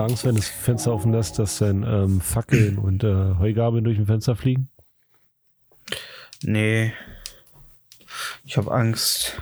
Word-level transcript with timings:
Angst, 0.00 0.24
wenn 0.24 0.36
das 0.36 0.48
Fenster 0.48 0.92
offen 0.92 1.12
lässt, 1.12 1.38
dass 1.38 1.58
dann 1.58 1.82
ähm, 1.82 2.20
Fackeln 2.20 2.78
und 2.78 3.04
äh, 3.04 3.34
Heugabeln 3.38 3.84
durch 3.84 3.98
ein 3.98 4.06
Fenster 4.06 4.36
fliegen? 4.36 4.68
Nee. 6.42 6.92
Ich 8.44 8.56
habe 8.56 8.72
Angst, 8.72 9.40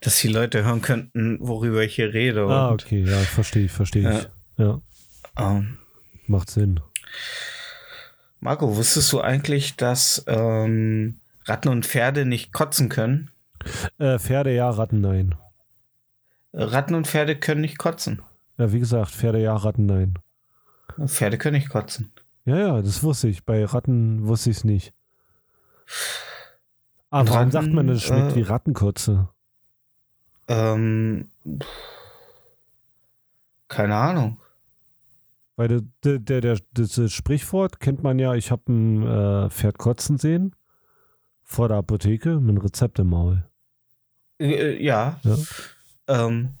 dass 0.00 0.18
die 0.20 0.28
Leute 0.28 0.64
hören 0.64 0.82
könnten, 0.82 1.38
worüber 1.40 1.82
ich 1.82 1.94
hier 1.94 2.12
rede. 2.12 2.46
Ah, 2.46 2.70
okay, 2.70 3.04
ja, 3.04 3.18
verstehe 3.18 3.64
ich, 3.66 3.72
verstehe 3.72 4.10
ich. 4.10 4.28
Ja, 4.58 4.80
ähm, 5.38 5.78
macht 6.26 6.50
Sinn. 6.50 6.80
Marco, 8.40 8.76
wusstest 8.76 9.12
du 9.12 9.20
eigentlich, 9.20 9.76
dass 9.76 10.24
ähm, 10.26 11.20
Ratten 11.44 11.68
und 11.68 11.86
Pferde 11.86 12.24
nicht 12.24 12.52
kotzen 12.52 12.88
können? 12.88 13.30
Äh, 13.98 14.18
Pferde 14.18 14.54
ja, 14.54 14.70
Ratten 14.70 15.00
nein. 15.00 15.34
Ratten 16.52 16.94
und 16.94 17.06
Pferde 17.06 17.36
können 17.36 17.60
nicht 17.60 17.78
kotzen. 17.78 18.22
Ja, 18.60 18.72
wie 18.72 18.78
gesagt, 18.78 19.12
Pferde 19.12 19.40
ja, 19.40 19.56
Ratten 19.56 19.86
nein. 19.86 20.18
Pferde 21.06 21.38
können 21.38 21.56
nicht 21.56 21.70
kotzen. 21.70 22.12
Ja, 22.44 22.58
ja, 22.58 22.82
das 22.82 23.02
wusste 23.02 23.28
ich. 23.28 23.46
Bei 23.46 23.64
Ratten 23.64 24.26
wusste 24.26 24.50
ich 24.50 24.58
es 24.58 24.64
nicht. 24.64 24.92
Aber 27.08 27.26
warum 27.30 27.38
Ratten, 27.38 27.50
sagt 27.52 27.72
man, 27.72 27.86
das 27.86 28.02
schmeckt 28.02 28.32
äh, 28.32 28.36
wie 28.36 28.42
Rattenkotze? 28.42 29.30
Ähm, 30.46 31.30
keine 33.68 33.96
Ahnung. 33.96 34.38
Weil 35.56 35.68
der, 35.68 35.80
der, 36.04 36.18
der, 36.18 36.40
der, 36.42 36.58
das 36.74 37.12
Sprichwort 37.14 37.80
kennt 37.80 38.02
man 38.02 38.18
ja, 38.18 38.34
ich 38.34 38.50
habe 38.50 38.70
ein 38.70 39.06
äh, 39.06 39.48
Pferd 39.48 39.78
kotzen 39.78 40.18
sehen 40.18 40.54
vor 41.44 41.68
der 41.68 41.78
Apotheke 41.78 42.40
mit 42.40 42.50
einem 42.50 42.58
Rezept 42.58 42.98
im 42.98 43.08
Maul. 43.08 43.42
Äh, 44.38 44.84
ja. 44.84 45.18
Ja. 45.22 45.36
Ähm, 46.08 46.56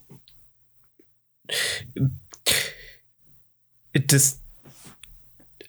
das, 3.92 4.40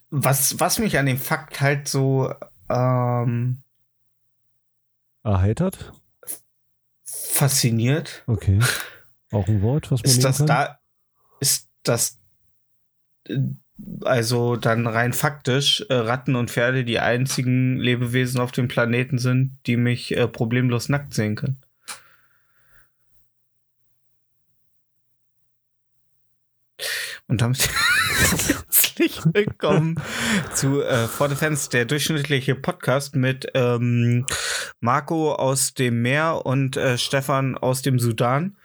was, 0.09 0.59
was 0.59 0.80
mich 0.80 0.97
an 0.97 1.06
dem 1.06 1.18
Fakt 1.18 1.62
halt 1.62 1.88
so 1.88 2.34
ähm, 2.69 3.64
Erheitert? 5.24 5.94
fasziniert, 7.06 8.24
Okay. 8.28 8.59
Auch 9.31 9.47
ein 9.47 9.62
Wort, 9.62 9.91
was 9.91 10.03
man 10.03 10.12
ist 10.12 10.24
das 10.24 10.38
kann? 10.40 10.47
da, 10.47 10.80
ist 11.40 11.70
das 11.84 12.20
also 14.03 14.56
dann 14.56 14.88
rein 14.88 15.14
faktisch 15.14 15.84
äh, 15.90 15.94
Ratten 15.94 16.36
und 16.36 16.52
Pferde 16.52 16.84
die 16.84 17.00
einzigen 17.00 17.78
Lebewesen 17.78 18.40
auf 18.40 18.52
dem 18.52 18.68
Planeten 18.68 19.18
sind, 19.18 19.58
die 19.66 19.78
mich 19.78 20.16
äh, 20.16 20.28
problemlos 20.28 20.90
nackt 20.90 21.14
sehen 21.14 21.36
können. 21.36 21.62
Und 27.31 27.40
damit 27.40 27.69
herzlich 28.18 29.22
willkommen 29.24 29.96
zu 30.53 30.81
äh, 30.81 31.08
For 31.08 31.30
the 31.30 31.36
Fans, 31.36 31.69
der 31.69 31.86
durchschnittliche 31.86 32.56
Podcast 32.56 33.16
mit 33.16 33.47
ähm, 33.53 34.25
Marco 34.81 35.34
aus 35.34 35.74
dem 35.74 36.02
Meer 36.02 36.46
und 36.46 36.75
äh, 36.75 36.97
Stefan 36.97 37.58
aus 37.58 37.84
dem 37.84 38.00
Sudan. 38.00 38.58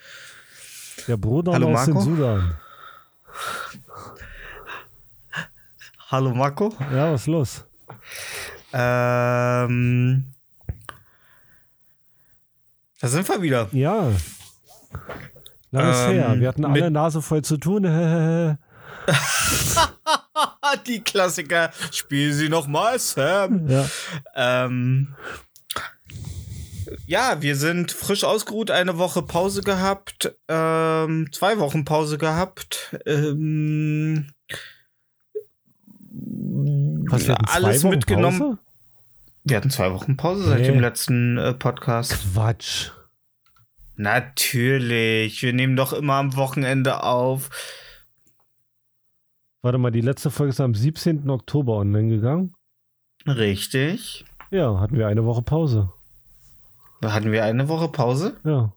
Der 1.07 1.17
Bruder 1.17 1.53
Hallo, 1.53 1.73
aus 1.73 1.85
dem 1.85 1.95
Marco? 1.95 2.11
Sudan. 2.11 2.57
Hallo 6.11 6.35
Marco. 6.35 6.75
Ja, 6.93 7.13
was 7.13 7.21
ist 7.21 7.27
los? 7.29 7.65
Ähm, 8.73 10.25
da 13.01 13.07
sind 13.07 13.29
wir 13.29 13.43
wieder. 13.43 13.69
Ja. 13.71 14.11
Langes 15.77 15.99
Ähm, 16.07 16.13
her. 16.13 16.41
Wir 16.41 16.49
hatten 16.49 16.65
alle 16.65 16.91
Nase 16.91 17.23
voll 17.23 17.43
zu 17.43 17.57
tun. 17.57 17.85
ja, 17.85 18.57
Die 20.87 21.01
Klassiker. 21.01 21.71
Spiel 21.93 22.33
sie 22.33 22.49
noch 22.49 22.67
mal, 22.67 22.99
Sam. 22.99 23.69
Ähm, 24.35 25.15
ja, 27.07 27.41
wir 27.41 27.57
sind 27.57 27.93
frisch 27.93 28.25
ausgeruht, 28.25 28.71
eine 28.71 28.99
Woche 28.99 29.23
Pause 29.23 29.63
gehabt, 29.63 30.33
ähm, 30.49 31.29
zwei 31.33 31.59
Wochen 31.59 31.85
Pause 31.85 32.19
gehabt. 32.19 32.97
Ähm, 33.07 34.27
Was, 37.09 37.27
wir 37.27 37.35
hatten 37.35 37.47
zwei 37.47 37.55
alles 37.55 37.83
Wochen 37.85 37.91
mitgenommen. 37.91 38.39
Pause? 38.39 38.59
Wir 39.45 39.57
hatten 39.57 39.71
zwei 39.71 39.93
Wochen 39.93 40.17
Pause 40.17 40.45
seit 40.45 40.61
Nee. 40.61 40.67
dem 40.67 40.81
letzten 40.81 41.39
äh, 41.39 41.53
Podcast. 41.55 42.17
Quatsch. 42.35 42.91
Natürlich, 43.97 45.43
wir 45.43 45.53
nehmen 45.53 45.77
doch 45.77 45.93
immer 45.93 46.15
am 46.15 46.37
Wochenende 46.37 47.03
auf. 47.03 47.51
Warte 49.63 49.79
mal, 49.79 49.91
die 49.91 50.01
letzte 50.01 50.31
Folge 50.31 50.51
ist 50.51 50.61
am 50.61 50.75
17. 50.75 51.29
Oktober 51.31 51.75
online 51.75 52.09
gegangen. 52.09 52.53
Richtig. 53.27 54.25
Ja, 54.51 54.79
hatten 54.79 54.97
wir 54.97 55.09
eine 55.09 55.25
Woche 55.25 55.43
Pause. 55.43 55.93
Hatten 57.05 57.33
wir 57.33 57.45
eine 57.45 57.69
Woche 57.69 57.89
Pause? 57.89 58.37
Ja. 58.45 58.73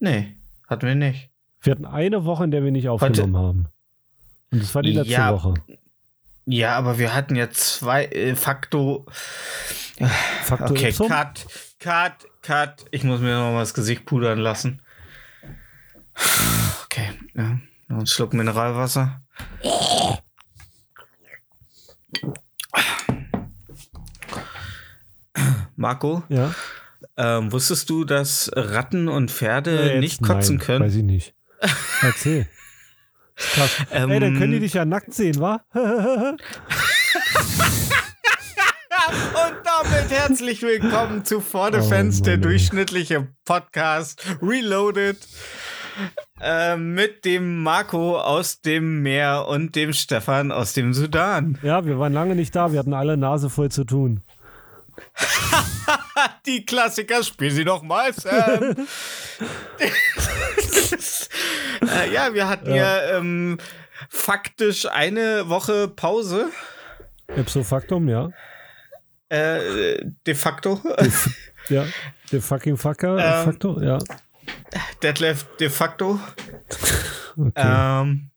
Nee, 0.00 0.36
hatten 0.68 0.86
wir 0.86 0.94
nicht. 0.94 1.30
Wir 1.60 1.72
hatten 1.72 1.84
eine 1.84 2.24
Woche, 2.24 2.44
in 2.44 2.50
der 2.50 2.62
wir 2.64 2.70
nicht 2.70 2.88
aufgenommen 2.88 3.36
haben. 3.36 3.66
Und 4.50 4.62
das 4.62 4.74
war 4.74 4.82
die 4.82 4.92
letzte 4.92 5.12
Ja. 5.12 5.32
Woche. 5.34 5.54
Ja, 6.46 6.76
aber 6.76 6.98
wir 6.98 7.12
hatten 7.14 7.36
ja 7.36 7.50
zwei 7.50 8.06
äh, 8.06 8.34
Fakto. 8.34 9.04
Faktor 10.42 10.70
Okay, 10.70 10.88
Ipsum? 10.88 11.08
cut, 11.08 11.44
cut, 11.80 12.26
cut. 12.42 12.84
Ich 12.90 13.04
muss 13.04 13.20
mir 13.20 13.34
noch 13.36 13.52
mal 13.52 13.60
das 13.60 13.74
Gesicht 13.74 14.04
pudern 14.06 14.38
lassen. 14.38 14.82
Okay, 16.90 17.10
ja. 17.34 17.60
Noch 17.88 17.98
einen 17.98 18.06
Schluck 18.06 18.32
Mineralwasser. 18.34 19.22
Marco, 25.76 26.22
Ja. 26.28 26.54
ähm, 27.16 27.52
wusstest 27.52 27.88
du, 27.90 28.04
dass 28.04 28.50
Ratten 28.54 29.08
und 29.08 29.30
Pferde 29.30 29.76
Ja, 29.76 29.82
jetzt 29.92 30.00
nicht 30.00 30.22
kotzen 30.22 30.56
nein, 30.56 30.66
können? 30.66 30.84
Weiß 30.84 30.94
ich 30.96 31.04
nicht. 31.04 31.34
Erzähl. 32.02 32.48
Krass. 33.36 33.70
Ähm, 33.92 34.10
Ey, 34.10 34.18
dann 34.20 34.36
können 34.36 34.52
die 34.52 34.60
dich 34.60 34.74
ja 34.74 34.84
nackt 34.84 35.14
sehen, 35.14 35.38
wa? 35.40 35.60
Und 39.08 39.56
damit 39.64 40.10
herzlich 40.10 40.60
willkommen 40.60 41.24
zu 41.24 41.40
For 41.40 41.72
the 41.72 41.78
Oh 41.78 41.82
Fans, 41.82 42.20
der 42.20 42.34
Mann, 42.34 42.42
ey. 42.42 42.48
durchschnittliche 42.50 43.26
Podcast 43.46 44.22
Reloaded. 44.42 45.16
äh, 46.42 46.76
mit 46.76 47.24
dem 47.24 47.62
Marco 47.62 48.18
aus 48.18 48.60
dem 48.60 49.00
Meer 49.02 49.46
und 49.48 49.74
dem 49.76 49.94
Stefan 49.94 50.52
aus 50.52 50.74
dem 50.74 50.92
Sudan. 50.92 51.58
Ja, 51.62 51.86
wir 51.86 51.98
waren 51.98 52.12
lange 52.12 52.34
nicht 52.34 52.54
da, 52.54 52.70
wir 52.70 52.80
hatten 52.80 52.92
alle 52.92 53.16
Nase 53.16 53.48
voll 53.48 53.70
zu 53.70 53.84
tun. 53.84 54.20
Die 56.46 56.66
Klassiker, 56.66 57.22
spiel 57.22 57.50
sie 57.50 57.64
noch 57.64 57.82
mal, 57.82 58.12
Sam. 58.12 58.60
äh, 61.80 62.12
ja, 62.12 62.34
wir 62.34 62.46
hatten 62.46 62.74
ja, 62.74 62.74
ja 62.74 63.16
ähm, 63.16 63.56
faktisch 64.10 64.84
eine 64.86 65.48
Woche 65.48 65.88
Pause. 65.88 66.50
Ipso 67.34 67.62
factum, 67.64 68.06
ja. 68.08 68.30
Äh, 69.30 70.04
de 70.26 70.34
facto. 70.34 70.80
ja, 71.68 71.84
de 72.32 72.40
fucking 72.40 72.76
fucker, 72.76 73.18
ähm, 73.18 73.44
facto, 73.44 73.80
ja. 73.80 73.98
Detlef 75.02 75.46
de 75.58 75.70
facto. 75.70 76.18
Okay. 77.40 77.52
Ähm, 78.02 78.30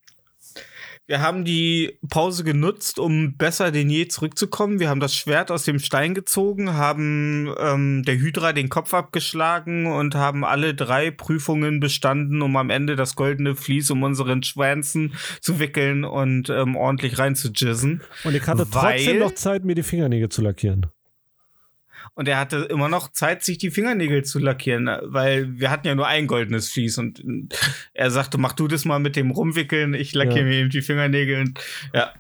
wir 1.12 1.20
haben 1.20 1.44
die 1.44 2.00
Pause 2.10 2.46
genutzt, 2.46 2.98
um 2.98 3.36
besser 3.36 3.72
denn 3.72 3.90
je 3.90 4.08
zurückzukommen. 4.08 4.80
Wir 4.80 4.88
haben 4.88 5.02
das 5.02 5.14
Schwert 5.14 5.52
aus 5.52 5.66
dem 5.66 5.78
Stein 5.80 6.14
gezogen, 6.14 6.76
haben 6.76 7.54
ähm, 7.60 8.04
der 8.04 8.16
Hydra 8.16 8.54
den 8.54 8.70
Kopf 8.70 8.94
abgeschlagen 8.94 9.88
und 9.88 10.16
haben 10.16 10.46
alle 10.46 10.74
drei 10.74 11.12
Prüfungen 11.12 11.82
bestanden, 11.82 12.42
um 12.42 12.56
am 12.56 12.70
Ende 12.70 12.96
das 12.96 13.18
goldene 13.18 13.58
Vlies 13.58 13.92
um 13.92 14.04
unseren 14.04 14.42
Schwänzen 14.42 15.14
zu 15.42 15.60
wickeln 15.60 16.06
und 16.06 16.50
ähm, 16.50 16.78
ordentlich 16.78 17.20
reinzujizzen. 17.20 18.00
Und 18.24 18.34
ich 18.34 18.48
hatte 18.48 18.66
trotzdem 18.72 19.20
noch 19.20 19.36
Zeit, 19.36 19.66
mir 19.66 19.76
die 19.76 19.84
Fingernägel 19.84 20.30
zu 20.30 20.42
lackieren. 20.42 20.86
Und 22.14 22.28
er 22.28 22.38
hatte 22.38 22.58
immer 22.70 22.90
noch 22.90 23.12
Zeit, 23.14 23.44
sich 23.44 23.58
die 23.58 23.72
Fingernägel 23.72 24.24
zu 24.24 24.40
lackieren, 24.40 24.90
weil 25.04 25.60
wir 25.60 25.72
hatten 25.72 25.88
ja 25.88 25.96
nur 25.96 26.08
ein 26.08 26.28
goldenes 26.28 26.70
Vlies. 26.70 26.98
Und 26.98 27.24
er 27.94 28.12
sagte, 28.12 28.38
mach 28.38 28.54
du 28.54 28.68
das 28.68 28.86
mal 28.86 29.00
mit 29.00 29.16
dem 29.16 29.32
Rumwickeln, 29.32 29.94
ich 29.94 30.14
lackiere 30.14 30.40
ja. 30.40 30.46
mir 30.46 30.56
eben 30.56 30.70
die 30.70 30.82
Fingernägel. 30.82 31.42
Und, 31.42 31.60
ja. 31.94 32.14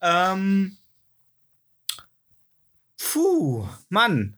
Ähm, 0.00 0.76
puh, 2.98 3.66
Mann. 3.88 4.36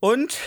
Und 0.00 0.38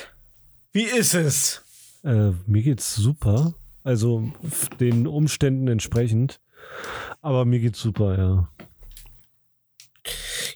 wie 0.71 0.83
ist 0.83 1.13
es? 1.13 1.63
Äh, 2.03 2.31
mir 2.47 2.63
geht's 2.63 2.95
super. 2.95 3.53
Also 3.83 4.31
den 4.79 5.07
Umständen 5.07 5.67
entsprechend. 5.67 6.39
Aber 7.21 7.45
mir 7.45 7.59
geht's 7.59 7.79
super, 7.79 8.17
ja. 8.17 8.49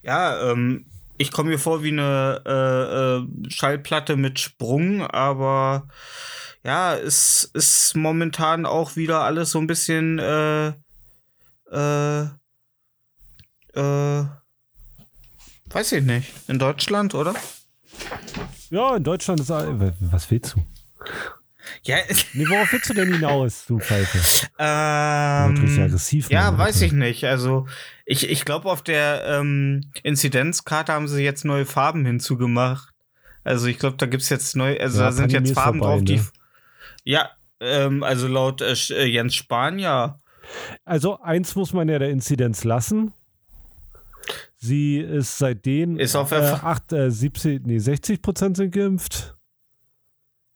Ja, 0.03 0.51
ähm, 0.51 0.85
ich 1.21 1.31
komme 1.31 1.51
mir 1.51 1.59
vor 1.59 1.83
wie 1.83 1.91
eine 1.91 2.41
äh, 2.45 3.45
äh, 3.45 3.49
Schallplatte 3.49 4.15
mit 4.17 4.39
Sprung, 4.39 5.05
aber 5.05 5.87
ja, 6.63 6.95
es 6.95 7.49
ist 7.53 7.95
momentan 7.95 8.65
auch 8.65 8.95
wieder 8.95 9.21
alles 9.21 9.51
so 9.51 9.59
ein 9.59 9.67
bisschen 9.67 10.19
äh, 10.19 10.73
äh, 11.71 12.21
äh, 13.73 14.25
weiß 15.69 15.91
ich 15.93 16.03
nicht. 16.03 16.33
In 16.47 16.59
Deutschland, 16.59 17.15
oder? 17.15 17.35
Ja, 18.69 18.95
in 18.95 19.03
Deutschland 19.03 19.39
ist 19.39 19.49
was 19.49 20.29
willst 20.31 20.55
du? 20.55 20.65
Ja. 21.83 21.97
Nee, 22.33 22.47
worauf 22.47 22.71
willst 22.71 22.89
du 22.89 22.93
denn 22.93 23.11
hinaus, 23.11 23.65
du 23.65 23.79
Pfeife? 23.79 24.19
Ähm, 24.59 25.79
aggressiv. 25.83 26.29
Ja, 26.29 26.55
weiß 26.55 26.81
ich 26.81 26.91
nicht. 26.91 27.25
Also, 27.25 27.65
ich, 28.05 28.29
ich 28.29 28.45
glaube, 28.45 28.69
auf 28.69 28.83
der 28.83 29.23
ähm, 29.25 29.89
Inzidenzkarte 30.03 30.93
haben 30.93 31.07
sie 31.07 31.23
jetzt 31.23 31.43
neue 31.43 31.65
Farben 31.65 32.05
hinzugemacht. 32.05 32.93
Also, 33.43 33.65
ich 33.67 33.79
glaube, 33.79 33.97
da 33.97 34.05
gibt 34.05 34.21
es 34.21 34.29
jetzt 34.29 34.55
neue, 34.55 34.79
also 34.79 34.99
ja, 34.99 35.05
da 35.05 35.11
sind 35.11 35.31
jetzt 35.31 35.53
Farben 35.53 35.79
vorbei, 35.79 35.95
drauf, 35.95 36.03
die. 36.03 36.17
Ne? 36.17 36.25
Ja, 37.03 37.31
ähm, 37.59 38.03
also 38.03 38.27
laut 38.27 38.61
äh, 38.61 38.73
äh, 38.91 39.05
Jens 39.05 39.33
Spahn, 39.33 39.79
ja. 39.79 40.19
Also, 40.85 41.19
eins 41.21 41.55
muss 41.55 41.73
man 41.73 41.89
ja 41.89 41.97
der 41.97 42.09
Inzidenz 42.09 42.63
lassen. 42.63 43.13
Sie 44.57 44.99
ist 44.99 45.39
seitdem 45.39 45.97
ist 45.97 46.15
auf 46.15 46.31
äh, 46.31 46.35
8, 46.35 46.93
äh, 46.93 47.09
70, 47.09 47.65
nee, 47.65 47.79
60 47.79 48.21
Prozent 48.21 48.57
sind 48.57 48.71
geimpft. 48.71 49.35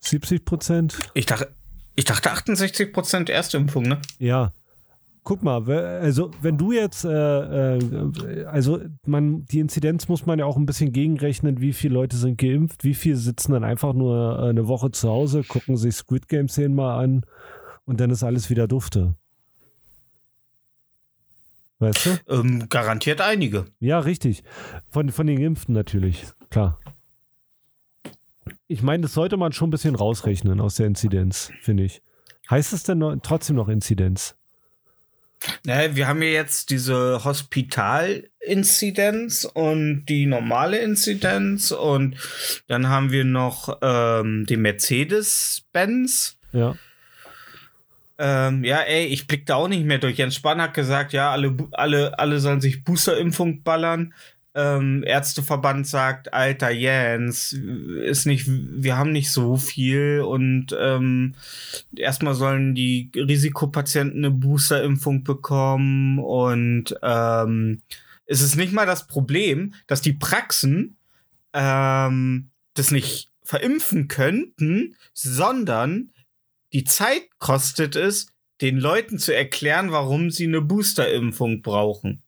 70 0.06 0.44
Prozent? 0.44 0.98
Ich 1.14 1.26
dachte, 1.26 1.48
ich 1.94 2.04
dachte 2.04 2.30
68 2.30 2.92
Prozent 2.92 3.30
Erstimpfung, 3.30 3.84
ne? 3.84 4.00
Ja. 4.18 4.52
Guck 5.22 5.42
mal, 5.42 5.68
also 5.68 6.30
wenn 6.40 6.56
du 6.56 6.70
jetzt, 6.70 7.04
äh, 7.04 7.78
äh, 7.78 8.44
also 8.44 8.80
man, 9.04 9.44
die 9.46 9.58
Inzidenz 9.58 10.06
muss 10.06 10.24
man 10.24 10.38
ja 10.38 10.44
auch 10.44 10.56
ein 10.56 10.66
bisschen 10.66 10.92
gegenrechnen, 10.92 11.60
wie 11.60 11.72
viele 11.72 11.94
Leute 11.94 12.16
sind 12.16 12.38
geimpft, 12.38 12.84
wie 12.84 12.94
viele 12.94 13.16
sitzen 13.16 13.50
dann 13.52 13.64
einfach 13.64 13.92
nur 13.92 14.38
äh, 14.38 14.50
eine 14.50 14.68
Woche 14.68 14.92
zu 14.92 15.08
Hause, 15.08 15.42
gucken 15.42 15.76
sich 15.76 15.96
Squid 15.96 16.28
Game 16.28 16.48
Szenen 16.48 16.76
mal 16.76 17.02
an 17.02 17.26
und 17.86 18.00
dann 18.00 18.10
ist 18.10 18.22
alles 18.22 18.50
wieder 18.50 18.68
dufte. 18.68 19.16
Weißt 21.80 22.06
du? 22.06 22.10
Ähm, 22.32 22.68
garantiert 22.68 23.20
einige. 23.20 23.66
Ja, 23.80 23.98
richtig. 23.98 24.44
Von, 24.88 25.10
von 25.10 25.26
den 25.26 25.40
Geimpften 25.40 25.74
natürlich, 25.74 26.24
klar. 26.50 26.78
Ich 28.68 28.82
meine, 28.82 29.02
das 29.02 29.14
sollte 29.14 29.36
man 29.36 29.52
schon 29.52 29.68
ein 29.68 29.72
bisschen 29.72 29.94
rausrechnen 29.94 30.60
aus 30.60 30.74
der 30.76 30.86
Inzidenz, 30.86 31.52
finde 31.60 31.84
ich. 31.84 32.02
Heißt 32.50 32.72
es 32.72 32.82
denn 32.84 32.98
noch, 32.98 33.16
trotzdem 33.22 33.56
noch 33.56 33.68
Inzidenz? 33.68 34.36
Naja, 35.64 35.94
wir 35.94 36.08
haben 36.08 36.22
ja 36.22 36.28
jetzt 36.28 36.70
diese 36.70 37.22
Hospital-Inzidenz 37.24 39.44
und 39.44 40.06
die 40.06 40.24
normale 40.26 40.78
Inzidenz 40.78 41.70
und 41.72 42.16
dann 42.68 42.88
haben 42.88 43.12
wir 43.12 43.24
noch 43.24 43.78
ähm, 43.82 44.46
die 44.48 44.56
Mercedes-Benz. 44.56 46.38
Ja. 46.52 46.74
Ähm, 48.18 48.64
ja, 48.64 48.80
ey, 48.80 49.04
ich 49.06 49.26
blick 49.26 49.44
da 49.46 49.56
auch 49.56 49.68
nicht 49.68 49.84
mehr 49.84 49.98
durch. 49.98 50.16
Jens 50.16 50.36
Spahn 50.36 50.62
hat 50.62 50.72
gesagt, 50.72 51.12
ja, 51.12 51.30
alle, 51.30 51.54
alle, 51.72 52.18
alle 52.18 52.40
sollen 52.40 52.62
sich 52.62 52.82
Booster-Impfung 52.82 53.62
ballern 53.62 54.14
ähm, 54.56 55.04
Ärzteverband 55.06 55.86
sagt, 55.86 56.32
alter 56.32 56.70
Jens, 56.70 57.52
ist 57.52 58.24
nicht, 58.24 58.46
wir 58.48 58.96
haben 58.96 59.12
nicht 59.12 59.30
so 59.30 59.56
viel 59.56 60.22
und 60.26 60.74
ähm, 60.80 61.34
erstmal 61.94 62.34
sollen 62.34 62.74
die 62.74 63.10
Risikopatienten 63.14 64.24
eine 64.24 64.30
Boosterimpfung 64.30 65.24
bekommen 65.24 66.18
und 66.18 66.96
ähm, 67.02 67.82
es 68.24 68.40
ist 68.40 68.56
nicht 68.56 68.72
mal 68.72 68.86
das 68.86 69.06
Problem, 69.06 69.74
dass 69.86 70.00
die 70.00 70.14
Praxen 70.14 70.96
ähm, 71.52 72.48
das 72.74 72.90
nicht 72.90 73.30
verimpfen 73.42 74.08
könnten, 74.08 74.96
sondern 75.12 76.10
die 76.72 76.84
Zeit 76.84 77.28
kostet 77.38 77.94
es, 77.94 78.28
den 78.62 78.78
Leuten 78.78 79.18
zu 79.18 79.34
erklären, 79.34 79.92
warum 79.92 80.30
sie 80.30 80.46
eine 80.46 80.62
Boosterimpfung 80.62 81.60
brauchen. 81.60 82.22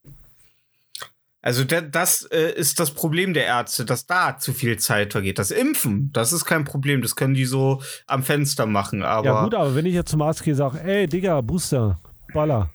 Also 1.41 1.63
das 1.63 2.25
äh, 2.33 2.53
ist 2.55 2.81
das 2.81 2.91
Problem 2.91 3.33
der 3.33 3.47
Ärzte, 3.47 3.85
dass 3.85 4.07
da 4.07 4.39
zu 4.39 4.53
viel 4.53 4.77
Zeit 4.79 5.13
vergeht. 5.13 5.39
Das 5.39 5.53
Impfen, 5.53 6.11
das 6.13 6.33
ist 6.33 6.45
kein 6.45 6.65
Problem, 6.65 7.01
das 7.01 7.15
können 7.15 7.35
die 7.35 7.45
so 7.45 7.81
am 8.07 8.25
Fenster 8.25 8.67
machen. 8.67 9.05
Aber 9.05 9.27
ja 9.27 9.45
gut, 9.45 9.55
aber 9.55 9.75
wenn 9.77 9.87
ich 9.87 9.95
jetzt 9.95 10.11
zum 10.11 10.21
Arzt 10.21 10.43
gehe 10.43 10.55
und 10.55 10.59
sage, 10.59 10.83
ey 10.83 11.07
Digga, 11.07 11.41
Booster, 11.41 12.01
Baller, 12.35 12.71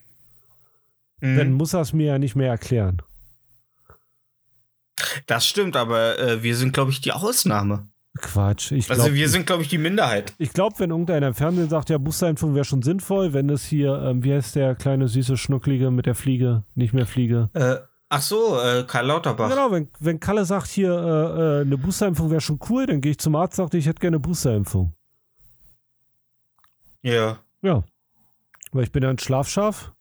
mhm. 1.19 1.37
dann 1.37 1.53
muss 1.53 1.73
er 1.73 1.81
es 1.81 1.91
mir 1.91 2.07
ja 2.07 2.17
nicht 2.17 2.35
mehr 2.35 2.49
erklären. 2.49 3.01
Das 5.27 5.45
stimmt, 5.45 5.75
aber 5.75 6.17
äh, 6.19 6.43
wir 6.43 6.55
sind, 6.55 6.73
glaube 6.73 6.91
ich, 6.91 7.01
die 7.01 7.11
Ausnahme. 7.11 7.87
Quatsch. 8.21 8.71
Ich 8.71 8.89
also 8.89 9.01
glaub, 9.01 9.05
also 9.05 9.15
wir 9.15 9.27
sind, 9.27 9.47
glaube 9.47 9.63
ich, 9.63 9.69
die 9.69 9.79
Minderheit. 9.79 10.33
Ich 10.37 10.53
glaube, 10.53 10.75
wenn 10.77 10.91
irgendeiner 10.91 11.27
im 11.27 11.33
Fernsehen 11.33 11.67
sagt, 11.67 11.89
ja, 11.89 11.97
Boosterimpfung 11.97 12.53
wäre 12.53 12.63
schon 12.63 12.83
sinnvoll, 12.83 13.33
wenn 13.33 13.49
es 13.49 13.65
hier, 13.65 14.01
ähm, 14.03 14.23
wie 14.23 14.33
heißt 14.33 14.55
der 14.55 14.75
kleine 14.75 15.07
süße 15.07 15.35
Schnucklige 15.35 15.89
mit 15.89 16.05
der 16.05 16.15
Fliege, 16.15 16.63
nicht 16.75 16.93
mehr 16.93 17.07
Fliege? 17.07 17.49
Äh, 17.53 17.77
Ach 18.15 18.21
so, 18.21 18.61
äh, 18.61 18.83
Karl 18.85 19.07
Lauterbach. 19.07 19.49
Genau, 19.49 19.71
wenn, 19.71 19.89
wenn 19.99 20.19
Kalle 20.19 20.45
sagt, 20.45 20.67
hier 20.67 20.91
äh, 20.91 21.61
äh, 21.61 21.61
eine 21.61 21.77
Boosterimpfung 21.79 22.29
wäre 22.29 22.41
schon 22.41 22.59
cool, 22.69 22.85
dann 22.85 23.01
gehe 23.01 23.13
ich 23.13 23.17
zum 23.17 23.35
Arzt 23.35 23.57
und 23.57 23.65
sage, 23.65 23.79
ich 23.79 23.87
hätte 23.87 23.99
gerne 23.99 24.17
eine 24.17 24.21
Boosterimpfung. 24.21 24.93
Ja. 27.01 27.39
Ja. 27.63 27.83
Weil 28.71 28.83
ich 28.83 28.91
bin 28.91 29.01
ja 29.01 29.09
ein 29.09 29.17
Schlafschaf. 29.17 29.93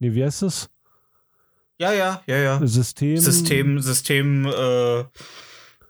Nee, 0.00 0.12
wie 0.14 0.24
heißt 0.24 0.42
es? 0.42 0.68
Ja, 1.78 1.92
ja, 1.92 2.20
ja, 2.26 2.36
ja. 2.38 2.66
System. 2.66 3.18
System, 3.18 3.78
System, 3.78 4.46
äh, 4.46 5.04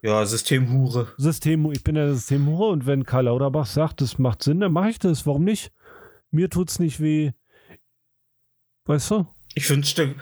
ja, 0.02 0.26
Systemhure. 0.26 1.14
System, 1.16 1.72
ich 1.72 1.82
bin 1.82 1.96
ja 1.96 2.12
Systemhure 2.12 2.68
und 2.68 2.84
wenn 2.84 3.04
Karl 3.04 3.24
Lauterbach 3.24 3.64
sagt, 3.64 4.02
das 4.02 4.18
macht 4.18 4.42
Sinn, 4.42 4.60
dann 4.60 4.72
mache 4.72 4.90
ich 4.90 4.98
das. 4.98 5.26
Warum 5.26 5.44
nicht? 5.44 5.72
Mir 6.30 6.50
tut's 6.50 6.78
nicht 6.78 7.00
weh. 7.00 7.32
Weißt 8.84 9.12
du? 9.12 9.26
Ich 9.54 9.70
wünschte, 9.70 10.14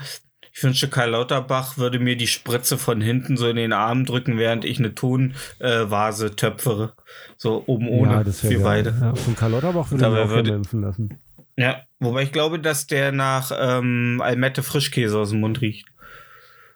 ich 0.58 0.64
wünschte, 0.64 0.88
Karl 0.88 1.10
Lauterbach 1.10 1.78
würde 1.78 2.00
mir 2.00 2.16
die 2.16 2.26
Spritze 2.26 2.78
von 2.78 3.00
hinten 3.00 3.36
so 3.36 3.46
in 3.48 3.54
den 3.54 3.72
Arm 3.72 4.04
drücken, 4.04 4.38
während 4.38 4.64
ich 4.64 4.80
eine 4.80 4.92
Tonvase 4.92 6.26
äh, 6.26 6.30
töpfere. 6.30 6.94
So 7.36 7.62
oben 7.66 7.88
ohne 7.88 8.10
ja, 8.10 8.24
das 8.24 8.40
für 8.40 8.58
beide. 8.58 8.92
Ja, 9.00 9.14
von 9.14 9.36
Karl 9.36 9.52
Lauterbach 9.52 9.92
würde 9.92 10.04
ich 10.04 10.30
würde, 10.30 10.50
impfen 10.54 10.80
lassen. 10.82 11.20
Ja, 11.56 11.82
wobei 12.00 12.24
ich 12.24 12.32
glaube, 12.32 12.58
dass 12.58 12.88
der 12.88 13.12
nach 13.12 13.52
ähm, 13.56 14.20
Almette 14.20 14.64
Frischkäse 14.64 15.16
aus 15.16 15.30
dem 15.30 15.38
Mund 15.40 15.60
riecht. 15.60 15.86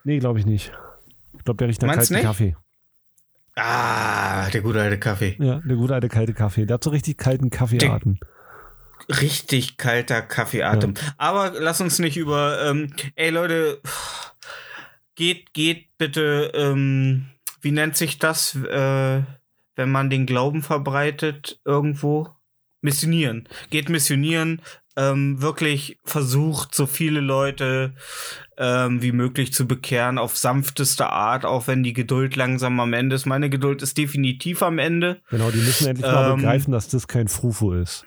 Nee, 0.05 0.19
glaube 0.19 0.39
ich 0.39 0.45
nicht. 0.45 0.71
Ich 1.37 1.43
glaube, 1.43 1.57
der 1.57 1.67
riecht 1.67 1.81
nach 1.81 1.93
kalten 1.93 2.13
nicht? 2.13 2.23
Kaffee. 2.23 2.55
Ah, 3.57 4.49
der 4.49 4.61
gute 4.61 4.81
alte 4.81 4.97
Kaffee. 4.97 5.35
Ja, 5.39 5.59
der 5.59 5.75
gute 5.75 5.93
alte 5.93 6.07
kalte 6.07 6.33
Kaffee. 6.33 6.65
Der 6.65 6.75
hat 6.75 6.83
so 6.85 6.89
richtig 6.89 7.17
kalten 7.17 7.49
Kaffeearten. 7.49 8.17
Richtig 9.09 9.77
kalter 9.77 10.21
Kaffeeatem. 10.21 10.93
Aber 11.17 11.53
lass 11.59 11.81
uns 11.81 11.99
nicht 11.99 12.17
über, 12.17 12.63
ähm, 12.65 12.93
ey 13.15 13.29
Leute, 13.29 13.79
geht, 15.15 15.53
geht 15.53 15.97
bitte, 15.97 16.51
ähm, 16.53 17.27
wie 17.61 17.71
nennt 17.71 17.97
sich 17.97 18.19
das, 18.19 18.55
äh, 18.55 19.21
wenn 19.75 19.91
man 19.91 20.09
den 20.09 20.25
Glauben 20.25 20.61
verbreitet 20.61 21.59
irgendwo? 21.65 22.29
Missionieren. 22.81 23.47
Geht 23.69 23.87
missionieren, 23.87 24.61
ähm, 24.95 25.41
wirklich 25.41 25.97
versucht, 26.03 26.75
so 26.75 26.85
viele 26.85 27.21
Leute 27.21 27.95
ähm, 28.57 29.01
wie 29.01 29.11
möglich 29.11 29.53
zu 29.53 29.65
bekehren, 29.65 30.17
auf 30.17 30.37
sanfteste 30.37 31.09
Art, 31.09 31.45
auch 31.45 31.67
wenn 31.67 31.83
die 31.83 31.93
Geduld 31.93 32.35
langsam 32.35 32.79
am 32.79 32.93
Ende 32.93 33.15
ist. 33.15 33.25
Meine 33.25 33.49
Geduld 33.49 33.81
ist 33.81 33.97
definitiv 33.97 34.61
am 34.61 34.79
Ende. 34.79 35.21
Genau, 35.29 35.49
die 35.49 35.59
müssen 35.59 35.87
endlich 35.87 36.05
mal 36.05 36.35
begreifen, 36.35 36.71
dass 36.73 36.89
das 36.89 37.07
kein 37.07 37.27
Frufo 37.27 37.73
ist. 37.73 38.05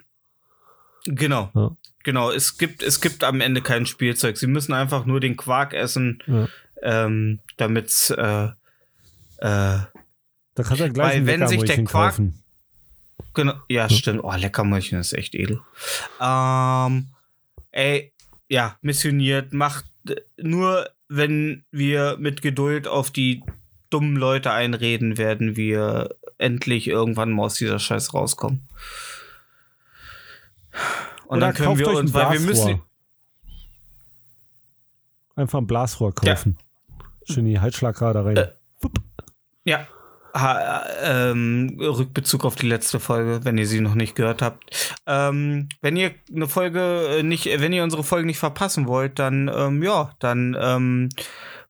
Genau. 1.15 1.49
Ja. 1.55 1.75
Genau, 2.03 2.31
es 2.31 2.57
gibt, 2.57 2.83
es 2.83 3.01
gibt 3.01 3.23
am 3.23 3.41
Ende 3.41 3.61
kein 3.61 3.85
Spielzeug. 3.85 4.37
Sie 4.37 4.47
müssen 4.47 4.73
einfach 4.73 5.05
nur 5.05 5.19
den 5.19 5.35
Quark 5.35 5.73
essen, 5.73 6.23
Ja. 6.27 6.47
ähm, 6.81 7.39
damit 7.57 8.09
äh, 8.17 8.45
äh, 8.45 8.51
Da 9.39 9.89
du 10.55 10.75
ja 10.75 10.87
gleich 10.87 11.15
Weil 11.15 11.25
wenn 11.25 11.47
sich 11.47 11.63
der 11.63 11.83
Quark- 11.83 12.11
kaufen. 12.15 12.43
Genau, 13.33 13.53
ja, 13.69 13.89
stimmt. 13.89 14.23
Oh, 14.23 14.33
Leckermäulchen 14.33 14.99
ist 14.99 15.13
echt 15.13 15.35
edel. 15.35 15.59
Ähm, 16.21 17.07
ey, 17.71 18.11
ja, 18.47 18.77
missioniert, 18.81 19.53
macht 19.53 19.85
nur, 20.37 20.89
wenn 21.09 21.63
wir 21.71 22.17
mit 22.19 22.41
Geduld 22.41 22.87
auf 22.87 23.11
die 23.11 23.43
dummen 23.89 24.15
Leute 24.15 24.51
einreden, 24.51 25.17
werden 25.17 25.55
wir 25.55 26.15
endlich 26.37 26.87
irgendwann 26.87 27.31
mal 27.31 27.43
aus 27.45 27.55
dieser 27.55 27.79
Scheiß 27.79 28.13
rauskommen. 28.13 28.67
Und 31.27 31.37
Oder 31.37 31.47
dann 31.47 31.55
können 31.55 31.67
kauft 31.69 31.79
wir 31.79 31.87
euch 31.89 31.97
uns, 31.97 32.13
weil 32.13 32.33
wir 32.33 32.39
müssen. 32.39 32.81
Einfach 35.35 35.59
ein 35.59 35.67
Blasrohr 35.67 36.13
kaufen. 36.15 36.57
Schön 37.29 37.45
die 37.45 37.59
Halsschlagader 37.59 38.25
rein. 38.25 38.37
Äh, 38.37 38.47
Ja. 39.65 39.87
Ha, 40.33 40.83
ähm, 41.01 41.77
Rückbezug 41.79 42.45
auf 42.45 42.55
die 42.55 42.67
letzte 42.67 42.99
Folge, 42.99 43.43
wenn 43.43 43.57
ihr 43.57 43.65
sie 43.65 43.81
noch 43.81 43.95
nicht 43.95 44.15
gehört 44.15 44.41
habt. 44.43 44.97
Ähm, 45.07 45.67
wenn 45.81 45.97
ihr 45.97 46.11
eine 46.33 46.47
Folge 46.47 47.17
äh, 47.19 47.23
nicht, 47.23 47.45
wenn 47.45 47.73
ihr 47.73 47.83
unsere 47.83 48.03
Folge 48.03 48.27
nicht 48.27 48.37
verpassen 48.37 48.87
wollt, 48.87 49.17
dann 49.17 49.49
ähm, 49.53 49.81
ja, 49.81 50.11
dann 50.19 50.55
ähm, 50.59 51.09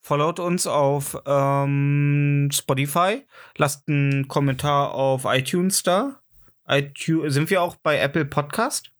followt 0.01 0.39
uns 0.39 0.67
auf 0.67 1.17
ähm, 1.25 2.49
Spotify, 2.51 3.25
lasst 3.57 3.87
einen 3.87 4.27
Kommentar 4.27 4.93
auf 4.93 5.23
iTunes 5.25 5.83
da. 5.83 6.19
iTunes, 6.67 7.33
sind 7.33 7.49
wir 7.49 7.61
auch 7.61 7.75
bei 7.75 7.97
Apple 7.99 8.25
Podcast? 8.25 8.91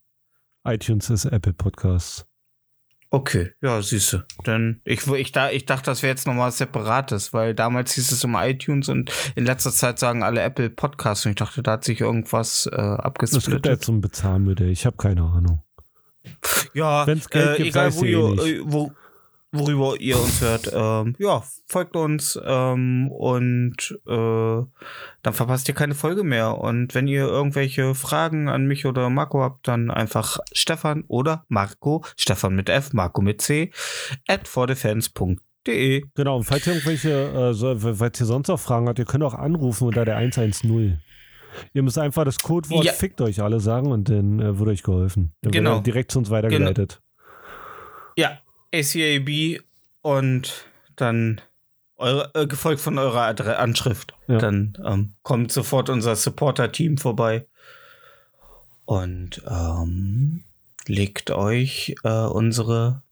iTunes 0.67 1.09
ist 1.09 1.25
Apple 1.25 1.53
Podcasts. 1.53 2.25
Okay, 3.09 3.51
ja, 3.62 3.81
siehste. 3.81 4.25
Denn 4.45 4.81
ich, 4.83 5.07
ich, 5.07 5.31
da, 5.31 5.50
ich 5.50 5.65
dachte, 5.65 5.86
das 5.86 6.03
wäre 6.03 6.12
jetzt 6.12 6.27
nochmal 6.27 6.50
was 6.50 6.57
Separates, 6.57 7.31
weil 7.31 7.55
damals 7.55 7.93
hieß 7.93 8.12
es 8.12 8.24
immer 8.25 8.45
iTunes 8.45 8.89
und 8.89 9.12
in 9.38 9.45
letzter 9.45 9.71
Zeit 9.71 9.97
sagen 9.97 10.24
alle 10.24 10.41
Apple 10.41 10.69
Podcasts 10.69 11.25
und 11.25 11.31
ich 11.31 11.38
dachte, 11.38 11.63
da 11.63 11.71
hat 11.74 11.86
sich 11.86 12.01
irgendwas 12.01 12.65
äh, 12.65 12.75
Es 12.75 12.91
gibt 12.91 13.05
abgesplittet. 13.05 13.65
jetzt 13.65 13.86
so 13.86 13.93
ein 13.93 14.01
Bezahlmodell. 14.01 14.69
Ich 14.71 14.86
habe 14.86 14.97
keine 14.97 15.21
Ahnung. 15.21 15.63
Ja, 16.74 17.07
Wenn's 17.07 17.29
Geld 17.29 17.53
äh, 17.53 17.63
gibt, 17.63 17.69
egal 17.69 17.88
weiß 17.88 17.97
wo 17.97 18.03
ich 18.03 18.12
ihr, 18.12 18.17
eh 18.45 18.53
nicht. 18.57 18.62
wo, 18.65 18.91
worüber 19.51 19.96
ihr 20.00 20.20
uns 20.20 20.42
hört. 20.42 20.72
Ähm, 20.74 21.16
ja, 21.20 21.44
folgt 21.68 21.96
uns 21.96 22.39
ähm, 22.44 23.10
und 23.12 23.98
äh, 24.06 24.12
dann 25.24 25.34
verpasst 25.34 25.68
ihr 25.68 25.74
keine 25.74 25.96
Folge 25.96 26.24
mehr. 26.24 26.58
Und 26.58 26.94
wenn 26.96 27.08
ihr 27.08 27.25
irgendwelche 27.27 27.96
Fragen 27.96 28.50
an 28.50 28.66
mich 28.68 28.86
oder 28.86 29.10
Marco 29.10 29.42
habt, 29.42 29.68
dann 29.68 29.89
einfach 29.92 30.39
Stefan 30.54 31.04
oder 31.08 31.46
Marco, 31.48 32.04
Stefan 32.18 32.56
mit 32.56 32.70
F, 32.70 32.94
Marco 32.94 33.22
mit 33.22 33.42
C, 33.42 33.72
at 34.27 34.48
fordefans.de. 34.48 36.04
Genau, 36.16 36.38
und 36.38 36.44
falls 36.44 36.66
ihr 36.68 36.74
irgendwelche, 36.74 37.10
äh, 37.12 37.54
so, 37.54 37.77
falls 37.96 38.20
ihr 38.20 38.25
sonst 38.25 38.48
noch 38.48 38.60
Fragen 38.60 38.88
habt, 38.88 39.00
ihr 39.00 39.06
könnt 39.06 39.24
auch 39.24 39.34
anrufen 39.34 39.88
unter 39.88 40.06
der 40.06 40.18
110. 40.18 41.00
Ihr 41.74 41.82
müsst 41.84 41.98
einfach 41.98 42.24
das 42.24 42.38
Codewort 42.38 42.86
Ja. 42.86 42.94
fickt 42.94 43.20
euch 43.20 43.42
alle 43.42 43.60
sagen 43.60 43.92
und 43.92 44.10
dann 44.10 44.39
äh, 44.39 44.60
wird 44.60 44.70
euch 44.70 44.84
geholfen. 44.84 45.34
Dann 45.42 45.51
Genau. 45.51 45.70
wird 45.72 45.80
er 45.80 45.84
direkt 45.84 46.12
zu 46.12 46.20
uns 46.20 46.30
weitergeleitet. 46.30 47.01
Ja, 48.16 48.38
ACAB 48.74 49.62
und 50.01 50.65
dann 50.95 51.41
eure, 51.97 52.31
äh, 52.36 52.47
gefolgt 52.47 52.81
von 52.81 52.97
eurer 52.97 53.21
Adre 53.21 53.57
Anschrift. 53.57 54.13
Ja. 54.27 54.38
Dann 54.38 54.77
ähm, 54.86 55.13
kommt 55.24 55.51
sofort 55.51 55.89
unser 55.89 56.15
Supporter-Team 56.15 56.97
vorbei 56.97 57.47
und 58.86 59.41
ähm, 59.47 60.43
legt 60.86 61.31
euch 61.31 61.95
äh, 62.03 62.25
unsere. 62.25 63.03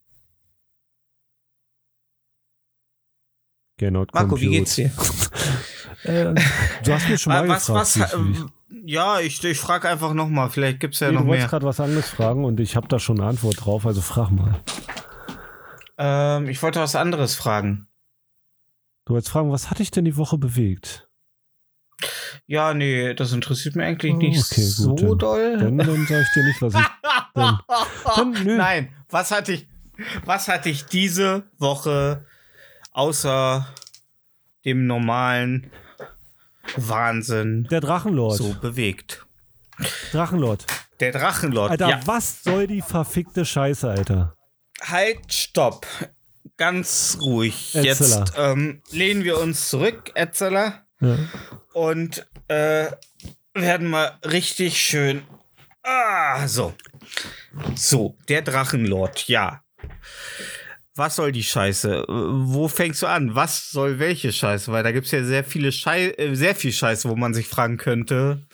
Genau, 3.78 4.06
Marco, 4.12 4.40
wie 4.40 4.50
geht's 4.50 4.76
dir? 4.76 4.90
Äh, 6.04 6.34
du 6.84 6.92
hast 6.92 7.08
mich 7.08 7.20
schon 7.20 7.32
mal 7.32 7.48
was, 7.48 7.66
gefragt. 7.66 7.80
was, 7.80 7.96
wie 7.96 8.02
es 8.02 8.12
lief. 8.14 8.44
äh, 8.44 8.92
ja, 8.92 9.18
ich, 9.18 9.42
ich 9.42 9.58
frage 9.58 9.88
einfach 9.88 10.12
noch 10.12 10.28
mal. 10.28 10.48
Vielleicht 10.50 10.78
gibt's 10.78 11.00
ja 11.00 11.08
nee, 11.08 11.14
noch 11.14 11.22
du 11.22 11.28
wolltest 11.28 11.44
mehr. 11.44 11.50
gerade 11.50 11.66
was 11.66 11.80
anderes 11.80 12.08
fragen 12.08 12.44
und 12.44 12.60
ich 12.60 12.76
habe 12.76 12.86
da 12.86 13.00
schon 13.00 13.18
eine 13.18 13.28
Antwort 13.28 13.64
drauf, 13.64 13.86
also 13.86 14.00
frag 14.02 14.30
mal. 14.30 14.60
Ähm, 15.98 16.48
ich 16.48 16.62
wollte 16.62 16.80
was 16.80 16.94
anderes 16.96 17.34
fragen. 17.34 17.88
Du 19.04 19.14
wolltest 19.14 19.32
fragen, 19.32 19.50
was 19.52 19.70
hat 19.70 19.78
dich 19.78 19.90
denn 19.90 20.04
die 20.04 20.16
Woche 20.16 20.36
bewegt? 20.38 21.08
Ja, 22.46 22.74
nee, 22.74 23.14
das 23.14 23.32
interessiert 23.32 23.76
mich 23.76 23.86
eigentlich 23.86 24.12
Oh, 24.12 24.16
nicht 24.18 24.38
okay, 24.52 24.60
gut, 24.62 24.70
so 24.70 24.94
dann- 24.94 25.18
doll. 25.18 25.58
Dann, 25.58 25.78
dann 25.78 26.06
sage 26.06 26.22
ich 26.22 26.32
dir 26.34 26.44
nicht, 26.44 26.62
was 26.62 26.74
ich. 26.74 26.80
Dann, 27.34 27.58
dann, 28.16 28.30
nö. 28.44 28.56
Nein, 28.56 28.94
was 29.10 29.30
hatte 29.30 29.52
ich, 29.52 29.66
was 30.24 30.48
hatte 30.48 30.70
ich 30.70 30.86
diese 30.86 31.42
Woche 31.58 32.24
außer 32.92 33.66
dem 34.64 34.86
normalen 34.86 35.70
Wahnsinn 36.76 37.64
Der 37.70 37.80
Drachenlord. 37.82 38.36
so 38.38 38.54
bewegt? 38.54 39.26
Drachenlord. 40.12 40.64
Der 41.00 41.12
Drachenlord. 41.12 41.72
Alter, 41.72 41.88
ja. 41.90 42.00
was 42.06 42.42
soll 42.42 42.66
die 42.66 42.80
verfickte 42.80 43.44
Scheiße, 43.44 43.90
Alter? 43.90 44.34
Halt, 44.82 45.32
stopp. 45.32 45.86
Ganz 46.56 47.18
ruhig. 47.20 47.74
Etzeler. 47.74 48.20
Jetzt 48.20 48.32
ähm, 48.36 48.82
lehnen 48.90 49.24
wir 49.24 49.38
uns 49.38 49.68
zurück, 49.68 50.12
Etzeler, 50.14 50.86
Ja. 51.00 51.18
und 51.74 52.26
äh, 52.48 52.90
werden 53.54 53.88
mal 53.90 54.18
richtig 54.24 54.80
schön. 54.82 55.22
Ah, 55.82 56.46
so. 56.48 56.74
So, 57.74 58.16
der 58.28 58.42
Drachenlord, 58.42 59.28
ja. 59.28 59.62
Was 60.96 61.16
soll 61.16 61.30
die 61.30 61.42
Scheiße? 61.42 61.94
Äh, 61.94 62.04
Wo 62.08 62.68
fängst 62.68 63.02
du 63.02 63.06
an? 63.06 63.34
Was 63.34 63.70
soll 63.70 63.98
welche 63.98 64.32
Scheiße? 64.32 64.72
Weil 64.72 64.82
da 64.82 64.92
gibt 64.92 65.06
es 65.06 65.12
ja 65.12 65.22
sehr 65.22 65.44
viele 65.44 65.70
Schei 65.72 66.10
äh, 66.16 66.34
sehr 66.34 66.54
viel 66.54 66.72
Scheiße, 66.72 67.08
wo 67.08 67.16
man 67.16 67.34
sich 67.34 67.48
fragen 67.48 67.76
könnte. 67.76 68.46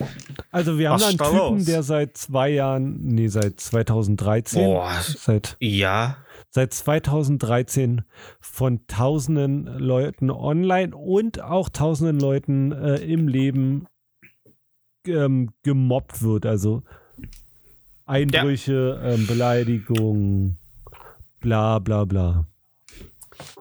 Also, 0.51 0.79
wir 0.79 0.91
haben 0.91 1.01
da 1.01 1.09
einen 1.09 1.19
Typen, 1.19 1.37
los? 1.37 1.65
der 1.65 1.83
seit 1.83 2.17
zwei 2.17 2.51
Jahren, 2.51 2.99
nee, 3.01 3.29
seit 3.29 3.61
2013, 3.61 4.65
Boah. 4.65 4.91
seit, 5.01 5.57
Ja. 5.61 6.19
seit 6.51 6.75
2013 6.75 8.03
von 8.41 8.87
tausenden 8.89 9.67
Leuten 9.79 10.31
online 10.31 10.97
und 10.97 11.41
auch 11.41 11.69
tausenden 11.69 12.19
Leuten 12.19 12.73
äh, 12.73 12.97
im 12.97 13.29
Leben 13.29 13.87
ähm, 15.07 15.51
gemobbt 15.63 16.23
wird. 16.23 16.45
Also 16.47 16.83
Einbrüche, 18.05 19.01
ähm, 19.05 19.27
Beleidigungen, 19.27 20.59
bla 21.43 21.79
bla 21.79 22.07
bla. 22.07 22.47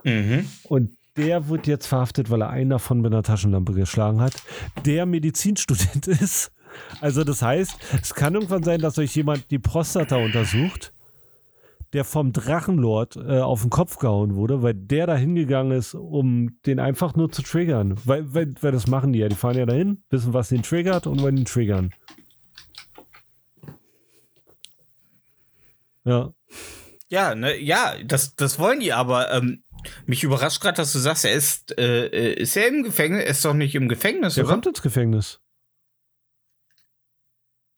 Mhm. 0.04 0.48
Und 0.64 0.92
der 1.18 1.50
wird 1.50 1.68
jetzt 1.68 1.88
verhaftet, 1.88 2.30
weil 2.30 2.42
er 2.42 2.50
einen 2.50 2.70
davon 2.70 3.02
mit 3.02 3.12
einer 3.12 3.24
Taschenlampe 3.24 3.74
geschlagen 3.74 4.22
hat, 4.22 4.34
der 4.86 5.06
Medizinstudent 5.06 6.08
ist. 6.08 6.52
Also 7.02 7.26
das 7.26 7.42
heißt, 7.42 7.78
es 8.02 8.14
kann 8.14 8.36
irgendwann 8.36 8.64
sein, 8.64 8.80
dass 8.80 8.98
euch 8.98 9.14
jemand 9.16 9.52
die 9.52 9.60
Prostata 9.60 10.16
untersucht, 10.16 10.94
der 11.92 12.06
vom 12.06 12.32
Drachenlord 12.32 13.18
äh, 13.18 13.42
auf 13.42 13.62
den 13.62 13.70
Kopf 13.70 13.98
gehauen 13.98 14.36
wurde, 14.36 14.64
weil 14.64 14.74
der 14.74 15.08
da 15.08 15.16
hingegangen 15.16 15.78
ist, 15.78 15.94
um 15.94 16.58
den 16.66 16.80
einfach 16.80 17.16
nur 17.16 17.30
zu 17.30 17.42
triggern. 17.42 18.00
Weil, 18.06 18.34
weil, 18.34 18.54
weil 18.62 18.72
das 18.72 18.88
machen 18.88 19.12
die 19.12 19.20
ja. 19.20 19.28
Die 19.28 19.36
fahren 19.36 19.58
ja 19.58 19.66
dahin, 19.66 20.02
wissen, 20.10 20.34
was 20.34 20.48
den 20.48 20.64
triggert 20.64 21.08
und 21.08 21.22
wollen 21.22 21.36
ihn 21.36 21.46
triggern. 21.46 21.90
Ja. 26.06 26.34
Ja, 27.12 27.36
ne, 27.36 27.58
ja, 27.60 27.96
das, 28.06 28.36
das 28.38 28.58
wollen 28.58 28.80
die, 28.80 28.94
aber 28.94 29.32
ähm, 29.34 29.66
mich 30.06 30.24
überrascht 30.24 30.62
gerade, 30.62 30.78
dass 30.78 30.94
du 30.94 31.00
sagst, 31.00 31.26
er 31.26 31.34
ist, 31.34 31.78
äh, 31.78 32.06
äh, 32.08 32.34
ist 32.36 32.56
er 32.56 32.68
im 32.70 32.84
Gefängnis? 32.84 33.24
Er 33.26 33.30
ist 33.32 33.44
doch 33.44 33.54
nicht 33.54 33.76
im 33.76 33.90
Gefängnis, 33.90 34.36
Der 34.36 34.46
oder? 34.46 34.54
kommt 34.54 34.66
ins 34.66 34.82
Gefängnis. 34.82 35.42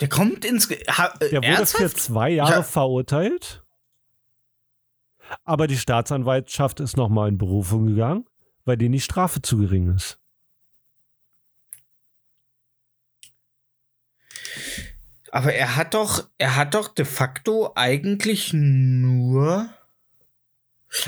Der 0.02 0.10
kommt 0.10 0.46
ins 0.46 0.68
Ge 0.70 0.84
ha, 0.88 1.14
äh, 1.20 1.30
Der 1.30 1.42
wurde 1.42 1.48
ernsthaft? 1.48 1.84
für 1.84 1.94
zwei 1.94 2.30
Jahre 2.30 2.52
Ja. 2.58 2.64
verurteilt. 2.64 3.64
Aber 5.46 5.66
die 5.66 5.78
Staatsanwaltschaft 5.78 6.80
ist 6.80 6.96
nochmal 6.96 7.30
in 7.30 7.40
Berufung 7.40 7.88
gegangen, 7.88 8.26
weil 8.66 8.78
denen 8.78 8.94
die 8.94 9.00
Strafe 9.02 9.42
zu 9.42 9.58
gering 9.58 9.96
ist. 9.96 10.20
Aber 15.34 15.52
er 15.52 15.76
hat 15.76 15.96
doch, 15.96 16.30
er 16.38 16.56
hat 16.56 16.76
doch 16.76 16.90
de 16.90 17.06
facto 17.06 17.72
eigentlich 17.74 18.54
nur. 18.54 19.68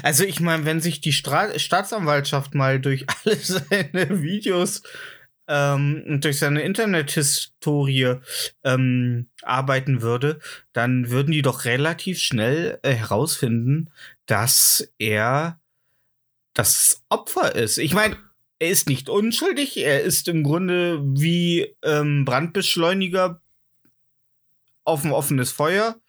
Also 0.01 0.24
ich 0.24 0.39
meine, 0.39 0.65
wenn 0.65 0.82
sich 0.82 1.00
die 1.00 1.12
Stra 1.12 1.60
Staatsanwaltschaft 1.60 2.55
mal 2.55 2.79
durch 2.79 3.05
alle 3.24 3.36
seine 3.36 4.24
Videos 4.24 4.82
ähm, 5.48 6.03
und 6.08 6.24
durch 6.24 6.39
seine 6.39 6.63
Internethistorie 6.63 8.15
ähm, 8.63 9.29
arbeiten 9.44 10.01
würde, 10.01 10.39
dann 10.74 11.12
würden 11.12 11.32
die 11.32 11.44
doch 11.44 11.65
relativ 11.65 12.17
schnell 12.17 12.79
äh, 12.82 12.94
herausfinden, 12.96 13.91
dass 14.25 14.91
er 14.98 15.60
das 16.55 17.03
Opfer 17.10 17.53
ist. 17.53 17.77
Ich 17.77 17.94
meine, 17.94 18.17
er 18.58 18.70
ist 18.70 18.89
nicht 18.89 19.08
unschuldig, 19.08 19.77
er 19.77 20.01
ist 20.01 20.27
im 20.27 20.41
Grunde 20.41 21.00
wie 21.03 21.75
ähm, 21.84 22.25
Brandbeschleuniger 22.25 23.39
auf 24.86 25.04
ein 25.04 25.12
offenes 25.12 25.51
Feuer, 25.51 26.00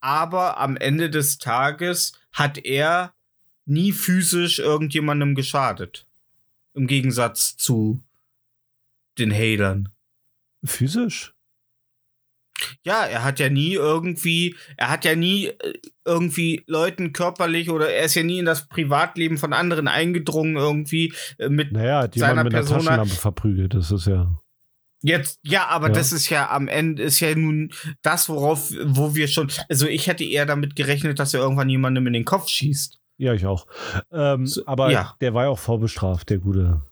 aber 0.00 0.58
am 0.58 0.76
Ende 0.76 1.10
des 1.10 1.38
Tages 1.38 2.12
hat 2.32 2.58
er 2.64 3.12
nie 3.66 3.92
physisch 3.92 4.58
irgendjemandem 4.58 5.34
geschadet. 5.34 6.06
Im 6.74 6.86
Gegensatz 6.86 7.56
zu 7.56 8.02
den 9.18 9.32
Hatern. 9.32 9.90
Physisch? 10.64 11.34
Ja, 12.84 13.04
er 13.04 13.24
hat 13.24 13.40
ja 13.40 13.50
nie 13.50 13.74
irgendwie, 13.74 14.56
er 14.76 14.88
hat 14.88 15.04
ja 15.04 15.16
nie 15.16 15.46
äh, 15.46 15.72
irgendwie 16.04 16.62
Leuten 16.66 17.12
körperlich 17.12 17.70
oder 17.70 17.90
er 17.90 18.04
ist 18.04 18.14
ja 18.14 18.22
nie 18.22 18.38
in 18.38 18.44
das 18.44 18.68
Privatleben 18.68 19.36
von 19.36 19.52
anderen 19.52 19.88
eingedrungen 19.88 20.56
irgendwie 20.56 21.12
äh, 21.38 21.48
mit 21.48 21.72
Naja, 21.72 22.02
hat 22.02 22.14
seiner 22.14 22.32
jemand 22.32 22.44
mit 22.46 22.54
einer 22.54 22.62
Persona- 22.62 22.84
Taschenlampe 22.84 23.14
verprügelt, 23.14 23.74
das 23.74 23.90
ist 23.90 24.06
ja. 24.06 24.40
Jetzt, 25.02 25.40
ja, 25.42 25.66
aber 25.68 25.88
Ja. 25.88 25.94
das 25.94 26.12
ist 26.12 26.28
ja 26.30 26.50
am 26.50 26.68
Ende, 26.68 27.02
ist 27.02 27.20
ja 27.20 27.34
nun 27.34 27.72
das, 28.02 28.28
worauf, 28.28 28.70
wo 28.84 29.14
wir 29.14 29.26
schon, 29.28 29.50
also 29.68 29.86
ich 29.86 30.06
hätte 30.06 30.24
eher 30.24 30.46
damit 30.46 30.76
gerechnet, 30.76 31.18
dass 31.18 31.34
er 31.34 31.40
irgendwann 31.40 31.68
jemandem 31.68 32.06
in 32.06 32.12
den 32.12 32.24
Kopf 32.24 32.48
schießt. 32.48 32.98
Ja, 33.18 33.34
ich 33.34 33.44
auch. 33.46 33.66
Ähm, 34.12 34.46
So, 34.46 34.64
aber 34.66 34.90
ja. 34.90 35.14
der 35.20 35.34
war 35.34 35.44
ja 35.44 35.50
auch 35.50 35.58
vorbestraft, 35.58 36.30
der 36.30 36.38
gute 36.38 36.82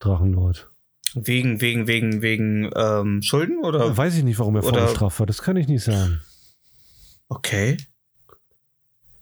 Drachenlord. 0.00 0.70
Wegen, 1.14 1.60
wegen, 1.60 1.86
wegen, 1.86 2.20
wegen 2.22 2.70
ähm, 2.76 3.22
Schulden 3.22 3.64
oder? 3.64 3.96
Weiß 3.96 4.16
ich 4.16 4.24
nicht, 4.24 4.38
warum 4.38 4.56
er 4.56 4.64
Oder- 4.64 4.80
vorbestraft 4.80 5.18
war, 5.20 5.26
das 5.26 5.40
kann 5.42 5.56
ich 5.56 5.66
nicht 5.68 5.82
sagen. 5.84 6.20
Okay. 7.28 7.76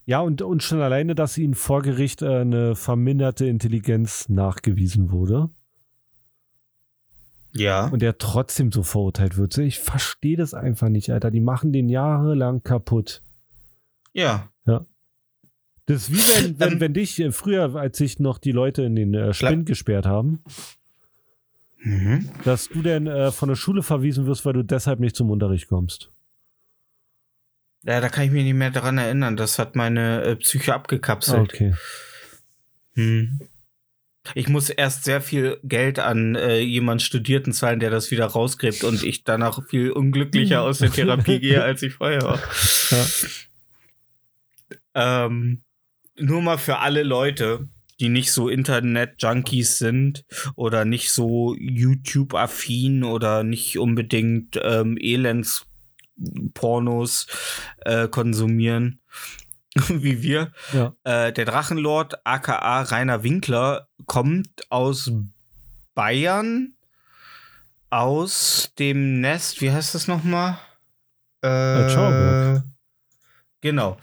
Ja, 0.04 0.20
und, 0.20 0.40
und 0.42 0.62
schon 0.62 0.80
alleine, 0.80 1.14
dass 1.14 1.36
ihnen 1.38 1.54
vor 1.54 1.82
Gericht 1.82 2.22
äh, 2.22 2.40
eine 2.40 2.76
verminderte 2.76 3.46
Intelligenz 3.46 4.28
nachgewiesen 4.28 5.10
wurde 5.10 5.50
Ja. 7.56 7.88
und 7.88 8.02
er 8.02 8.18
trotzdem 8.18 8.70
so 8.72 8.82
verurteilt 8.82 9.36
wird. 9.36 9.56
Ich 9.58 9.78
verstehe 9.80 10.36
das 10.36 10.54
einfach 10.54 10.88
nicht, 10.88 11.10
Alter. 11.10 11.30
Die 11.30 11.40
machen 11.40 11.72
den 11.72 11.88
jahrelang 11.88 12.62
kaputt. 12.62 13.22
Ja. 14.12 14.50
Das 15.88 16.08
ist 16.08 16.12
wie 16.12 16.16
wenn, 16.44 16.58
wenn, 16.58 16.72
Ähm. 16.72 16.80
wenn 16.80 16.94
dich 16.94 17.20
äh, 17.20 17.30
früher, 17.30 17.76
als 17.76 17.98
sich 17.98 18.18
noch 18.18 18.38
die 18.38 18.50
Leute 18.52 18.82
in 18.82 18.96
den 18.96 19.14
äh, 19.14 19.32
Spind 19.32 19.66
gesperrt 19.66 20.04
haben, 20.06 20.42
Mhm. 21.78 22.28
dass 22.42 22.68
du 22.68 22.82
denn 22.82 23.06
äh, 23.06 23.30
von 23.30 23.48
der 23.48 23.54
Schule 23.54 23.82
verwiesen 23.84 24.26
wirst, 24.26 24.44
weil 24.44 24.54
du 24.54 24.64
deshalb 24.64 24.98
nicht 24.98 25.14
zum 25.14 25.30
Unterricht 25.30 25.68
kommst. 25.68 26.10
Ja, 27.84 28.00
da 28.00 28.08
kann 28.08 28.24
ich 28.24 28.32
mich 28.32 28.42
nicht 28.42 28.54
mehr 28.54 28.70
daran 28.72 28.98
erinnern. 28.98 29.36
Das 29.36 29.60
hat 29.60 29.76
meine 29.76 30.22
äh, 30.22 30.34
Psyche 30.36 30.74
abgekapselt. 30.74 31.38
Okay. 31.52 31.74
Hm. 32.94 33.38
Ich 34.34 34.48
muss 34.48 34.70
erst 34.70 35.04
sehr 35.04 35.20
viel 35.20 35.58
Geld 35.62 35.98
an 35.98 36.34
äh, 36.34 36.58
jemanden 36.58 37.00
Studierten 37.00 37.52
zahlen, 37.52 37.80
der 37.80 37.90
das 37.90 38.10
wieder 38.10 38.26
rausgräbt 38.26 38.84
und 38.84 39.02
ich 39.02 39.24
danach 39.24 39.60
viel 39.68 39.90
unglücklicher 39.90 40.62
aus 40.62 40.78
der 40.78 40.90
Therapie 40.90 41.40
gehe, 41.40 41.62
als 41.62 41.82
ich 41.82 41.94
vorher 41.94 42.22
war. 42.22 42.40
Ähm, 44.94 45.62
nur 46.18 46.42
mal 46.42 46.58
für 46.58 46.78
alle 46.78 47.02
Leute, 47.02 47.68
die 48.00 48.08
nicht 48.08 48.32
so 48.32 48.48
Internet-Junkies 48.48 49.78
sind 49.78 50.24
oder 50.54 50.84
nicht 50.84 51.12
so 51.12 51.56
YouTube-affin 51.58 53.04
oder 53.04 53.42
nicht 53.42 53.78
unbedingt 53.78 54.60
ähm, 54.62 54.98
Elends-Pornos 55.00 57.26
äh, 57.84 58.08
konsumieren, 58.08 59.00
wie 59.88 60.22
wir. 60.22 60.52
Ja. 60.72 60.94
Äh, 61.04 61.32
der 61.32 61.44
Drachenlord, 61.44 62.26
aka 62.26 62.82
Rainer 62.82 63.22
Winkler, 63.22 63.88
kommt 64.06 64.70
aus 64.70 65.10
Bayern, 65.94 66.74
aus 67.90 68.72
dem 68.78 69.20
Nest, 69.20 69.60
wie 69.60 69.70
heißt 69.70 69.94
das 69.94 70.08
nochmal? 70.08 70.58
Äh, 71.42 71.88
Schauerberg. 71.90 72.64
Genau. 73.60 73.96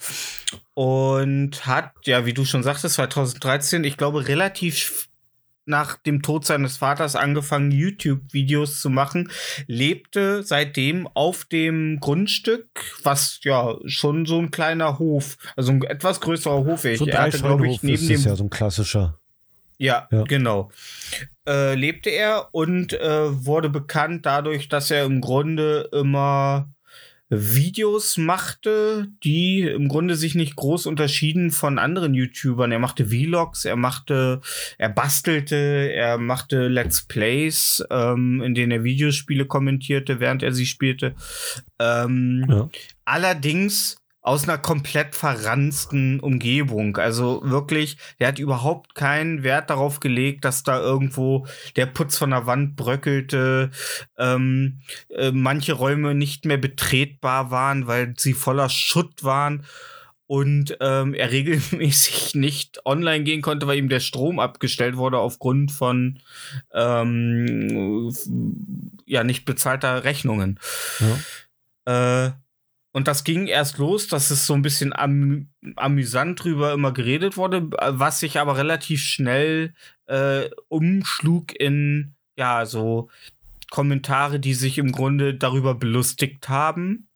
Und 0.74 1.66
hat, 1.66 1.94
ja, 2.06 2.26
wie 2.26 2.34
du 2.34 2.46
schon 2.46 2.64
sagtest, 2.64 2.96
2013, 2.96 3.84
ich 3.84 3.98
glaube, 3.98 4.28
relativ 4.28 5.08
nach 5.66 5.98
dem 5.98 6.22
Tod 6.22 6.46
seines 6.46 6.78
Vaters 6.78 7.16
angefangen, 7.16 7.72
YouTube-Videos 7.72 8.80
zu 8.80 8.90
machen, 8.90 9.30
lebte 9.68 10.44
seitdem 10.44 11.08
auf 11.14 11.46
dem 11.46 12.00
Grundstück, 12.00 12.68
was 13.04 13.40
ja 13.44 13.76
schon 13.86 14.26
so 14.26 14.40
ein 14.40 14.52
kleiner 14.52 15.00
Hof, 15.00 15.38
also 15.56 15.72
ein 15.72 15.82
etwas 15.84 16.20
größerer 16.22 16.66
Hof. 16.66 16.82
So 16.82 17.06
er 17.06 17.22
hatte, 17.22 17.40
glaube 17.40 17.68
ich, 17.68 17.82
neben 17.84 17.96
ist 17.96 18.10
dem 18.10 18.22
ja 18.22 18.36
so 18.36 18.44
ein 18.44 18.50
klassischer. 18.50 19.20
ja, 19.78 20.08
Ja. 20.12 20.24
genau. 20.24 20.70
Äh, 21.48 21.76
lebte 21.76 22.10
er 22.10 22.50
und 22.54 22.94
äh, 22.94 23.46
wurde 23.46 23.70
bekannt 23.70 24.26
dadurch, 24.26 24.70
dass 24.70 24.92
er 24.92 25.04
im 25.06 25.20
Grunde 25.20 25.90
immer 25.92 26.70
Videos 27.38 28.18
machte, 28.18 29.08
die 29.24 29.62
im 29.62 29.88
Grunde 29.88 30.16
sich 30.16 30.36
nicht 30.36 30.56
groß 30.56 30.86
unterschieden 30.86 31.52
von 31.52 31.80
anderen 31.80 32.14
YouTubern. 32.14 32.72
Er 32.72 32.80
machte 32.80 33.08
Vlogs, 33.08 33.66
er 33.66 33.76
machte, 33.76 34.42
er 34.78 34.90
bastelte, 34.90 35.56
er 35.56 36.18
machte 36.18 36.68
Let's 36.68 37.02
Plays, 37.02 37.84
ähm, 37.90 38.42
in 38.42 38.54
denen 38.56 38.72
er 38.72 38.84
Videospiele 38.84 39.46
kommentierte, 39.46 40.20
während 40.20 40.44
er 40.44 40.54
sie 40.54 40.66
spielte. 40.66 41.16
Ähm, 41.80 42.46
Ja. 42.50 42.70
Allerdings 43.06 43.98
aus 44.24 44.46
einer 44.46 44.58
komplett 44.58 45.16
verransten 45.16 46.22
Umgebung. 46.22 46.96
Also 46.96 47.42
wirklich, 47.44 47.98
der 48.20 48.30
hat 48.30 48.40
überhaupt 48.40 48.96
keinen 48.96 49.44
Wert 49.44 49.70
darauf 49.70 50.00
gelegt, 50.00 50.46
dass 50.46 50.64
da 50.64 50.80
irgendwo 50.80 51.46
der 51.76 51.88
Putz 51.88 52.18
von 52.18 52.30
der 52.30 52.48
Wand 52.48 52.78
bröckelte, 52.78 53.70
ähm, 54.18 54.80
äh, 55.10 55.32
manche 55.32 55.74
Räume 55.74 56.16
nicht 56.16 56.46
mehr 56.46 56.58
betretbar 56.58 57.52
waren, 57.52 57.86
weil 57.86 58.14
sie 58.18 58.34
voller 58.34 58.70
Schutt 58.70 59.26
waren 59.26 59.66
und 60.26 60.78
ähm, 60.80 61.14
er 61.14 61.32
regelmäßig 61.32 62.34
nicht 62.34 62.86
online 62.86 63.26
gehen 63.26 63.42
konnte, 63.42 63.68
weil 63.68 63.78
ihm 63.78 63.90
der 63.90 64.00
Strom 64.00 64.40
abgestellt 64.40 64.96
wurde 64.96 65.20
aufgrund 65.20 65.74
von 65.74 66.20
ähm, 66.74 68.14
ja 69.06 69.26
nicht 69.26 69.44
bezahlter 69.44 70.06
Rechnungen. 70.06 70.62
Ja. 71.86 72.28
Äh, 72.28 72.32
und 72.94 73.08
das 73.08 73.24
ging 73.24 73.48
erst 73.48 73.80
los, 73.80 74.08
dass 74.08 74.30
es 74.30 74.46
so 74.46 74.54
ein 74.54 74.62
bisschen 74.62 74.94
am, 74.94 75.50
amüsant 75.76 76.44
drüber 76.44 76.74
immer 76.74 76.94
geredet 76.94 77.38
wurde, 77.38 77.72
was 77.72 78.20
sich 78.20 78.40
aber 78.40 78.56
relativ 78.56 79.02
schnell 79.02 79.74
äh, 80.06 80.50
umschlug 80.70 81.60
in, 81.60 82.14
ja, 82.38 82.68
so 82.68 83.10
Kommentare, 83.72 84.40
die 84.40 84.54
sich 84.54 84.78
im 84.78 84.92
Grunde 84.92 85.34
darüber 85.34 85.74
belustigt 85.74 86.48
haben. 86.50 87.08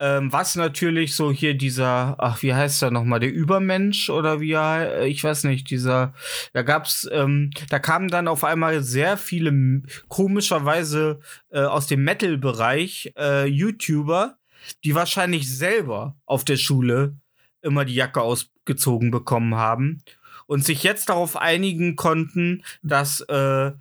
Ähm, 0.00 0.32
was 0.32 0.54
natürlich 0.54 1.14
so 1.14 1.32
hier 1.32 1.52
dieser, 1.52 2.14
ach, 2.18 2.42
wie 2.42 2.54
heißt 2.54 2.82
er 2.82 2.90
nochmal, 2.90 3.20
der 3.20 3.32
Übermensch 3.32 4.08
oder 4.08 4.40
wie 4.40 4.52
er, 4.52 5.02
ich 5.02 5.22
weiß 5.22 5.44
nicht, 5.44 5.68
dieser, 5.68 6.14
da 6.54 6.62
gab's, 6.62 7.06
ähm, 7.12 7.50
da 7.68 7.78
kamen 7.78 8.08
dann 8.08 8.28
auf 8.28 8.44
einmal 8.44 8.82
sehr 8.82 9.18
viele 9.18 9.82
komischerweise 10.06 11.20
äh, 11.50 11.60
aus 11.60 11.88
dem 11.88 12.04
Metal-Bereich 12.04 13.12
äh, 13.18 13.46
YouTuber, 13.46 14.37
die 14.84 14.94
wahrscheinlich 14.94 15.54
selber 15.54 16.16
auf 16.26 16.44
der 16.44 16.56
Schule 16.56 17.16
immer 17.62 17.84
die 17.84 17.94
Jacke 17.94 18.20
ausgezogen 18.20 19.10
bekommen 19.10 19.54
haben 19.54 20.02
und 20.46 20.64
sich 20.64 20.82
jetzt 20.82 21.08
darauf 21.08 21.36
einigen 21.36 21.96
konnten, 21.96 22.64
dass 22.82 23.20
äh, 23.28 23.34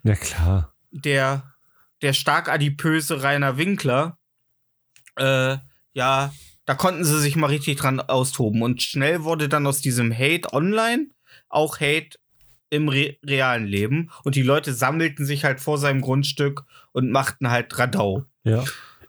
Ja, 0.03 0.15
klar. 0.19 0.73
der, 0.91 1.53
der 2.01 2.13
stark 2.13 2.49
adipöse 2.49 3.23
Rainer 3.23 3.57
Winkler, 3.57 4.17
äh, 5.15 5.57
ja, 5.93 6.33
da 6.65 6.75
konnten 6.75 7.05
sie 7.05 7.19
sich 7.19 7.35
mal 7.35 7.47
richtig 7.47 7.77
dran 7.77 7.99
austoben. 8.01 8.61
Und 8.61 8.83
schnell 8.83 9.23
wurde 9.23 9.47
dann 9.47 9.65
aus 9.65 9.79
diesem 9.81 10.11
Hate 10.13 10.51
online 10.51 11.07
auch 11.47 11.79
Hate 11.79 12.17
im 12.69 12.89
re 12.89 13.15
realen 13.25 13.65
Leben. 13.65 14.11
Und 14.23 14.35
die 14.35 14.41
Leute 14.43 14.73
sammelten 14.73 15.25
sich 15.25 15.45
halt 15.45 15.61
vor 15.61 15.77
seinem 15.77 16.01
Grundstück 16.01 16.65
und 16.91 17.09
machten 17.09 17.49
halt 17.49 17.77
Radau. 17.79 18.25
Ja. 18.43 18.65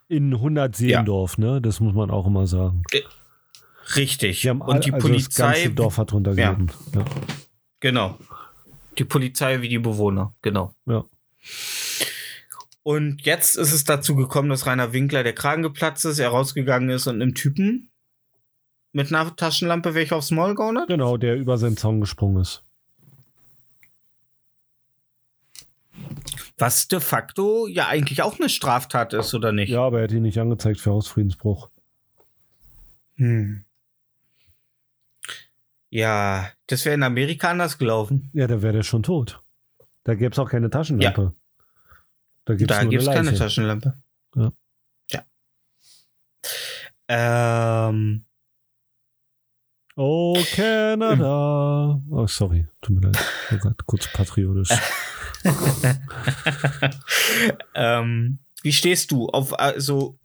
In 0.09 0.33
100 0.33 0.75
Seelendorf, 0.75 1.37
ne? 1.37 1.61
Das 1.61 1.79
muss 1.79 1.93
man 1.93 2.09
auch 2.11 2.25
immer 2.27 2.47
sagen. 2.47 2.81
Richtig. 3.95 4.41
Die 4.41 4.49
haben 4.49 4.59
und 4.61 4.85
die 4.85 4.89
all- 4.91 4.95
also 4.95 5.07
Das 5.07 5.11
Polizei, 5.23 5.53
ganze 5.53 5.69
Dorf 5.71 5.97
hat 5.97 6.11
drunter 6.11 6.33
Ja. 6.33 6.57
Ja. 6.93 7.05
genau. 7.79 8.17
Die 8.97 9.05
Polizei 9.05 9.61
wie 9.61 9.69
die 9.69 9.79
Bewohner, 9.79 10.33
genau. 10.41 10.73
Ja. 10.85 11.05
Und 12.83 13.21
jetzt 13.25 13.55
ist 13.55 13.71
es 13.71 13.83
dazu 13.83 14.15
gekommen, 14.15 14.49
dass 14.49 14.65
Rainer 14.65 14.93
Winkler 14.93 15.23
der 15.23 15.33
Kragen 15.33 15.61
geplatzt 15.63 16.05
ist, 16.05 16.19
er 16.19 16.29
rausgegangen 16.29 16.89
ist 16.89 17.07
und 17.07 17.21
einem 17.21 17.35
Typen 17.35 17.91
mit 18.91 19.13
einer 19.13 19.35
Taschenlampe 19.35 19.93
welche 19.93 20.15
aufs 20.15 20.31
Maul 20.31 20.55
gehauen 20.55 20.79
hat. 20.79 20.87
Genau, 20.87 21.17
der 21.17 21.35
über 21.37 21.57
seinen 21.57 21.77
Zaun 21.77 22.01
gesprungen 22.01 22.41
ist. 22.41 22.63
Was 26.59 26.87
de 26.87 26.99
facto 26.99 27.67
ja 27.67 27.87
eigentlich 27.87 28.21
auch 28.21 28.37
eine 28.39 28.49
Straftat 28.49 29.13
ist, 29.13 29.33
oder 29.33 29.51
nicht? 29.51 29.69
Ja, 29.69 29.81
aber 29.81 29.99
er 29.99 30.03
hat 30.03 30.11
ihn 30.11 30.23
nicht 30.23 30.37
angezeigt 30.39 30.79
für 30.79 30.91
Hausfriedensbruch. 30.91 31.69
Hm. 33.15 33.63
Ja, 35.89 36.49
das 36.67 36.85
wäre 36.85 36.95
in 36.95 37.03
Amerika 37.03 37.49
anders 37.49 37.77
gelaufen. 37.77 38.29
Ja, 38.33 38.45
da 38.47 38.61
wäre 38.61 38.73
der 38.73 38.83
schon 38.83 39.03
tot. 39.03 39.41
Da 40.03 40.15
gäbe 40.15 40.31
es 40.33 40.39
auch 40.39 40.49
keine 40.49 40.69
Taschenlampe. 40.69 41.33
Da 42.45 42.55
gibt 42.55 42.69
es 42.71 42.77
Da 42.77 42.83
gibt 42.83 43.01
es 43.01 43.07
eine 43.07 43.23
keine. 43.25 43.37
Taschenlampe. 43.37 43.93
Ja. 44.35 44.51
Ja. 45.11 45.25
Ähm, 47.89 48.25
Oh, 49.95 50.37
Canada. 50.55 52.01
Oh, 52.09 52.25
sorry. 52.27 52.67
Tut 52.81 52.95
mir 52.95 53.07
leid. 53.07 53.17
Oh 53.51 53.57
Gott, 53.57 53.85
kurz 53.85 54.11
patriotisch. 54.13 54.69
ähm, 57.75 58.39
wie 58.61 58.73
stehst 58.73 59.11
du 59.11 59.27
auf 59.29 59.57
also 59.59 60.17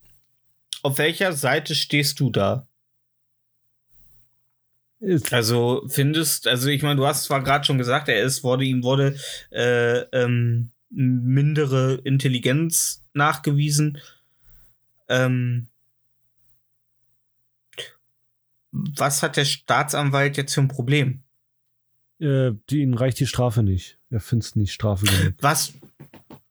auf 0.82 0.98
welcher 0.98 1.32
Seite 1.32 1.74
stehst 1.74 2.20
du 2.20 2.30
da? 2.30 2.66
Also 5.30 5.84
findest, 5.88 6.46
also 6.46 6.68
ich 6.68 6.82
meine, 6.82 6.96
du 6.96 7.06
hast 7.06 7.24
zwar 7.24 7.42
gerade 7.42 7.64
schon 7.64 7.78
gesagt, 7.78 8.08
er 8.08 8.22
ist 8.22 8.42
wurde 8.42 8.64
ihm 8.64 8.82
wurde 8.82 9.16
äh, 9.50 10.00
ähm, 10.12 10.70
mindere 10.90 11.94
Intelligenz 12.04 13.04
nachgewiesen. 13.12 13.98
Ähm, 15.08 15.68
was 18.72 19.22
hat 19.22 19.36
der 19.36 19.44
Staatsanwalt 19.44 20.36
jetzt 20.36 20.54
für 20.54 20.62
ein 20.62 20.68
Problem? 20.68 21.24
äh, 22.20 22.52
die, 22.70 22.82
ihnen 22.82 22.94
reicht 22.94 23.20
die 23.20 23.26
Strafe 23.26 23.62
nicht. 23.62 23.98
Er 24.14 24.20
findet 24.20 24.46
es 24.46 24.54
nicht 24.54 24.72
Strafe 24.72 25.06
genug. 25.06 25.34
Was, 25.40 25.72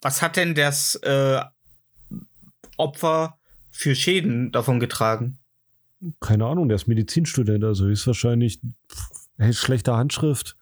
was 0.02 0.21
hat 0.21 0.36
denn 0.36 0.54
das 0.54 0.95
äh, 0.95 1.39
Opfer 2.76 3.39
für 3.71 3.95
Schäden 3.95 4.52
davon 4.52 4.82
getragen? 4.82 5.39
Keine 6.19 6.45
Ahnung, 6.45 6.67
der 6.67 6.76
ist 6.76 6.88
Medizinstudent, 6.88 7.63
also 7.63 7.86
höchstwahrscheinlich 7.86 8.60
hey, 9.38 9.54
schlechte 9.54 9.95
Handschrift. 9.95 10.58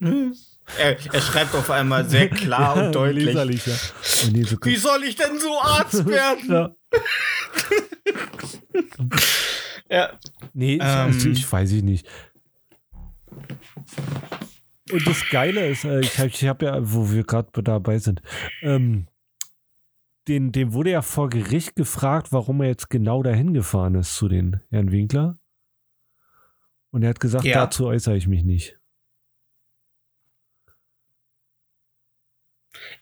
Hm. 0.00 0.34
Er, 0.78 0.96
er 1.12 1.20
schreibt 1.20 1.54
auf 1.54 1.70
einmal 1.70 2.08
sehr 2.08 2.28
klar 2.30 2.86
und 2.86 2.94
deutlich. 2.94 3.36
Und 3.36 3.50
diese- 4.34 4.56
Wie 4.64 4.76
soll 4.76 5.02
ich 5.04 5.16
denn 5.16 5.38
so 5.38 5.60
Arzt 5.60 6.06
werden? 6.06 6.48
ja. 6.48 6.74
ja. 9.90 10.18
Nee, 10.54 10.76
ich, 10.76 10.80
Ähm. 10.80 10.86
also 10.88 11.28
ich 11.28 11.52
weiß 11.52 11.70
ich 11.72 11.82
nicht. 11.82 12.06
Und 14.92 15.06
das 15.06 15.28
Geile 15.30 15.68
ist, 15.68 15.84
äh, 15.84 16.00
ich 16.00 16.18
habe 16.18 16.28
ich 16.28 16.46
hab 16.46 16.62
ja, 16.62 16.78
wo 16.82 17.10
wir 17.10 17.24
gerade 17.24 17.62
dabei 17.62 17.98
sind, 17.98 18.22
ähm, 18.62 19.06
den, 20.28 20.52
dem 20.52 20.72
wurde 20.72 20.90
ja 20.90 21.02
vor 21.02 21.28
Gericht 21.30 21.76
gefragt, 21.76 22.32
warum 22.32 22.60
er 22.60 22.68
jetzt 22.68 22.90
genau 22.90 23.22
dahin 23.22 23.54
gefahren 23.54 23.94
ist 23.94 24.14
zu 24.14 24.28
den 24.28 24.60
Herrn 24.70 24.90
Winkler. 24.92 25.38
Und 26.90 27.02
er 27.02 27.10
hat 27.10 27.20
gesagt, 27.20 27.44
Ja. 27.44 27.54
dazu 27.64 27.86
äußere 27.86 28.16
ich 28.16 28.26
mich 28.26 28.44
nicht. 28.44 28.78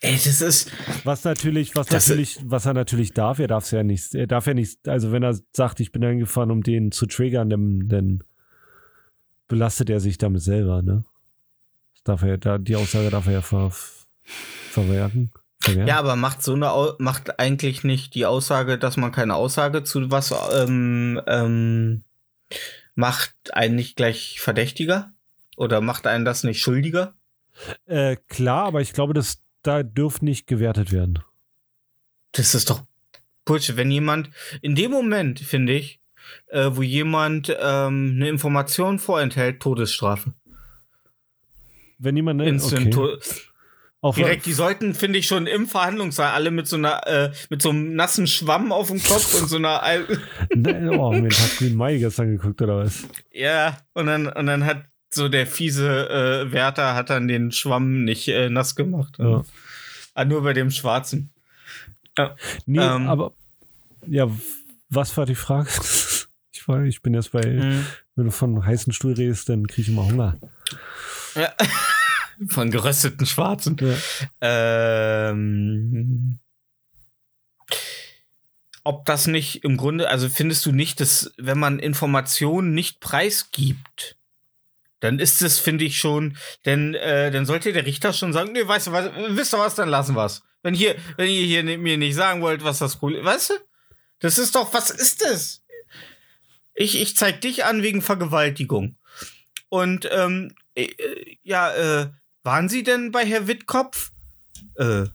Ey, 0.01 0.12
das 0.12 0.40
ist. 0.40 0.70
Was 1.05 1.24
natürlich, 1.24 1.74
was 1.77 1.90
natürlich, 1.90 2.38
was 2.44 2.66
er 2.66 2.74
natürlich 2.74 3.12
darf, 3.12 3.38
er 3.38 3.48
darf 3.48 3.64
es 3.64 3.70
ja 3.72 3.83
nicht, 3.83 4.14
er 4.14 4.27
darf 4.27 4.46
ja 4.46 4.55
nicht, 4.55 4.87
also 4.88 5.12
wenn 5.12 5.22
er 5.22 5.38
sagt, 5.53 5.81
ich 5.81 5.92
bin 5.92 6.03
dahin 6.03 6.18
gefahren, 6.18 6.51
um 6.51 6.62
den 6.62 6.92
zu 6.92 7.07
triggern, 7.07 7.51
dann, 7.51 7.88
dann 7.88 8.22
belastet 9.48 9.90
er 9.90 10.01
sich 10.01 10.18
damit 10.18 10.42
selber, 10.42 10.83
ne? 10.83 11.05
Er, 12.09 12.38
da, 12.38 12.59
die 12.59 12.77
Aussage 12.77 13.11
darf 13.11 13.27
er 13.27 13.33
ja 13.33 13.42
ver, 13.42 13.71
verwerten. 14.71 15.33
verwerten. 15.61 15.88
Ja, 15.88 15.99
aber 15.99 16.16
macht 16.16 16.42
so 16.42 16.55
eine 16.55 16.73
Au 16.73 16.94
macht 16.99 17.38
eigentlich 17.38 17.85
nicht 17.85 18.14
die 18.14 18.27
Aussage, 18.27 18.79
dass 18.79 18.97
man 18.97 19.12
keine 19.12 19.35
Aussage 19.35 19.85
zu 19.85 20.11
was 20.11 20.35
ähm, 20.53 21.21
ähm, 21.27 22.05
macht 22.94 23.35
einen 23.53 23.77
nicht 23.77 23.97
gleich 23.97 24.40
verdächtiger? 24.40 25.12
Oder 25.57 25.81
macht 25.81 26.07
einen 26.07 26.25
das 26.25 26.44
nicht 26.44 26.61
schuldiger? 26.61 27.14
Äh, 27.87 28.16
klar, 28.29 28.66
aber 28.66 28.81
ich 28.81 28.92
glaube, 28.92 29.14
das 29.14 29.42
da 29.62 29.83
dürfte 29.83 30.25
nicht 30.25 30.47
gewertet 30.47 30.92
werden. 30.92 31.18
Das 32.33 32.55
ist 32.55 32.71
doch 32.71 32.83
Bullshit. 33.44 33.77
Wenn 33.77 33.90
jemand, 33.90 34.31
in 34.62 34.75
dem 34.75 34.90
Moment, 34.90 35.40
finde 35.40 35.73
ich, 35.73 36.01
äh, 36.49 36.71
wo 36.73 36.83
jemand 36.83 37.49
ähm, 37.61 38.12
eine 38.16 38.29
Information 38.29 38.99
vorenthält, 38.99 39.61
Todesstrafe. 39.61 40.35
Wenn 41.99 42.17
jemand 42.17 42.39
ne, 42.41 42.49
Instant 42.49 42.97
okay. 42.97 43.19
Auch 44.01 44.15
Direkt, 44.15 44.47
die 44.47 44.53
sollten, 44.53 44.95
finde 44.95 45.19
ich, 45.19 45.27
schon 45.27 45.49
im 45.49 45.67
Verhandlungssaal 45.67 46.31
alle 46.33 46.53
mit 46.53 46.69
so 46.69 46.77
einer, 46.77 47.05
äh, 47.09 47.33
mit 47.51 47.61
so 47.63 47.71
einem 47.71 47.95
nassen 47.97 48.29
Schwamm 48.29 48.71
auf 48.71 48.87
dem 48.89 49.03
Kopf 49.03 49.35
und 49.35 49.49
so 49.49 49.57
einer, 49.57 49.83
Al- 49.83 50.07
ne, 50.55 50.89
oh, 50.93 51.11
Moment, 51.13 51.37
hat 51.37 51.57
Green 51.59 51.75
Mai 51.75 51.99
gestern 51.99 52.31
geguckt 52.37 52.63
oder 52.63 52.85
was? 52.85 53.03
ja, 53.33 53.77
und 53.95 54.07
dann, 54.07 54.29
und 54.29 54.47
dann 54.47 54.65
hat 54.65 54.85
so 55.11 55.29
der 55.29 55.49
fiese 55.49 56.09
äh, 56.11 56.53
Wärter 56.53 56.95
hat 56.95 57.11
dann 57.11 57.27
den 57.27 57.51
Schwamm 57.51 58.05
nicht 58.05 58.29
äh, 58.29 58.49
nass 58.51 58.77
gemacht. 58.77 59.17
Ja. 59.19 59.45
Ah, 60.15 60.25
nur 60.25 60.45
bei 60.45 60.53
dem 60.53 60.71
Schwarzen. 60.71 61.31
Nee, 62.67 62.79
Ähm. 62.81 63.09
aber 63.09 63.33
ja, 64.07 64.29
was 64.91 65.17
war 65.17 65.27
die 65.27 65.35
Frage? 65.35 65.69
Ich, 66.53 66.67
war, 66.69 66.83
ich 66.85 67.01
bin 67.03 67.15
jetzt 67.15 67.33
bei, 67.33 67.41
Mhm. 67.47 67.87
wenn 68.15 68.25
du 68.27 68.31
von 68.31 68.65
heißen 68.67 68.93
Stuhl 68.93 69.15
redest, 69.15 69.49
dann 69.49 69.67
kriege 69.67 69.83
ich 69.83 69.89
immer 69.89 70.05
Hunger. 70.07 70.37
Ja. 71.38 71.55
Von 72.48 72.70
gerösteten 72.70 73.27
Schwarzen. 73.27 73.77
Ja. 73.81 75.31
Ähm, 75.31 76.38
ob 78.85 79.05
das 79.07 79.27
nicht 79.27 79.64
im 79.64 79.77
Grunde, 79.77 80.09
also 80.09 80.29
findest 80.29 80.64
du 80.64 80.72
nicht, 80.72 81.01
dass 81.01 81.33
wenn 81.37 81.59
man 81.59 81.79
Informationen 81.79 82.74
nicht 82.74 83.01
preisgibt, 83.01 84.16
dann 85.01 85.18
ist 85.18 85.42
es, 85.42 85.59
finde 85.59 85.85
ich 85.85 85.98
schon, 85.98 86.37
denn 86.64 86.94
äh, 86.94 87.31
dann 87.31 87.46
sollte 87.46 87.72
der 87.72 87.87
Richter 87.87 88.12
schon 88.12 88.33
sagen, 88.33 88.53
nee, 88.53 88.66
weißt 88.66 88.88
du 88.88 88.92
was, 88.92 89.11
wisst 89.31 89.55
ihr 89.55 89.59
was, 89.59 89.74
dann 89.74 89.88
lassen 89.88 90.14
wir's. 90.14 90.42
Wenn 90.62 90.74
hier, 90.74 90.96
wenn 91.16 91.29
ihr 91.29 91.44
hier 91.44 91.79
mir 91.79 91.98
nicht 91.98 92.14
sagen 92.14 92.40
wollt, 92.40 92.64
was 92.64 92.79
das 92.79 92.96
Problem, 92.96 93.24
weißt 93.24 93.51
du? 93.51 93.55
Das 94.20 94.38
ist 94.38 94.55
doch, 94.55 94.72
was 94.72 94.90
ist 94.90 95.22
das? 95.22 95.62
Ich, 96.74 97.01
ich 97.01 97.16
zeig 97.16 97.40
dich 97.40 97.64
an 97.64 97.83
wegen 97.83 98.03
Vergewaltigung. 98.03 98.96
Und 99.68 100.09
ähm, 100.11 100.55
äh, 100.67 100.67
ja, 101.43 101.75
äh, 102.03 102.11
waren 102.43 102.69
Sie 102.69 102.83
denn 102.83 103.11
bei 103.11 103.25
Herr 103.27 103.47
Wittkopf? 103.49 104.11
Äh, 104.77 105.05
Da 105.05 105.12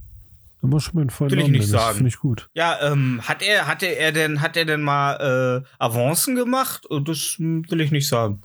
muss 0.61 0.91
einen 0.95 1.09
vollen 1.09 1.31
Will 1.31 1.39
ich 1.39 1.47
nicht 1.47 1.67
sagen. 1.67 1.97
Finde 1.97 2.09
ich 2.09 2.17
gut. 2.19 2.49
ja, 2.53 2.79
ähm, 2.81 3.21
hat 3.23 3.41
er, 3.41 3.67
hatte 3.67 3.85
er 3.87 4.11
denn, 4.11 4.41
hat 4.41 4.55
er 4.57 4.65
denn 4.65 4.81
mal 4.81 5.63
äh, 5.65 5.83
Avancen 5.83 6.35
gemacht? 6.35 6.85
Oh, 6.89 6.99
Das 6.99 7.35
hm, 7.37 7.65
will 7.69 7.81
ich 7.81 7.91
nicht 7.91 8.07
sagen. 8.07 8.41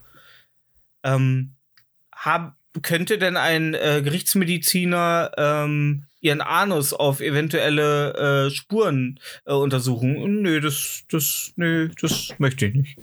Ähm, 1.05 1.57
hab, 2.15 2.57
könnte 2.83 3.19
denn 3.19 3.37
ein 3.37 3.75
äh, 3.75 4.01
Gerichtsmediziner 4.03 5.33
ähm, 5.37 6.05
ihren 6.21 6.41
Anus 6.41 6.93
auf 6.93 7.21
eventuelle 7.21 8.47
äh, 8.47 8.51
Spuren 8.51 9.21
äh, 9.47 9.53
untersuchen? 9.53 10.43
Nö, 10.43 10.61
das, 10.61 11.05
das, 11.11 11.53
nö, 11.57 11.91
das 12.01 12.35
möchte 12.39 12.67
ich 12.67 12.75
nicht. 12.75 12.99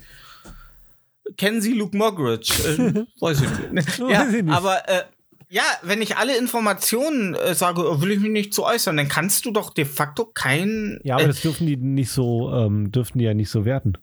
Kennen 1.36 1.60
Sie 1.60 1.72
Luke 1.72 1.96
Moggridge? 1.96 2.52
Äh, 2.64 3.04
weiß 3.20 3.42
ich 3.42 3.70
nicht. 3.72 3.98
ja, 3.98 4.20
Weiß 4.26 4.34
ich 4.34 4.42
nicht. 4.44 4.54
aber 4.54 4.88
äh, 4.88 5.02
ja, 5.48 5.62
wenn 5.82 6.02
ich 6.02 6.16
alle 6.16 6.36
Informationen 6.36 7.34
äh, 7.34 7.54
sage, 7.54 7.88
oh, 7.88 8.00
will 8.00 8.10
ich 8.10 8.20
mich 8.20 8.30
nicht 8.32 8.54
zu 8.54 8.64
äußern, 8.64 8.96
dann 8.96 9.08
kannst 9.08 9.44
du 9.44 9.52
doch 9.52 9.72
de 9.72 9.84
facto 9.84 10.24
kein. 10.24 10.98
Ja, 11.04 11.14
aber 11.14 11.24
äh, 11.24 11.28
das 11.28 11.40
dürfen 11.40 11.66
die 11.66 11.76
nicht 11.76 12.10
so, 12.10 12.52
ähm, 12.52 12.90
dürfen 12.90 13.18
die 13.18 13.24
ja 13.24 13.34
nicht 13.34 13.50
so 13.50 13.64
werten. 13.64 13.98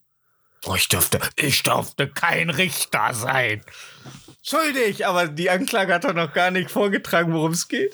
Oh, 0.65 0.75
ich 0.75 0.87
dürfte, 0.87 1.19
ich 1.35 1.61
dürfte 1.63 2.07
kein 2.07 2.49
Richter 2.49 3.13
sein. 3.13 3.61
Schuldig, 4.41 5.05
aber 5.05 5.27
die 5.27 5.49
Anklage 5.49 5.93
hat 5.93 6.05
doch 6.05 6.13
noch 6.13 6.31
gar 6.33 6.51
nicht 6.51 6.71
vorgetragen, 6.71 7.33
worum 7.33 7.51
es 7.51 7.67
geht. 7.67 7.93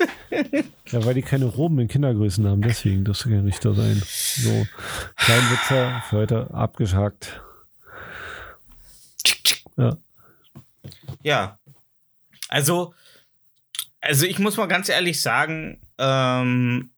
Ja, 0.92 1.04
weil 1.04 1.16
die 1.16 1.22
keine 1.24 1.46
Roben 1.46 1.80
in 1.80 1.88
Kindergrößen 1.88 2.48
haben, 2.48 2.62
deswegen 2.62 3.04
dürfte 3.06 3.30
kein 3.30 3.46
Richter 3.46 3.74
sein. 3.74 4.02
So, 4.06 4.68
Kleinwitzer 5.16 6.04
für 6.10 6.18
heute 6.18 6.54
abgeschakt. 6.54 7.42
Ja. 9.80 9.98
Ja. 11.24 11.60
Also, 12.48 12.94
also 14.02 14.26
ich 14.26 14.40
muss 14.40 14.58
mal 14.58 14.68
ganz 14.68 14.90
ehrlich 14.90 15.22
sagen, 15.22 15.80
ähm, 15.98 16.92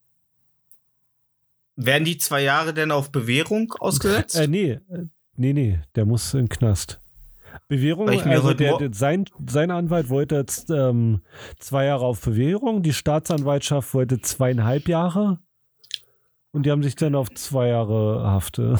werden 1.75 2.05
die 2.05 2.17
zwei 2.17 2.41
Jahre 2.43 2.73
denn 2.73 2.91
auf 2.91 3.11
Bewährung 3.11 3.73
ausgesetzt? 3.79 4.35
Äh, 4.35 4.47
nee, 4.47 4.79
nee, 5.35 5.53
nee, 5.53 5.79
der 5.95 6.05
muss 6.05 6.33
in 6.33 6.41
den 6.41 6.49
Knast. 6.49 6.99
Bewährung, 7.67 8.07
Weil 8.07 8.15
ich 8.15 8.25
mir 8.25 8.35
also 8.35 8.53
der, 8.53 8.77
der, 8.77 8.93
sein, 8.93 9.25
sein 9.45 9.71
Anwalt 9.71 10.09
wollte 10.09 10.35
jetzt 10.35 10.69
ähm, 10.69 11.21
zwei 11.59 11.85
Jahre 11.85 12.05
auf 12.05 12.21
Bewährung, 12.21 12.81
die 12.81 12.93
Staatsanwaltschaft 12.93 13.93
wollte 13.93 14.21
zweieinhalb 14.21 14.87
Jahre 14.87 15.39
und 16.51 16.65
die 16.65 16.71
haben 16.71 16.83
sich 16.83 16.95
dann 16.95 17.15
auf 17.15 17.29
zwei 17.33 17.67
Jahre 17.67 18.23
Haft 18.23 18.59
äh, 18.59 18.75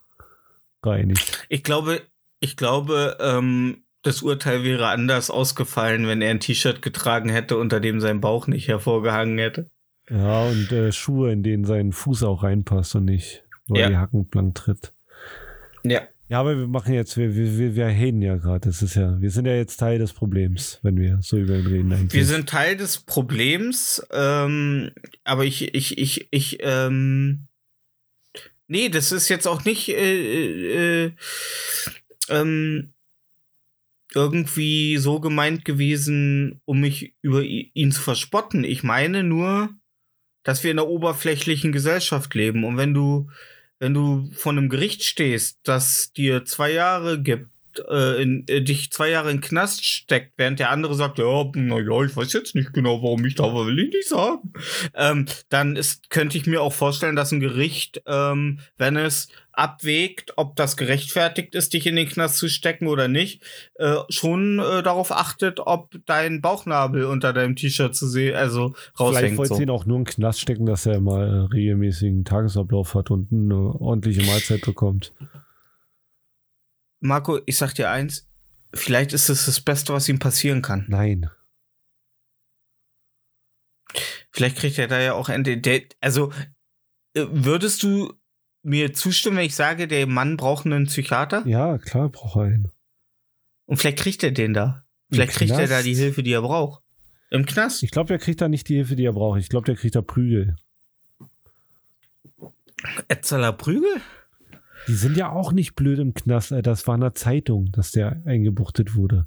geeinigt. 0.82 1.46
Ich 1.48 1.62
glaube, 1.62 2.02
ich 2.40 2.56
glaube, 2.56 3.16
ähm, 3.20 3.84
das 4.02 4.22
Urteil 4.22 4.62
wäre 4.62 4.88
anders 4.88 5.30
ausgefallen, 5.30 6.06
wenn 6.06 6.22
er 6.22 6.30
ein 6.30 6.40
T-Shirt 6.40 6.80
getragen 6.82 7.28
hätte, 7.28 7.56
unter 7.56 7.80
dem 7.80 8.00
sein 8.00 8.20
Bauch 8.20 8.46
nicht 8.46 8.68
hervorgehangen 8.68 9.38
hätte. 9.38 9.70
Ja, 10.08 10.44
und 10.44 10.70
äh, 10.70 10.92
Schuhe, 10.92 11.32
in 11.32 11.42
denen 11.42 11.64
sein 11.64 11.92
Fuß 11.92 12.22
auch 12.22 12.44
reinpasst 12.44 12.94
und 12.94 13.06
nicht, 13.06 13.42
weil 13.68 13.80
Ja. 13.80 13.88
die 13.88 13.96
Hacken 13.96 14.28
blank 14.28 14.54
tritt. 14.54 14.92
Ja. 15.82 16.02
Ja, 16.28 16.40
aber 16.40 16.56
wir 16.58 16.66
machen 16.66 16.92
jetzt, 16.92 17.16
wir, 17.16 17.36
wir, 17.36 17.56
wir, 17.56 17.76
wir 17.76 17.86
reden 17.86 18.20
ja 18.20 18.36
gerade. 18.36 18.68
Das 18.68 18.82
ist 18.82 18.96
ja, 18.96 19.20
wir 19.20 19.30
sind 19.30 19.46
ja 19.46 19.54
jetzt 19.54 19.76
Teil 19.76 20.00
des 20.00 20.12
Problems, 20.12 20.80
wenn 20.82 20.96
wir 20.98 21.18
so 21.22 21.36
über 21.36 21.54
ihn 21.56 21.66
reden 21.68 21.92
eigentlich. 21.92 22.14
Wir 22.14 22.24
sind 22.26 22.48
Teil 22.48 22.76
des 22.76 22.98
Problems, 22.98 24.04
ähm, 24.12 24.90
aber 25.22 25.44
ich, 25.44 25.72
ich, 25.74 25.98
ich, 25.98 26.26
ich, 26.32 26.58
ähm, 26.62 27.46
nee, 28.66 28.88
das 28.88 29.12
ist 29.12 29.28
jetzt 29.28 29.46
auch 29.46 29.64
nicht 29.64 29.88
äh, 29.88 31.04
äh, 31.06 31.12
ähm, 32.28 32.92
irgendwie 34.14 34.96
so 34.98 35.20
gemeint 35.20 35.64
gewesen, 35.64 36.60
um 36.64 36.80
mich 36.80 37.14
über 37.22 37.42
ihn 37.42 37.92
zu 37.92 38.00
verspotten. 38.00 38.64
Ich 38.64 38.82
meine 38.82 39.22
nur, 39.22 39.70
dass 40.42 40.62
wir 40.62 40.70
in 40.70 40.78
einer 40.78 40.88
oberflächlichen 40.88 41.72
Gesellschaft 41.72 42.34
leben 42.34 42.64
und 42.64 42.76
wenn 42.76 42.94
du, 42.94 43.28
wenn 43.78 43.94
du 43.94 44.30
vor 44.32 44.52
einem 44.52 44.68
Gericht 44.68 45.02
stehst, 45.02 45.58
das 45.64 46.12
dir 46.12 46.44
zwei 46.44 46.72
Jahre 46.72 47.20
gibt, 47.20 47.50
äh, 47.88 48.22
in, 48.22 48.46
äh, 48.48 48.62
dich 48.62 48.90
zwei 48.90 49.10
Jahre 49.10 49.30
in 49.30 49.38
den 49.38 49.42
Knast 49.42 49.84
steckt, 49.84 50.32
während 50.36 50.60
der 50.60 50.70
andere 50.70 50.94
sagt, 50.94 51.18
ja, 51.18 51.50
naja, 51.54 52.02
ich 52.02 52.16
weiß 52.16 52.32
jetzt 52.32 52.54
nicht 52.54 52.72
genau, 52.72 53.02
warum 53.02 53.24
ich 53.24 53.34
da 53.34 53.42
war, 53.42 53.66
will 53.66 53.78
ich 53.78 53.92
nicht 53.92 54.08
sagen. 54.08 54.52
Ähm, 54.94 55.26
dann 55.48 55.76
ist, 55.76 56.10
könnte 56.10 56.38
ich 56.38 56.46
mir 56.46 56.62
auch 56.62 56.72
vorstellen, 56.72 57.16
dass 57.16 57.32
ein 57.32 57.40
Gericht, 57.40 58.02
ähm, 58.06 58.60
wenn 58.78 58.96
es 58.96 59.28
abwägt, 59.56 60.34
ob 60.36 60.54
das 60.54 60.76
gerechtfertigt 60.76 61.54
ist, 61.54 61.72
dich 61.72 61.86
in 61.86 61.96
den 61.96 62.08
Knast 62.08 62.36
zu 62.36 62.48
stecken 62.48 62.86
oder 62.86 63.08
nicht, 63.08 63.42
äh, 63.76 63.96
schon 64.10 64.58
äh, 64.58 64.82
darauf 64.82 65.10
achtet, 65.10 65.60
ob 65.60 65.96
dein 66.04 66.42
Bauchnabel 66.42 67.04
unter 67.04 67.32
deinem 67.32 67.56
T-Shirt 67.56 67.96
zu 67.96 68.06
sehen, 68.06 68.36
also 68.36 68.74
Vielleicht 68.74 69.00
raushängt. 69.00 69.38
wollte 69.38 69.54
So. 69.54 69.60
ihn 69.62 69.70
auch 69.70 69.86
nur 69.86 69.96
in 69.96 70.04
den 70.04 70.12
Knast 70.12 70.40
stecken, 70.40 70.66
dass 70.66 70.84
er 70.84 71.00
mal 71.00 71.26
äh, 71.26 71.54
regelmäßigen 71.54 72.24
Tagesablauf 72.24 72.94
hat 72.94 73.10
und 73.10 73.32
eine 73.32 73.56
ordentliche 73.56 74.22
Mahlzeit 74.22 74.60
bekommt. 74.60 75.14
Marco, 77.00 77.40
ich 77.46 77.56
sag 77.56 77.72
dir 77.74 77.90
eins, 77.90 78.28
vielleicht 78.74 79.14
ist 79.14 79.30
es 79.30 79.46
das 79.46 79.60
Beste, 79.60 79.94
was 79.94 80.08
ihm 80.08 80.18
passieren 80.18 80.60
kann. 80.60 80.84
Nein. 80.88 81.30
Vielleicht 84.30 84.58
kriegt 84.58 84.78
er 84.78 84.88
da 84.88 85.00
ja 85.00 85.14
auch 85.14 85.30
Ende. 85.30 85.58
Also, 86.00 86.30
äh, 87.14 87.24
würdest 87.30 87.82
du 87.82 88.12
mir 88.66 88.92
zustimmen, 88.92 89.36
wenn 89.38 89.46
ich 89.46 89.54
sage, 89.54 89.88
der 89.88 90.06
Mann 90.06 90.36
braucht 90.36 90.66
einen 90.66 90.86
Psychiater? 90.86 91.46
Ja, 91.46 91.78
klar, 91.78 92.08
braucht 92.08 92.36
er 92.36 92.42
einen. 92.42 92.72
Und 93.64 93.78
vielleicht 93.78 93.98
kriegt 93.98 94.22
er 94.22 94.32
den 94.32 94.54
da. 94.54 94.84
Vielleicht 95.10 95.32
kriegt 95.32 95.52
er 95.52 95.68
da 95.68 95.82
die 95.82 95.94
Hilfe, 95.94 96.22
die 96.22 96.32
er 96.32 96.42
braucht. 96.42 96.82
Im 97.30 97.46
Knast. 97.46 97.82
Ich 97.82 97.90
glaube, 97.90 98.08
der 98.08 98.18
kriegt 98.18 98.40
da 98.40 98.48
nicht 98.48 98.68
die 98.68 98.74
Hilfe, 98.74 98.96
die 98.96 99.04
er 99.04 99.12
braucht. 99.12 99.40
Ich 99.40 99.48
glaube, 99.48 99.66
der 99.66 99.76
kriegt 99.76 99.94
da 99.94 100.02
Prügel. 100.02 100.56
Etzeler 103.08 103.52
Prügel? 103.52 104.00
Die 104.88 104.94
sind 104.94 105.16
ja 105.16 105.30
auch 105.30 105.52
nicht 105.52 105.74
blöd 105.74 105.98
im 105.98 106.14
Knast. 106.14 106.52
Alter. 106.52 106.70
Das 106.70 106.86
war 106.86 106.94
in 106.94 107.00
der 107.00 107.14
Zeitung, 107.14 107.72
dass 107.72 107.92
der 107.92 108.22
eingebuchtet 108.24 108.94
wurde. 108.94 109.26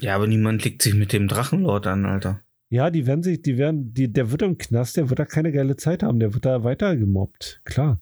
Ja, 0.00 0.14
aber 0.14 0.26
niemand 0.26 0.64
legt 0.64 0.82
sich 0.82 0.94
mit 0.94 1.12
dem 1.12 1.28
Drachenlord 1.28 1.86
an, 1.86 2.06
Alter. 2.06 2.40
Ja, 2.70 2.88
die 2.90 3.06
werden 3.06 3.24
sich, 3.24 3.42
die 3.42 3.58
werden, 3.58 3.92
die, 3.92 4.12
der 4.12 4.30
wird 4.30 4.42
im 4.42 4.56
Knast, 4.56 4.96
der 4.96 5.10
wird 5.10 5.18
da 5.18 5.24
keine 5.24 5.50
geile 5.50 5.76
Zeit 5.76 6.04
haben. 6.04 6.20
Der 6.20 6.32
wird 6.34 6.46
da 6.46 6.62
weiter 6.62 6.96
gemobbt. 6.96 7.60
Klar. 7.64 8.00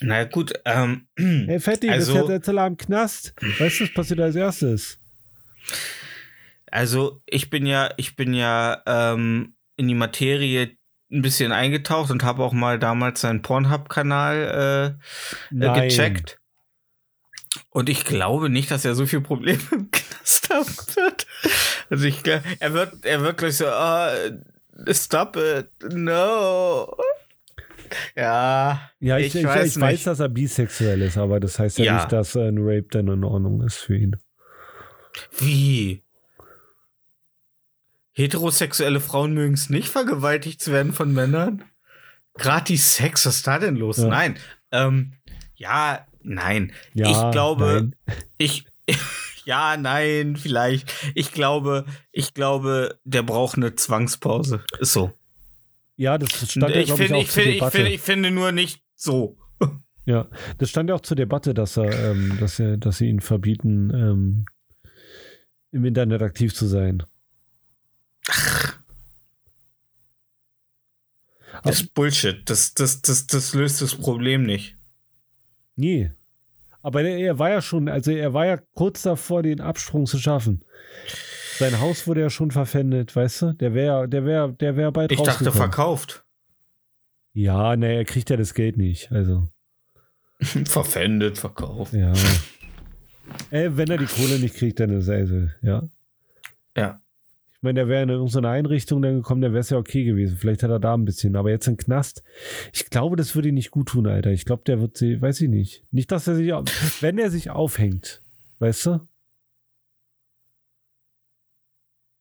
Na 0.00 0.24
gut, 0.24 0.54
ähm. 0.64 1.06
Hey, 1.16 1.60
Fetti, 1.60 1.90
Also- 1.90 2.14
bist 2.14 2.28
jetzt 2.28 2.36
Etzela 2.38 2.66
im 2.66 2.78
Knast. 2.78 3.34
Weißt 3.58 3.80
du, 3.80 3.84
was 3.84 3.92
passiert 3.94 4.20
als 4.20 4.36
erstes? 4.36 4.98
Also, 6.70 7.22
ich 7.26 7.50
bin 7.50 7.66
ja, 7.66 7.90
ich 7.98 8.16
bin 8.16 8.32
ja 8.32 8.82
ähm, 8.86 9.54
in 9.76 9.86
die 9.86 9.94
Materie 9.94 10.70
ein 11.10 11.20
bisschen 11.20 11.52
eingetaucht 11.52 12.10
und 12.10 12.24
habe 12.24 12.42
auch 12.42 12.54
mal 12.54 12.78
damals 12.78 13.20
seinen 13.20 13.42
Pornhub-Kanal 13.42 14.96
äh, 15.52 15.64
äh, 15.64 15.88
gecheckt. 15.88 16.38
Und 17.68 17.90
ich 17.90 18.06
glaube 18.06 18.48
nicht, 18.48 18.70
dass 18.70 18.86
er 18.86 18.94
so 18.94 19.04
viel 19.04 19.20
Probleme 19.20 19.60
im 19.72 19.90
Knast 19.90 20.48
haben 20.48 20.74
wird. 20.96 21.26
Also 21.90 22.04
ich 22.06 22.22
glaube, 22.22 22.42
er 22.60 22.72
wird, 22.72 23.04
er 23.04 23.20
wird 23.22 23.36
gleich 23.38 23.56
so, 23.58 23.66
ah, 23.66 24.12
stop 24.90 25.36
it, 25.36 25.68
no. 25.92 26.96
Ja, 28.16 28.90
Ja, 29.00 29.18
ich, 29.18 29.34
ich, 29.34 29.44
weiß 29.44 29.76
ich 29.76 29.80
weiß, 29.80 30.04
dass 30.04 30.20
er 30.20 30.28
bisexuell 30.28 31.02
ist, 31.02 31.18
aber 31.18 31.40
das 31.40 31.58
heißt 31.58 31.78
ja, 31.78 31.84
Ja. 31.84 31.94
nicht, 31.96 32.12
dass 32.12 32.36
ein 32.36 32.56
Rape 32.58 32.86
dann 32.90 33.08
in 33.08 33.24
Ordnung 33.24 33.62
ist 33.62 33.76
für 33.76 33.96
ihn. 33.96 34.16
Wie? 35.38 36.02
Heterosexuelle 38.12 39.00
Frauen 39.00 39.34
mögen 39.34 39.54
es 39.54 39.70
nicht, 39.70 39.88
vergewaltigt 39.88 40.60
zu 40.60 40.72
werden 40.72 40.92
von 40.92 41.12
Männern? 41.12 41.64
Gratis 42.34 42.96
Sex, 42.96 43.26
was 43.26 43.36
ist 43.36 43.46
da 43.46 43.58
denn 43.58 43.76
los? 43.76 43.98
Ja. 43.98 44.06
Nein. 44.06 44.38
Ähm, 44.70 45.12
ja, 45.54 46.06
nein. 46.22 46.72
Ja, 46.94 47.10
ich 47.10 47.32
glaube, 47.32 47.92
nein. 48.06 48.16
ich. 48.38 48.64
Ja, 49.44 49.76
nein, 49.76 50.36
vielleicht. 50.36 50.92
Ich 51.14 51.32
glaube, 51.32 51.84
ich 52.10 52.34
glaube, 52.34 52.98
der 53.04 53.22
braucht 53.22 53.56
eine 53.56 53.74
Zwangspause. 53.74 54.64
Ist 54.78 54.92
so. 54.92 55.12
Ja, 55.96 56.18
das 56.18 56.50
stand 56.50 56.74
ja, 56.74 56.80
ich, 56.80 56.90
ich, 56.90 56.96
finde, 56.96 57.16
auch 57.16 57.22
ich, 57.22 57.30
zur 57.30 57.42
finde, 57.42 57.50
ich, 57.50 57.56
Debatte. 57.58 57.76
finde, 57.76 57.90
ich 57.92 58.00
finde 58.00 58.30
nur 58.30 58.52
nicht 58.52 58.82
so. 58.94 59.36
ja, 60.06 60.28
das 60.58 60.70
stand 60.70 60.88
ja 60.88 60.96
auch 60.96 61.00
zur 61.00 61.16
Debatte, 61.16 61.54
dass 61.54 61.76
er, 61.76 62.10
ähm, 62.10 62.36
dass 62.40 62.58
er, 62.58 62.76
dass 62.76 62.98
sie 62.98 63.08
ihn 63.08 63.20
verbieten, 63.20 63.90
ähm, 63.94 64.44
im 65.70 65.84
Internet 65.84 66.22
aktiv 66.22 66.54
zu 66.54 66.66
sein. 66.66 67.02
Das 71.62 71.80
ist 71.80 71.94
Bullshit. 71.94 72.48
Das, 72.48 72.74
das, 72.74 73.02
das, 73.02 73.26
das 73.26 73.54
löst 73.54 73.82
das 73.82 73.94
Problem 73.94 74.44
nicht. 74.44 74.76
Nee. 75.76 76.12
Aber 76.82 77.02
er, 77.02 77.16
er 77.18 77.38
war 77.38 77.50
ja 77.50 77.62
schon, 77.62 77.88
also 77.88 78.10
er 78.10 78.34
war 78.34 78.46
ja 78.46 78.58
kurz 78.74 79.02
davor, 79.02 79.42
den 79.42 79.60
Absprung 79.60 80.06
zu 80.06 80.18
schaffen. 80.18 80.64
Sein 81.58 81.80
Haus 81.80 82.06
wurde 82.06 82.22
ja 82.22 82.30
schon 82.30 82.50
verpfändet, 82.50 83.14
weißt 83.14 83.42
du? 83.42 83.52
Der 83.54 83.74
wäre, 83.74 84.08
der 84.08 84.24
wäre, 84.24 84.52
der 84.52 84.76
wäre 84.76 84.90
bald 84.90 85.12
Ich 85.12 85.20
dachte, 85.20 85.52
verkauft. 85.52 86.24
Ja, 87.34 87.76
ne, 87.76 87.94
er 87.94 88.04
kriegt 88.04 88.30
ja 88.30 88.36
das 88.36 88.54
Geld 88.54 88.76
nicht. 88.76 89.12
Also, 89.12 89.48
Verpfändet, 90.40 91.38
verkauft. 91.38 91.92
ja. 91.92 92.12
Äh, 93.50 93.70
wenn 93.74 93.90
er 93.90 93.98
die 93.98 94.06
Kohle 94.06 94.38
nicht 94.38 94.56
kriegt, 94.56 94.80
dann 94.80 94.90
ist 94.90 95.08
er 95.08 95.16
also, 95.18 95.48
ja. 95.62 95.82
Ja. 96.76 97.00
Ich 97.62 97.64
meine, 97.64 97.78
der 97.78 97.86
wäre 97.86 98.02
in 98.02 98.08
irgendeine 98.08 98.48
Einrichtung 98.48 99.02
dann 99.02 99.18
gekommen, 99.18 99.40
dann 99.40 99.52
wäre 99.52 99.60
es 99.60 99.70
ja 99.70 99.78
okay 99.78 100.02
gewesen. 100.02 100.36
Vielleicht 100.36 100.64
hat 100.64 100.70
er 100.70 100.80
da 100.80 100.94
ein 100.94 101.04
bisschen, 101.04 101.36
aber 101.36 101.50
jetzt 101.50 101.68
im 101.68 101.76
Knast. 101.76 102.24
Ich 102.72 102.90
glaube, 102.90 103.14
das 103.14 103.36
würde 103.36 103.50
ihm 103.50 103.54
nicht 103.54 103.70
gut 103.70 103.90
tun, 103.90 104.08
Alter. 104.08 104.32
Ich 104.32 104.44
glaube, 104.44 104.64
der 104.66 104.80
wird 104.80 104.96
sie, 104.96 105.22
weiß 105.22 105.40
ich 105.42 105.48
nicht. 105.48 105.86
Nicht, 105.92 106.10
dass 106.10 106.26
er 106.26 106.34
sich, 106.34 106.48
wenn 106.48 107.18
er 107.18 107.30
sich 107.30 107.50
aufhängt, 107.50 108.20
weißt 108.58 108.86
du? 108.86 109.08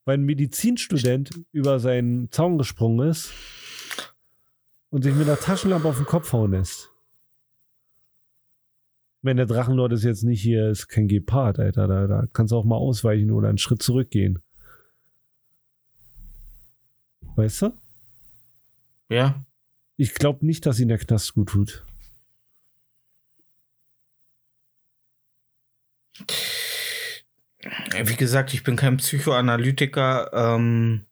Weil 0.06 0.19
ein 0.19 0.25
Medizinstudent 0.25 1.32
über 1.51 1.80
seinen 1.80 2.30
Zaun 2.30 2.60
gesprungen 2.60 3.10
ist 3.10 3.34
und 4.91 5.01
sich 5.01 5.15
mit 5.15 5.27
einer 5.27 5.39
Taschenlampe 5.39 5.88
auf 5.88 5.97
den 5.97 6.06
Kopf 6.06 6.32
hauen 6.34 6.51
lässt. 6.51 6.91
Wenn 9.23 9.38
der 9.38 9.47
Drachenlord 9.47 9.93
ist 9.93 10.04
jetzt 10.04 10.21
nicht 10.21 10.43
hier, 10.43 10.69
ist 10.69 10.88
kein 10.88 11.08
Gepard, 11.08 11.58
Alter. 11.58 11.88
Da, 11.88 12.06
da 12.06 12.27
kannst 12.32 12.51
du 12.51 12.58
auch 12.58 12.65
mal 12.65 12.77
ausweichen 12.77 13.32
oder 13.32 13.49
einen 13.49 13.58
Schritt 13.58 13.82
zurückgehen. 13.82 14.38
Weißt 17.41 17.63
du? 17.63 17.73
Ja. 19.10 19.43
Ich 19.97 20.13
glaube 20.13 20.45
nicht, 20.45 20.67
dass 20.67 20.80
ihn 20.80 20.89
der 20.89 20.99
Knast 20.99 21.34
gut 21.34 21.49
tut. 21.49 21.84
Wie 28.04 28.15
gesagt, 28.15 28.54
ich 28.54 28.62
bin 28.62 28.75
kein 28.75 28.97
Psychoanalytiker. 28.97 30.32
Ähm, 30.34 31.08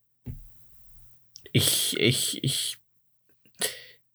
ich, 1.51 1.99
ich, 1.99 2.43
ich, 2.43 2.77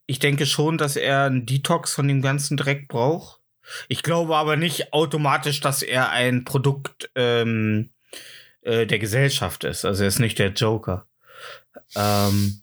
ich 0.07 0.20
denke 0.20 0.46
schon, 0.46 0.79
dass 0.79 0.94
er 0.94 1.24
einen 1.24 1.46
Detox 1.46 1.94
von 1.94 2.07
dem 2.07 2.22
ganzen 2.22 2.57
Dreck 2.57 2.87
braucht. 2.87 3.40
Ich 3.88 4.05
glaube 4.05 4.37
aber 4.37 4.55
nicht 4.55 4.92
automatisch, 4.92 5.59
dass 5.61 5.83
er 5.83 6.11
ein 6.11 6.44
Produkt 6.44 7.11
ähm, 7.16 7.90
äh, 8.61 8.87
der 8.87 9.00
Gesellschaft 9.00 9.64
ist. 9.64 9.85
Also 9.85 10.05
er 10.05 10.09
ist 10.09 10.20
nicht 10.20 10.38
der 10.38 10.53
Joker. 10.53 11.09
Ähm, 11.94 12.62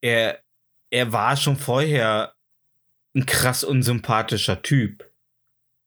er, 0.00 0.42
er 0.90 1.12
war 1.12 1.36
schon 1.36 1.56
vorher 1.56 2.34
ein 3.14 3.26
krass 3.26 3.64
unsympathischer 3.64 4.62
Typ. 4.62 5.12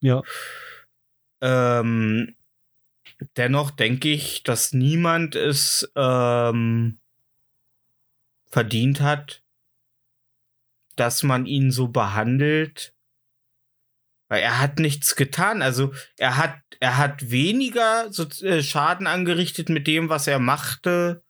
Ja. 0.00 0.22
Ähm, 1.40 2.36
dennoch 3.36 3.70
denke 3.70 4.10
ich, 4.10 4.42
dass 4.42 4.72
niemand 4.72 5.34
es 5.34 5.90
ähm, 5.96 7.00
verdient 8.46 9.00
hat, 9.00 9.42
dass 10.96 11.22
man 11.22 11.46
ihn 11.46 11.70
so 11.70 11.88
behandelt. 11.88 12.93
Weil 14.34 14.42
er 14.42 14.60
hat 14.60 14.80
nichts 14.80 15.14
getan. 15.14 15.62
Also 15.62 15.92
er 16.18 16.36
hat, 16.36 16.56
er 16.80 16.98
hat 16.98 17.30
weniger 17.30 18.06
so, 18.10 18.26
äh, 18.42 18.64
Schaden 18.64 19.06
angerichtet 19.06 19.68
mit 19.68 19.86
dem, 19.86 20.08
was 20.08 20.26
er 20.26 20.40
machte, 20.40 21.22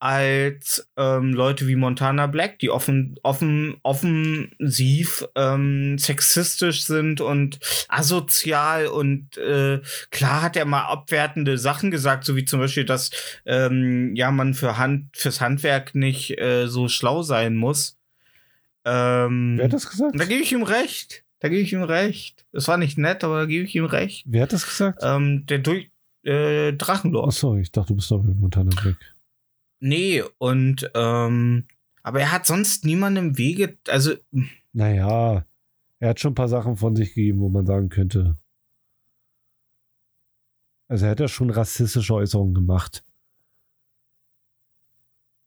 als 0.00 0.86
ähm, 0.98 1.32
Leute 1.32 1.66
wie 1.66 1.76
Montana 1.76 2.26
Black, 2.26 2.58
die 2.58 2.68
offen, 2.68 3.18
offen, 3.22 3.78
offensiv 3.82 5.26
ähm, 5.34 5.96
sexistisch 5.96 6.84
sind 6.84 7.22
und 7.22 7.58
asozial 7.88 8.86
und 8.88 9.38
äh, 9.38 9.80
klar 10.10 10.42
hat 10.42 10.58
er 10.58 10.66
mal 10.66 10.84
abwertende 10.84 11.56
Sachen 11.56 11.90
gesagt, 11.90 12.24
so 12.24 12.36
wie 12.36 12.44
zum 12.44 12.60
Beispiel, 12.60 12.84
dass 12.84 13.12
ähm, 13.46 14.14
ja 14.14 14.30
man 14.30 14.52
für 14.52 14.76
Hand 14.76 15.16
fürs 15.16 15.40
Handwerk 15.40 15.94
nicht 15.94 16.38
äh, 16.38 16.66
so 16.66 16.88
schlau 16.88 17.22
sein 17.22 17.56
muss. 17.56 17.96
Ähm, 18.84 19.54
Wer 19.56 19.64
hat 19.64 19.72
das 19.72 19.88
gesagt? 19.88 20.20
Da 20.20 20.26
gebe 20.26 20.42
ich 20.42 20.52
ihm 20.52 20.64
recht. 20.64 21.23
Da 21.44 21.50
gebe 21.50 21.60
ich 21.60 21.74
ihm 21.74 21.82
recht. 21.82 22.46
Es 22.52 22.68
war 22.68 22.78
nicht 22.78 22.96
nett, 22.96 23.22
aber 23.22 23.40
da 23.40 23.44
gebe 23.44 23.66
ich 23.66 23.74
ihm 23.74 23.84
recht. 23.84 24.24
Wer 24.26 24.44
hat 24.44 24.54
das 24.54 24.64
gesagt? 24.64 25.02
Ähm, 25.02 25.44
der 25.44 25.58
durch 25.58 25.90
äh, 26.22 26.72
Drachenlord. 26.72 27.28
Achso, 27.28 27.56
ich 27.56 27.70
dachte, 27.70 27.88
du 27.88 27.96
bist 27.96 28.10
doch 28.10 28.22
mit 28.22 28.38
Montana 28.38 28.70
Black. 28.80 28.96
Nee, 29.78 30.24
und 30.38 30.90
ähm, 30.94 31.66
aber 32.02 32.20
er 32.20 32.32
hat 32.32 32.46
sonst 32.46 32.86
niemandem 32.86 33.26
im 33.26 33.36
Wege, 33.36 33.76
also 33.88 34.14
Naja, 34.72 35.44
er 35.98 36.08
hat 36.08 36.18
schon 36.18 36.32
ein 36.32 36.34
paar 36.34 36.48
Sachen 36.48 36.78
von 36.78 36.96
sich 36.96 37.12
gegeben, 37.12 37.40
wo 37.40 37.50
man 37.50 37.66
sagen 37.66 37.90
könnte. 37.90 38.38
Also 40.88 41.04
er 41.04 41.10
hat 41.10 41.20
ja 41.20 41.28
schon 41.28 41.50
rassistische 41.50 42.14
Äußerungen 42.14 42.54
gemacht. 42.54 43.04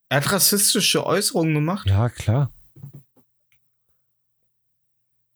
er 0.10 0.18
hat 0.18 0.32
rassistische 0.32 1.08
Äußerungen 1.08 1.56
gemacht. 1.56 1.88
Ja, 1.90 2.08
klar. 2.10 2.54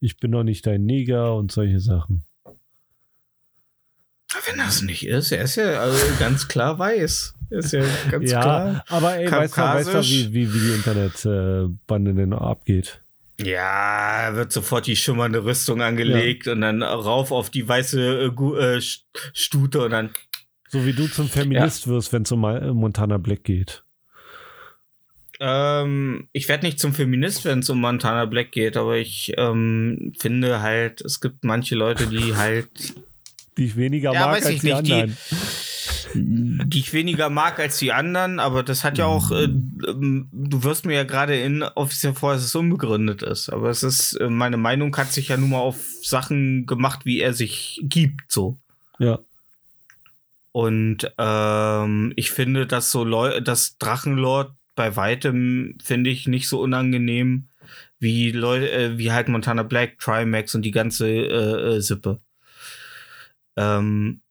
Ich 0.02 0.18
bin 0.18 0.32
doch 0.32 0.44
nicht 0.44 0.66
dein 0.66 0.84
Neger 0.86 1.36
und 1.36 1.52
solche 1.52 1.80
Sachen. 1.80 2.26
Wenn 4.48 4.58
das 4.58 4.82
nicht 4.82 5.06
ist, 5.06 5.32
er 5.32 5.44
ist 5.44 5.56
ja 5.58 5.80
also 5.80 5.98
ganz 6.20 6.48
klar 6.48 6.80
weiß. 6.80 7.36
Er 7.52 7.60
ist 7.60 7.74
ja 7.74 7.84
ganz 8.10 8.32
ja, 8.32 8.42
klar. 8.42 8.86
aber 8.90 9.18
ey, 9.18 9.32
weißt 9.32 9.58
du, 9.58 9.62
weißt 9.62 9.94
du 9.94 10.02
wie, 10.02 10.34
wie, 10.34 10.54
wie 10.54 10.60
die 10.60 10.74
Internetbande 10.74 12.14
denn 12.14 12.34
abgeht? 12.34 13.02
Ja, 13.40 14.32
wird 14.34 14.52
sofort 14.52 14.88
die 14.88 14.96
schimmernde 14.96 15.44
Rüstung 15.44 15.82
angelegt 15.82 16.48
und 16.48 16.62
dann 16.62 16.82
rauf 16.82 17.32
auf 17.32 17.50
die 17.50 17.68
weiße 17.68 18.00
äh, 18.02 18.26
äh, 18.26 18.78
St- 18.78 19.04
Stute 19.34 19.84
und 19.86 19.92
dann 19.92 20.12
So 20.70 20.86
wie 20.86 20.94
du 20.94 21.08
zum 21.08 21.28
Feminist 21.28 21.88
wirst, 21.88 22.14
wenn 22.14 22.24
es 22.24 22.32
um 22.32 22.44
äh, 22.46 22.72
Montana 22.72 23.18
Black 23.18 23.44
geht. 23.44 23.84
Ähm, 25.44 26.28
ich 26.34 26.48
werde 26.48 26.68
nicht 26.68 26.80
zum 26.80 26.94
Feminist, 26.94 27.46
wenn 27.46 27.60
es 27.60 27.70
um 27.72 27.82
Montana 27.82 28.26
Black 28.26 28.52
geht, 28.52 28.78
aber 28.78 28.98
ich 28.98 29.34
ähm, 29.38 30.14
finde 30.20 30.62
halt, 30.62 31.02
es 31.02 31.20
gibt 31.20 31.44
manche 31.44 31.74
Leute, 31.74 32.06
die 32.06 32.36
halt, 32.36 32.68
Die 33.58 33.66
ich 33.66 33.76
weniger 33.76 34.14
Ja, 34.14 34.28
mag 34.28 34.46
als 34.46 34.62
die 34.62 34.68
nicht, 34.72 34.88
die- 34.88 34.94
anderen. 34.94 35.18
die 36.14 36.80
ich 36.80 36.94
weniger 36.94 37.30
mag 37.32 37.58
als 37.60 37.80
die 37.80 37.92
anderen, 37.92 38.40
aber 38.40 38.62
das 38.62 38.84
hat 38.84 39.00
ja 39.00 39.06
auch, 39.08 39.32
äh, 39.32 39.46
ähm, 39.46 40.28
du 40.32 40.64
wirst 40.64 40.86
mir 40.86 40.94
ja 40.94 41.04
gerade 41.06 41.36
inoffiziell 41.42 42.14
vor, 42.14 42.34
dass 42.34 42.44
es 42.44 42.54
unbegründet 42.54 43.24
ist, 43.24 43.50
aber 43.50 43.70
es 43.72 43.82
ist, 43.82 44.14
äh, 44.18 44.30
meine 44.30 44.58
Meinung 44.58 44.96
hat 44.96 45.12
sich 45.12 45.30
ja 45.30 45.38
nun 45.38 45.50
mal 45.50 45.60
auf 45.60 45.78
Sachen 46.04 46.68
gemacht, 46.68 47.04
wie 47.06 47.20
er 47.20 47.34
sich 47.34 47.80
gibt, 47.84 48.32
so. 48.32 48.58
Ja. 49.00 49.18
Und 50.52 51.12
ähm, 51.18 52.14
ich 52.16 52.30
finde, 52.32 52.68
dass 52.68 52.92
so 52.92 53.04
Leute, 53.04 53.42
das 53.42 53.78
Drachenlord 53.80 54.52
bei 54.82 54.96
weitem 54.96 55.78
finde 55.84 56.10
ich 56.10 56.28
nicht 56.28 56.50
so 56.50 56.60
unangenehm 56.60 57.50
wie 58.00 58.32
Leute, 58.32 58.72
äh, 58.72 58.98
wie 58.98 59.12
halt 59.12 59.28
Montana 59.28 59.62
Black, 59.62 60.00
Trimax 60.00 60.56
und 60.56 60.64
die 60.64 60.72
ganze 60.72 61.08
äh, 61.08 61.76
äh, 61.76 61.82
Sippe. 61.82 62.20
Ähm, 63.56 64.22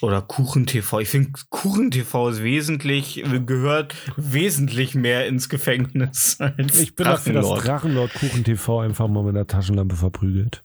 oder 0.00 0.22
Kuchen 0.22 0.66
TV. 0.66 1.00
Ich 1.00 1.08
finde, 1.08 1.32
Kuchen 1.48 1.90
TV 1.90 2.28
ist 2.28 2.44
wesentlich, 2.44 3.24
gehört 3.46 3.96
wesentlich 4.16 4.94
mehr 4.94 5.26
ins 5.26 5.48
Gefängnis 5.48 6.36
als 6.38 6.78
Ich 6.78 6.94
bin 6.94 7.06
dafür, 7.06 7.32
dass 7.32 7.46
Drachenlord. 7.46 7.66
Drachenlord 7.66 8.14
Kuchen 8.14 8.44
TV 8.44 8.78
einfach 8.78 9.08
mal 9.08 9.24
mit 9.24 9.34
einer 9.34 9.48
Taschenlampe 9.48 9.96
verprügelt. 9.96 10.62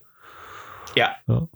Ja. 0.96 1.16
Ja. 1.28 1.48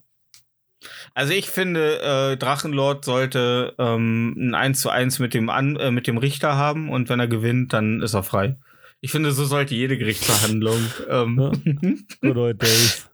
Also 1.13 1.33
ich 1.33 1.49
finde, 1.49 2.01
äh, 2.01 2.37
Drachenlord 2.37 3.03
sollte 3.03 3.75
ähm, 3.77 4.35
ein 4.37 4.55
1 4.55 4.81
zu 4.81 4.89
1 4.89 5.19
mit 5.19 5.33
dem, 5.33 5.49
An 5.49 5.75
äh, 5.75 5.91
mit 5.91 6.07
dem 6.07 6.17
Richter 6.17 6.55
haben 6.55 6.89
und 6.89 7.09
wenn 7.09 7.19
er 7.19 7.27
gewinnt, 7.27 7.73
dann 7.73 8.01
ist 8.01 8.13
er 8.13 8.23
frei. 8.23 8.55
Ich 9.01 9.11
finde, 9.11 9.31
so 9.31 9.45
sollte 9.45 9.75
jede 9.75 9.97
Gerichtsverhandlung. 9.97 10.79
Ähm, 11.09 12.05
Good 12.21 12.37
old 12.37 12.61
days. 12.61 13.09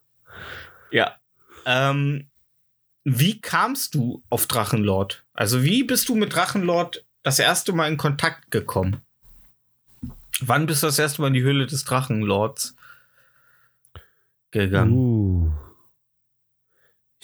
ja. 0.92 1.16
Ähm, 1.66 2.28
wie 3.04 3.40
kamst 3.40 3.96
du 3.96 4.24
auf 4.30 4.48
Drachenlord? 4.48 5.24
Also 5.34 5.64
wie 5.64 5.84
bist 5.84 6.10
du 6.10 6.16
mit 6.16 6.34
Drachenlord 6.36 7.06
das 7.24 7.40
erste 7.40 7.74
Mal 7.74 7.88
in 7.88 7.98
Kontakt 7.98 8.52
gekommen? 8.52 9.02
Wann 10.42 10.66
bist 10.66 10.84
du 10.84 10.88
das 10.88 11.00
erste 11.00 11.22
Mal 11.22 11.30
in 11.30 11.34
die 11.34 11.44
Höhle 11.44 11.66
des 11.66 11.86
Drachenlords 11.86 12.76
gegangen? 14.52 14.92
Uh. 14.92 15.65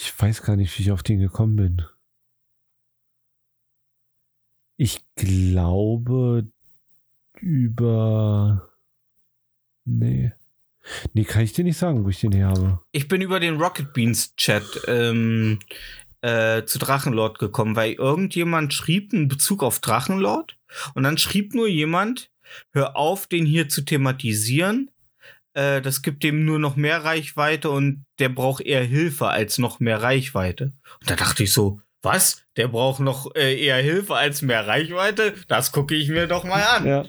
Ich 0.04 0.20
weiß 0.20 0.42
gar 0.42 0.56
nicht, 0.56 0.76
wie 0.78 0.82
ich 0.82 0.92
auf 0.92 1.04
den 1.04 1.20
gekommen 1.20 1.56
bin. 1.56 1.86
Ich 4.76 5.04
glaube 5.16 6.48
über. 7.40 8.68
Nee. 9.86 10.32
Nee, 11.14 11.24
kann 11.24 11.44
ich 11.44 11.54
dir 11.54 11.64
nicht 11.64 11.78
sagen, 11.78 12.04
wo 12.04 12.10
ich 12.10 12.20
den 12.20 12.32
her 12.32 12.48
habe. 12.48 12.80
Ich 12.92 13.08
bin 13.08 13.22
über 13.22 13.40
den 13.40 13.62
Rocket 13.62 13.94
Beans 13.94 14.36
Chat 14.38 14.64
ähm, 14.88 15.60
äh, 16.22 16.64
zu 16.64 16.80
Drachenlord 16.80 17.38
gekommen, 17.38 17.76
weil 17.76 17.94
irgendjemand 17.94 18.74
schrieb 18.74 19.14
einen 19.14 19.28
Bezug 19.28 19.62
auf 19.62 19.82
Drachenlord 19.82 20.58
und 20.96 21.04
dann 21.04 21.20
schrieb 21.20 21.54
nur 21.54 21.68
jemand, 21.68 22.32
hör 22.72 22.96
auf, 22.96 23.28
den 23.28 23.46
hier 23.46 23.70
zu 23.70 23.84
thematisieren. 23.84 24.90
Äh, 25.54 25.82
das 25.82 26.02
gibt 26.02 26.24
dem 26.24 26.46
nur 26.46 26.60
noch 26.60 26.76
mehr 26.76 27.04
Reichweite 27.04 27.70
und 27.70 28.06
der 28.20 28.30
braucht 28.30 28.62
eher 28.62 28.84
Hilfe 28.84 29.28
als 29.28 29.58
noch 29.58 29.80
mehr 29.80 30.02
Reichweite. 30.02 30.74
Und 31.00 31.10
da 31.10 31.16
dachte 31.16 31.44
ich 31.44 31.54
so, 31.54 31.82
was? 32.02 32.44
Der 32.58 32.68
braucht 32.68 33.00
noch 33.00 33.34
äh, 33.36 33.64
eher 33.64 33.78
Hilfe 33.78 34.16
als 34.16 34.42
mehr 34.42 34.66
Reichweite? 34.66 35.36
Das 35.48 35.72
gucke 35.72 35.96
ich 35.96 36.10
mir 36.10 36.28
doch 36.28 36.44
mal 36.44 36.64
an. 36.64 36.86
Ja. 36.86 37.06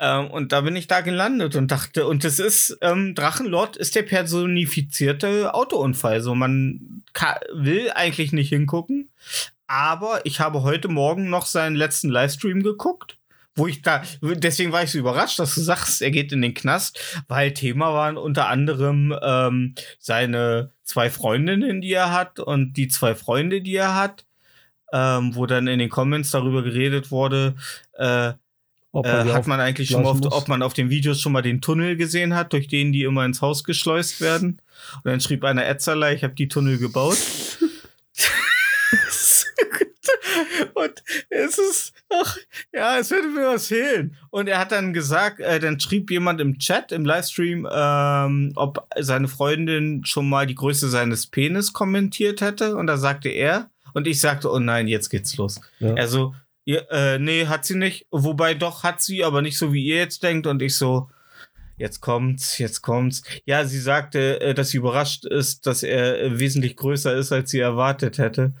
Ähm, 0.00 0.30
und 0.30 0.52
da 0.52 0.60
bin 0.60 0.76
ich 0.76 0.86
da 0.86 1.00
gelandet 1.00 1.56
und 1.56 1.70
dachte, 1.70 2.06
und 2.06 2.24
das 2.24 2.38
ist, 2.38 2.76
ähm, 2.82 3.14
Drachenlord 3.14 3.76
ist 3.76 3.94
der 3.94 4.02
personifizierte 4.02 5.54
Autounfall. 5.54 6.20
So, 6.20 6.34
man 6.34 7.02
will 7.52 7.90
eigentlich 7.94 8.32
nicht 8.32 8.50
hingucken, 8.50 9.10
aber 9.66 10.20
ich 10.24 10.40
habe 10.40 10.62
heute 10.62 10.88
Morgen 10.88 11.30
noch 11.30 11.46
seinen 11.46 11.76
letzten 11.76 12.10
Livestream 12.10 12.62
geguckt. 12.62 13.17
Wo 13.58 13.66
ich 13.66 13.82
da, 13.82 14.02
deswegen 14.22 14.72
war 14.72 14.82
ich 14.84 14.90
so 14.90 14.98
überrascht, 14.98 15.38
dass 15.38 15.54
du 15.54 15.60
sagst, 15.60 16.00
er 16.00 16.10
geht 16.10 16.32
in 16.32 16.42
den 16.42 16.54
Knast, 16.54 16.98
weil 17.26 17.52
Thema 17.52 17.92
waren 17.92 18.16
unter 18.16 18.48
anderem 18.48 19.14
ähm, 19.20 19.74
seine 19.98 20.72
zwei 20.84 21.10
Freundinnen, 21.10 21.80
die 21.80 21.92
er 21.92 22.12
hat 22.12 22.38
und 22.38 22.74
die 22.74 22.88
zwei 22.88 23.14
Freunde, 23.14 23.60
die 23.60 23.74
er 23.74 23.94
hat, 23.94 24.26
ähm, 24.92 25.34
wo 25.34 25.46
dann 25.46 25.66
in 25.66 25.78
den 25.78 25.90
Comments 25.90 26.30
darüber 26.30 26.62
geredet 26.62 27.10
wurde, 27.10 27.56
äh, 27.94 28.32
Ob 28.92 29.06
äh, 29.06 29.32
hat 29.32 29.46
man 29.46 29.60
eigentlich 29.60 29.90
schon 29.90 30.02
mal 30.02 30.10
auf, 30.10 30.20
ob 30.22 30.48
man 30.48 30.62
auf 30.62 30.72
den 30.72 30.88
Videos 30.88 31.20
schon 31.20 31.32
mal 31.32 31.42
den 31.42 31.60
Tunnel 31.60 31.96
gesehen 31.96 32.34
hat, 32.34 32.52
durch 32.52 32.68
den 32.68 32.92
die 32.92 33.02
immer 33.02 33.24
ins 33.24 33.42
Haus 33.42 33.64
geschleust 33.64 34.20
werden. 34.20 34.62
Und 34.96 35.04
dann 35.04 35.20
schrieb 35.20 35.44
einer 35.44 35.66
Etzerlei, 35.66 36.14
ich 36.14 36.24
habe 36.24 36.34
die 36.34 36.48
Tunnel 36.48 36.78
gebaut. 36.78 37.18
Und 40.82 41.02
es 41.28 41.58
ist, 41.58 41.92
ach, 42.08 42.36
ja, 42.72 42.98
es 42.98 43.10
würde 43.10 43.28
mir 43.28 43.46
was 43.46 43.68
fehlen. 43.68 44.16
Und 44.30 44.48
er 44.48 44.58
hat 44.58 44.72
dann 44.72 44.92
gesagt, 44.92 45.40
äh, 45.40 45.58
dann 45.58 45.80
schrieb 45.80 46.10
jemand 46.10 46.40
im 46.40 46.58
Chat, 46.58 46.92
im 46.92 47.04
Livestream, 47.04 47.68
ähm, 47.70 48.52
ob 48.54 48.86
seine 48.98 49.28
Freundin 49.28 50.04
schon 50.04 50.28
mal 50.28 50.46
die 50.46 50.54
Größe 50.54 50.88
seines 50.88 51.26
Penis 51.26 51.72
kommentiert 51.72 52.40
hätte. 52.40 52.76
Und 52.76 52.86
da 52.86 52.96
sagte 52.96 53.28
er, 53.28 53.70
und 53.94 54.06
ich 54.06 54.20
sagte, 54.20 54.50
oh 54.52 54.58
nein, 54.58 54.86
jetzt 54.86 55.08
geht's 55.08 55.36
los. 55.36 55.60
Ja. 55.80 55.94
Also, 55.94 56.34
ja, 56.64 56.80
äh, 56.90 57.18
nee, 57.18 57.46
hat 57.46 57.64
sie 57.64 57.76
nicht. 57.76 58.06
Wobei 58.10 58.54
doch 58.54 58.82
hat 58.84 59.00
sie, 59.00 59.24
aber 59.24 59.42
nicht 59.42 59.58
so, 59.58 59.72
wie 59.72 59.84
ihr 59.84 59.96
jetzt 59.96 60.22
denkt. 60.22 60.46
Und 60.46 60.62
ich 60.62 60.76
so, 60.76 61.08
jetzt 61.78 62.00
kommt's, 62.00 62.58
jetzt 62.58 62.82
kommt's. 62.82 63.22
Ja, 63.46 63.64
sie 63.64 63.80
sagte, 63.80 64.40
äh, 64.40 64.54
dass 64.54 64.68
sie 64.68 64.76
überrascht 64.76 65.24
ist, 65.24 65.66
dass 65.66 65.82
er 65.82 66.20
äh, 66.20 66.38
wesentlich 66.38 66.76
größer 66.76 67.14
ist, 67.16 67.32
als 67.32 67.50
sie 67.50 67.60
erwartet 67.60 68.18
hätte. 68.18 68.52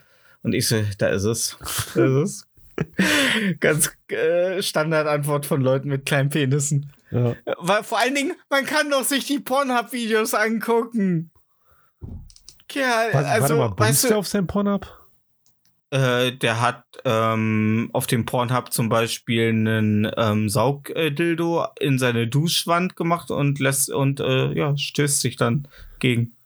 Und 0.42 0.54
ich 0.54 0.68
so, 0.68 0.82
da 0.98 1.08
ist 1.08 1.24
es. 1.24 1.56
Da 1.94 2.04
ist 2.04 2.12
es. 2.12 2.48
Ganz 3.60 3.90
äh, 4.08 4.62
Standardantwort 4.62 5.46
von 5.46 5.60
Leuten 5.60 5.88
mit 5.88 6.06
kleinen 6.06 6.30
Penissen. 6.30 6.92
Ja. 7.10 7.34
Weil 7.58 7.82
vor 7.82 7.98
allen 7.98 8.14
Dingen, 8.14 8.34
man 8.50 8.64
kann 8.64 8.90
doch 8.90 9.04
sich 9.04 9.24
die 9.24 9.40
Pornhub-Videos 9.40 10.34
angucken. 10.34 11.30
Kerl, 12.68 13.14
Warte, 13.14 13.28
also, 13.28 13.58
warte 13.58 13.74
mal, 13.74 13.78
weißt 13.78 14.04
du, 14.04 14.08
der 14.08 14.18
auf 14.18 14.28
sein 14.28 14.46
Pornhub? 14.46 14.86
Äh, 15.90 16.32
der 16.32 16.60
hat 16.60 16.84
ähm, 17.06 17.88
auf 17.94 18.06
dem 18.06 18.26
Pornhub 18.26 18.72
zum 18.72 18.90
Beispiel 18.90 19.48
einen 19.48 20.10
ähm, 20.18 20.50
Saugdildo 20.50 21.66
in 21.80 21.98
seine 21.98 22.28
Duschwand 22.28 22.94
gemacht 22.94 23.30
und 23.30 23.58
lässt 23.58 23.90
und 23.90 24.20
äh, 24.20 24.52
ja, 24.52 24.76
stößt 24.76 25.22
sich 25.22 25.36
dann 25.36 25.66
gegen 25.98 26.36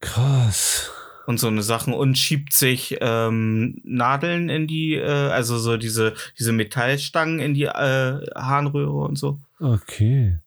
Krass. 0.00 0.90
Und 1.26 1.38
so 1.38 1.48
eine 1.48 1.62
Sachen 1.62 1.94
und 1.94 2.18
schiebt 2.18 2.52
sich 2.52 2.98
ähm, 3.00 3.80
Nadeln 3.84 4.48
in 4.48 4.66
die, 4.66 4.94
äh, 4.94 5.06
also 5.06 5.58
so 5.58 5.76
diese, 5.76 6.14
diese 6.38 6.52
Metallstangen 6.52 7.38
in 7.38 7.54
die 7.54 7.64
äh, 7.64 8.26
Harnröhre 8.34 9.04
und 9.04 9.16
so. 9.16 9.40
Okay. 9.60 10.38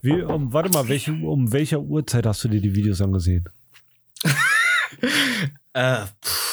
Wie, 0.00 0.20
um, 0.20 0.52
warte 0.52 0.70
mal, 0.70 0.88
welche, 0.88 1.12
um 1.12 1.52
welcher 1.52 1.80
Uhrzeit 1.80 2.26
hast 2.26 2.42
du 2.44 2.48
dir 2.48 2.60
die 2.60 2.74
Videos 2.74 3.00
angesehen? 3.00 3.48
Äh, 5.74 6.04
pff, 6.22 6.51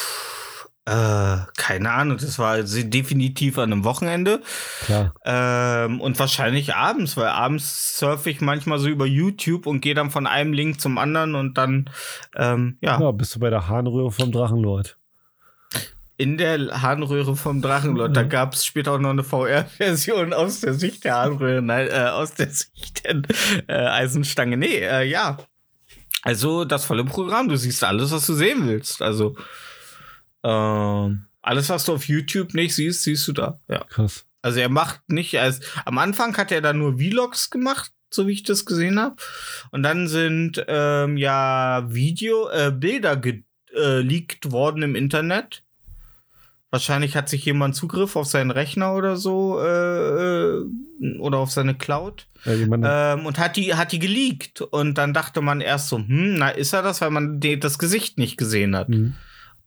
äh, 0.90 1.46
keine 1.58 1.92
Ahnung, 1.92 2.18
das 2.18 2.40
war 2.40 2.62
definitiv 2.64 3.58
an 3.58 3.72
einem 3.72 3.84
Wochenende. 3.84 4.42
Klar. 4.86 5.14
Ähm, 5.24 6.02
und 6.02 6.18
wahrscheinlich 6.20 6.74
abends, 6.76 7.16
weil 7.18 7.28
abends 7.28 7.98
surfe 8.00 8.30
ich 8.30 8.42
manchmal 8.42 8.80
so 8.80 8.88
über 8.90 9.06
YouTube 9.06 9.68
und 9.68 9.82
gehe 9.82 9.94
dann 9.94 10.10
von 10.10 10.26
einem 10.26 10.54
Link 10.54 10.82
zum 10.82 10.98
anderen 10.98 11.36
und 11.36 11.58
dann, 11.58 11.90
ähm, 12.36 12.78
ja, 12.82 13.00
Ja, 13.00 13.12
bist 13.12 13.36
du 13.36 13.40
bei 13.40 13.50
der 13.50 13.68
Harnröhre 13.68 14.12
vom 14.12 14.32
Drachenlord. 14.32 14.98
in 16.18 16.38
der 16.38 16.82
Harnröhre 16.82 17.36
vom 17.38 17.62
Drachenlord. 17.62 18.16
Da 18.18 18.24
gab 18.24 18.54
es 18.54 18.66
später 18.66 18.92
auch 18.94 19.00
noch 19.00 19.12
eine 19.12 19.24
VR-Version 19.24 20.34
aus 20.34 20.60
der 20.60 20.74
Sicht 20.74 21.06
der 21.06 21.16
Harnröhre, 21.16 21.62
nein, 21.62 21.88
äh, 21.90 22.10
aus 22.10 22.34
der 22.34 22.50
Sicht 22.50 23.06
der 23.06 23.22
äh, 23.68 23.74
Eisenstange. 23.88 24.58
Nee, 24.58 24.80
äh, 24.80 25.04
ja. 25.08 25.38
Also 26.24 26.66
das 26.66 26.84
volle 26.84 27.06
Programm. 27.06 27.48
Du 27.48 27.56
siehst 27.56 27.82
alles, 27.86 28.12
was 28.12 28.26
du 28.26 28.34
sehen 28.34 28.68
willst. 28.68 29.02
Also 29.02 29.38
ähm, 30.44 31.26
alles, 31.42 31.70
was 31.70 31.86
du 31.86 31.94
auf 31.94 32.08
YouTube 32.08 32.54
nicht 32.54 32.76
siehst, 32.76 33.04
siehst 33.04 33.28
du 33.28 33.34
da. 33.34 33.60
Ja. 33.68 33.84
Krass. 33.86 34.26
Also 34.42 34.60
er 34.60 34.70
macht 34.70 35.02
nicht 35.08 35.38
als 35.40 35.60
am 35.86 35.98
Anfang 35.98 36.36
hat 36.38 36.52
er 36.52 36.62
da 36.62 36.74
nur 36.74 36.98
Vlogs 36.98 37.50
gemacht, 37.50 37.92
so 38.10 38.28
wie 38.28 38.34
ich 38.34 38.44
das 38.44 38.66
gesehen 38.66 39.00
habe. 39.00 39.16
Und 39.72 39.84
dann 39.84 40.08
sind 40.08 40.64
ähm, 40.68 41.18
ja 41.18 41.84
Video 41.90 42.50
äh, 42.50 42.72
Bilder 42.72 43.18
geleakt 43.18 44.46
äh, 44.46 44.52
worden 44.52 44.84
im 44.84 44.96
Internet. 44.96 45.64
Wahrscheinlich 46.72 47.16
hat 47.16 47.30
sich 47.30 47.46
jemand 47.46 47.76
Zugriff 47.76 48.16
auf 48.16 48.28
seinen 48.28 48.52
Rechner 48.52 48.94
oder 48.94 49.18
so 49.18 49.60
äh, 49.60 49.66
äh, 49.66 51.18
oder 51.18 51.40
auf 51.40 51.52
seine 51.52 51.74
Cloud 51.74 52.28
Ja, 52.46 52.54
ähm, 52.54 53.26
und 53.26 53.40
hat 53.40 53.58
die 53.58 53.74
hat 53.74 53.92
die 53.92 54.00
geleakt 54.00 54.62
und 54.62 54.98
dann 55.00 55.14
dachte 55.14 55.42
man 55.42 55.62
erst 55.62 55.90
so, 55.90 55.98
hm, 55.98 56.36
na 56.36 56.50
ist 56.50 56.74
er 56.74 56.84
das, 56.84 57.02
weil 57.02 57.10
man 57.10 57.40
das 57.40 57.80
Gesicht 57.80 58.20
nicht 58.20 58.38
gesehen 58.38 58.76
hat. 58.76 58.90
Mhm. 58.90 59.16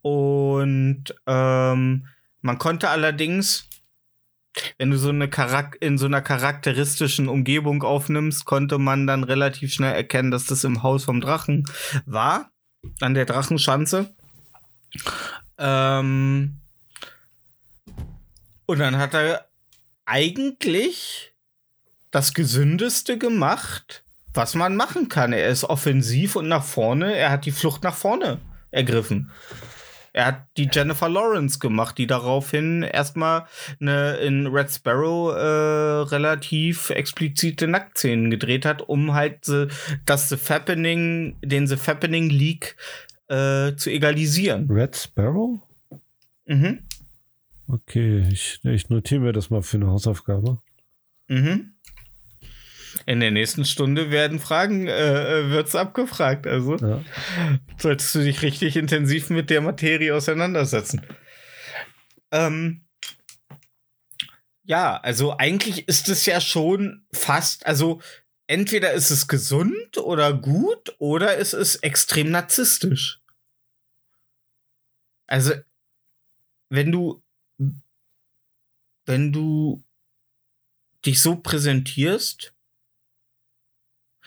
Und 0.02 1.14
ähm, 1.26 2.06
man 2.40 2.58
konnte 2.58 2.88
allerdings, 2.90 3.68
wenn 4.78 4.90
du 4.90 4.98
so 4.98 5.08
eine 5.08 5.28
Charak 5.28 5.78
in 5.80 5.96
so 5.96 6.06
einer 6.06 6.20
charakteristischen 6.20 7.28
Umgebung 7.28 7.82
aufnimmst, 7.82 8.44
konnte 8.44 8.78
man 8.78 9.06
dann 9.06 9.24
relativ 9.24 9.72
schnell 9.72 9.94
erkennen, 9.94 10.30
dass 10.30 10.46
das 10.46 10.64
im 10.64 10.82
Haus 10.82 11.04
vom 11.04 11.20
Drachen 11.20 11.64
war, 12.04 12.50
an 13.00 13.14
der 13.14 13.24
Drachenschanze. 13.24 14.14
Ähm, 15.58 16.60
und 18.66 18.78
dann 18.78 18.98
hat 18.98 19.14
er 19.14 19.48
eigentlich 20.04 21.32
das 22.10 22.34
Gesündeste 22.34 23.18
gemacht, 23.18 24.04
was 24.34 24.54
man 24.54 24.76
machen 24.76 25.08
kann. 25.08 25.32
Er 25.32 25.48
ist 25.48 25.64
offensiv 25.64 26.36
und 26.36 26.48
nach 26.48 26.64
vorne. 26.64 27.14
Er 27.14 27.30
hat 27.30 27.46
die 27.46 27.52
Flucht 27.52 27.82
nach 27.82 27.94
vorne 27.94 28.40
ergriffen. 28.70 29.30
Er 30.14 30.26
hat 30.26 30.46
die 30.58 30.68
Jennifer 30.70 31.08
Lawrence 31.08 31.58
gemacht, 31.58 31.96
die 31.96 32.06
daraufhin 32.06 32.82
erstmal 32.82 33.46
eine, 33.80 34.16
in 34.16 34.46
Red 34.46 34.70
Sparrow 34.70 35.34
äh, 35.34 36.10
relativ 36.14 36.90
explizite 36.90 37.66
Nacktszenen 37.66 38.30
gedreht 38.30 38.66
hat, 38.66 38.82
um 38.82 39.14
halt 39.14 39.44
the, 39.46 39.68
das 40.04 40.28
The 40.28 40.36
Fappening, 40.36 41.36
den 41.42 41.66
The 41.66 41.76
Fappening 41.76 42.28
Leak 42.28 42.76
äh, 43.28 43.74
zu 43.76 43.90
egalisieren. 43.90 44.70
Red 44.70 44.96
Sparrow? 44.96 45.60
Mhm. 46.44 46.80
Okay, 47.66 48.26
ich, 48.30 48.60
ich 48.64 48.90
notiere 48.90 49.22
mir 49.22 49.32
das 49.32 49.48
mal 49.48 49.62
für 49.62 49.78
eine 49.78 49.86
Hausaufgabe. 49.86 50.58
Mhm. 51.28 51.71
In 53.06 53.20
der 53.20 53.30
nächsten 53.30 53.64
Stunde 53.64 54.10
werden 54.10 54.38
Fragen, 54.38 54.86
äh, 54.88 55.50
wird's 55.50 55.74
abgefragt. 55.74 56.46
Also 56.46 56.76
Ja. 56.76 57.04
solltest 57.78 58.14
du 58.14 58.20
dich 58.20 58.42
richtig 58.42 58.76
intensiv 58.76 59.30
mit 59.30 59.50
der 59.50 59.60
Materie 59.60 60.14
auseinandersetzen. 60.14 61.02
Ähm, 62.30 62.82
ja, 64.64 64.96
also 64.98 65.36
eigentlich 65.36 65.88
ist 65.88 66.08
es 66.08 66.24
ja 66.26 66.40
schon 66.40 67.04
fast, 67.12 67.66
also 67.66 68.00
entweder 68.46 68.92
ist 68.92 69.10
es 69.10 69.26
gesund 69.26 69.98
oder 69.98 70.32
gut 70.32 70.94
oder 70.98 71.38
es 71.38 71.52
ist 71.52 71.76
extrem 71.76 72.30
narzisstisch. 72.30 73.20
Also, 75.26 75.52
wenn 76.68 76.92
du, 76.92 77.22
wenn 79.06 79.32
du 79.32 79.82
dich 81.04 81.20
so 81.20 81.36
präsentierst, 81.36 82.51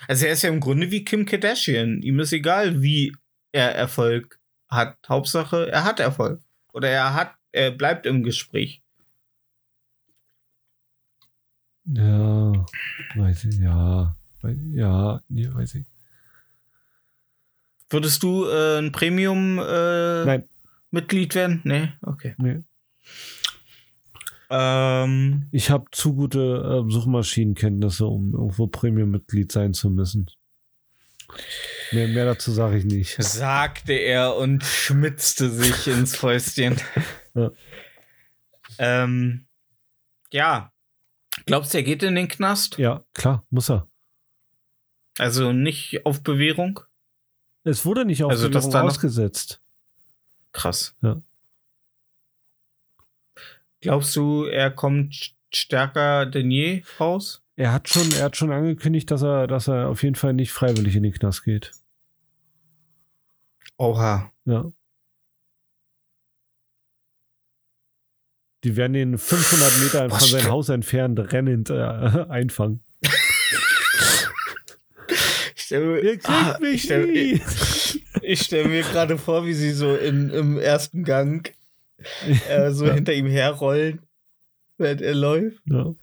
also 0.08 0.26
er 0.26 0.34
ist 0.34 0.41
ja 0.41 0.50
im 0.50 0.60
Grunde 0.60 0.91
wie 0.91 1.04
Kim 1.04 1.26
Kardashian. 1.26 2.02
Ihm 2.02 2.20
ist 2.20 2.34
egal, 2.34 2.82
wie 2.82 3.16
er 3.52 3.74
Erfolg 3.76 4.39
hat. 4.68 4.98
Hauptsache, 5.08 5.72
er 5.72 5.84
hat 5.84 6.00
Erfolg. 6.00 6.41
Oder 6.74 6.89
er 6.89 7.14
hat, 7.14 7.36
er 7.52 7.72
bleibt 7.72 8.06
im 8.06 8.24
Gespräch. 8.24 8.82
Ja, 11.86 12.66
weiß 13.16 13.46
ich, 13.46 13.60
ja. 13.60 14.16
Ja, 14.74 15.22
nee, 15.28 15.48
weiß 15.52 15.76
ich. 15.76 15.86
Würdest 17.89 18.24
du 18.24 18.46
äh, 18.46 18.80
ein 18.80 18.91
Premium 18.91 19.60
äh, 19.60 20.43
werden? 21.36 21.62
Nee, 21.64 21.93
okay. 22.02 22.36
Nee. 22.38 22.64
Ähm, 24.58 25.47
Ich 25.51 25.70
habe 25.70 25.86
zu 25.91 26.14
gute 26.14 26.84
äh, 26.88 26.91
Suchmaschinenkenntnisse, 26.91 28.06
um 28.06 28.34
irgendwo 28.34 28.68
Premium-Mitglied 28.68 29.51
sein 29.51 29.74
zu 29.74 29.89
müssen. 29.89 30.30
Mehr, 31.91 32.08
mehr 32.08 32.26
dazu 32.26 32.51
sage 32.51 32.78
ich 32.78 32.86
nicht. 32.86 33.22
sagte 33.22 33.93
er 33.93 34.36
und 34.38 34.64
schmitzte 34.64 35.49
sich 35.49 35.88
ins 35.88 36.16
Fäustchen. 36.16 36.78
Ja. 37.34 37.51
Ähm, 38.78 39.45
ja. 40.32 40.72
Glaubst 41.45 41.74
du, 41.74 41.80
er 41.80 41.84
geht 41.84 42.03
in 42.03 42.16
den 42.16 42.28
Knast? 42.28 42.78
Ja, 42.78 43.03
klar, 43.14 43.45
muss 43.49 43.70
er. 43.70 43.88
Also 45.18 45.51
nicht 45.51 46.06
auf 46.06 46.24
Bewährung? 46.24 46.80
Es 47.64 47.86
wurde 47.86 48.06
nicht 48.06 48.24
auf 48.24 48.32
Also, 48.32 48.49
Bewährung 48.49 48.74
ausgesetzt. 48.76 49.62
Krass. 50.53 50.95
Ja. 51.01 51.22
Glaubst 53.86 54.15
du, 54.15 54.45
er 54.45 54.71
kommt 54.71 55.13
st- 55.13 55.33
stärker 55.53 56.25
denn 56.25 56.49
je 56.51 56.83
raus? 56.99 57.43
Er 57.55 57.71
hat 57.71 57.88
schon, 57.88 58.11
er 58.13 58.23
hat 58.23 58.36
schon 58.36 58.51
angekündigt, 58.51 59.09
dass 59.11 59.21
er, 59.21 59.45
dass 59.47 59.67
er 59.67 59.88
auf 59.89 60.01
jeden 60.03 60.15
Fall 60.15 60.33
nicht 60.33 60.51
freiwillig 60.51 60.95
in 60.95 61.03
den 61.03 61.13
Knast 61.13 61.43
geht. 61.43 61.71
Oha. 63.77 64.31
Ja. 64.45 64.71
Die 68.63 68.75
werden 68.75 68.95
ihn 68.95 69.17
500 69.17 69.79
Meter 69.83 70.07
Boah, 70.07 70.19
von 70.19 70.27
seinem 70.27 70.49
Haus 70.49 70.69
entfernt 70.69 71.19
rennend 71.31 71.69
äh, 71.69 71.73
einfangen. 72.29 72.81
Ich 75.55 75.61
stelle 75.61 75.99
Ihr 76.01 76.17
kriegt 76.17 76.29
Ah, 76.29 76.57
mich 76.59 76.73
ich 76.75 76.83
stell- 76.83 77.05
nie. 77.05 77.41
ich 78.23 78.41
stell 78.41 78.67
mir 78.67 78.81
gerade 78.81 79.17
vor, 79.17 79.45
wie 79.45 79.53
sie 79.53 79.71
so 79.71 79.95
in, 79.95 80.29
im 80.31 80.57
ersten 80.57 81.03
Gang 81.03 81.53
äh, 82.49 82.72
so 82.72 82.91
hinter 82.91 83.14
ihm 83.14 83.28
herrollen, 83.28 84.01
während 84.78 85.01
er 85.01 85.16
läuft. 85.16 85.62
Ja. 85.66 85.93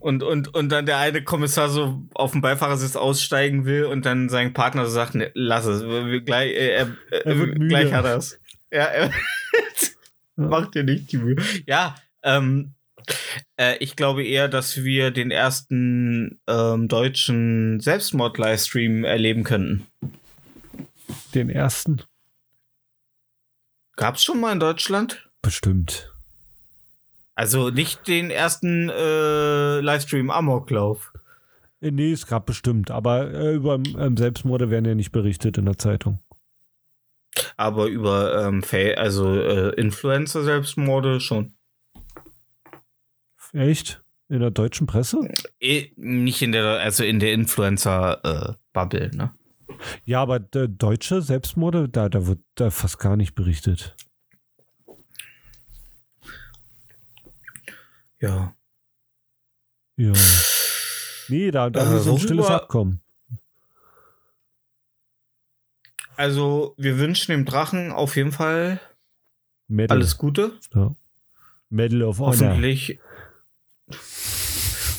Und, 0.00 0.22
und, 0.22 0.54
und 0.54 0.68
dann 0.70 0.86
der 0.86 0.98
eine 0.98 1.22
Kommissar 1.22 1.68
so 1.68 2.02
auf 2.14 2.32
dem 2.32 2.40
Beifahrersitz 2.40 2.96
aussteigen 2.96 3.64
will 3.66 3.84
und 3.84 4.06
dann 4.06 4.28
sein 4.28 4.52
Partner 4.52 4.84
so 4.86 4.90
sagt, 4.92 5.14
ne, 5.14 5.30
lass 5.34 5.66
es, 5.66 5.82
gleich, 6.24 6.52
äh, 6.52 6.68
er, 6.70 6.86
äh, 7.10 7.20
Er 7.24 7.38
wird 7.38 7.58
müde. 7.58 7.68
gleich 7.68 7.92
hat 7.92 8.04
er 8.04 8.16
es. 8.16 8.38
Ja, 8.72 8.84
er 8.84 9.06
Ja. 9.06 9.10
macht 10.36 10.74
dir 10.74 10.84
nicht 10.84 11.10
die 11.12 11.18
Mühe. 11.18 11.36
Ja, 11.66 11.94
ähm, 12.22 12.74
äh, 13.56 13.76
ich 13.78 13.96
glaube 13.96 14.24
eher, 14.24 14.48
dass 14.48 14.82
wir 14.84 15.10
den 15.10 15.30
ersten 15.30 16.40
ähm, 16.46 16.88
deutschen 16.88 17.80
Selbstmord-Livestream 17.80 19.04
erleben 19.04 19.44
könnten. 19.44 19.86
Den 21.34 21.48
ersten? 21.50 22.02
Gab's 23.98 24.22
schon 24.22 24.38
mal 24.38 24.52
in 24.52 24.60
Deutschland? 24.60 25.28
Bestimmt. 25.42 26.14
Also 27.34 27.70
nicht 27.70 28.06
den 28.06 28.30
ersten 28.30 28.88
äh, 28.88 29.80
Livestream 29.80 30.30
Amoklauf. 30.30 31.12
Äh, 31.80 31.90
Nee, 31.90 32.12
es 32.12 32.26
gab 32.26 32.46
bestimmt, 32.46 32.92
aber 32.92 33.32
äh, 33.32 33.54
über 33.54 33.74
ähm, 33.74 34.16
Selbstmorde 34.16 34.70
werden 34.70 34.84
ja 34.84 34.94
nicht 34.94 35.10
berichtet 35.10 35.58
in 35.58 35.64
der 35.64 35.78
Zeitung. 35.78 36.20
Aber 37.56 37.86
über 37.86 38.46
ähm, 38.46 38.62
also 38.96 39.34
äh, 39.34 39.74
Influencer-Selbstmorde 39.74 41.20
schon. 41.20 41.54
Echt? 43.52 44.00
In 44.28 44.40
der 44.40 44.50
deutschen 44.50 44.86
Presse? 44.86 45.28
Eh, 45.58 45.90
nicht 45.96 46.42
in 46.42 46.52
der, 46.52 46.80
also 46.80 47.02
in 47.02 47.18
der 47.18 47.32
Influencer-Bubble, 47.32 49.10
ne? 49.14 49.32
Ja, 50.04 50.22
aber 50.22 50.40
der 50.40 50.68
deutsche 50.68 51.22
Selbstmorde, 51.22 51.88
da, 51.88 52.08
da 52.08 52.26
wird 52.26 52.40
da 52.54 52.70
fast 52.70 52.98
gar 52.98 53.16
nicht 53.16 53.34
berichtet. 53.34 53.94
Ja. 58.20 58.54
Ja. 59.96 60.12
Nee, 61.28 61.50
da, 61.50 61.70
da 61.70 61.92
Äh, 61.92 61.96
ist 61.96 62.04
so 62.04 62.12
ein 62.14 62.18
stilles 62.20 62.46
Abkommen. 62.46 63.00
Also, 66.16 66.74
wir 66.76 66.98
wünschen 66.98 67.30
dem 67.30 67.44
Drachen 67.44 67.92
auf 67.92 68.16
jeden 68.16 68.32
Fall 68.32 68.80
Medal. 69.68 69.98
alles 69.98 70.16
Gute. 70.18 70.52
Ja. 70.74 70.96
Medal 71.70 72.02
of 72.02 72.18
Honor. 72.18 72.32
Hoffentlich. 72.32 72.98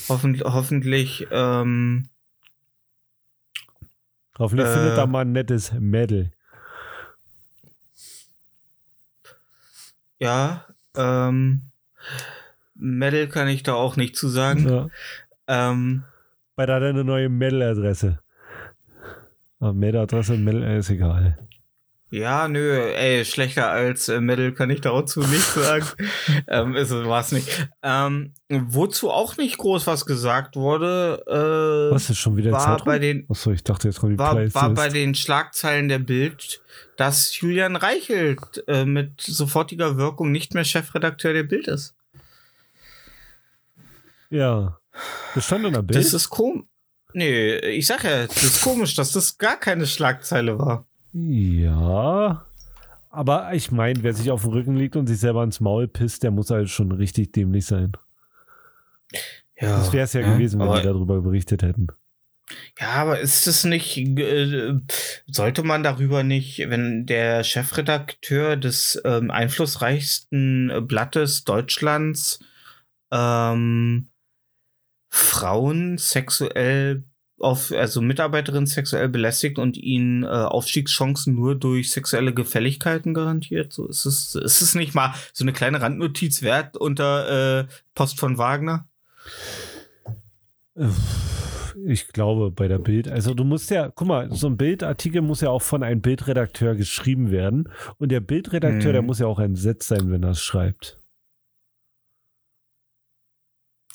Hoffentlich, 0.07 0.43
hoffentlich 0.43 1.27
ähm, 1.31 2.09
Hoffentlich 4.39 4.67
Äh, 4.67 4.73
findet 4.73 4.97
er 4.97 5.05
mal 5.07 5.21
ein 5.21 5.31
nettes 5.33 5.73
Medal. 5.73 6.31
ja, 10.17 10.65
ähm, 10.95 11.61
Medal 12.75 13.27
kann 13.27 13.47
ich 13.47 13.63
da 13.63 13.73
auch 13.73 13.95
nicht 13.95 14.15
zu 14.15 14.27
sagen. 14.27 14.67
Ja. 14.67 14.87
Ähm, 15.47 16.03
Weil 16.55 16.67
da 16.67 16.75
hat 16.75 16.83
er 16.83 16.89
eine 16.89 17.03
neue 17.03 17.29
Medal-Adresse. 17.29 18.19
Ah, 19.59 19.73
Medal-Adresse, 19.73 20.37
Medal, 20.37 20.63
äh, 20.63 20.79
ist 20.79 20.89
egal. 20.89 21.37
Ja, 22.11 22.47
nö, 22.47 22.75
ey, 22.93 23.23
schlechter 23.25 23.69
als 23.69 24.09
äh, 24.09 24.19
Medal 24.19 24.51
kann 24.53 24.69
ich 24.69 24.81
dazu 24.81 25.19
nicht 25.21 25.43
sagen. 25.53 25.85
ähm, 26.47 26.75
ist 26.75 26.91
es 26.91 27.05
war's 27.05 27.31
nicht. 27.31 27.47
Ähm, 27.83 28.33
wozu 28.49 29.11
auch 29.11 29.37
nicht 29.37 29.57
groß 29.57 29.85
was 29.87 30.05
gesagt 30.05 30.55
wurde, 30.55 31.23
äh, 31.27 31.93
Was 31.93 32.09
ist 32.09 32.17
schon 32.17 32.35
wieder 32.37 32.51
war 32.51 32.77
Zeit? 32.77 32.85
bei 32.85 32.99
den 32.99 33.25
Achso, 33.29 33.51
ich 33.51 33.63
dachte, 33.63 33.87
jetzt 33.87 33.99
kommt 33.99 34.13
die 34.13 34.17
war, 34.17 34.33
Playlist. 34.33 34.55
war 34.55 34.69
bei 34.71 34.89
den 34.89 35.13
Schlagzeilen 35.15 35.87
der 35.87 35.99
Bild, 35.99 36.61
dass 36.97 37.39
Julian 37.39 37.75
Reichelt 37.75 38.63
äh, 38.67 38.85
mit 38.85 39.21
sofortiger 39.21 39.97
Wirkung 39.97 40.31
nicht 40.31 40.53
mehr 40.53 40.63
Chefredakteur 40.65 41.33
der 41.33 41.43
Bild 41.43 41.67
ist. 41.67 41.95
Ja. 44.29 44.79
Das 45.35 45.45
stand 45.45 45.65
in 45.65 45.73
der 45.73 45.81
Bild. 45.81 45.99
Das 45.99 46.13
ist 46.13 46.29
komisch. 46.29 46.65
Nee, 47.13 47.55
ich 47.57 47.87
sag 47.87 48.03
ja, 48.03 48.27
das 48.27 48.43
ist 48.43 48.61
komisch, 48.61 48.93
dass 48.95 49.11
das 49.11 49.37
gar 49.37 49.57
keine 49.59 49.87
Schlagzeile 49.87 50.59
war. 50.59 50.85
Ja. 51.13 52.45
Aber 53.09 53.53
ich 53.53 53.71
meine, 53.71 54.03
wer 54.03 54.13
sich 54.13 54.29
auf 54.29 54.43
dem 54.43 54.51
Rücken 54.51 54.75
liegt 54.75 54.95
und 54.95 55.07
sich 55.07 55.19
selber 55.19 55.43
ins 55.43 55.59
Maul 55.59 55.87
pisst, 55.87 56.23
der 56.23 56.31
muss 56.31 56.51
halt 56.51 56.69
schon 56.69 56.91
richtig 56.91 57.33
dämlich 57.33 57.65
sein. 57.65 57.93
Ja, 59.59 59.77
Das 59.77 59.91
wäre 59.91 60.05
es 60.05 60.13
ja, 60.13 60.21
gewesen, 60.21 60.59
wenn 60.59 60.73
die 60.73 60.83
darüber 60.83 61.21
berichtet 61.21 61.63
hätten. 61.63 61.87
Ja, 62.79 62.93
aber 62.93 63.19
ist 63.19 63.45
es 63.45 63.63
nicht, 63.63 63.97
äh, 63.97 64.73
sollte 65.27 65.63
man 65.63 65.83
darüber 65.83 66.23
nicht, 66.23 66.59
wenn 66.69 67.05
der 67.05 67.43
Chefredakteur 67.43 68.57
des 68.57 68.99
ähm, 69.05 69.29
einflussreichsten 69.29 70.87
Blattes 70.87 71.43
Deutschlands 71.43 72.39
ähm, 73.11 74.09
Frauen 75.09 75.97
sexuell 75.97 77.03
auf, 77.39 77.71
also 77.71 78.01
Mitarbeiterinnen 78.01 78.67
sexuell 78.67 79.09
belästigt 79.09 79.59
und 79.59 79.77
ihnen 79.77 80.23
äh, 80.23 80.27
Aufstiegschancen 80.27 81.35
nur 81.35 81.55
durch 81.55 81.91
sexuelle 81.91 82.33
Gefälligkeiten 82.33 83.13
garantiert? 83.13 83.73
So 83.73 83.87
ist 83.87 84.05
es, 84.05 84.35
ist 84.35 84.61
es 84.61 84.75
nicht 84.75 84.93
mal 84.95 85.13
so 85.33 85.43
eine 85.43 85.53
kleine 85.53 85.81
Randnotiz 85.81 86.41
wert 86.41 86.77
unter 86.77 87.61
äh, 87.61 87.67
Post 87.95 88.19
von 88.19 88.37
Wagner? 88.37 88.87
Ich 91.85 92.07
glaube, 92.09 92.51
bei 92.51 92.67
der 92.67 92.79
Bild, 92.79 93.07
also 93.07 93.33
du 93.33 93.43
musst 93.43 93.69
ja, 93.69 93.89
guck 93.89 94.07
mal, 94.07 94.33
so 94.33 94.47
ein 94.47 94.57
Bildartikel 94.57 95.21
muss 95.21 95.41
ja 95.41 95.49
auch 95.49 95.61
von 95.61 95.83
einem 95.83 96.01
Bildredakteur 96.01 96.75
geschrieben 96.75 97.31
werden. 97.31 97.69
Und 97.97 98.09
der 98.11 98.19
Bildredakteur, 98.19 98.89
Mhm. 98.89 98.93
der 98.93 99.01
muss 99.01 99.19
ja 99.19 99.27
auch 99.27 99.39
entsetzt 99.39 99.87
sein, 99.87 100.11
wenn 100.11 100.23
er 100.23 100.31
es 100.31 100.41
schreibt. 100.41 100.99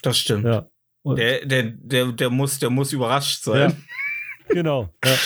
Das 0.02 0.18
stimmt. 0.18 0.44
Ja. 0.44 0.68
Und, 1.04 1.16
Der, 1.18 1.44
der, 1.44 1.62
der, 1.64 2.12
der, 2.12 2.30
muss, 2.30 2.58
der 2.58 2.70
muss 2.70 2.92
überrascht 2.92 3.46
ja. 3.46 3.52
sein. 3.52 3.84
Genau. 4.48 4.90
Ja. 5.02 5.16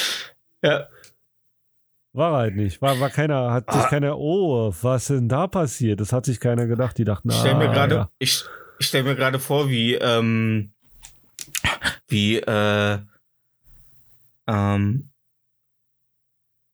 Ja. 0.62 0.88
War 2.12 2.36
halt 2.36 2.54
nicht. 2.54 2.80
War, 2.80 3.00
war 3.00 3.10
keiner, 3.10 3.50
hat 3.52 3.70
sich 3.70 3.82
Ah. 3.82 3.88
keiner, 3.88 4.16
oh, 4.16 4.72
was 4.82 5.06
denn 5.08 5.28
da 5.28 5.48
passiert? 5.48 6.00
Das 6.00 6.12
hat 6.12 6.24
sich 6.24 6.38
keiner 6.38 6.66
gedacht. 6.66 6.96
Die 6.98 7.04
dachten, 7.04 7.28
Ich 7.30 7.36
stelle 7.36 7.56
mir 7.56 7.70
ah, 7.70 7.72
gerade, 7.72 7.94
ja. 7.94 8.10
ich, 8.18 8.44
ich 8.78 8.86
stell 8.86 9.02
mir 9.02 9.16
gerade 9.16 9.40
vor, 9.40 9.68
wie, 9.70 9.94
ähm, 9.94 10.72
wie, 12.06 12.36
äh, 12.38 12.98
ähm, 14.46 15.10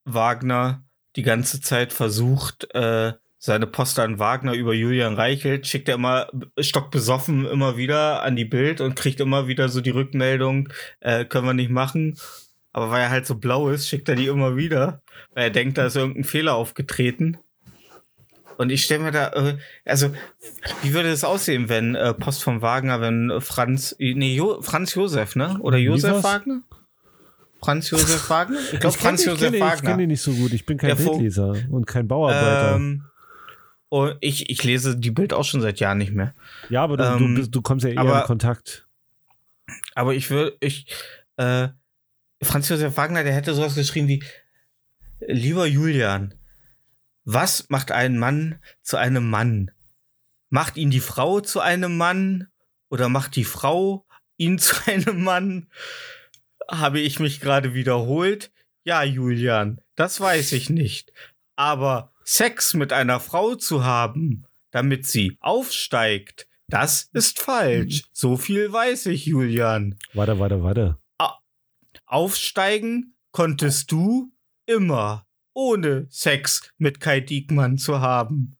Wagner 0.05 0.85
die 1.17 1.23
ganze 1.23 1.61
Zeit 1.63 1.93
versucht, 1.95 2.73
äh, 2.75 3.15
seine 3.45 3.67
Post 3.67 3.99
an 3.99 4.19
Wagner 4.19 4.55
über 4.55 4.73
Julian 4.73 5.17
Reichelt, 5.17 5.67
schickt 5.67 5.91
er 5.91 5.97
immer 5.97 6.29
stockbesoffen 6.59 7.45
immer 7.45 7.77
wieder 7.77 8.23
an 8.23 8.37
die 8.37 8.47
Bild 8.47 8.81
und 8.81 8.97
kriegt 8.97 9.21
immer 9.21 9.47
wieder 9.49 9.69
so 9.69 9.83
die 9.83 9.91
Rückmeldung, 9.91 10.71
äh, 11.01 11.27
können 11.27 11.47
wir 11.49 11.53
nicht 11.53 11.69
machen. 11.69 12.17
Aber 12.73 12.91
weil 12.91 13.03
er 13.03 13.11
halt 13.11 13.27
so 13.27 13.35
blau 13.35 13.69
ist, 13.69 13.87
schickt 13.87 14.09
er 14.09 14.15
die 14.15 14.29
immer 14.29 14.57
wieder, 14.57 15.03
weil 15.35 15.45
er 15.45 15.51
denkt, 15.51 15.77
da 15.77 15.85
ist 15.85 15.95
irgendein 15.95 16.25
Fehler 16.25 16.55
aufgetreten. 16.55 17.37
Und 18.57 18.73
ich 18.73 18.83
stelle 18.83 19.03
mir 19.05 19.11
da, 19.11 19.29
äh, 19.35 19.59
also, 19.85 20.15
wie 20.81 20.95
würde 20.95 21.11
es 21.11 21.23
aussehen, 21.23 21.69
wenn 21.69 21.97
äh, 21.97 22.15
Post 22.15 22.43
von 22.43 22.63
Wagner, 22.63 23.03
wenn 23.03 23.31
Franz, 23.43 23.95
nee, 23.99 24.37
jo, 24.37 24.63
Franz 24.63 24.95
Josef, 24.95 25.37
ne? 25.37 25.59
Oder 25.61 25.77
Josef? 25.77 26.25
Wagner? 26.25 26.63
Franz 27.61 27.91
Josef 27.91 28.31
Wagner? 28.31 28.59
Ich 28.73 28.81
glaube, 28.81 28.97
Franz 28.97 29.23
Josef 29.27 29.41
kenne, 29.41 29.59
Ich 29.59 29.63
Wagner. 29.63 29.91
kenne 29.91 30.03
ihn 30.05 30.09
nicht 30.09 30.23
so 30.23 30.33
gut. 30.33 30.55
Ich 30.55 30.65
bin 30.65 30.79
kein 30.79 30.97
Bildleser 30.97 31.57
und 31.71 31.87
kein 31.87 32.09
Bauarbeiter. 32.09 32.77
Ähm, 32.77 33.05
und 33.95 34.17
ich, 34.21 34.51
ich 34.51 34.65
lese 34.65 34.97
die 34.97 35.13
Bild 35.13 35.33
auch 35.33 35.45
schon 35.45 35.61
seit 35.61 35.79
Jahren 35.79 35.99
nicht 35.99 36.13
mehr. 36.13 36.35
ja, 36.69 36.83
aber 36.83 36.97
du, 36.97 37.05
du, 37.05 37.25
ähm, 37.27 37.35
bist, 37.37 37.55
du 37.55 37.63
kommst 37.63 37.85
ja 37.85 37.93
eher 37.93 38.01
aber- 38.01 38.21
in 38.23 38.27
Kontakt. 38.27 38.89
Aber 39.95 40.15
ich 40.15 40.31
würde, 40.31 40.57
ich, 40.59 40.87
äh, 41.37 41.69
Franz 42.43 42.69
Josef 42.69 42.97
Wagner, 42.97 43.23
der 43.23 43.33
hätte 43.35 43.55
sowas 43.55 43.77
geschrieben 43.77 44.09
wie, 44.09 44.23
lieber 45.21 45.67
Julian, 45.67 46.35
was 47.25 47.71
macht 47.71 47.93
einen 47.93 48.19
Mann 48.19 48.59
zu 48.83 48.97
einem 48.97 49.31
Mann? 49.31 49.71
Macht 50.51 50.77
ihn 50.77 50.91
die 50.91 51.01
Frau 51.01 51.41
zu 51.41 51.61
einem 51.61 51.97
Mann 51.97 52.49
oder 52.91 53.09
macht 53.09 53.37
die 53.37 53.45
Frau 53.45 54.05
ihn 54.37 54.59
zu 54.59 54.75
einem 54.91 55.23
Mann? 55.23 55.69
Habe 56.69 56.99
ich 56.99 57.21
mich 57.21 57.41
gerade 57.41 57.75
wiederholt? 57.75 58.51
Ja, 58.83 59.05
Julian, 59.05 59.81
das 59.95 60.21
weiß 60.21 60.51
ich 60.53 60.69
nicht. 60.69 61.13
Aber 61.57 62.11
Sex 62.25 62.75
mit 62.75 62.93
einer 62.93 63.21
Frau 63.21 63.55
zu 63.55 63.85
haben, 63.85 64.45
damit 64.71 65.07
sie 65.07 65.37
aufsteigt, 65.41 66.49
das 66.69 67.11
ist 67.13 67.39
falsch. 67.39 68.03
So 68.13 68.37
viel 68.37 68.73
weiß 68.73 69.07
ich, 69.07 69.27
Julian. 69.27 69.99
Warte, 70.15 70.39
warte, 70.39 70.63
warte. 70.63 70.99
Aufsteigen 72.07 73.17
konntest 73.33 73.91
du 73.91 74.33
immer, 74.67 75.27
ohne 75.53 76.07
Sex 76.11 76.71
mit 76.79 77.01
Kai 77.01 77.21
Diekmann 77.21 77.79
zu 77.79 78.01
haben. 78.01 78.57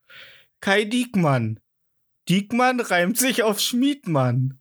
Kai 0.61 0.85
Diekmann. 0.85 1.61
Diekmann 2.29 2.81
reimt 2.81 3.19
sich 3.19 3.43
auf 3.43 3.61
Schmiedmann. 3.61 4.59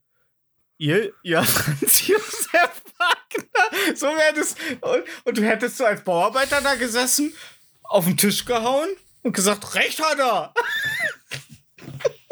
Ihr, 0.78 1.14
ja, 1.24 1.44
Franz 1.44 2.08
Josef 2.08 2.84
Wagner. 2.98 3.96
So 3.96 4.08
wäre 4.08 4.34
das. 4.36 4.56
Und, 4.82 5.04
und 5.24 5.38
du 5.38 5.44
hättest 5.44 5.78
so 5.78 5.86
als 5.86 6.04
Bauarbeiter 6.04 6.62
da 6.62 6.76
gesessen, 6.76 7.34
auf 7.94 8.06
den 8.06 8.18
Tisch 8.18 8.46
gehauen 8.46 8.90
und 9.22 9.34
gesagt, 9.34 9.76
Recht 9.76 10.02
hat 10.02 10.20
er. 10.20 10.54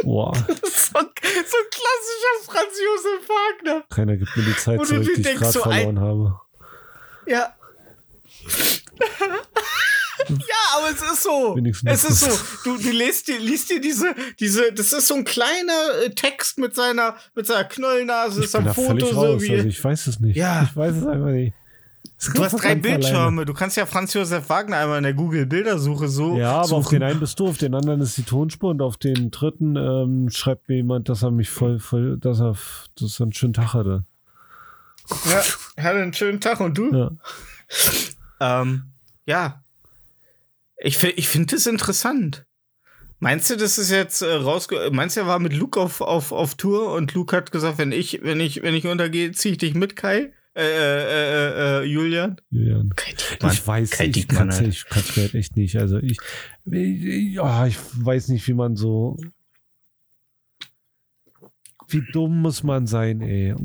Boah, 0.03 0.31
Das 0.47 0.57
ist 0.59 0.85
so, 0.87 0.93
so 0.93 0.99
ein 0.99 1.09
klassischer 1.13 2.35
Franz 2.45 2.73
Josef 2.83 3.29
Wagner. 3.29 3.83
keiner 3.89 4.17
gibt 4.17 4.35
mir 4.35 4.43
die 4.43 4.55
Zeit 4.57 4.79
Und 4.79 4.87
zurück, 4.87 5.07
die 5.15 5.21
ich 5.21 5.35
gerade 5.35 5.51
so, 5.51 5.63
ein- 5.63 5.71
verloren 5.83 5.99
habe. 5.99 6.39
Ja. 7.27 7.55
ja, 10.29 10.77
aber 10.77 10.89
es 10.89 11.01
ist 11.01 11.23
so. 11.23 11.55
Wenigstens 11.55 11.91
Es 11.91 12.03
ist 12.09 12.19
so. 12.21 12.39
Du, 12.63 12.77
du 12.81 12.89
liest 12.91 13.27
dir, 13.27 13.37
liest 13.39 13.69
dir 13.69 13.79
diese, 13.79 14.15
diese, 14.39 14.73
das 14.73 14.93
ist 14.93 15.07
so 15.07 15.13
ein 15.15 15.23
kleiner 15.23 16.01
äh, 16.03 16.09
Text 16.11 16.57
mit 16.57 16.73
seiner, 16.75 17.15
mit 17.35 17.45
seiner 17.45 17.65
Knollnase, 17.65 18.39
Ich 18.39 18.45
ist 18.45 18.55
da 18.55 18.73
Foto 18.73 19.05
so 19.05 19.19
raus, 19.19 19.41
wie. 19.43 19.51
also 19.55 19.67
ich 19.67 19.83
weiß 19.83 20.07
es 20.07 20.19
nicht. 20.19 20.35
Ja. 20.35 20.63
Ich 20.63 20.75
weiß 20.75 20.95
es 20.95 21.05
einfach 21.05 21.27
nicht. 21.29 21.53
Du 22.35 22.43
hast 22.43 22.55
drei 22.61 22.75
Bildschirme. 22.75 23.45
Du 23.45 23.53
kannst 23.53 23.77
ja 23.77 23.85
Franz 23.87 24.13
Josef 24.13 24.47
Wagner 24.49 24.77
einmal 24.77 24.97
in 24.97 25.03
der 25.03 25.13
Google-Bildersuche 25.13 26.07
so. 26.07 26.37
Ja, 26.37 26.61
aber 26.61 26.75
auf 26.75 26.85
suchen. 26.85 26.99
den 26.99 27.03
einen 27.03 27.19
bist 27.19 27.39
du, 27.39 27.47
auf 27.47 27.57
den 27.57 27.73
anderen 27.73 27.99
ist 27.99 28.15
die 28.17 28.23
Tonspur 28.23 28.69
und 28.69 28.81
auf 28.81 28.97
den 28.97 29.31
dritten 29.31 29.75
ähm, 29.75 30.29
schreibt 30.29 30.69
mir 30.69 30.75
jemand, 30.75 31.09
dass 31.09 31.23
er 31.23 31.31
mich 31.31 31.49
voll, 31.49 31.79
voll, 31.79 32.17
dass 32.17 32.39
er, 32.39 32.55
dass 32.99 33.19
er 33.19 33.23
einen 33.23 33.33
schönen 33.33 33.53
Tag 33.53 33.73
hatte. 33.73 34.05
Ja, 35.25 35.83
hatte 35.83 36.01
einen 36.01 36.13
schönen 36.13 36.39
Tag 36.39 36.59
und 36.59 36.77
du? 36.77 36.93
Ja. 36.93 37.11
Ähm, 38.39 38.83
ja. 39.25 39.63
Ich, 40.77 41.03
ich 41.03 41.27
finde 41.27 41.55
das 41.55 41.65
interessant. 41.65 42.45
Meinst 43.19 43.49
du, 43.49 43.55
das 43.55 43.77
ist 43.77 43.91
jetzt 43.91 44.21
äh, 44.21 44.33
rausge... 44.33 44.89
Meinst 44.91 45.15
du, 45.15 45.21
er 45.21 45.27
war 45.27 45.39
mit 45.39 45.53
Luke 45.53 45.79
auf, 45.79 46.01
auf, 46.01 46.31
auf 46.31 46.55
Tour 46.55 46.93
und 46.93 47.13
Luke 47.13 47.35
hat 47.35 47.51
gesagt, 47.51 47.77
wenn 47.77 47.91
ich, 47.91 48.21
wenn 48.23 48.39
ich, 48.39 48.63
wenn 48.63 48.73
ich 48.73 48.87
untergehe, 48.87 49.31
zieh 49.31 49.49
ich 49.49 49.57
dich 49.57 49.73
mit, 49.73 49.95
Kai? 49.95 50.33
Äh, 50.53 50.63
äh, 50.63 51.79
äh, 51.79 51.79
äh, 51.79 51.83
Julian? 51.85 52.35
Julian. 52.49 52.89
Diekmann. 52.89 53.53
Ich 53.53 53.65
weiß, 53.65 53.91
Kai 53.91 54.05
ich 54.13 54.27
kann 54.27 54.49
es 54.49 54.57
Alter. 54.57 54.67
ich 54.69 54.85
kann's 54.85 55.15
mir 55.15 55.23
halt 55.23 55.35
echt 55.35 55.55
nicht. 55.55 55.77
Also 55.77 55.97
ich, 55.99 56.17
ich, 56.65 57.33
ja, 57.35 57.65
ich 57.67 57.77
weiß 57.93 58.27
nicht, 58.29 58.45
wie 58.47 58.53
man 58.53 58.75
so. 58.75 59.17
Wie 61.87 62.03
dumm 62.11 62.41
muss 62.41 62.63
man 62.63 62.85
sein, 62.87 63.21
ey. 63.21 63.55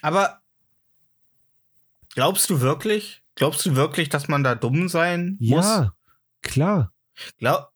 Aber 0.00 0.40
glaubst 2.14 2.48
du 2.50 2.60
wirklich? 2.60 3.22
Glaubst 3.34 3.64
du 3.66 3.76
wirklich, 3.76 4.08
dass 4.08 4.28
man 4.28 4.42
da 4.44 4.54
dumm 4.54 4.88
sein 4.88 5.36
muss? 5.40 5.64
Ja, 5.64 5.94
klar. 6.42 6.92
Glaub, 7.38 7.70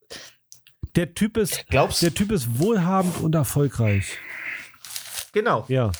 Der 0.95 1.13
Typ 1.13 1.37
ist, 1.37 1.65
glaubst 1.69 2.01
der 2.01 2.13
Typ 2.13 2.31
ist 2.31 2.59
wohlhabend 2.59 3.17
und 3.21 3.35
erfolgreich. 3.35 4.17
Genau, 5.31 5.65
Ja. 5.67 5.91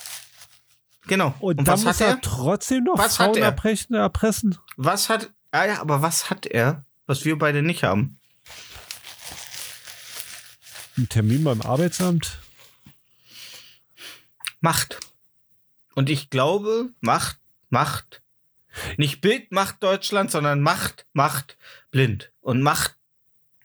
Genau. 1.08 1.34
Und, 1.40 1.58
Und, 1.58 1.66
was 1.66 1.84
hat 1.84 2.00
er 2.00 2.20
trotzdem 2.20 2.84
noch 2.84 2.96
Was 2.98 3.18
hat 3.18 3.26
Frauen 3.26 3.38
er? 3.38 3.44
erpressen, 3.46 3.94
erpressen. 3.96 4.56
Was 4.76 5.08
hat. 5.08 5.30
Ah 5.50 5.64
ja, 5.66 5.80
aber 5.80 6.02
was 6.02 6.30
hat 6.30 6.46
er, 6.46 6.84
was 7.06 7.24
wir 7.24 7.38
beide 7.38 7.62
nicht 7.62 7.82
haben? 7.82 8.18
Einen 10.96 11.08
Termin 11.08 11.44
beim 11.44 11.62
Arbeitsamt. 11.62 12.38
Macht. 14.60 15.00
Und 15.94 16.10
ich 16.10 16.30
glaube, 16.30 16.90
Macht, 17.00 17.38
Macht. 17.70 18.22
Nicht 18.96 19.20
Bild 19.20 19.50
macht 19.50 19.82
Deutschland, 19.82 20.30
sondern 20.30 20.60
Macht, 20.60 21.06
Macht 21.12 21.56
blind. 21.90 22.30
Und 22.40 22.62
Macht 22.62 22.96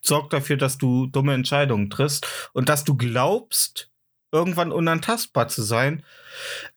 sorgt 0.01 0.33
dafür, 0.33 0.57
dass 0.57 0.77
du 0.77 1.07
dumme 1.07 1.33
Entscheidungen 1.33 1.89
triffst 1.89 2.27
und 2.53 2.69
dass 2.69 2.83
du 2.83 2.95
glaubst, 2.95 3.89
irgendwann 4.31 4.71
unantastbar 4.71 5.47
zu 5.47 5.61
sein. 5.63 6.03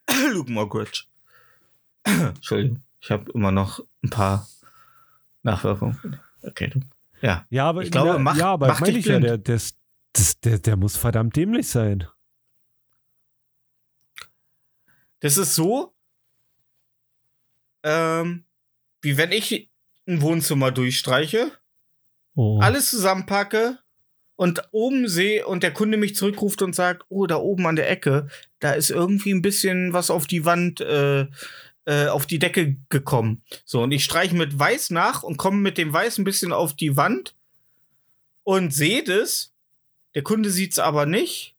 Luke 0.32 0.50
Mockridge. 0.50 1.04
Entschuldigung, 2.04 2.82
ich 3.00 3.10
habe 3.10 3.30
immer 3.32 3.52
noch 3.52 3.80
ein 4.02 4.10
paar 4.10 4.48
Nachwirkungen. 5.42 6.20
Okay, 6.42 6.68
du. 6.68 6.80
Ja. 7.22 7.46
Ja, 7.50 7.68
aber 7.68 7.82
Ich 7.82 7.90
glaube, 7.90 8.10
na, 8.14 8.18
macht- 8.18 8.38
ja, 8.38 8.52
aber 8.52 8.68
meine 8.80 8.86
dich 8.92 9.06
ich 9.06 9.06
ja, 9.06 9.18
der, 9.20 9.38
der, 9.38 9.60
der, 10.44 10.58
der 10.58 10.76
muss 10.76 10.96
verdammt 10.96 11.34
dämlich 11.36 11.68
sein. 11.68 12.06
Das 15.20 15.36
ist 15.38 15.54
so, 15.54 15.94
ähm, 17.82 18.44
wie 19.00 19.16
wenn 19.16 19.32
ich 19.32 19.70
ein 20.06 20.20
Wohnzimmer 20.20 20.70
durchstreiche, 20.70 21.50
Oh. 22.38 22.60
alles 22.60 22.90
zusammenpacke 22.90 23.78
und 24.36 24.62
oben 24.70 25.08
sehe 25.08 25.46
und 25.46 25.62
der 25.62 25.72
Kunde 25.72 25.96
mich 25.96 26.14
zurückruft 26.14 26.62
und 26.62 26.74
sagt, 26.74 27.04
oh, 27.08 27.26
da 27.26 27.36
oben 27.36 27.66
an 27.66 27.76
der 27.76 27.90
Ecke, 27.90 28.28
da 28.60 28.72
ist 28.72 28.90
irgendwie 28.90 29.32
ein 29.32 29.42
bisschen 29.42 29.92
was 29.92 30.10
auf 30.10 30.26
die 30.26 30.44
Wand, 30.44 30.80
äh, 30.80 31.26
äh, 31.86 32.08
auf 32.08 32.26
die 32.26 32.38
Decke 32.38 32.76
gekommen. 32.88 33.42
So, 33.64 33.82
und 33.82 33.92
ich 33.92 34.04
streiche 34.04 34.36
mit 34.36 34.58
Weiß 34.58 34.90
nach 34.90 35.22
und 35.22 35.38
komme 35.38 35.58
mit 35.58 35.78
dem 35.78 35.92
Weiß 35.92 36.18
ein 36.18 36.24
bisschen 36.24 36.52
auf 36.52 36.74
die 36.74 36.96
Wand 36.96 37.34
und 38.44 38.72
sehe 38.72 39.02
das. 39.02 39.52
Der 40.14 40.22
Kunde 40.22 40.50
sieht 40.50 40.72
es 40.72 40.78
aber 40.78 41.06
nicht. 41.06 41.56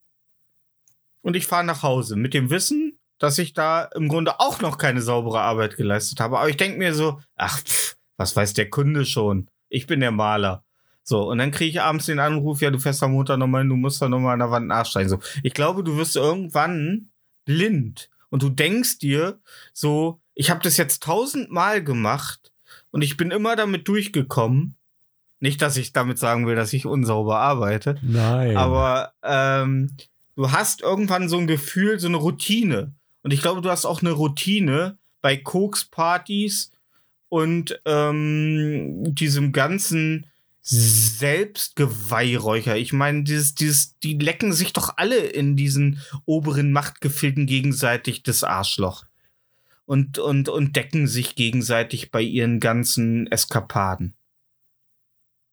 Und 1.21 1.35
ich 1.35 1.47
fahre 1.47 1.65
nach 1.65 1.83
Hause 1.83 2.15
mit 2.15 2.33
dem 2.33 2.49
Wissen, 2.49 2.99
dass 3.19 3.37
ich 3.39 3.53
da 3.53 3.83
im 3.95 4.07
Grunde 4.07 4.39
auch 4.39 4.61
noch 4.61 4.77
keine 4.77 5.01
saubere 5.01 5.41
Arbeit 5.41 5.75
geleistet 5.75 6.19
habe. 6.19 6.39
Aber 6.39 6.49
ich 6.49 6.57
denke 6.57 6.77
mir 6.77 6.93
so, 6.93 7.19
ach, 7.35 7.59
pff, 7.59 7.97
was 8.17 8.35
weiß 8.35 8.53
der 8.53 8.69
Kunde 8.69 9.05
schon? 9.05 9.49
Ich 9.69 9.87
bin 9.87 9.99
der 9.99 10.11
Maler. 10.11 10.63
So, 11.09 11.29
und 11.29 11.37
dann 11.37 11.51
kriege 11.51 11.69
ich 11.69 11.81
abends 11.81 12.07
den 12.07 12.19
Anruf, 12.19 12.61
ja, 12.61 12.69
du 12.69 12.79
fährst 12.79 13.01
am 13.01 13.13
Montag 13.13 13.37
nochmal 13.37 13.61
hin, 13.61 13.69
du 13.69 13.77
musst 13.77 14.01
da 14.01 14.09
nochmal 14.09 14.33
an 14.33 14.39
der 14.39 14.51
Wand 14.51 14.67
nachsteigen. 14.67 15.07
So, 15.07 15.19
ich 15.41 15.53
glaube, 15.53 15.81
du 15.81 15.95
wirst 15.95 16.17
irgendwann 16.17 17.11
blind 17.45 18.09
und 18.29 18.43
du 18.43 18.49
denkst 18.49 18.99
dir 18.99 19.39
so, 19.71 20.19
ich 20.33 20.49
habe 20.49 20.59
das 20.61 20.75
jetzt 20.75 21.03
tausendmal 21.03 21.81
gemacht 21.81 22.51
und 22.91 23.03
ich 23.03 23.15
bin 23.15 23.31
immer 23.31 23.55
damit 23.55 23.87
durchgekommen. 23.87 24.75
Nicht, 25.39 25.61
dass 25.61 25.77
ich 25.77 25.93
damit 25.93 26.19
sagen 26.19 26.45
will, 26.45 26.57
dass 26.57 26.73
ich 26.73 26.85
unsauber 26.85 27.39
arbeite, 27.39 27.97
Nein. 28.01 28.57
aber 28.57 29.13
ähm, 29.23 29.95
du 30.35 30.51
hast 30.51 30.81
irgendwann 30.81 31.29
so 31.29 31.37
ein 31.37 31.47
Gefühl, 31.47 32.01
so 32.01 32.09
eine 32.09 32.17
Routine. 32.17 32.95
Und 33.23 33.31
ich 33.31 33.41
glaube, 33.41 33.61
du 33.61 33.69
hast 33.69 33.85
auch 33.85 34.01
eine 34.01 34.11
Routine 34.11 34.97
bei 35.21 35.37
Kokspartys 35.37 36.73
und 37.29 37.79
ähm, 37.85 39.15
diesem 39.15 39.53
ganzen 39.53 40.27
Selbstgeweihräucher. 40.69 42.75
Ich 42.75 42.91
meine, 42.91 43.23
dieses, 43.23 43.55
dieses, 43.55 43.97
die 43.99 44.17
lecken 44.17 44.51
sich 44.51 44.73
doch 44.73 44.97
alle 44.97 45.17
in 45.17 45.55
diesen 45.55 46.01
oberen 46.25 46.73
Machtgefilden 46.73 47.45
gegenseitig 47.45 48.23
das 48.23 48.43
Arschloch. 48.43 49.05
Und, 49.85 50.19
und, 50.19 50.49
und 50.49 50.75
decken 50.75 51.07
sich 51.07 51.35
gegenseitig 51.35 52.11
bei 52.11 52.21
ihren 52.21 52.59
ganzen 52.59 53.27
Eskapaden. 53.27 54.13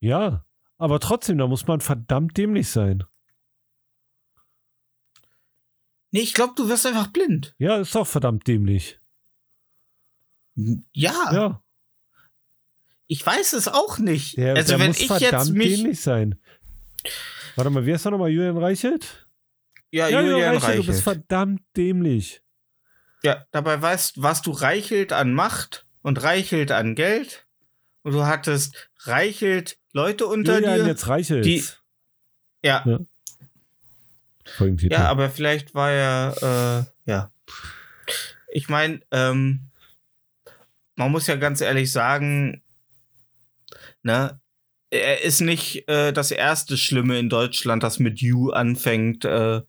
ja, 0.00 0.44
aber 0.76 0.98
trotzdem, 0.98 1.38
da 1.38 1.46
muss 1.46 1.68
man 1.68 1.80
verdammt 1.80 2.36
dämlich 2.36 2.68
sein. 2.68 3.04
Nee, 6.10 6.20
ich 6.20 6.34
glaube, 6.34 6.54
du 6.56 6.68
wirst 6.68 6.84
einfach 6.86 7.06
blind. 7.06 7.54
Ja, 7.58 7.76
ist 7.76 7.94
doch 7.94 8.06
verdammt 8.06 8.46
dämlich. 8.48 8.98
Ja. 10.92 11.32
Ja, 11.32 11.63
Ich 13.06 13.24
weiß 13.24 13.52
es 13.52 13.68
auch 13.68 13.98
nicht. 13.98 14.36
der, 14.38 14.56
also 14.56 14.72
der 14.72 14.80
wenn 14.80 14.86
muss 14.88 15.00
ich 15.00 15.06
verdammt 15.06 15.32
jetzt 15.32 15.50
mich. 15.52 15.76
dämlich 15.76 16.00
sein. 16.00 16.40
Warte 17.56 17.70
mal, 17.70 17.84
wer 17.86 17.96
ist 17.96 18.06
da 18.06 18.10
nochmal? 18.10 18.30
Julian 18.30 18.56
Reichelt? 18.56 19.28
Ja, 19.90 20.08
Julian 20.08 20.54
du 20.54 20.60
bist 20.60 20.66
Reichelt. 20.66 20.96
verdammt 21.02 21.62
dämlich. 21.76 22.42
Ja, 23.22 23.46
dabei 23.52 23.80
weißt, 23.80 24.20
warst 24.22 24.46
du 24.46 24.50
Reichelt 24.50 25.12
an 25.12 25.32
Macht 25.34 25.86
und 26.02 26.22
Reichelt 26.22 26.72
an 26.72 26.94
Geld. 26.94 27.46
Und 28.02 28.12
du 28.12 28.24
hattest 28.26 28.90
Reichelt 29.04 29.78
Leute 29.92 30.26
unter 30.26 30.56
Julian 30.58 30.80
dir. 30.80 30.86
jetzt 30.86 31.06
Reichelt. 31.08 31.44
die- 31.44 31.64
Ja, 32.62 32.82
Ja. 32.86 32.98
Ja, 34.90 35.08
aber 35.08 35.30
vielleicht 35.30 35.74
war 35.74 35.90
er, 35.90 36.86
äh, 37.06 37.10
ja. 37.10 37.32
Ich 38.52 38.68
meine, 38.68 39.00
ähm, 39.10 39.70
man 40.96 41.10
muss 41.10 41.26
ja 41.26 41.36
ganz 41.36 41.60
ehrlich 41.60 41.90
sagen, 41.90 42.62
ne, 44.04 44.40
er 44.90 45.22
ist 45.22 45.40
nicht 45.40 45.88
äh, 45.88 46.12
das 46.12 46.30
erste 46.30 46.76
Schlimme 46.76 47.18
in 47.18 47.28
Deutschland, 47.28 47.82
das 47.82 47.98
mit 47.98 48.20
You 48.20 48.50
anfängt, 48.50 49.24
äh, 49.24 49.62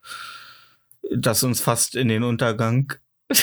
das 1.12 1.44
uns 1.44 1.62
fast 1.62 1.96
in 1.96 2.08
den 2.08 2.24
Untergang 2.24 2.94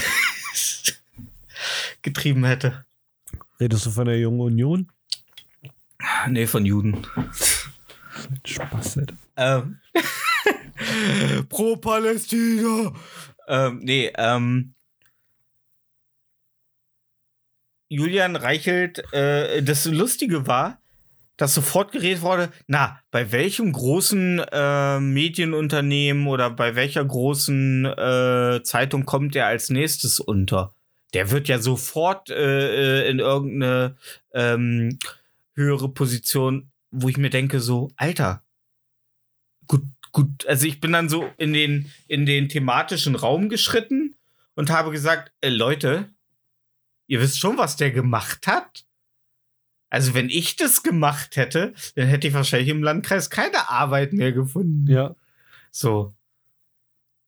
getrieben 2.02 2.44
hätte. 2.44 2.84
Redest 3.58 3.86
du 3.86 3.90
von 3.90 4.06
der 4.06 4.18
Jungen 4.18 4.40
Union? 4.40 4.92
Nee, 6.28 6.46
von 6.46 6.66
Juden. 6.66 7.06
Spaß, 8.44 8.98
Alter. 8.98 9.16
Ähm, 9.36 9.80
Pro 11.48 11.76
Palästina. 11.76 12.92
Ähm, 13.46 13.80
nee, 13.82 14.12
ähm, 14.16 14.74
Julian 17.88 18.36
Reichelt, 18.36 19.12
äh, 19.12 19.62
das 19.62 19.84
Lustige 19.84 20.46
war, 20.46 20.81
dass 21.36 21.54
sofort 21.54 21.92
geredet 21.92 22.22
wurde, 22.22 22.52
na, 22.66 23.00
bei 23.10 23.32
welchem 23.32 23.72
großen 23.72 24.38
äh, 24.38 25.00
Medienunternehmen 25.00 26.26
oder 26.26 26.50
bei 26.50 26.74
welcher 26.74 27.04
großen 27.04 27.86
äh, 27.86 28.60
Zeitung 28.62 29.04
kommt 29.06 29.34
er 29.34 29.46
als 29.46 29.70
nächstes 29.70 30.20
unter? 30.20 30.74
Der 31.14 31.30
wird 31.30 31.48
ja 31.48 31.58
sofort 31.58 32.30
äh, 32.30 33.04
äh, 33.04 33.10
in 33.10 33.18
irgendeine 33.18 33.96
ähm, 34.32 34.98
höhere 35.54 35.88
Position, 35.88 36.70
wo 36.90 37.08
ich 37.08 37.16
mir 37.16 37.30
denke, 37.30 37.60
so, 37.60 37.90
Alter, 37.96 38.42
gut, 39.66 39.82
gut, 40.12 40.46
also 40.46 40.66
ich 40.66 40.80
bin 40.80 40.92
dann 40.92 41.08
so 41.08 41.28
in 41.38 41.52
den, 41.52 41.90
in 42.08 42.26
den 42.26 42.48
thematischen 42.48 43.14
Raum 43.14 43.48
geschritten 43.48 44.14
und 44.54 44.70
habe 44.70 44.90
gesagt, 44.90 45.32
äh, 45.40 45.48
Leute, 45.48 46.10
ihr 47.06 47.20
wisst 47.20 47.38
schon, 47.38 47.58
was 47.58 47.76
der 47.76 47.90
gemacht 47.90 48.46
hat? 48.46 48.84
Also 49.92 50.14
wenn 50.14 50.30
ich 50.30 50.56
das 50.56 50.82
gemacht 50.82 51.36
hätte, 51.36 51.74
dann 51.96 52.06
hätte 52.06 52.26
ich 52.26 52.32
wahrscheinlich 52.32 52.70
im 52.70 52.82
Landkreis 52.82 53.28
keine 53.28 53.68
Arbeit 53.68 54.14
mehr 54.14 54.32
gefunden. 54.32 54.90
Ja. 54.90 55.14
So. 55.70 56.14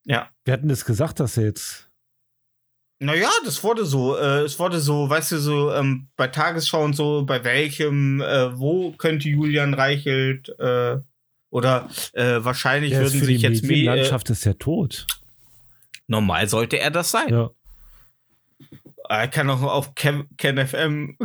Ja. 0.07 0.31
Wir 0.47 0.55
hatten 0.55 0.69
das 0.69 0.87
gesagt, 0.87 1.21
dass 1.21 1.37
jetzt. 1.37 1.91
Naja, 3.01 3.29
das 3.45 3.63
wurde 3.63 3.85
so. 3.85 4.17
Äh, 4.17 4.45
es 4.45 4.59
wurde 4.59 4.81
so, 4.81 5.11
weißt 5.11 5.33
du, 5.33 5.39
so 5.41 5.75
ähm, 5.75 6.09
bei 6.17 6.29
Tagesschau 6.29 6.83
und 6.83 6.97
so, 6.97 7.27
bei 7.27 7.45
welchem, 7.45 8.23
äh, 8.23 8.59
wo 8.59 8.93
könnte 8.93 9.29
Julian 9.29 9.75
Reichelt 9.75 10.49
äh, 10.59 10.97
oder 11.51 11.91
äh, 12.15 12.43
wahrscheinlich 12.45 12.95
würden 12.95 13.11
für 13.11 13.27
sich 13.27 13.41
die 13.41 13.43
jetzt 13.43 13.63
mehr. 13.63 13.73
Äh, 13.73 13.75
Medienlandschaft 13.75 14.31
ist 14.31 14.45
ja 14.47 14.55
tot. 14.55 15.07
normal 16.07 16.49
sollte 16.49 16.79
er 16.79 16.91
das 16.91 17.11
sein. 17.11 17.29
Ja. 17.29 17.51
Er 19.07 19.29
kann 19.29 19.51
auch 19.51 19.61
auf 19.61 19.95
Ken, 19.95 20.27
Ken 20.39 20.67
FM. 20.67 21.19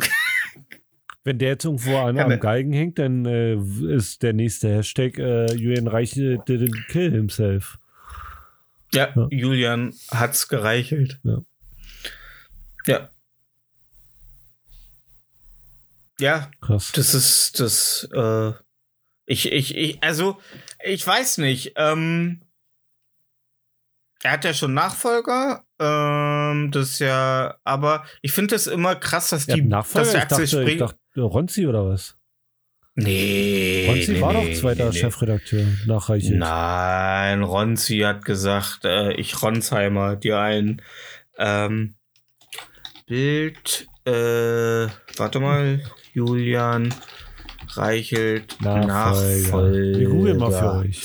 Wenn 1.23 1.37
der 1.37 1.49
jetzt 1.49 1.65
irgendwo 1.65 1.97
an 1.97 2.15
Kann 2.15 2.31
am 2.31 2.39
Geigen 2.39 2.71
hängt, 2.73 2.97
dann 2.97 3.25
äh, 3.25 3.55
ist 3.55 4.23
der 4.23 4.33
nächste 4.33 4.69
Hashtag 4.73 5.17
äh, 5.19 5.51
Julian 5.53 5.87
Reichelt 5.87 6.41
didn't 6.47 6.87
kill 6.87 7.11
himself. 7.11 7.77
ja, 8.93 9.09
Ja. 9.15 9.27
Julian 9.29 9.93
hat's 10.11 10.47
gereichelt. 10.47 11.19
Ja. 11.23 11.41
Ja. 12.87 13.09
Ja, 16.19 16.49
Krass. 16.61 16.91
Das 16.93 17.13
ist 17.13 17.59
das, 17.59 18.07
äh, 18.13 18.51
ich, 19.25 19.51
ich, 19.51 19.75
ich, 19.77 20.03
also, 20.03 20.37
ich 20.83 21.05
weiß 21.05 21.37
nicht, 21.37 21.73
ähm, 21.77 22.41
er 24.21 24.31
hat 24.31 24.43
ja 24.43 24.53
schon 24.53 24.73
Nachfolger, 24.73 25.63
ähm, 25.79 26.71
das 26.71 26.89
ist 26.91 26.99
ja, 26.99 27.57
aber 27.63 28.05
ich 28.21 28.33
finde 28.33 28.55
es 28.55 28.67
immer 28.67 28.95
krass, 28.95 29.29
dass 29.29 29.45
die, 29.45 29.61
Nachfolger? 29.61 30.11
dass 30.11 30.11
der 30.11 30.19
Ich 30.19 30.23
Axel 30.23 30.37
dachte, 30.39 30.43
ich 30.43 30.49
Springer, 30.51 30.85
dachte, 30.87 30.99
Ronzi 31.25 31.67
oder 31.67 31.87
was? 31.87 32.15
nee, 32.95 33.85
Ronzi 33.87 34.11
nee, 34.13 34.21
war 34.21 34.33
nee, 34.33 34.51
doch 34.51 34.59
zweiter 34.59 34.89
nee. 34.89 34.97
Chefredakteur 34.97 35.65
nach 35.85 36.09
Reichelt. 36.09 36.37
Nein, 36.37 37.43
Ronzi 37.43 37.99
hat 37.99 38.25
gesagt, 38.25 38.85
äh, 38.85 39.13
ich 39.13 39.41
Ronsheimer, 39.41 40.15
dir 40.15 40.39
ein, 40.39 40.81
ähm, 41.37 41.95
Bild, 43.07 43.87
äh, 44.05 44.87
warte 45.17 45.39
mal, 45.39 45.81
Julian 46.13 46.93
Reichelt 47.75 48.59
Nachfolger. 48.61 48.87
Nachfolger. 48.87 49.99
Wir 49.99 50.09
googeln 50.09 50.37
mal 50.37 50.51
für 50.51 50.73
euch. 50.73 51.01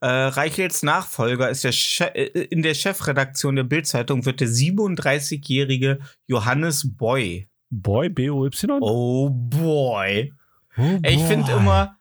Äh, 0.00 0.06
Reichelts 0.06 0.82
Nachfolger 0.82 1.48
ist 1.48 1.64
der 1.64 1.72
che 1.72 2.04
äh, 2.14 2.44
in 2.50 2.62
der 2.62 2.74
Chefredaktion 2.74 3.54
der 3.56 3.64
Bildzeitung 3.64 4.24
wird 4.24 4.40
der 4.40 4.48
37-jährige 4.48 6.00
Johannes 6.26 6.96
Boy. 6.96 7.48
Boy, 7.74 8.10
B-O-Y? 8.10 8.78
Oh 8.82 9.30
boy. 9.30 10.30
Oh 10.76 10.98
Ey, 11.02 11.14
Ich 11.14 11.22
finde 11.22 11.46
boy. 11.52 11.56
immer, 11.60 11.96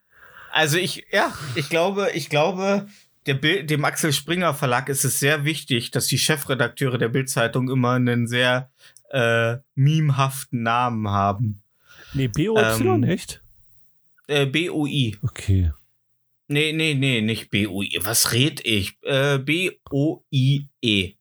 also 0.52 0.78
ich, 0.78 1.06
ja, 1.14 1.34
ich 1.56 1.70
glaube, 1.70 2.10
ich 2.14 2.30
glaube, 2.30 2.88
der 3.26 3.36
Bild, 3.36 3.70
dem 3.70 3.86
Axel 3.86 4.12
Springer 4.12 4.54
Verlag 4.54 4.90
ist 4.90 5.06
es 5.06 5.20
sehr 5.20 5.46
wichtig, 5.46 5.92
dass 5.92 6.08
die 6.08 6.18
Chefredakteure 6.18 6.98
der 6.98 7.08
Bildzeitung 7.08 7.70
immer 7.70 7.92
einen 7.92 8.28
sehr 8.28 8.70
äh, 9.12 9.58
memehaften 9.76 10.62
Namen 10.64 11.08
haben. 11.08 11.64
Nee, 12.14 12.28
B-O-Y, 12.28 13.04
ähm, 13.04 13.10
echt? 13.10 13.42
Äh, 14.28 14.46
B-O-I. 14.46 15.18
Okay. 15.24 15.72
Nee, 16.50 16.74
nee, 16.74 16.96
nee, 16.96 17.22
nicht 17.22 17.50
B-O-I. 17.50 17.98
Was 18.02 18.34
red 18.34 18.60
ich? 18.66 18.98
Äh, 19.04 19.38
B-O-I-E. 19.40 21.14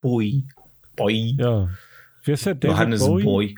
Boy. 0.00 0.44
Boy. 0.96 1.36
Ja. 1.38 1.68
Wer 2.24 2.34
ist 2.34 2.46
der? 2.46 2.56
David 2.56 2.72
Johannes 2.76 3.00
Bowie? 3.00 3.22
Boy. 3.22 3.54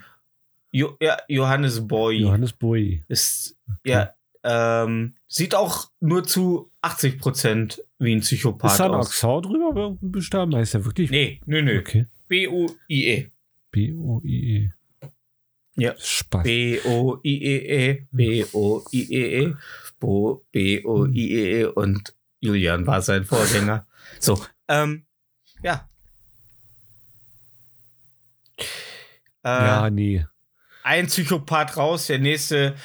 Jo, 0.76 0.96
ja, 1.00 1.16
Johannes 1.28 1.86
Boy. 1.86 2.16
Johannes 2.22 2.52
Boy. 2.52 3.04
ist, 3.06 3.56
ja, 3.84 4.12
ähm, 4.42 5.14
sieht 5.28 5.54
auch 5.54 5.88
nur 6.00 6.24
zu 6.24 6.68
80 6.80 7.18
Prozent 7.20 7.80
wie 8.00 8.12
ein 8.12 8.20
Psychopath 8.22 8.72
Ist 8.72 8.80
da 8.80 8.86
ein 8.86 8.90
aus. 8.94 9.06
Akzent 9.06 9.46
drüber 9.46 9.72
bei 9.72 9.80
irgendeinem 9.82 10.10
Buchstaben? 10.10 10.54
Heißt 10.56 10.74
der 10.74 10.84
wirklich? 10.84 11.10
Nee, 11.10 11.40
nö, 11.46 11.62
nö. 11.62 11.78
Okay. 11.78 12.06
B-O-I-E. 12.26 13.30
B-O-I-E. 13.70 14.70
Ja. 15.76 15.94
Spaß. 15.96 16.42
B-O-I-E-E. 16.42 18.06
B-O-I-E-E. 18.10 19.54
Bo- 20.00 20.44
B-O-I-E-E. 20.50 21.64
Und 21.66 22.14
Julian 22.40 22.84
war 22.86 23.00
sein 23.00 23.24
Vorgänger. 23.24 23.86
So, 24.18 24.44
ähm, 24.66 25.04
ja. 25.62 25.88
Äh, 28.58 29.48
ja, 29.48 29.90
nee. 29.90 30.26
Ein 30.84 31.06
Psychopath 31.08 31.76
raus, 31.76 32.06
der 32.06 32.20
nächste. 32.20 32.76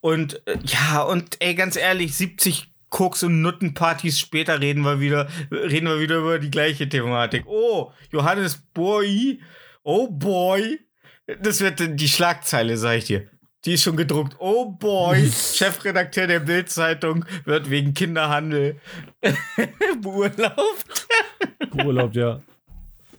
Und 0.00 0.40
äh, 0.46 0.56
ja, 0.64 1.02
und 1.02 1.36
ey, 1.40 1.54
ganz 1.54 1.76
ehrlich, 1.76 2.14
70 2.14 2.70
Koks- 2.88 3.22
und 3.22 3.42
Nuttenpartys 3.42 4.18
später 4.18 4.60
reden 4.60 4.82
wir 4.82 4.98
wieder, 5.00 5.28
reden 5.50 5.86
wir 5.86 6.00
wieder 6.00 6.16
über 6.16 6.38
die 6.38 6.50
gleiche 6.50 6.88
Thematik. 6.88 7.44
Oh, 7.46 7.92
Johannes 8.10 8.56
Boy. 8.72 9.40
Oh 9.82 10.08
boy. 10.08 10.80
Das 11.40 11.60
wird 11.60 11.80
die 12.00 12.08
Schlagzeile, 12.08 12.76
sag 12.76 12.98
ich 12.98 13.04
dir. 13.04 13.28
Die 13.64 13.74
ist 13.74 13.82
schon 13.82 13.96
gedruckt. 13.96 14.36
Oh 14.38 14.70
boy, 14.70 15.30
Chefredakteur 15.54 16.26
der 16.26 16.40
Bild-Zeitung 16.40 17.24
wird 17.44 17.68
wegen 17.68 17.94
Kinderhandel 17.94 18.80
beurlaubt. 20.02 21.06
Urlaub, 21.84 22.14
ja. 22.14 22.40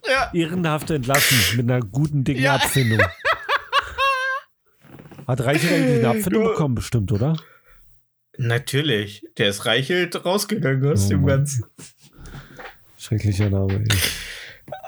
Ja. 0.06 0.30
Ehrenhaft 0.34 0.90
entlassen 0.90 1.38
mit 1.56 1.70
einer 1.70 1.80
guten, 1.80 2.24
dicken 2.24 2.42
Ja. 2.42 2.56
Abfindung. 2.56 3.00
Hat 5.26 5.40
Reichelt 5.40 5.72
eigentlich 5.72 5.98
eine 5.98 6.08
Abfindung 6.08 6.42
Du- 6.44 6.48
bekommen, 6.50 6.74
bestimmt, 6.74 7.12
oder? 7.12 7.36
Natürlich. 8.38 9.24
Der 9.36 9.48
ist 9.48 9.66
Reichelt 9.66 10.24
rausgegangen 10.24 10.84
aus 10.90 11.06
Oh 11.06 11.08
dem 11.10 11.20
Mann. 11.20 11.28
Ganzen. 11.28 11.64
Schrecklicher 12.96 13.50
Name, 13.50 13.74
ey. 13.74 13.88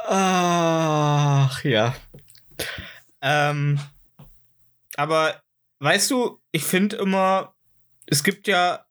Ach 0.06 1.62
ja. 1.64 1.94
Ähm, 3.20 3.78
aber 4.96 5.40
weißt 5.80 6.10
du, 6.10 6.40
ich 6.52 6.64
finde 6.64 6.96
immer, 6.96 7.54
es 8.06 8.22
gibt 8.22 8.46
ja, 8.46 8.84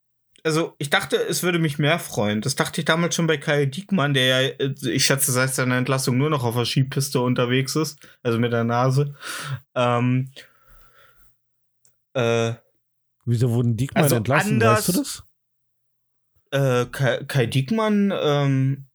also 0.44 0.76
ich 0.78 0.90
dachte, 0.90 1.16
es 1.18 1.44
würde 1.44 1.60
mich 1.60 1.80
mehr 1.80 2.00
freuen. 2.00 2.42
Das 2.42 2.56
dachte 2.56 2.82
ich 2.82 2.86
damals 2.86 3.16
schon 3.16 3.28
bei 3.28 3.38
Kai 3.38 3.66
Diekmann, 3.66 4.14
der 4.14 4.26
ja, 4.26 4.50
äh, 4.60 4.74
ich 4.90 5.06
schätze, 5.06 5.32
seit 5.32 5.54
seiner 5.54 5.78
Entlassung 5.78 6.18
nur 6.18 6.30
noch 6.30 6.44
auf 6.44 6.56
der 6.56 6.66
Skipiste 6.66 7.22
unterwegs 7.22 7.76
ist, 7.76 8.00
also 8.24 8.38
mit 8.40 8.52
der 8.52 8.64
Nase. 8.66 9.16
Ähm, 9.76 10.30
äh, 12.14 12.54
Wieso 13.26 13.52
wurden 13.52 13.78
Diekmann 13.78 14.04
Also 14.04 14.16
entlassen? 14.18 14.54
anders- 14.54 14.88
Weißt 14.88 14.88
du 14.90 15.02
das? 15.02 15.24
äh, 16.52 16.86
Kai, 16.92 17.24
Kai 17.26 17.46
Diekmann, 17.46 18.14
ähm, 18.16 18.86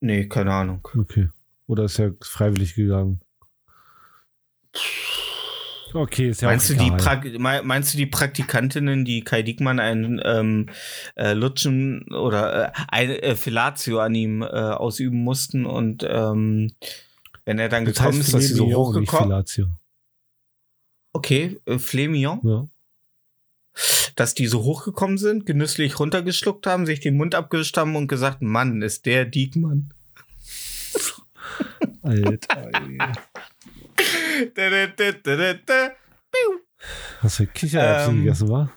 nee, 0.00 0.26
keine 0.28 0.52
Ahnung. 0.52 0.86
Okay. 0.98 1.30
Oder 1.66 1.84
ist 1.84 1.98
er 1.98 2.12
freiwillig 2.20 2.74
gegangen? 2.74 3.20
Okay, 5.96 6.30
ist 6.30 6.40
ja 6.42 6.48
meinst, 6.48 6.66
auch 6.72 6.74
du 6.76 6.80
die 6.82 6.86
egal. 6.88 6.98
Prag 6.98 7.38
mei- 7.38 7.62
meinst 7.62 7.94
du 7.94 7.98
die 7.98 8.06
Praktikantinnen, 8.06 9.04
die 9.04 9.22
Kai 9.22 9.42
Diekmann 9.42 9.78
einen 9.78 10.20
ähm, 10.24 10.68
äh, 11.14 11.34
Lutschen 11.34 12.12
oder 12.12 12.70
äh, 12.70 12.72
ein 12.88 13.10
äh, 13.10 13.36
Fellatio 13.36 14.00
an 14.00 14.12
ihm 14.16 14.42
äh, 14.42 14.46
ausüben 14.46 15.22
mussten 15.22 15.64
und 15.66 16.04
ähm, 16.08 16.72
wenn 17.44 17.60
er 17.60 17.68
dann 17.68 17.84
Das 17.84 17.94
gekommen 17.94 18.20
ist, 18.20 18.34
dass 18.34 18.44
sie 18.48 18.54
so 18.54 18.66
hochgekommen. 18.74 19.44
Okay, 21.14 21.58
äh, 21.66 21.78
Flemillon, 21.78 22.40
Ja. 22.42 22.68
dass 24.16 24.34
die 24.34 24.46
so 24.46 24.62
hochgekommen 24.64 25.16
sind, 25.16 25.46
genüsslich 25.46 25.98
runtergeschluckt 25.98 26.66
haben, 26.66 26.86
sich 26.86 27.00
den 27.00 27.16
Mund 27.16 27.34
abgewischt 27.34 27.76
haben 27.76 27.96
und 27.96 28.08
gesagt, 28.08 28.42
Mann, 28.42 28.82
ist 28.82 29.06
der 29.06 29.24
Diekmann. 29.24 29.94
Alter. 32.02 32.70
Hast 37.20 37.38
du 37.38 37.46
Kichererbsen 37.46 38.14
Ähm, 38.16 38.24
gegessen, 38.24 38.48
wa? 38.50 38.70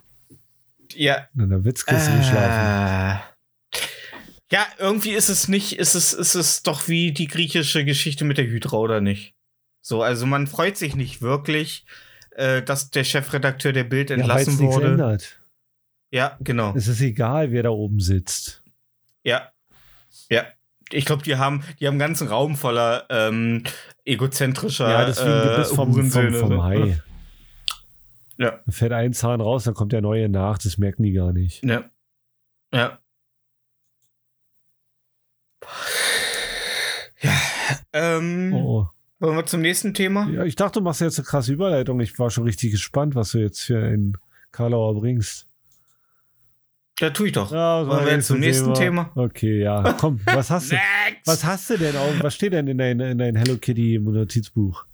Ja, 0.94 1.28
In 1.38 1.50
der 1.50 1.64
Witzkiste 1.66 2.12
geschlafen. 2.18 3.20
Äh, 3.24 3.80
ja, 4.52 4.66
irgendwie 4.78 5.12
ist 5.12 5.28
es 5.30 5.48
nicht, 5.50 5.74
ist 5.78 5.96
es, 5.96 6.14
ist 6.14 6.36
es 6.36 6.64
doch 6.64 6.88
wie 6.88 7.12
die 7.12 7.28
griechische 7.28 7.84
Geschichte 7.84 8.24
mit 8.24 8.38
der 8.38 8.46
Hydra, 8.48 8.78
oder 8.78 9.02
nicht? 9.02 9.36
So, 9.82 10.02
also 10.04 10.26
man 10.26 10.48
freut 10.48 10.78
sich 10.78 10.96
nicht 10.96 11.22
wirklich, 11.22 11.86
äh, 12.38 12.62
dass 12.64 12.90
der 12.92 13.04
Chefredakteur 13.04 13.74
der 13.74 13.84
Bild 13.84 14.10
Ja, 14.10 14.16
entlassen 14.18 14.58
nichts 14.58 14.76
wurde. 14.76 14.88
ändert. 14.92 15.40
Ja, 16.12 16.38
genau. 16.40 16.74
Es 16.76 16.88
ist 16.88 17.02
egal, 17.02 17.52
wer 17.52 17.64
da 17.64 17.70
oben 17.70 18.00
sitzt. 18.00 18.64
Ja. 19.24 19.52
Ja. 20.30 20.46
Ich 20.92 21.04
glaube, 21.06 21.24
die 21.24 21.36
haben, 21.36 21.64
die 21.80 21.88
haben 21.88 21.94
einen 21.96 22.00
ganzen 22.00 22.30
Raum 22.30 22.56
voller 22.56 23.06
ähm, 23.10 23.64
egozentrischer 24.06 24.90
Ja, 24.90 25.06
deswegen 25.06 25.42
gibt 25.44 25.58
es 25.58 25.72
äh, 25.72 25.76
vom, 25.76 25.94
vom, 26.10 26.34
vom 26.34 26.50
ne? 26.50 26.64
Hai. 26.64 27.02
Ja. 28.40 28.60
Da 28.68 28.72
fährt 28.72 28.94
ein 28.94 29.14
Zahn 29.14 29.42
raus, 29.42 29.64
dann 29.64 29.74
kommt 29.74 29.92
der 29.94 30.02
neue 30.02 30.30
nach. 30.30 30.60
Das 30.60 30.78
merken 30.78 31.02
die 31.02 31.12
gar 31.12 31.34
nicht. 31.34 31.64
Ja. 31.64 31.84
Ja. 32.72 33.00
Ja. 37.20 37.32
Ähm, 37.94 38.54
Oh. 38.54 38.88
Wollen 39.20 39.36
wir 39.36 39.45
zum 39.45 39.61
nächsten 39.61 39.93
Thema? 39.93 40.30
Ja, 40.30 40.43
ich 40.43 40.55
dachte, 40.55 40.80
du 40.80 40.84
machst 40.84 41.01
jetzt 41.01 41.18
eine 41.18 41.26
krasse 41.26 41.51
Überleitung. 41.51 41.99
Ich 41.99 42.18
war 42.20 42.30
schon 42.30 42.43
richtig 42.43 42.72
gespannt, 42.72 43.15
was 43.15 43.32
du 43.32 43.39
jetzt 43.39 43.61
für 43.61 43.80
einen 43.80 44.18
Karlauer 44.51 44.99
bringst. 44.99 45.47
Da 46.99 47.09
tue 47.11 47.28
ich 47.28 47.34
doch. 47.34 47.51
Ja, 47.51 47.88
Wollen 47.88 48.05
wir 48.05 48.13
jetzt 48.13 48.28
zum 48.28 48.39
nächsten 48.39 48.74
Thema? 48.74 49.11
Okay, 49.15 49.61
ja. 49.61 49.93
Komm, 49.99 50.20
was 50.26 50.49
hast 50.49 50.72
du? 50.72 50.76
Was 51.26 51.43
hast 51.43 51.70
du 51.70 51.78
denn 51.78 51.95
auch? 51.95 52.11
Was 52.22 52.36
steht 52.36 52.53
denn 52.53 52.68
in 52.68 52.78
dein, 52.78 52.99
in 52.99 53.18
dein 53.18 53.36
Hello 53.36 53.57
Kitty 53.57 53.99
Notizbuch? 53.99 54.86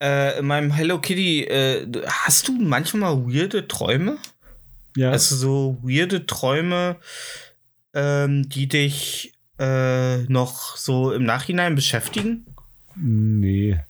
Äh, 0.00 0.38
in 0.38 0.46
meinem 0.46 0.70
Hello 0.70 1.00
Kitty, 1.00 1.44
äh, 1.44 1.86
hast 2.06 2.46
du 2.46 2.52
manchmal 2.52 3.16
weirde 3.26 3.66
Träume? 3.66 4.18
Ja. 4.96 5.10
Also 5.10 5.34
so 5.34 5.78
weirde 5.82 6.26
Träume, 6.26 6.96
ähm, 7.94 8.48
die 8.48 8.68
dich 8.68 9.32
äh, 9.58 10.18
noch 10.24 10.76
so 10.76 11.12
im 11.12 11.24
Nachhinein 11.24 11.74
beschäftigen? 11.74 12.46
Nee. 13.00 13.80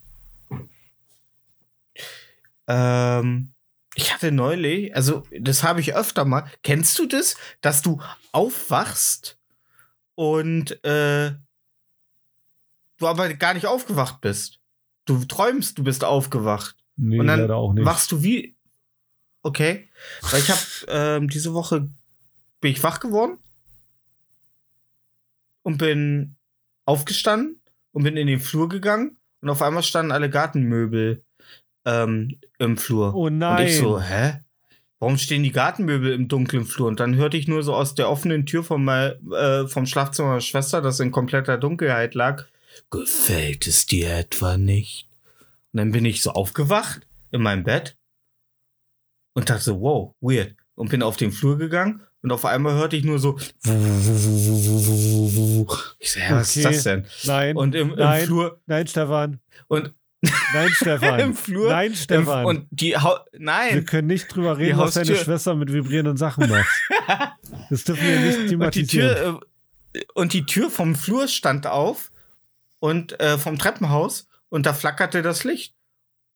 Ähm, 2.66 3.54
ich 3.94 4.12
hatte 4.12 4.30
neulich, 4.30 4.94
also 4.94 5.24
das 5.36 5.62
habe 5.62 5.80
ich 5.80 5.94
öfter 5.94 6.24
mal. 6.24 6.48
Kennst 6.62 6.98
du 6.98 7.06
das, 7.06 7.36
dass 7.60 7.82
du 7.82 8.00
aufwachst 8.32 9.38
und 10.14 10.84
äh, 10.84 11.34
du 12.98 13.06
aber 13.06 13.32
gar 13.34 13.54
nicht 13.54 13.66
aufgewacht 13.66 14.20
bist? 14.20 14.60
Du 15.04 15.24
träumst, 15.24 15.78
du 15.78 15.84
bist 15.84 16.04
aufgewacht. 16.04 16.76
Nee, 16.96 17.18
und 17.18 17.26
dann 17.26 17.40
leider 17.40 17.56
auch 17.56 17.72
nicht. 17.72 17.84
wachst 17.84 18.12
du 18.12 18.22
wie. 18.22 18.56
Okay. 19.42 19.88
Weil 20.30 20.40
ich 20.40 20.50
habe 20.50 20.60
ähm, 20.88 21.28
diese 21.28 21.54
Woche 21.54 21.88
bin 22.60 22.70
ich 22.72 22.82
wach 22.82 23.00
geworden 23.00 23.38
und 25.62 25.78
bin 25.78 26.36
aufgestanden 26.84 27.57
und 27.98 28.04
bin 28.04 28.16
in 28.16 28.28
den 28.28 28.38
Flur 28.38 28.68
gegangen 28.68 29.16
und 29.42 29.50
auf 29.50 29.60
einmal 29.60 29.82
standen 29.82 30.12
alle 30.12 30.30
Gartenmöbel 30.30 31.24
ähm, 31.84 32.38
im 32.60 32.76
Flur. 32.76 33.12
Oh 33.12 33.26
Und 33.26 33.38
nein. 33.38 33.66
ich 33.66 33.76
so, 33.76 34.00
hä? 34.00 34.34
Warum 35.00 35.18
stehen 35.18 35.42
die 35.42 35.50
Gartenmöbel 35.50 36.12
im 36.12 36.28
dunklen 36.28 36.64
Flur? 36.64 36.86
Und 36.86 37.00
dann 37.00 37.16
hörte 37.16 37.36
ich 37.36 37.48
nur 37.48 37.64
so 37.64 37.74
aus 37.74 37.96
der 37.96 38.08
offenen 38.08 38.46
Tür 38.46 38.62
von 38.62 38.84
mein, 38.84 39.14
äh, 39.32 39.66
vom 39.66 39.84
Schlafzimmer 39.84 40.28
meiner 40.28 40.40
Schwester, 40.40 40.80
das 40.80 41.00
in 41.00 41.10
kompletter 41.10 41.58
Dunkelheit 41.58 42.14
lag. 42.14 42.44
Gefällt 42.92 43.66
es 43.66 43.86
dir 43.86 44.14
etwa 44.14 44.56
nicht? 44.56 45.08
Und 45.72 45.78
dann 45.78 45.90
bin 45.90 46.04
ich 46.04 46.22
so 46.22 46.30
aufgewacht 46.30 47.00
in 47.32 47.42
meinem 47.42 47.64
Bett 47.64 47.96
und 49.34 49.50
dachte 49.50 49.64
so, 49.64 49.80
wow, 49.80 50.14
weird. 50.20 50.54
Und 50.76 50.90
bin 50.90 51.02
auf 51.02 51.16
den 51.16 51.32
Flur 51.32 51.58
gegangen 51.58 52.00
und 52.22 52.32
auf 52.32 52.44
einmal 52.44 52.74
hörte 52.74 52.96
ich 52.96 53.04
nur 53.04 53.18
so. 53.18 53.38
Ich 55.98 56.12
so, 56.12 56.20
hä, 56.20 56.32
was 56.34 56.56
ist 56.56 56.64
Okay. 56.64 56.74
das 56.74 56.82
denn? 56.84 57.06
Nein. 57.24 57.56
Und 57.56 57.74
im, 57.74 57.90
im 57.92 57.98
Nein. 57.98 58.24
Flur 58.26 58.60
nein, 58.66 58.86
Stefan. 58.86 59.40
und 59.68 59.92
Nein, 60.52 60.68
Stefan. 60.72 61.20
im 61.20 61.34
Flur 61.34 61.70
Nein, 61.70 61.94
Stefan. 61.94 62.40
Im, 62.40 62.46
und 62.46 62.66
die 62.70 62.92
Wir 62.92 63.24
nein 63.38 63.84
können 63.84 64.08
nicht 64.08 64.34
drüber 64.34 64.58
reden, 64.58 64.78
was 64.78 64.94
deine 64.94 65.14
Schwester 65.14 65.54
mit 65.54 65.72
vibrierenden 65.72 66.16
Sachen 66.16 66.48
macht. 66.48 66.68
Das 67.70 67.84
dürfen 67.84 68.06
wir 68.06 68.20
nicht 68.20 68.36
und 68.38 68.42
die 68.44 68.48
thematisieren. 68.50 69.14
Tür 69.16 69.40
äh, 69.94 70.00
und 70.14 70.32
die 70.32 70.44
Tür 70.46 70.70
vom 70.70 70.94
Flur 70.94 71.28
stand 71.28 71.66
auf 71.66 72.12
und 72.78 73.18
äh, 73.20 73.36
vom 73.38 73.58
Treppenhaus 73.58 74.28
und 74.48 74.64
da 74.66 74.72
flackerte 74.74 75.22
das 75.22 75.44
Licht 75.44 75.74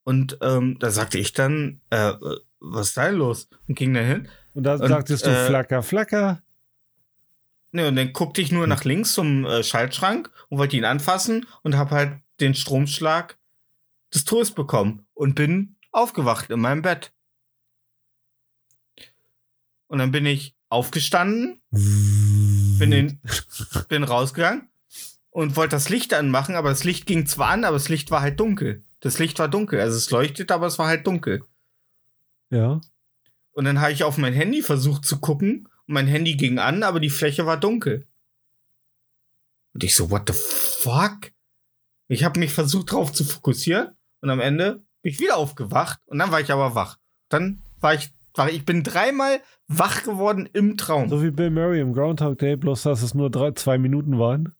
und 0.05 0.39
ähm, 0.43 0.78
da 0.78 0.91
sagte 0.91 1.18
ich 1.18 1.33
dann 1.33 1.80
äh, 1.91 2.11
äh, 2.11 2.39
was 2.61 2.89
ist 2.89 2.97
da 2.97 3.09
los 3.09 3.49
und 3.68 3.76
ging 3.76 3.93
da 3.95 4.01
hin 4.01 4.28
Und 4.55 4.64
dann 4.64 4.80
und, 4.80 4.88
sagtest 4.88 5.26
du 5.26 5.30
äh, 5.30 5.46
Flacker, 5.46 5.82
Flacker. 5.82 6.42
ne, 7.72 7.88
und 7.88 7.96
dann 7.96 8.12
guckte 8.12 8.40
ich 8.40 8.53
nur 8.53 8.66
nach 8.66 8.84
links 8.84 9.14
zum 9.14 9.44
äh, 9.44 9.62
Schaltschrank 9.62 10.30
und 10.48 10.59
wollte 10.59 10.76
ihn 10.76 10.84
anfassen 10.84 11.46
und 11.62 11.76
habe 11.76 11.90
halt 11.90 12.20
den 12.40 12.55
Stromschlag 12.55 13.38
des 14.12 14.24
Todes 14.24 14.53
bekommen 14.53 15.07
und 15.14 15.34
bin 15.34 15.76
aufgewacht 15.90 16.50
in 16.50 16.61
meinem 16.61 16.82
Bett 16.82 17.12
und 19.86 19.98
dann 19.98 20.11
bin 20.11 20.24
ich 20.24 20.57
aufgestanden 20.70 21.61
bin, 21.70 22.92
in, 22.92 23.20
bin 23.88 24.05
rausgegangen 24.05 24.70
und 25.30 25.57
wollte 25.57 25.76
das 25.76 25.88
Licht 25.88 26.14
anmachen, 26.14 26.55
aber 26.55 26.70
das 26.70 26.84
Licht 26.84 27.07
ging 27.07 27.26
zwar 27.26 27.48
an, 27.48 27.64
aber 27.64 27.76
das 27.76 27.88
Licht 27.88 28.11
war 28.11 28.22
halt 28.22 28.40
dunkel. 28.40 28.84
Das 29.00 29.18
Licht 29.18 29.38
war 29.38 29.48
dunkel. 29.48 29.80
Also 29.80 29.96
es 29.96 30.11
leuchtet, 30.11 30.50
aber 30.50 30.66
es 30.66 30.78
war 30.78 30.86
halt 30.86 31.07
dunkel. 31.07 31.44
Ja. 32.50 32.80
Und 33.53 33.64
dann 33.64 33.80
habe 33.80 33.92
ich 33.92 34.05
auf 34.05 34.18
mein 34.18 34.32
Handy 34.32 34.62
versucht 34.62 35.05
zu 35.05 35.20
gucken 35.20 35.68
und 35.86 35.94
mein 35.94 36.07
Handy 36.07 36.36
ging 36.36 36.59
an, 36.59 36.82
aber 36.82 37.00
die 37.00 37.11
Fläche 37.11 37.46
war 37.46 37.59
dunkel. 37.59 38.07
Und 39.74 39.84
ich 39.84 39.94
so, 39.94 40.11
what 40.11 40.22
the 40.26 40.34
fuck? 40.34 41.32
Ich 42.09 42.24
habe 42.24 42.40
mich 42.40 42.53
versucht 42.53 42.92
drauf 42.92 43.12
zu 43.12 43.24
fokussieren 43.24 43.96
und 44.20 44.30
am 44.30 44.40
Ende 44.40 44.82
bin 45.03 45.12
ich 45.12 45.20
wieder 45.20 45.36
aufgewacht 45.36 46.00
und 46.07 46.18
dann 46.18 46.30
war 46.30 46.40
ich 46.40 46.53
aber 46.53 46.74
wach. 46.74 46.98
Dann 47.28 47.62
war 47.80 47.94
ich, 47.94 48.11
war 48.34 48.50
ich 48.50 48.64
bin 48.64 48.82
dreimal 48.82 49.40
wach 49.68 50.03
geworden 50.03 50.48
im 50.53 50.76
Traum. 50.76 51.09
So 51.09 51.22
wie 51.22 51.30
Bill 51.30 51.50
Murray 51.50 51.80
im 51.80 51.94
Groundhog 51.94 52.38
Day, 52.38 52.57
bloß 52.57 52.82
dass 52.82 53.03
es 53.03 53.14
nur 53.14 53.30
drei, 53.30 53.53
zwei 53.53 53.78
Minuten 53.78 54.18
waren. 54.18 54.55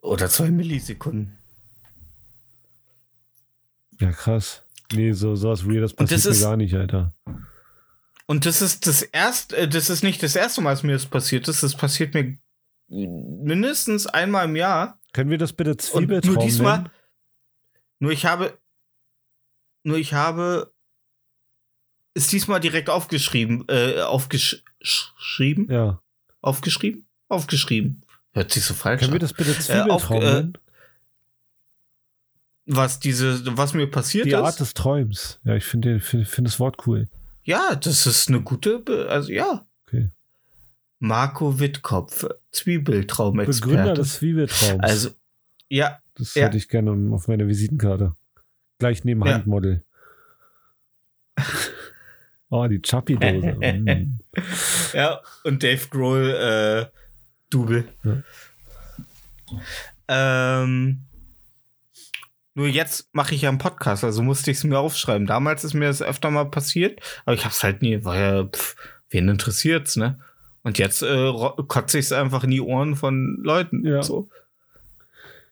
Oder 0.00 0.28
zwei 0.28 0.50
Millisekunden. 0.50 1.38
Ja, 4.00 4.10
krass. 4.10 4.63
Nee, 4.94 5.12
so 5.12 5.34
sowas 5.36 5.66
Weirdes 5.66 5.92
Und 5.92 5.96
passiert 5.98 6.18
das 6.20 6.24
mir 6.26 6.30
ist- 6.32 6.40
gar 6.42 6.56
nicht, 6.56 6.74
Alter. 6.74 7.12
Und 8.26 8.46
das 8.46 8.62
ist 8.62 8.86
das 8.86 9.02
erste, 9.02 9.56
äh, 9.56 9.68
das 9.68 9.90
ist 9.90 10.02
nicht 10.02 10.22
das 10.22 10.34
erste 10.36 10.60
Mal, 10.62 10.70
dass 10.70 10.82
mir 10.82 10.92
das 10.92 11.06
passiert 11.06 11.46
ist. 11.48 11.62
Das 11.62 11.74
passiert 11.76 12.14
mir 12.14 12.38
mindestens 12.88 14.06
einmal 14.06 14.46
im 14.46 14.56
Jahr. 14.56 14.98
Können 15.12 15.30
wir 15.30 15.38
das 15.38 15.52
bitte 15.52 15.70
Und 15.72 15.82
Zwiebeltraum 15.82 16.34
nur 16.34 16.42
diesmal, 16.42 16.78
nennen? 16.78 16.90
nur 18.00 18.12
ich 18.12 18.24
habe, 18.24 18.58
nur 19.82 19.96
ich 19.98 20.14
habe, 20.14 20.72
ist 22.14 22.32
diesmal 22.32 22.60
direkt 22.60 22.88
aufgeschrieben, 22.90 23.64
äh, 23.68 24.00
aufgeschrieben, 24.00 25.70
Ja. 25.70 26.00
aufgeschrieben, 26.40 27.06
aufgeschrieben. 27.28 28.04
Hört 28.32 28.50
sich 28.52 28.64
so 28.64 28.74
falsch 28.74 29.00
Können 29.00 29.12
wir 29.12 29.16
an. 29.16 29.20
das 29.20 29.32
bitte 29.34 29.52
Zwiebeltraum 29.58 29.90
auf- 29.90 30.10
äh, 30.10 30.18
nennen? 30.34 30.58
Was 32.66 32.98
diese, 32.98 33.56
was 33.58 33.74
mir 33.74 33.86
passiert 33.90 34.26
Die 34.26 34.30
ist. 34.30 34.36
Art 34.36 34.58
des 34.58 34.72
Träums. 34.74 35.38
Ja, 35.44 35.54
ich 35.54 35.64
finde 35.64 36.00
find, 36.00 36.26
find 36.26 36.46
das 36.46 36.58
Wort 36.58 36.86
cool. 36.86 37.08
ja, 37.44 37.74
das 37.74 38.06
ist 38.06 38.28
eine 38.28 38.40
gute, 38.40 38.78
Be 38.78 39.06
also 39.10 39.30
ja. 39.30 39.66
Okay. 39.86 40.10
Marco 40.98 41.60
Wittkopf, 41.60 42.26
Zwiebeltraumexperte. 42.52 43.68
Begründer 43.68 43.94
des 43.94 44.14
Zwiebeltraums. 44.14 44.82
Also, 44.82 45.10
ja, 45.68 45.98
das 46.14 46.34
ja. 46.34 46.46
hätte 46.46 46.56
ich 46.56 46.68
gerne 46.68 47.14
auf 47.14 47.28
meiner 47.28 47.46
Visitenkarte. 47.46 48.14
Gleich 48.78 49.04
neben 49.04 49.24
Ja. 49.26 49.34
Handmodel. 49.34 49.84
oh, 52.48 52.66
die 52.66 52.80
Chappi-Dose. 52.80 53.54
mm. 53.60 54.18
Ja, 54.94 55.20
und 55.42 55.62
Dave 55.62 55.86
Grohl, 55.90 56.30
äh, 56.30 56.86
Double. 57.50 57.84
Ähm, 60.08 61.00
nur 62.54 62.68
jetzt 62.68 63.12
mache 63.12 63.34
ich 63.34 63.42
ja 63.42 63.48
einen 63.48 63.58
Podcast, 63.58 64.04
also 64.04 64.22
musste 64.22 64.50
ich 64.50 64.58
es 64.58 64.64
mir 64.64 64.78
aufschreiben. 64.78 65.26
Damals 65.26 65.64
ist 65.64 65.74
mir 65.74 65.86
das 65.86 66.02
öfter 66.02 66.30
mal 66.30 66.44
passiert, 66.46 67.00
aber 67.24 67.34
ich 67.34 67.44
hab's 67.44 67.62
halt 67.62 67.82
nie, 67.82 68.04
war 68.04 68.16
ja, 68.16 68.44
pff, 68.44 68.76
wen 69.10 69.28
interessiert's, 69.28 69.96
ne? 69.96 70.18
Und 70.62 70.78
jetzt 70.78 71.02
äh, 71.02 71.32
kotze 71.68 71.98
ich 71.98 72.06
es 72.06 72.12
einfach 72.12 72.44
in 72.44 72.50
die 72.50 72.60
Ohren 72.60 72.96
von 72.96 73.38
Leuten. 73.42 73.84
Ja. 73.84 74.02
So. 74.02 74.30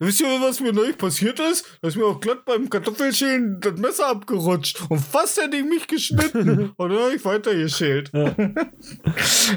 Wisst 0.05 0.21
ihr, 0.21 0.27
was 0.27 0.59
mir 0.59 0.73
neulich 0.73 0.99
passiert 0.99 1.39
ist? 1.39 1.79
Da 1.81 1.87
ist 1.87 1.97
mir 1.97 2.05
auch 2.05 2.19
glatt 2.19 2.45
beim 2.45 2.69
Kartoffelschälen 2.69 3.61
das 3.61 3.79
Messer 3.79 4.09
abgerutscht 4.09 4.83
und 4.89 4.99
fast 4.99 5.41
hätte 5.41 5.59
ich 5.59 5.65
mich 5.65 5.87
geschnitten. 5.87 6.73
und 6.77 6.89
dann 6.89 6.99
habe 6.99 7.15
ich 7.15 7.25
weitergeschält. 7.25 8.11
Ja. 8.13 8.35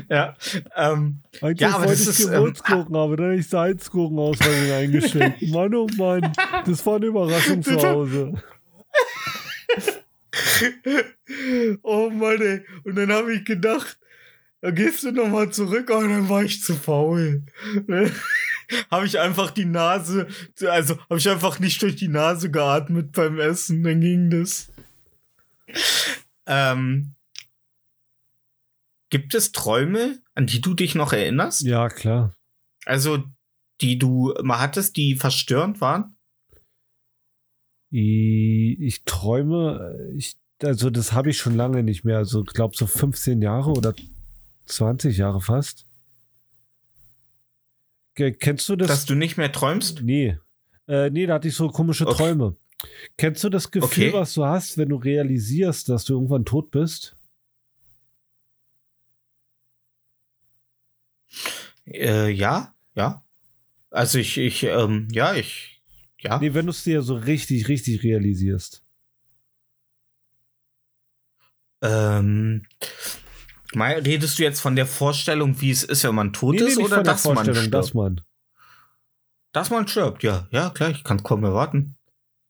Ja. 0.07 0.35
Ähm, 0.75 1.21
Eigentlich 1.41 1.61
Ja, 1.61 1.75
aber 1.75 1.87
wollte 1.87 2.11
ich 2.11 2.17
Gewürzgurken, 2.17 2.95
aber 2.95 3.17
dann 3.17 3.25
habe 3.25 3.37
ich 3.37 3.47
Salzgurken 3.47 4.19
aus 4.19 4.37
eingeschenkt. 4.39 5.41
Mann, 5.49 5.73
oh 5.73 5.87
Mann, 5.97 6.31
das 6.67 6.85
war 6.85 6.97
eine 6.97 7.07
Überraschung 7.07 7.63
zu 7.63 7.81
Hause. 7.81 8.33
oh 11.81 12.11
Mann, 12.11 12.39
ey. 12.39 12.61
Und 12.83 12.95
dann 12.97 13.11
habe 13.11 13.33
ich 13.33 13.45
gedacht, 13.45 13.97
da 14.61 14.69
gehst 14.69 15.01
du 15.05 15.11
noch 15.11 15.27
mal 15.27 15.49
zurück, 15.49 15.89
aber 15.89 16.07
dann 16.07 16.29
war 16.29 16.43
ich 16.43 16.61
zu 16.61 16.75
faul. 16.75 17.41
Habe 18.91 19.05
ich 19.05 19.19
einfach 19.19 19.51
die 19.51 19.65
Nase, 19.65 20.27
also 20.67 20.97
habe 21.09 21.17
ich 21.17 21.29
einfach 21.29 21.59
nicht 21.59 21.81
durch 21.81 21.95
die 21.95 22.07
Nase 22.07 22.51
geatmet 22.51 23.11
beim 23.11 23.39
Essen, 23.39 23.83
dann 23.83 24.01
ging 24.01 24.29
das. 24.29 24.71
Ähm, 26.45 27.15
gibt 29.09 29.33
es 29.33 29.51
Träume, 29.51 30.19
an 30.33 30.47
die 30.47 30.61
du 30.61 30.73
dich 30.73 30.95
noch 30.95 31.13
erinnerst? 31.13 31.61
Ja, 31.61 31.89
klar. 31.89 32.35
Also, 32.85 33.23
die 33.81 33.97
du 33.97 34.33
mal 34.43 34.59
hattest, 34.59 34.97
die 34.97 35.15
verstörend 35.15 35.81
waren? 35.81 36.15
Ich, 37.91 38.79
ich 38.79 39.03
träume, 39.05 40.11
ich, 40.15 40.37
also 40.61 40.89
das 40.89 41.13
habe 41.13 41.29
ich 41.29 41.37
schon 41.37 41.55
lange 41.55 41.83
nicht 41.83 42.03
mehr. 42.03 42.17
Also 42.17 42.43
ich 42.43 42.53
glaube 42.53 42.75
so 42.75 42.87
15 42.87 43.41
Jahre 43.41 43.71
oder 43.71 43.93
20 44.65 45.17
Jahre 45.17 45.41
fast. 45.41 45.85
Ke- 48.15 48.33
Kennst 48.33 48.67
du 48.69 48.75
das? 48.75 48.87
Dass 48.87 49.05
du 49.05 49.15
nicht 49.15 49.37
mehr 49.37 49.51
träumst? 49.51 50.01
Nee. 50.01 50.37
Äh, 50.87 51.09
nee, 51.09 51.25
da 51.25 51.35
hatte 51.35 51.47
ich 51.47 51.55
so 51.55 51.67
komische 51.69 52.07
Okay. 52.07 52.15
Träume. 52.17 52.55
Kennst 53.17 53.43
du 53.43 53.49
das 53.49 53.71
Gefühl, 53.71 54.09
Okay. 54.09 54.13
was 54.13 54.33
du 54.33 54.45
hast, 54.45 54.77
wenn 54.77 54.89
du 54.89 54.95
realisierst, 54.97 55.89
dass 55.89 56.03
du 56.05 56.13
irgendwann 56.13 56.45
tot 56.45 56.71
bist? 56.71 57.15
Äh, 61.87 62.29
ja, 62.31 62.73
ja. 62.95 63.23
Also 63.91 64.17
ich, 64.19 64.37
ich, 64.37 64.63
ähm, 64.63 65.07
ja, 65.11 65.35
ich, 65.35 65.81
ja. 66.19 66.39
Nee, 66.39 66.53
wenn 66.53 66.65
du 66.65 66.71
es 66.71 66.83
dir 66.83 67.01
so 67.01 67.15
richtig, 67.15 67.67
richtig 67.67 68.03
realisierst. 68.03 68.83
Ähm, 71.81 72.65
mal, 73.75 73.93
redest 73.93 74.39
du 74.39 74.43
jetzt 74.43 74.61
von 74.61 74.75
der 74.75 74.85
Vorstellung, 74.85 75.59
wie 75.61 75.71
es 75.71 75.83
ist, 75.83 76.03
wenn 76.03 76.15
man 76.15 76.33
tot 76.33 76.55
Nee, 76.55 76.61
nee, 76.61 76.67
ist, 76.67 76.77
nicht 76.77 76.87
oder 76.87 77.03
dass 77.03 77.25
man 77.25 77.45
stirbt? 77.45 77.73
dass 77.73 77.93
man. 77.93 78.21
dass 79.51 79.69
man 79.69 79.87
stirbt, 79.87 80.23
ja, 80.23 80.47
ja, 80.51 80.69
klar, 80.69 80.91
ich 80.91 81.03
kann 81.03 81.23
kaum 81.23 81.43
erwarten. 81.43 81.95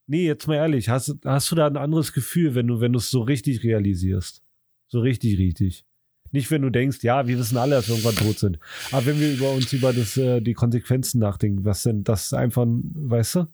Nee, 0.07 0.25
jetzt 0.25 0.47
mal 0.47 0.55
ehrlich, 0.55 0.89
hast, 0.89 1.15
hast 1.25 1.51
du 1.51 1.55
da 1.55 1.65
ein 1.65 1.77
anderes 1.77 2.13
Gefühl, 2.13 2.53
wenn 2.55 2.67
du, 2.67 2.79
wenn 2.79 2.93
du 2.93 2.99
es 2.99 3.09
so 3.09 3.21
richtig 3.21 3.63
realisierst? 3.63 4.43
So 4.87 4.99
richtig, 4.99 5.39
richtig. 5.39 5.85
Nicht, 6.31 6.51
wenn 6.51 6.61
du 6.61 6.69
denkst, 6.69 6.99
ja, 7.01 7.27
wir 7.27 7.37
wissen 7.39 7.57
alle, 7.57 7.75
dass 7.75 7.87
wir 7.87 7.95
irgendwann 7.95 8.23
tot 8.23 8.39
sind. 8.39 8.59
Aber 8.91 9.05
wenn 9.05 9.19
wir 9.19 9.33
über 9.33 9.51
uns 9.51 9.71
über 9.73 9.93
das, 9.93 10.17
äh, 10.17 10.41
die 10.41 10.53
Konsequenzen 10.53 11.19
nachdenken, 11.19 11.65
was 11.65 11.83
denn 11.83 12.03
das 12.03 12.33
einfach, 12.33 12.65
weißt 12.67 13.35
du? 13.35 13.47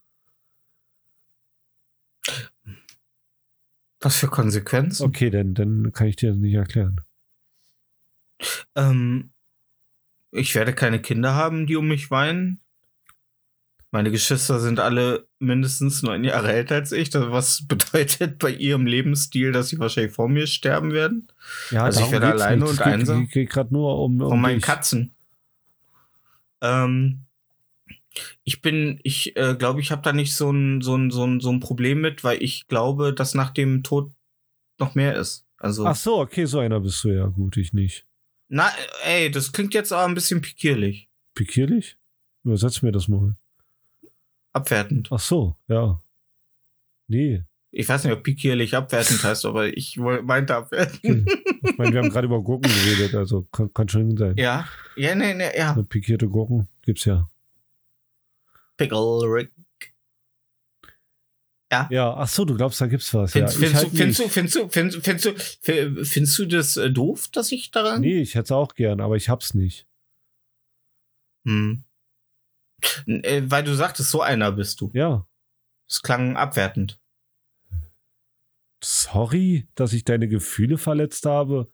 Was 4.00 4.18
für 4.18 4.28
Konsequenzen? 4.28 5.04
Okay, 5.06 5.30
dann, 5.30 5.54
dann 5.54 5.92
kann 5.92 6.08
ich 6.08 6.16
dir 6.16 6.32
das 6.32 6.40
nicht 6.40 6.56
erklären. 6.56 7.02
Ähm, 8.76 9.32
ich 10.32 10.56
werde 10.56 10.74
keine 10.74 11.02
Kinder 11.02 11.36
haben, 11.36 11.68
die 11.68 11.76
um 11.76 11.88
mich 11.88 12.10
weinen. 12.12 12.62
Meine 13.94 14.10
Geschwister 14.10 14.62
sind 14.62 14.80
alle 14.80 15.28
mindestens 15.40 16.02
neun 16.02 16.24
Jahre 16.24 16.54
älter 16.54 16.76
als 16.76 16.94
ich, 16.94 17.14
was 17.14 17.66
bedeutet 17.68 18.40
bei 18.40 18.50
ihrem 18.52 18.86
Lebensstil, 18.86 19.52
dass 19.52 19.68
sie 19.68 19.80
wahrscheinlich 19.80 20.14
vor 20.14 20.30
mir 20.30 20.48
sterben 20.48 20.94
werden. 20.94 21.28
Ja, 21.72 21.84
Also 21.84 22.02
ich 22.02 22.12
werde 22.12 22.28
alleine 22.28 22.62
nicht. 22.62 22.72
und 22.72 22.82
einsam. 22.82 23.28
geht 23.28 23.50
gerade 23.50 23.74
nur 23.74 24.00
um, 24.00 24.22
um 24.22 24.30
Von 24.30 24.40
meinen 24.42 24.56
dich. 24.60 24.66
Katzen. 24.66 25.14
Ähm, 26.62 27.26
ich 28.44 28.62
bin, 28.62 29.00
ich 29.04 29.36
äh, 29.36 29.56
glaube, 29.56 29.82
ich 29.82 29.92
habe 29.92 30.02
da 30.02 30.14
nicht 30.14 30.36
so 30.36 30.52
ein, 30.52 30.82
so, 30.82 30.96
ein, 30.96 31.12
so, 31.12 31.26
ein, 31.26 31.42
so 31.42 31.50
ein 31.52 31.60
Problem 31.60 32.00
mit, 32.02 32.24
weil 32.24 32.42
ich 32.42 32.68
glaube, 32.68 33.14
dass 33.14 33.34
nach 33.34 33.50
dem 33.50 33.84
Tod 33.84 34.12
noch 34.80 34.96
mehr 34.96 35.16
ist. 35.16 35.46
Also, 35.58 35.86
Ach 35.86 35.96
so, 35.96 36.20
okay, 36.20 36.46
so 36.46 36.60
einer 36.60 36.80
bist 36.80 37.04
du 37.04 37.10
ja. 37.10 37.26
Gut, 37.28 37.58
ich 37.58 37.74
nicht. 37.74 38.06
Na, 38.54 38.70
ey, 39.06 39.32
das 39.32 39.54
klingt 39.54 39.74
jetzt 39.74 39.94
aber 39.94 40.06
ein 40.06 40.14
bisschen 40.14 40.42
pikierlich. 40.42 41.10
Pikierlich? 41.36 41.98
Übersetz 42.44 42.82
mir 42.82 42.92
das 42.92 43.08
mal. 43.08 43.36
Abwertend. 44.52 45.08
Ach 45.10 45.22
so, 45.22 45.56
ja. 45.70 46.04
Nee. 47.08 47.46
Ich 47.72 47.88
weiß 47.88 48.04
nicht, 48.04 48.14
ob 48.14 48.24
pikierlich 48.24 48.76
abwertend 48.76 49.24
heißt, 49.24 49.46
aber 49.46 49.68
ich 49.68 49.96
meinte 49.96 50.54
abwertend. 50.54 51.30
Okay. 51.30 51.44
Ich 51.64 51.78
meine, 51.78 51.94
wir 51.94 52.02
haben 52.02 52.10
gerade 52.12 52.28
über 52.28 52.42
Gurken 52.44 52.70
geredet, 52.70 53.16
also 53.16 53.44
kann, 53.54 53.74
kann 53.74 53.88
schon 53.88 54.18
sein. 54.18 54.36
Ja. 54.36 54.68
Ja, 54.98 55.16
nee, 55.16 55.34
nee, 55.34 55.58
ja. 55.58 55.72
Eine 55.72 55.86
Pikierte 55.86 56.28
Gurken 56.28 56.68
gibt's 56.82 57.06
ja. 57.06 57.30
Pickle 58.76 59.22
Rick. 59.28 59.54
Ja, 61.90 62.14
ach 62.16 62.28
so, 62.28 62.44
du 62.44 62.56
glaubst, 62.56 62.82
da 62.82 62.88
gibt's 62.88 63.14
was. 63.14 63.32
Findest, 63.32 63.60
ja, 63.62 63.68
ich 63.68 63.74
findest, 63.74 63.84
halt 63.86 63.94
du, 63.94 63.98
findest, 63.98 64.20
du, 64.20 64.24
nicht. 64.24 64.34
findest 64.34 64.56
du, 64.56 64.70
findest, 64.70 65.06
findest 65.06 65.26
du, 65.26 65.34
fi- 65.62 66.06
findest 66.06 66.40
du 66.40 66.46
das 66.46 66.78
äh, 66.78 66.92
doof, 66.92 67.30
dass 67.32 67.52
ich 67.52 67.72
daran? 67.72 68.02
Nee, 68.02 68.22
ich 68.22 68.36
hätte 68.36 68.44
es 68.46 68.52
auch 68.52 68.76
gern, 68.76 69.00
aber 69.00 69.16
ich 69.16 69.30
hab's 69.30 69.54
nicht. 69.54 69.88
Hm. 71.46 71.84
Äh, 73.06 73.44
weil 73.46 73.64
du 73.64 73.74
sagtest, 73.74 74.10
so 74.12 74.22
einer 74.22 74.52
bist 74.52 74.82
du. 74.82 74.92
Ja. 74.94 75.26
Das 75.88 76.02
klang 76.02 76.36
abwertend. 76.36 77.00
Sorry, 78.84 79.68
dass 79.76 79.94
ich 79.94 80.04
deine 80.04 80.28
Gefühle 80.28 80.78
verletzt 80.78 81.26
habe. 81.26 81.72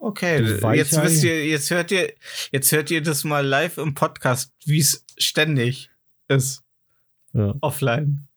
Okay, 0.00 0.40
jetzt 0.76 1.02
wisst 1.02 1.24
ihr, 1.24 1.46
jetzt 1.46 1.70
hört 1.70 1.90
ihr, 1.90 2.12
jetzt 2.52 2.70
hört 2.70 2.90
ihr 2.90 3.02
das 3.02 3.24
mal 3.24 3.44
live 3.44 3.78
im 3.78 3.94
Podcast, 3.94 4.52
wie 4.64 4.78
es 4.78 5.04
ständig 5.16 5.90
ist, 6.28 6.62
Ja. 7.32 7.54
offline. 7.62 8.27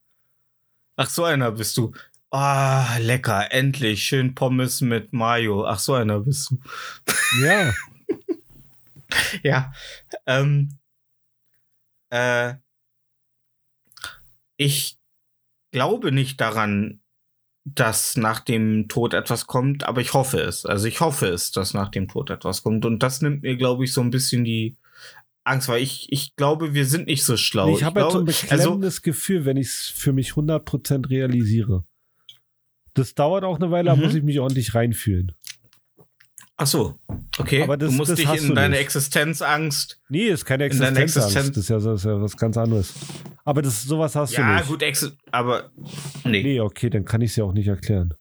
Ach, 0.96 1.10
so 1.10 1.24
einer 1.24 1.52
bist 1.52 1.78
du. 1.78 1.92
Ah, 2.30 2.98
lecker, 3.00 3.52
endlich, 3.52 4.04
schön 4.04 4.36
Pommes 4.36 4.82
mit 4.82 5.12
Mayo. 5.14 5.66
Ach, 5.66 5.80
so 5.80 5.94
einer 5.96 6.22
bist 6.22 6.52
du. 6.52 6.60
Ja, 7.44 7.74
Ja. 9.44 9.74
Ähm, 10.26 10.78
äh, 12.10 12.56
ich 14.58 14.98
glaube 15.72 16.12
nicht 16.12 16.40
daran, 16.42 17.02
dass 17.64 18.18
nach 18.18 18.40
dem 18.40 18.88
Tod 18.88 19.14
etwas 19.14 19.48
kommt, 19.48 19.84
aber 19.84 20.02
ich 20.02 20.14
hoffe 20.14 20.40
es. 20.40 20.66
Also 20.66 20.88
ich 20.88 21.00
hoffe 21.00 21.28
es, 21.28 21.52
dass 21.52 21.74
nach 21.74 21.90
dem 21.90 22.08
Tod 22.08 22.30
etwas 22.30 22.64
kommt. 22.64 22.86
Und 22.86 23.00
das 23.04 23.22
nimmt 23.22 23.44
mir, 23.44 23.56
glaube 23.56 23.84
ich, 23.84 23.94
so 23.94 24.02
ein 24.02 24.10
bisschen 24.10 24.44
die 24.44 24.78
Angst, 25.44 25.68
weil 25.70 25.82
ich, 25.82 26.08
ich 26.12 26.36
glaube, 26.36 26.74
wir 26.74 26.86
sind 26.86 27.08
nicht 27.08 27.24
so 27.24 27.36
schlau. 27.38 27.76
ich 27.76 27.84
habe 27.84 28.02
halt 28.04 28.12
so 28.12 28.20
ein 28.20 28.26
glaube- 28.26 28.40
also 28.52 28.56
beklemmendes 28.64 29.02
Gefühl, 29.02 29.46
wenn 29.46 29.58
ich 29.58 29.68
es 29.68 29.88
für 29.96 30.14
mich 30.14 30.32
100% 30.36 31.10
realisiere. 31.10 31.84
Das 32.94 33.16
dauert 33.16 33.44
auch 33.44 33.56
eine 33.56 33.72
Weile, 33.72 33.86
da 33.90 33.96
Mhm. 33.96 34.04
muss 34.04 34.14
ich 34.16 34.24
mich 34.24 34.40
ordentlich 34.40 34.76
reinfühlen. 34.76 35.32
ach 36.58 36.68
so, 36.68 37.00
okay. 37.40 37.64
Aber 37.64 37.76
das- 37.76 37.90
du 37.90 37.96
musst 37.96 38.16
dich 38.20 38.32
in 38.32 38.50
du 38.50 38.54
deine 38.54 38.76
nicht. 38.76 38.82
Existenzangst. 38.82 40.00
Nee, 40.10 40.28
ist 40.28 40.46
keine 40.46 40.66
Existenzangst. 40.66 41.18
Existenz- 41.18 41.56
Das 41.56 41.58
ist 41.64 41.70
ja, 41.70 41.80
das 41.80 42.02
ist 42.02 42.06
ja 42.06 42.22
was 42.22 42.38
ganz 42.38 42.56
anderes. 42.58 42.94
Aber 43.44 43.64
das, 43.64 43.82
sowas 43.82 44.16
hast 44.16 44.38
du 44.38 44.42
Ja, 44.42 44.58
nicht. 44.58 44.68
gut, 44.68 44.84
Ex 44.84 45.12
aber 45.32 45.72
nee, 46.24 46.44
Nee, 46.44 46.60
okay, 46.60 46.92
dann 46.92 47.04
kann 47.04 47.22
ich 47.22 47.32
es 47.32 47.38
ja 47.38 47.46
auch 47.46 47.54
nicht 47.54 47.68
erklären. 47.68 48.14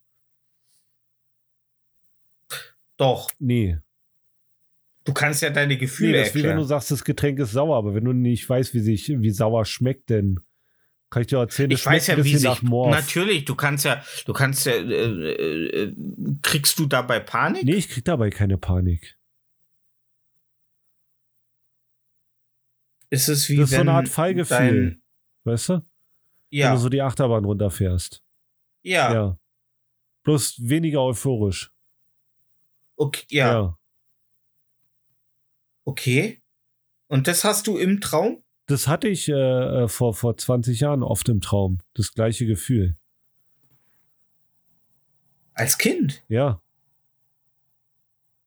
doch. 2.96 3.30
Nee. 3.38 3.78
Du 5.04 5.14
kannst 5.14 5.42
ja 5.42 5.50
deine 5.50 5.76
Gefühle 5.78 6.12
Nee, 6.12 6.18
das 6.18 6.28
ist 6.28 6.34
wie 6.34 6.38
wenn 6.40 6.44
erklären. 6.46 6.62
du 6.62 6.66
sagst, 6.66 6.90
das 6.90 7.04
Getränk 7.04 7.38
ist 7.38 7.52
sauer, 7.52 7.76
aber 7.78 7.94
wenn 7.94 8.04
du 8.04 8.12
nicht 8.12 8.48
weißt, 8.48 8.74
wie 8.74 8.80
sich, 8.80 9.08
wie 9.08 9.30
sauer 9.30 9.64
schmeckt, 9.64 10.10
dann 10.10 10.40
kann 11.08 11.22
ich 11.22 11.28
dir 11.28 11.38
erzählen, 11.38 11.70
Ich 11.70 11.84
weiß 11.84 12.06
schmeckt 12.06 12.18
ja, 12.18 12.24
wie 12.24 12.36
sich. 12.36 12.62
Natürlich, 12.62 13.44
du 13.44 13.54
kannst 13.56 13.84
ja, 13.84 14.04
du 14.26 14.32
kannst 14.32 14.66
ja, 14.66 14.72
äh, 14.72 14.76
äh, 14.82 15.82
äh, 15.84 15.96
kriegst 16.42 16.78
du 16.78 16.86
dabei 16.86 17.18
Panik? 17.18 17.64
Nee, 17.64 17.74
ich 17.74 17.88
krieg 17.88 18.04
dabei 18.04 18.30
keine 18.30 18.58
Panik. 18.58 19.16
Ist 23.08 23.28
es 23.28 23.48
wie 23.48 23.56
Das 23.56 23.64
ist 23.64 23.70
so 23.70 23.76
wenn 23.80 23.88
eine 23.88 23.98
Art 23.98 24.08
Fallgefühl. 24.08 25.00
Weißt 25.44 25.70
du? 25.70 25.72
Wenn 25.72 25.82
Ja, 26.50 26.72
du 26.74 26.78
so 26.80 26.88
die 26.88 27.02
Achterbahn 27.02 27.44
runterfährst. 27.44 28.22
ja, 28.82 29.12
Ja. 29.12 29.38
Bloß 30.22 30.56
weniger 30.68 31.02
euphorisch. 31.02 31.72
okay, 32.96 33.24
ja, 33.30 33.52
ja. 33.52 33.78
Okay. 35.90 36.40
Und 37.08 37.26
das 37.26 37.44
hast 37.44 37.66
du 37.66 37.76
im 37.76 38.00
Traum? 38.00 38.42
Das 38.66 38.86
hatte 38.86 39.08
ich 39.08 39.28
äh, 39.28 39.32
äh, 39.32 39.88
vor, 39.88 40.14
vor 40.14 40.36
20 40.36 40.78
Jahren 40.80 41.02
oft 41.02 41.28
im 41.28 41.40
Traum. 41.40 41.78
Das 41.94 42.14
gleiche 42.14 42.46
Gefühl. 42.46 42.96
Als 45.54 45.76
Kind? 45.78 46.22
Ja, 46.28 46.60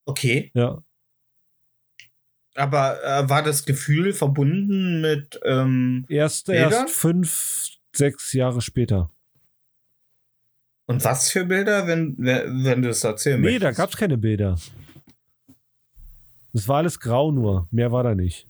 Okay. 0.05 0.51
ja. 0.53 0.83
Aber 2.55 3.01
äh, 3.03 3.29
war 3.29 3.41
das 3.41 3.65
Gefühl 3.65 4.11
verbunden 4.13 4.99
mit, 5.01 5.39
ähm, 5.45 6.05
Erst, 6.09 6.47
Bilder? 6.47 6.69
erst 6.81 6.93
fünf, 6.93 7.69
sechs 7.93 8.33
Jahre 8.33 8.61
später. 8.61 9.09
und 10.85 11.03
was 11.05 11.31
für 11.31 11.45
Bilder, 11.45 11.87
wenn, 11.87 12.15
wenn, 12.17 12.81
du 12.81 12.89
es 12.89 13.03
erzählen 13.03 13.39
Nee, 13.41 13.59
da 13.59 13.67
möchtest? 13.67 13.77
gab's 13.77 13.95
keine 13.97 14.17
Bilder. 14.17 14.57
Es 16.53 16.67
war 16.67 16.77
alles 16.77 16.99
grau 16.99 17.31
nur. 17.31 17.67
Mehr 17.71 17.91
war 17.91 18.03
da 18.03 18.15
nicht. 18.15 18.47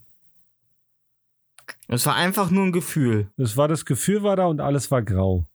Es 1.88 2.06
war 2.06 2.14
einfach 2.14 2.50
nur 2.50 2.64
ein 2.64 2.72
Gefühl. 2.72 3.30
Es 3.36 3.56
war 3.56 3.68
das 3.68 3.84
Gefühl 3.84 4.22
war 4.22 4.36
da 4.36 4.46
und 4.46 4.60
alles 4.60 4.90
war 4.90 5.02
grau. 5.02 5.46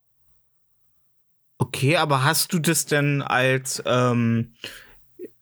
Okay, 1.59 1.97
aber 1.97 2.23
hast 2.23 2.53
du 2.53 2.59
das 2.59 2.85
denn 2.85 3.21
als, 3.21 3.83
ähm, 3.85 4.53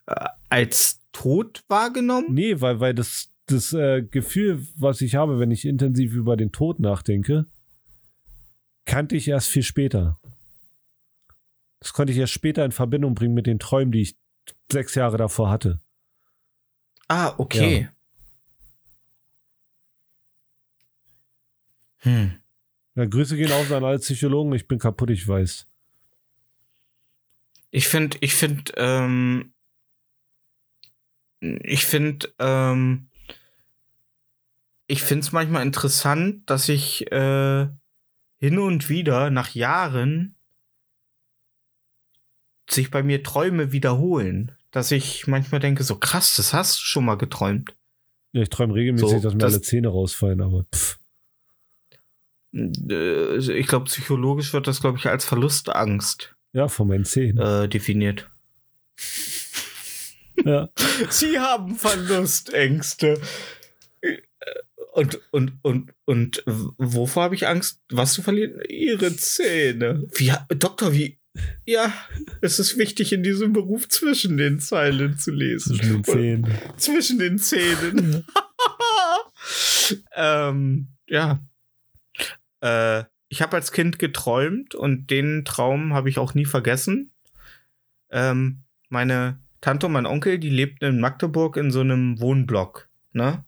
äh, 0.08 0.26
als 0.50 1.00
tot 1.12 1.64
wahrgenommen? 1.68 2.34
Nee, 2.34 2.60
weil, 2.60 2.80
weil 2.80 2.94
das, 2.94 3.30
das 3.46 3.72
äh, 3.74 4.02
Gefühl, 4.02 4.66
was 4.76 5.02
ich 5.02 5.16
habe, 5.16 5.40
wenn 5.40 5.52
ich 5.52 5.66
intensiv 5.66 6.14
über 6.14 6.36
den 6.36 6.52
Tod 6.52 6.80
nachdenke, 6.80 7.46
kannte 8.86 9.16
ich 9.16 9.28
erst 9.28 9.50
viel 9.50 9.64
später. 9.64 10.20
Das 11.80 11.94
konnte 11.94 12.12
ich 12.12 12.20
erst 12.20 12.34
später 12.34 12.66
in 12.66 12.72
Verbindung 12.72 13.14
bringen 13.14 13.36
mit 13.36 13.46
den 13.46 13.60
Träumen, 13.60 13.92
die 13.92 14.02
ich 14.02 14.18
sechs 14.72 14.96
Jahre 14.96 15.18
davor 15.18 15.50
hatte. 15.50 15.80
Ah, 17.08 17.34
okay. 17.38 17.90
Hm. 22.00 22.40
Ja, 22.96 23.06
Grüße 23.06 23.38
gehen 23.38 23.52
aus 23.52 23.72
an 23.72 23.84
alle 23.84 24.00
Psychologen. 24.00 24.54
Ich 24.54 24.68
bin 24.68 24.80
kaputt, 24.80 25.10
ich 25.10 25.28
weiß. 25.28 25.68
Ich 27.72 27.88
finde, 27.88 28.18
ich 28.22 28.34
finde, 28.34 28.72
ähm, 28.78 29.54
ich 31.40 31.86
finde, 31.86 32.34
ähm, 32.40 33.10
ich 34.88 35.04
finde 35.04 35.26
es 35.26 35.32
manchmal 35.32 35.64
interessant, 35.64 36.50
dass 36.50 36.70
ich 36.70 37.12
äh, 37.12 37.68
hin 38.38 38.60
und 38.60 38.90
wieder 38.90 39.30
nach 39.30 39.54
Jahren 39.54 40.36
sich 42.70 42.90
bei 42.90 43.04
mir 43.04 43.24
Träume 43.24 43.72
wiederholen. 43.72 44.57
Dass 44.72 44.92
ich 44.92 45.28
manchmal 45.28 45.60
denke, 45.62 45.84
so 45.84 45.96
krass, 45.98 46.36
das 46.36 46.54
hast 46.54 46.78
du 46.78 46.82
schon 46.84 47.06
mal 47.06 47.16
geträumt. 47.16 47.76
Ja, 48.34 48.42
ich 48.42 48.50
träume 48.50 48.74
regelmäßig, 48.76 49.10
So, 49.10 49.20
dass 49.20 49.34
mir 49.34 49.40
das- 49.40 49.54
alle 49.54 49.62
Zähne 49.62 49.88
rausfallen, 49.88 50.42
aber 50.42 50.66
pff. 50.76 51.00
Äh, 52.54 53.38
Ich 53.60 53.68
glaube, 53.68 53.86
psychologisch 53.86 54.54
wird 54.54 54.68
das, 54.68 54.82
glaube 54.82 54.98
ich, 54.98 55.06
als 55.08 55.26
Verlustangst 55.26 56.36
Ja, 56.54 56.68
von 56.68 56.88
meinen 56.88 57.06
Zähnen. 57.06 57.38
äh, 57.38 57.68
definiert. 57.70 58.30
Ja. 60.44 60.70
Sie 61.10 61.40
haben 61.40 61.76
Verlustängste. 61.76 63.20
Und, 64.94 65.20
und, 65.32 65.54
und, 65.62 65.94
und 66.06 66.44
wovor 66.46 67.24
habe 67.24 67.36
ich 67.36 67.48
Angst, 67.48 67.82
was 67.90 68.14
zu 68.14 68.22
verlieren? 68.24 68.60
Ihre 68.68 69.16
Zähne. 69.16 70.04
Wie, 70.16 70.32
Doktor, 70.58 70.94
wie? 70.94 71.20
Ja, 71.66 71.92
es 72.42 72.60
ist 72.60 72.78
wichtig, 72.78 73.12
in 73.14 73.24
diesem 73.24 73.54
Beruf 73.54 73.88
zwischen 73.90 74.38
den 74.38 74.60
Zeilen 74.60 75.18
zu 75.18 75.32
lesen. 75.32 75.76
Zwischen 75.76 75.94
den 75.94 76.04
Zähnen. 76.04 76.48
Zwischen 76.78 77.20
den 77.20 77.38
Zähnen. 77.38 78.26
ähm, 80.16 80.88
ja. 81.08 81.40
Äh, 82.62 83.04
ich 83.30 83.42
habe 83.42 83.56
als 83.58 83.72
Kind 83.72 84.00
geträumt 84.00 84.74
und 84.76 85.10
den 85.12 85.44
Traum 85.46 85.94
habe 85.94 86.10
ich 86.10 86.18
auch 86.18 86.34
nie 86.34 86.46
vergessen. 86.46 87.12
Ähm, 88.10 88.60
meine 88.90 89.40
Tante 89.60 89.88
und 89.88 89.92
mein 89.92 90.06
Onkel, 90.06 90.40
die 90.40 90.50
lebten 90.50 90.86
in 90.86 91.00
Magdeburg 91.02 91.58
in 91.58 91.72
so 91.72 91.82
einem 91.82 92.20
Wohnblock, 92.22 92.88
ne? 93.12 93.44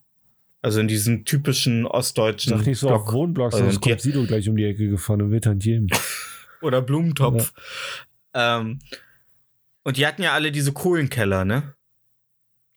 Also 0.61 0.81
in 0.81 0.89
diesem 0.89 1.23
typischen 1.23 1.85
ostdeutschen 1.85 2.57
Sag 2.57 2.65
nicht 2.67 2.79
so 2.79 2.87
Block. 2.87 3.07
auf 3.07 3.13
Wohnblocks, 3.13 3.53
Also 3.55 3.65
sonst 3.67 3.85
die- 3.85 3.89
kommt 3.91 4.01
Sido 4.01 4.25
gleich 4.25 4.49
um 4.49 4.57
die 4.57 4.65
Ecke 4.65 4.89
gefahren 4.89 5.21
und 5.21 5.31
will 5.31 5.39
Tantiemen. 5.39 5.87
Oder 6.61 6.81
Blumentopf. 6.81 7.53
Ähm, 8.33 8.79
und 9.83 9.97
die 9.97 10.05
hatten 10.05 10.21
ja 10.21 10.33
alle 10.33 10.51
diese 10.51 10.73
Kohlenkeller, 10.73 11.45
ne? 11.45 11.75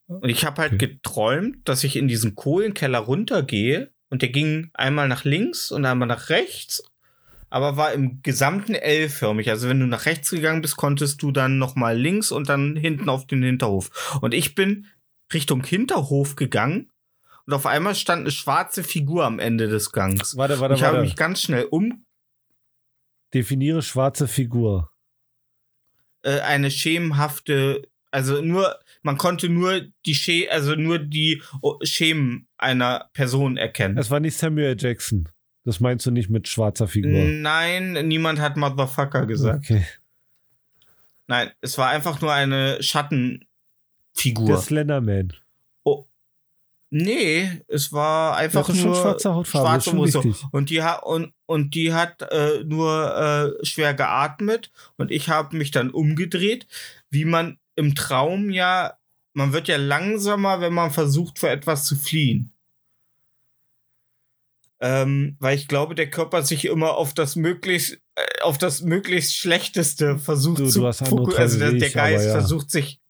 Und 0.08 0.28
ich 0.28 0.44
habe 0.44 0.60
halt 0.60 0.74
Okay. 0.74 0.88
geträumt, 0.88 1.66
dass 1.68 1.84
ich 1.84 1.96
in 1.96 2.06
diesen 2.08 2.34
Kohlenkeller 2.34 2.98
runtergehe 2.98 3.92
und 4.10 4.20
der 4.22 4.28
ging 4.28 4.70
einmal 4.74 5.08
nach 5.08 5.24
links 5.24 5.70
und 5.70 5.84
einmal 5.86 6.08
nach 6.08 6.28
rechts, 6.28 6.82
aber 7.48 7.76
war 7.76 7.92
im 7.92 8.20
gesamten 8.22 8.74
L-förmig. 8.74 9.48
Also 9.50 9.68
wenn 9.68 9.80
du 9.80 9.86
nach 9.86 10.04
rechts 10.06 10.30
gegangen 10.30 10.60
bist, 10.60 10.76
konntest 10.76 11.22
du 11.22 11.32
dann 11.32 11.58
noch 11.58 11.76
mal 11.76 11.96
links 11.98 12.30
und 12.30 12.48
dann 12.48 12.76
hinten 12.76 13.08
auf 13.08 13.26
den 13.26 13.42
Hinterhof. 13.42 14.18
Und 14.20 14.34
ich 14.34 14.54
bin 14.54 14.86
Richtung 15.32 15.64
Hinterhof 15.64 16.36
gegangen 16.36 16.90
und 17.46 17.54
auf 17.54 17.64
einmal 17.66 17.94
stand 17.94 18.20
eine 18.22 18.30
schwarze 18.30 18.84
Figur 18.84 19.24
am 19.24 19.38
Ende 19.38 19.68
des 19.68 19.92
Gangs. 19.92 20.36
Warte, 20.36 20.60
warte, 20.60 20.74
ich 20.74 20.82
habe 20.82 20.96
warte. 20.98 21.06
mich 21.06 21.16
ganz 21.16 21.40
schnell 21.42 21.64
um 21.64 22.04
Definiere 23.34 23.82
schwarze 23.82 24.28
Figur. 24.28 24.90
äh, 26.22 26.40
eine 26.40 26.70
schemenhafte, 26.70 27.88
also 28.10 28.40
nur, 28.42 28.78
man 29.02 29.16
konnte 29.18 29.48
nur 29.48 29.82
die 30.06 30.14
Sche 30.14 30.48
also 30.50 30.74
nur 30.74 30.98
die 30.98 31.42
oh, 31.60 31.78
Schemen 31.82 32.46
einer 32.58 33.10
Person 33.12 33.56
erkennen. 33.56 33.98
Es 33.98 34.10
war 34.10 34.20
nicht 34.20 34.36
Samuel 34.36 34.76
Jackson. 34.78 35.28
Das 35.64 35.80
meinst 35.80 36.06
du 36.06 36.10
nicht 36.10 36.28
mit 36.28 36.48
schwarzer 36.48 36.88
Figur. 36.88 37.24
Nein, 37.24 38.08
niemand 38.08 38.40
hat 38.40 38.56
Motherfucker 38.56 39.26
gesagt. 39.26 39.70
Okay. 39.70 39.86
Nein, 41.28 41.50
es 41.60 41.78
war 41.78 41.88
einfach 41.88 42.20
nur 42.20 42.32
eine 42.32 42.76
Der 42.76 42.82
Schattenfigur. 42.82 44.58
Slenderman. 44.58 45.32
Nee, 46.94 47.50
es 47.68 47.90
war 47.90 48.36
einfach 48.36 48.68
hatte 48.68 48.76
schon 48.76 48.90
nur 48.90 49.00
schwarze 49.00 49.32
Hautfarbe, 49.34 49.94
Mousse. 49.96 50.22
wichtig. 50.24 50.44
Und 50.52 50.68
die 50.68 50.82
hat 50.82 51.02
und, 51.04 51.32
und 51.46 51.74
die 51.74 51.94
hat 51.94 52.20
äh, 52.30 52.62
nur 52.64 53.56
äh, 53.62 53.64
schwer 53.64 53.94
geatmet 53.94 54.70
und 54.98 55.10
ich 55.10 55.30
habe 55.30 55.56
mich 55.56 55.70
dann 55.70 55.88
umgedreht, 55.90 56.66
wie 57.08 57.24
man 57.24 57.58
im 57.76 57.94
Traum 57.94 58.50
ja, 58.50 58.92
man 59.32 59.54
wird 59.54 59.68
ja 59.68 59.78
langsamer, 59.78 60.60
wenn 60.60 60.74
man 60.74 60.90
versucht 60.90 61.38
vor 61.38 61.48
etwas 61.48 61.86
zu 61.86 61.96
fliehen. 61.96 62.52
Ähm, 64.80 65.36
weil 65.38 65.56
ich 65.56 65.68
glaube, 65.68 65.94
der 65.94 66.10
Körper 66.10 66.42
sich 66.42 66.64
immer 66.66 66.96
auf 66.96 67.14
das 67.14 67.36
möglichst 67.36 67.94
äh, 68.16 68.42
auf 68.42 68.58
das 68.58 68.82
möglichst 68.82 69.34
schlechteste 69.36 70.18
versucht 70.18 70.58
Du- 70.58 70.68
zu 70.68 70.80
du 70.80 70.86
hast 70.88 71.02
andere 71.02 71.20
foku- 71.24 71.36
also 71.36 71.58
der, 71.58 71.72
der 71.72 71.90
Geist 71.90 72.26
ja. 72.26 72.32
versucht 72.32 72.70
sich 72.70 73.00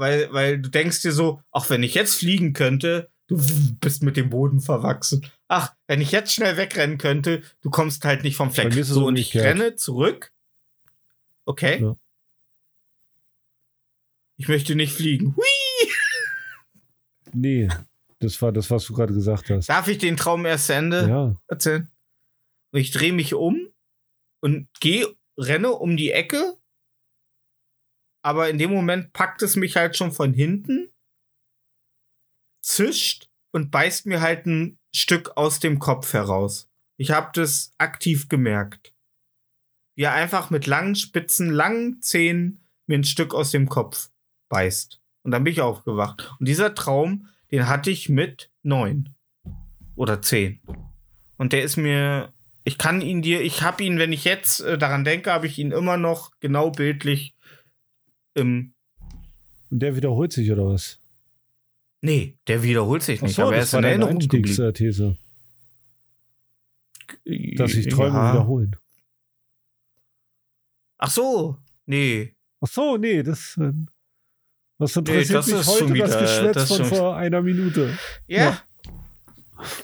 weil 0.00 0.32
weil 0.32 0.58
du 0.60 0.68
denkst 0.68 1.02
dir 1.02 1.12
so, 1.12 1.40
auch 1.52 1.70
wenn 1.70 1.84
ich 1.84 1.94
jetzt 1.94 2.16
fliegen 2.16 2.52
könnte, 2.52 3.08
du 3.28 3.36
bist 3.80 4.02
mit 4.02 4.16
dem 4.16 4.30
Boden 4.30 4.60
verwachsen. 4.60 5.24
Ach, 5.46 5.72
wenn 5.86 6.00
ich 6.00 6.10
jetzt 6.10 6.32
schnell 6.34 6.56
wegrennen 6.56 6.98
könnte, 6.98 7.42
du 7.60 7.70
kommst 7.70 8.04
halt 8.04 8.24
nicht 8.24 8.34
vom 8.36 8.50
Fleck. 8.50 8.72
So 8.84 9.06
und 9.06 9.16
ich 9.16 9.36
renne 9.36 9.76
zurück. 9.76 10.32
Okay. 11.44 11.80
Ja. 11.80 11.96
Ich 14.36 14.48
möchte 14.48 14.74
nicht 14.74 14.92
fliegen. 14.92 15.36
Hui! 15.36 15.44
Nee, 17.32 17.68
das 18.18 18.40
war 18.42 18.52
das, 18.52 18.70
was 18.70 18.84
du 18.86 18.94
gerade 18.94 19.14
gesagt 19.14 19.50
hast. 19.50 19.68
Darf 19.68 19.86
ich 19.88 19.98
den 19.98 20.16
Traum 20.16 20.44
erst 20.46 20.66
zu 20.66 20.74
Ende 20.74 21.08
Ja. 21.08 21.36
erzählen? 21.48 21.90
Und 22.72 22.80
ich 22.80 22.90
drehe 22.90 23.12
mich 23.12 23.34
um 23.34 23.68
und 24.40 24.68
gehe, 24.80 25.06
renne 25.38 25.72
um 25.72 25.96
die 25.96 26.10
Ecke. 26.12 26.56
Aber 28.22 28.50
in 28.50 28.58
dem 28.58 28.70
Moment 28.70 29.12
packt 29.12 29.42
es 29.42 29.56
mich 29.56 29.76
halt 29.76 29.96
schon 29.96 30.12
von 30.12 30.32
hinten, 30.32 30.92
zischt 32.62 33.28
und 33.52 33.70
beißt 33.70 34.06
mir 34.06 34.20
halt 34.20 34.46
ein 34.46 34.78
Stück 34.94 35.36
aus 35.36 35.60
dem 35.60 35.78
Kopf 35.78 36.12
heraus. 36.12 36.68
Ich 36.98 37.10
habe 37.10 37.30
das 37.32 37.72
aktiv 37.78 38.28
gemerkt. 38.28 38.94
Wie 39.96 40.04
er 40.04 40.12
einfach 40.12 40.50
mit 40.50 40.66
langen, 40.66 40.94
spitzen, 40.94 41.50
langen 41.50 42.00
Zähnen 42.02 42.66
mir 42.86 42.98
ein 42.98 43.04
Stück 43.04 43.34
aus 43.34 43.50
dem 43.50 43.68
Kopf 43.68 44.10
beißt. 44.48 45.00
Und 45.22 45.30
dann 45.30 45.44
bin 45.44 45.52
ich 45.52 45.60
aufgewacht. 45.60 46.30
Und 46.38 46.46
dieser 46.48 46.74
Traum, 46.74 47.28
den 47.50 47.68
hatte 47.68 47.90
ich 47.90 48.08
mit 48.08 48.50
neun 48.62 49.14
oder 49.96 50.22
zehn. 50.22 50.60
Und 51.36 51.52
der 51.52 51.62
ist 51.62 51.76
mir, 51.76 52.32
ich 52.64 52.78
kann 52.78 53.00
ihn 53.00 53.22
dir, 53.22 53.40
ich 53.40 53.62
habe 53.62 53.82
ihn, 53.82 53.98
wenn 53.98 54.12
ich 54.12 54.24
jetzt 54.24 54.60
äh, 54.60 54.78
daran 54.78 55.04
denke, 55.04 55.32
habe 55.32 55.46
ich 55.46 55.58
ihn 55.58 55.72
immer 55.72 55.96
noch 55.96 56.32
genau 56.40 56.70
bildlich 56.70 57.34
im. 58.34 58.72
Und 59.70 59.78
der 59.80 59.94
wiederholt 59.96 60.32
sich, 60.32 60.50
oder 60.50 60.66
was? 60.66 60.98
Nee, 62.02 62.36
der 62.46 62.62
wiederholt 62.62 63.02
sich 63.02 63.20
nicht, 63.22 63.32
Ach 63.32 63.36
so, 63.36 63.42
aber 63.42 63.56
er 63.56 63.62
ist 63.62 63.74
in 63.74 63.84
Erinnerung 63.84 64.18
geblieben. 64.18 65.16
Dass 67.56 67.72
sich 67.72 67.88
Träume 67.88 68.16
Ja. 68.16 68.32
wiederholen. 68.32 68.76
Ach 70.98 71.10
so, 71.10 71.56
nee. 71.86 72.34
Ach 72.60 72.68
so, 72.68 72.96
nee, 72.96 73.22
das. 73.22 73.56
äh, 73.58 73.72
Was 74.78 74.96
interessiert 74.96 75.38
das 75.38 75.46
mich 75.46 75.56
ist 75.60 75.66
heute 75.68 75.84
das 75.84 75.92
wieder- 75.94 76.20
Geschwätz 76.20 76.54
das 76.54 76.62
ist 76.64 76.68
von 76.76 76.86
schon- 76.86 76.96
vor 76.98 77.16
einer 77.16 77.42
Minute? 77.42 77.98
Ja. 78.26 78.38
Ja. 78.44 78.62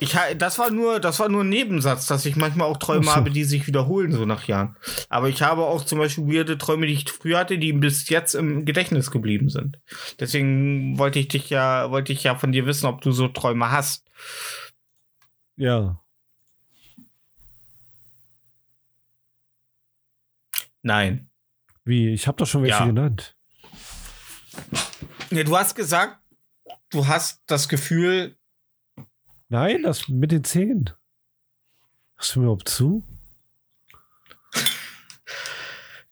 Ich, 0.01 0.17
das 0.39 0.59
war 0.59 0.71
nur, 0.71 1.01
das 1.01 1.19
war 1.21 1.29
nur 1.29 1.43
ein 1.45 1.49
Nebensatz, 1.49 2.07
dass 2.07 2.25
ich 2.27 2.37
manchmal 2.37 2.69
auch 2.69 2.77
Träume 2.79 3.05
so. 3.05 3.15
habe, 3.15 3.31
die 3.31 3.45
sich 3.45 3.67
wiederholen, 3.67 4.13
so 4.13 4.25
nach 4.27 4.45
Jahren. 4.49 4.77
Aber 5.09 5.29
ich 5.29 5.43
habe 5.43 5.63
auch 5.65 5.85
zum 5.85 5.99
Beispiel 5.99 6.27
weirde 6.27 6.59
Träume, 6.59 6.87
die 6.87 6.95
ich 6.95 7.11
früher 7.11 7.39
hatte, 7.39 7.59
die 7.59 7.73
bis 7.73 8.09
jetzt 8.09 8.35
im 8.35 8.65
Gedächtnis 8.65 9.11
geblieben 9.11 9.49
sind. 9.49 9.79
Deswegen 10.21 10.99
wollte 10.99 11.19
ich 11.19 11.29
dich 11.29 11.51
ja, 11.51 11.91
wollte 11.91 12.13
ich 12.13 12.23
ja 12.25 12.37
von 12.37 12.53
dir 12.53 12.67
wissen, 12.67 12.87
ob 12.87 13.01
du 13.01 13.13
so 13.13 13.29
Träume 13.29 13.71
hast. 13.71 14.05
Ja. 15.57 16.01
Nein. 20.83 21.29
Wie? 21.85 22.13
Ich 22.13 22.27
habe 22.27 22.37
doch 22.39 22.47
schon 22.47 22.63
welche 22.63 22.79
Ja. 22.79 22.87
genannt. 22.87 23.37
Ja, 25.31 25.43
du 25.45 25.57
hast 25.57 25.75
gesagt, 25.75 26.19
du 26.91 27.07
hast 27.07 27.43
das 27.47 27.69
Gefühl, 27.69 28.37
Nein, 29.49 29.83
das 29.85 30.09
mit 30.09 30.33
den 30.33 30.45
Zähnen. 30.45 30.91
Hörst 32.17 32.35
du 32.35 32.41
mir 32.41 32.45
überhaupt 32.47 32.69
zu? 32.69 33.03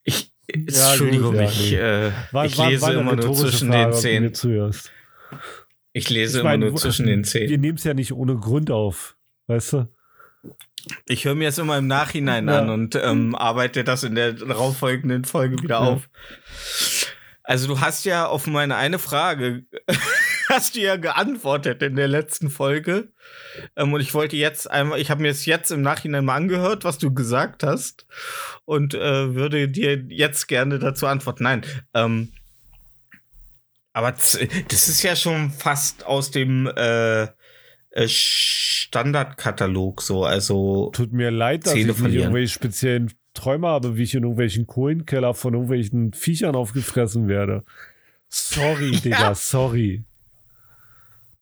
ich, 0.05 0.32
Ja, 0.48 0.90
Entschuldigung, 0.90 1.35
ja, 1.35 1.43
ich, 1.43 1.73
äh, 1.73 2.12
War, 2.32 2.44
ich 2.47 2.59
war- 2.59 2.70
lese 2.70 2.82
war 2.82 2.93
immer 2.94 3.16
nur 3.16 3.35
zwischen 3.35 3.73
Frage, 3.73 4.01
den 4.02 4.35
zuhörst. 4.35 4.90
Ich 5.93 6.11
lese 6.11 6.39
Ich 6.39 6.40
immer 6.40 6.51
meine, 6.51 6.66
nur 6.70 6.77
zwischen 6.77 7.06
den 7.06 7.24
Zähnen. 7.24 7.51
Wir 7.51 7.59
nehmen 7.59 7.78
es 7.78 7.85
ja 7.85 7.94
nicht 7.94 8.12
ohne 8.12 8.36
Grund 8.36 8.70
auf. 8.70 9.16
Weißt 9.47 9.73
du? 9.74 9.89
Ich 11.06 11.24
höre 11.24 11.35
mir 11.35 11.48
es 11.48 11.59
immer 11.59 11.78
im 11.78 11.86
Nachhinein 11.86 12.47
Ja. 12.48 12.59
an 12.61 12.69
und 12.70 12.94
ähm, 12.97 13.35
arbeite 13.35 13.85
das 13.85 14.02
in 14.02 14.15
der 14.15 14.32
darauffolgenden 14.35 15.24
Folge 15.24 15.62
wieder 15.62 15.77
Ja. 15.77 15.81
auf. 15.81 16.09
Also 17.43 17.66
du 17.69 17.81
hast 17.81 18.05
ja 18.05 18.27
auf 18.27 18.47
meine 18.47 18.77
eine 18.77 18.98
Frage 18.98 19.65
hast 20.55 20.76
du 20.76 20.81
ja 20.81 20.97
geantwortet 20.97 21.82
in 21.82 21.97
der 21.97 22.09
letzten 22.09 22.51
Folge. 22.51 23.09
Ähm, 23.76 23.93
und 23.93 24.01
ich 24.01 24.14
wollte 24.14 24.36
jetzt 24.36 24.70
einmal, 24.70 25.01
ich 25.01 25.10
habe 25.10 25.22
mir 25.22 25.31
es 25.31 25.47
jetzt 25.47 25.70
im 25.70 25.82
Nachhinein 25.82 26.24
mal 26.24 26.36
angehört, 26.36 26.85
was 26.85 26.98
du 26.98 27.12
gesagt 27.12 27.62
hast 27.62 28.06
und 28.64 28.94
äh, 28.94 29.35
würde 29.35 29.68
dir 29.68 30.02
jetzt 30.09 30.47
gerne 30.48 30.78
dazu 30.78 31.06
antworten. 31.06 31.44
Nein, 31.44 31.62
ähm, 31.94 32.32
aber 33.93 34.10
das 34.12 34.35
ist 34.35 35.02
ja 35.02 35.14
schon 35.14 35.51
fast 35.51 36.05
aus 36.05 36.31
dem 36.31 36.66
äh, 36.66 37.28
äh, 37.94 38.09
Standardkatalog 38.09 40.02
so, 40.02 40.24
also 40.24 40.90
Tut 40.93 41.12
mir 41.12 41.31
leid, 41.31 41.64
dass 41.64 41.74
Zähne 41.74 41.93
ich 41.93 41.98
nicht 42.01 42.14
irgendwelche 42.14 42.52
speziellen 42.52 43.12
Träume 43.35 43.68
habe, 43.68 43.97
wie 43.97 44.02
ich 44.02 44.14
in 44.14 44.24
irgendwelchen 44.24 44.66
Kohlenkeller 44.66 45.32
von 45.35 45.55
irgendwelchen 45.55 46.12
Viechern 46.12 46.56
aufgefressen 46.56 47.28
werde. 47.28 47.64
Sorry, 48.28 48.90
Digga, 49.05 49.36
sorry. 49.36 50.05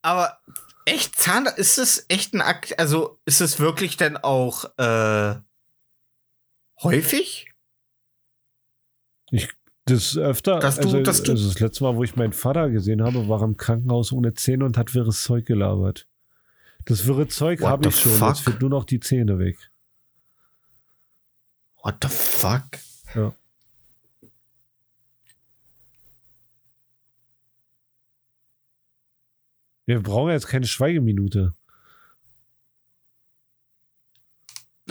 Aber 0.02 0.38
Echt 0.84 1.14
Zahn, 1.16 1.46
ist 1.46 1.78
es 1.78 2.06
echt 2.08 2.34
ein 2.34 2.40
Akt, 2.40 2.76
also 2.80 3.20
ist 3.24 3.40
es 3.40 3.60
wirklich 3.60 3.96
denn 3.96 4.16
auch 4.16 4.64
äh, 4.76 5.36
häufig? 6.82 7.52
Das 9.84 10.16
öfter, 10.16 10.58
Dass 10.58 10.76
du- 10.76 10.82
also, 10.82 11.02
dass 11.02 11.22
du- 11.22 11.30
also 11.32 11.48
das 11.48 11.60
letzte 11.60 11.84
Mal, 11.84 11.94
wo 11.94 12.02
ich 12.02 12.16
meinen 12.16 12.32
Vater 12.32 12.68
gesehen 12.70 13.00
habe, 13.02 13.28
war 13.28 13.42
im 13.42 13.56
Krankenhaus 13.56 14.10
ohne 14.12 14.34
Zähne 14.34 14.64
und 14.64 14.76
hat 14.76 14.94
wirres 14.94 15.22
Zeug 15.22 15.46
gelabert. 15.46 16.08
Das 16.84 17.06
wirre 17.06 17.28
Zeug 17.28 17.60
habe 17.62 17.88
ich 17.88 17.96
schon, 18.00 18.12
fuck? 18.12 18.28
jetzt 18.30 18.40
fehlt 18.40 18.60
nur 18.60 18.70
noch 18.70 18.84
die 18.84 18.98
Zähne 18.98 19.38
weg. 19.38 19.70
What 21.82 21.96
the 22.02 22.08
fuck? 22.08 22.64
Ja. 23.14 23.34
Wir 29.86 30.00
brauchen 30.00 30.30
jetzt 30.30 30.46
keine 30.46 30.66
Schweigeminute. 30.66 31.54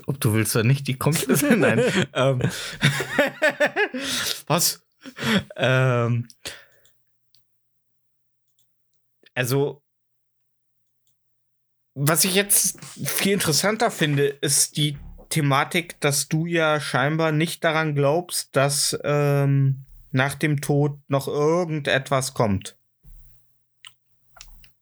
Ob 0.06 0.20
du 0.20 0.34
willst 0.34 0.56
oder 0.56 0.66
nicht, 0.66 0.88
die 0.88 0.98
kommt. 0.98 1.28
Nein. 1.58 1.84
ähm. 2.14 2.42
Was? 4.48 4.86
Ähm. 5.56 6.28
Also, 9.34 9.82
was 11.94 12.24
ich 12.24 12.36
jetzt 12.36 12.80
viel 13.06 13.34
interessanter 13.34 13.92
finde, 13.92 14.28
ist 14.28 14.78
die 14.78 14.98
Thematik, 15.30 16.00
dass 16.02 16.28
du 16.28 16.46
ja 16.46 16.80
scheinbar 16.80 17.32
nicht 17.32 17.64
daran 17.64 17.96
glaubst, 17.96 18.56
dass 18.56 18.98
ähm, 19.04 19.86
nach 20.12 20.36
dem 20.36 20.62
Tod 20.62 21.00
noch 21.08 21.28
irgendetwas 21.28 22.34
kommt. 22.34 22.78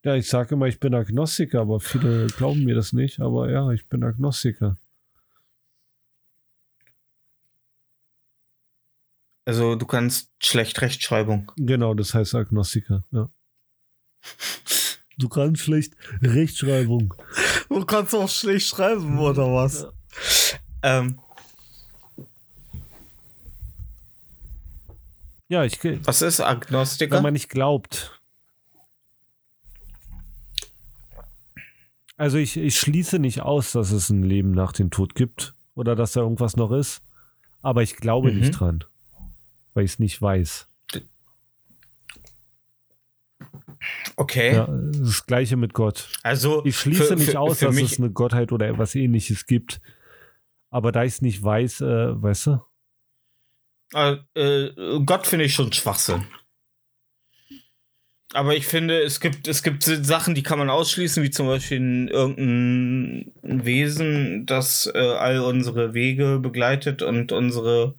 Ja, 0.05 0.15
ich 0.15 0.29
sage 0.29 0.55
immer, 0.55 0.67
ich 0.67 0.79
bin 0.79 0.93
Agnostiker, 0.93 1.61
aber 1.61 1.79
viele 1.79 2.27
glauben 2.27 2.63
mir 2.63 2.75
das 2.75 2.93
nicht. 2.93 3.19
Aber 3.19 3.49
ja, 3.51 3.69
ich 3.71 3.87
bin 3.87 4.03
Agnostiker. 4.03 4.77
Also, 9.45 9.75
du 9.75 9.85
kannst 9.85 10.29
schlecht 10.41 10.79
Rechtschreibung. 10.81 11.51
Genau, 11.57 11.93
das 11.95 12.13
heißt 12.13 12.35
Agnostiker. 12.35 13.03
Ja. 13.11 13.29
Du 15.17 15.27
kannst 15.27 15.63
schlecht 15.63 15.95
Rechtschreibung. 16.21 17.13
Du 17.67 17.83
kannst 17.85 18.13
auch 18.15 18.29
schlecht 18.29 18.67
schreiben, 18.67 19.19
oder 19.19 19.51
was? 19.51 19.87
Ähm, 20.81 21.19
Ja, 25.49 25.63
ich, 25.63 25.83
wenn 25.83 26.05
was 26.05 26.21
ist 26.21 26.39
Agnostiker? 26.41 27.21
man 27.21 27.33
nicht 27.33 27.49
glaubt. 27.49 28.18
Also 32.19 32.37
ich, 32.37 32.57
ich 32.57 32.77
schließe 32.77 33.17
nicht 33.17 33.41
aus, 33.41 33.71
dass 33.71 33.91
es 33.91 34.09
ein 34.09 34.23
Leben 34.23 34.51
nach 34.51 34.73
dem 34.73 34.91
Tod 34.91 35.15
gibt 35.15 35.55
oder 35.73 35.95
dass 35.95 36.11
da 36.11 36.19
irgendwas 36.21 36.57
noch 36.57 36.71
ist, 36.71 37.01
aber 37.61 37.81
ich 37.81 37.95
glaube 37.95 38.31
Mhm. 38.31 38.39
nicht 38.39 38.51
dran, 38.59 38.83
weil 39.73 39.85
ich 39.85 39.91
es 39.93 39.99
nicht 39.99 40.21
weiß. 40.21 40.67
Okay. 44.17 44.55
Ja, 44.55 44.67
das 44.67 45.25
gleiche 45.25 45.55
mit 45.55 45.73
Gott. 45.73 46.09
Also 46.21 46.65
Ich 46.65 46.75
schließe 46.77 47.05
für- 47.05 47.15
nicht 47.15 47.31
für- 47.31 47.39
aus, 47.39 47.59
für 47.59 47.65
dass 47.67 47.77
es 47.77 47.97
eine 47.99 48.11
Gottheit 48.11 48.51
oder 48.51 48.67
etwas 48.67 48.95
ähnliches 48.95 49.45
gibt. 49.45 49.79
Aber 50.69 50.91
da 50.91 51.03
ich 51.05 51.13
es 51.13 51.21
nicht 51.21 51.41
weiß, 51.41 51.79
äh, 51.81 52.21
weißt 52.21 52.47
du? 52.47 52.59
äh, 53.95 54.17
äh, 54.35 54.99
Gott 55.05 55.25
finde 55.25 55.45
ich 55.45 55.53
schon 55.55 55.71
Schwachsinn. 55.71 56.25
Aber 58.33 58.55
ich 58.55 58.67
finde, 58.67 59.01
es 59.01 59.19
gibt, 59.19 59.47
es 59.47 59.63
gibt 59.63 59.83
Sachen, 59.83 60.35
die 60.35 60.43
kann 60.43 60.59
man 60.59 60.69
ausschließen, 60.69 61.23
wie 61.23 61.31
zum 61.31 61.47
Beispiel 61.47 61.79
ein, 61.79 62.07
irgendein 62.09 63.65
Wesen, 63.65 64.45
das 64.45 64.89
äh, 64.93 64.99
all 64.99 65.39
unsere 65.39 65.95
Wege 65.95 66.37
begleitet 66.39 67.01
und 67.01 67.31
unsere, 67.31 67.95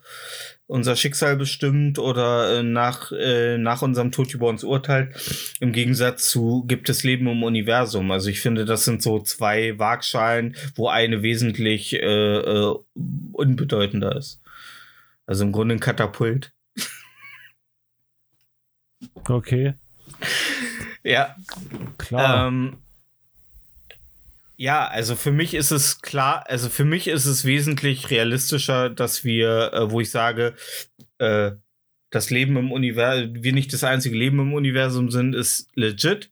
unser 0.68 0.94
Schicksal 0.94 1.36
bestimmt 1.36 1.98
oder 1.98 2.60
äh, 2.60 2.62
nach, 2.62 3.10
äh, 3.10 3.58
nach 3.58 3.82
unserem 3.82 4.12
Tod 4.12 4.32
über 4.32 4.46
uns 4.46 4.62
urteilt. 4.62 5.16
Im 5.58 5.72
Gegensatz 5.72 6.30
zu 6.30 6.64
gibt 6.64 6.88
es 6.88 7.02
Leben 7.02 7.26
im 7.26 7.42
Universum. 7.42 8.12
Also 8.12 8.30
ich 8.30 8.40
finde, 8.40 8.64
das 8.64 8.84
sind 8.84 9.02
so 9.02 9.18
zwei 9.18 9.80
Waagschalen, 9.80 10.54
wo 10.76 10.86
eine 10.86 11.22
wesentlich 11.22 11.92
äh, 11.94 11.96
äh, 12.38 12.74
unbedeutender 13.32 14.14
ist. 14.14 14.40
Also 15.26 15.44
im 15.44 15.50
Grunde 15.50 15.74
ein 15.74 15.80
Katapult. 15.80 16.52
Okay, 19.28 19.74
Ja. 21.02 21.34
klar. 21.98 22.48
Ähm, 22.48 22.76
ja, 24.56 24.86
also 24.86 25.16
für 25.16 25.32
mich 25.32 25.54
ist 25.54 25.70
es 25.70 26.02
klar, 26.02 26.44
also 26.46 26.68
für 26.68 26.84
mich 26.84 27.08
ist 27.08 27.24
es 27.24 27.46
wesentlich 27.46 28.10
realistischer, 28.10 28.90
dass 28.90 29.24
wir, 29.24 29.72
äh, 29.72 29.90
wo 29.90 30.00
ich 30.00 30.10
sage, 30.10 30.54
äh, 31.16 31.52
das 32.10 32.28
Leben 32.28 32.56
im 32.58 32.70
Universum, 32.70 33.42
wir 33.42 33.52
nicht 33.54 33.72
das 33.72 33.84
einzige 33.84 34.18
Leben 34.18 34.38
im 34.38 34.52
Universum 34.52 35.10
sind, 35.10 35.34
ist 35.34 35.68
legit. 35.74 36.30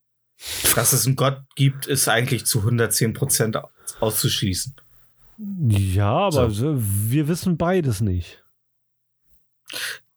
Dass 0.76 0.92
es 0.92 1.06
einen 1.06 1.16
Gott 1.16 1.40
gibt, 1.56 1.86
ist 1.86 2.06
eigentlich 2.06 2.44
zu 2.44 2.60
110 2.60 3.12
Prozent 3.12 3.58
auszuschließen. 3.98 4.74
ja, 5.68 6.12
aber 6.12 6.50
so, 6.50 6.76
wir 6.78 7.26
wissen 7.26 7.56
beides 7.56 8.00
nicht. 8.00 8.44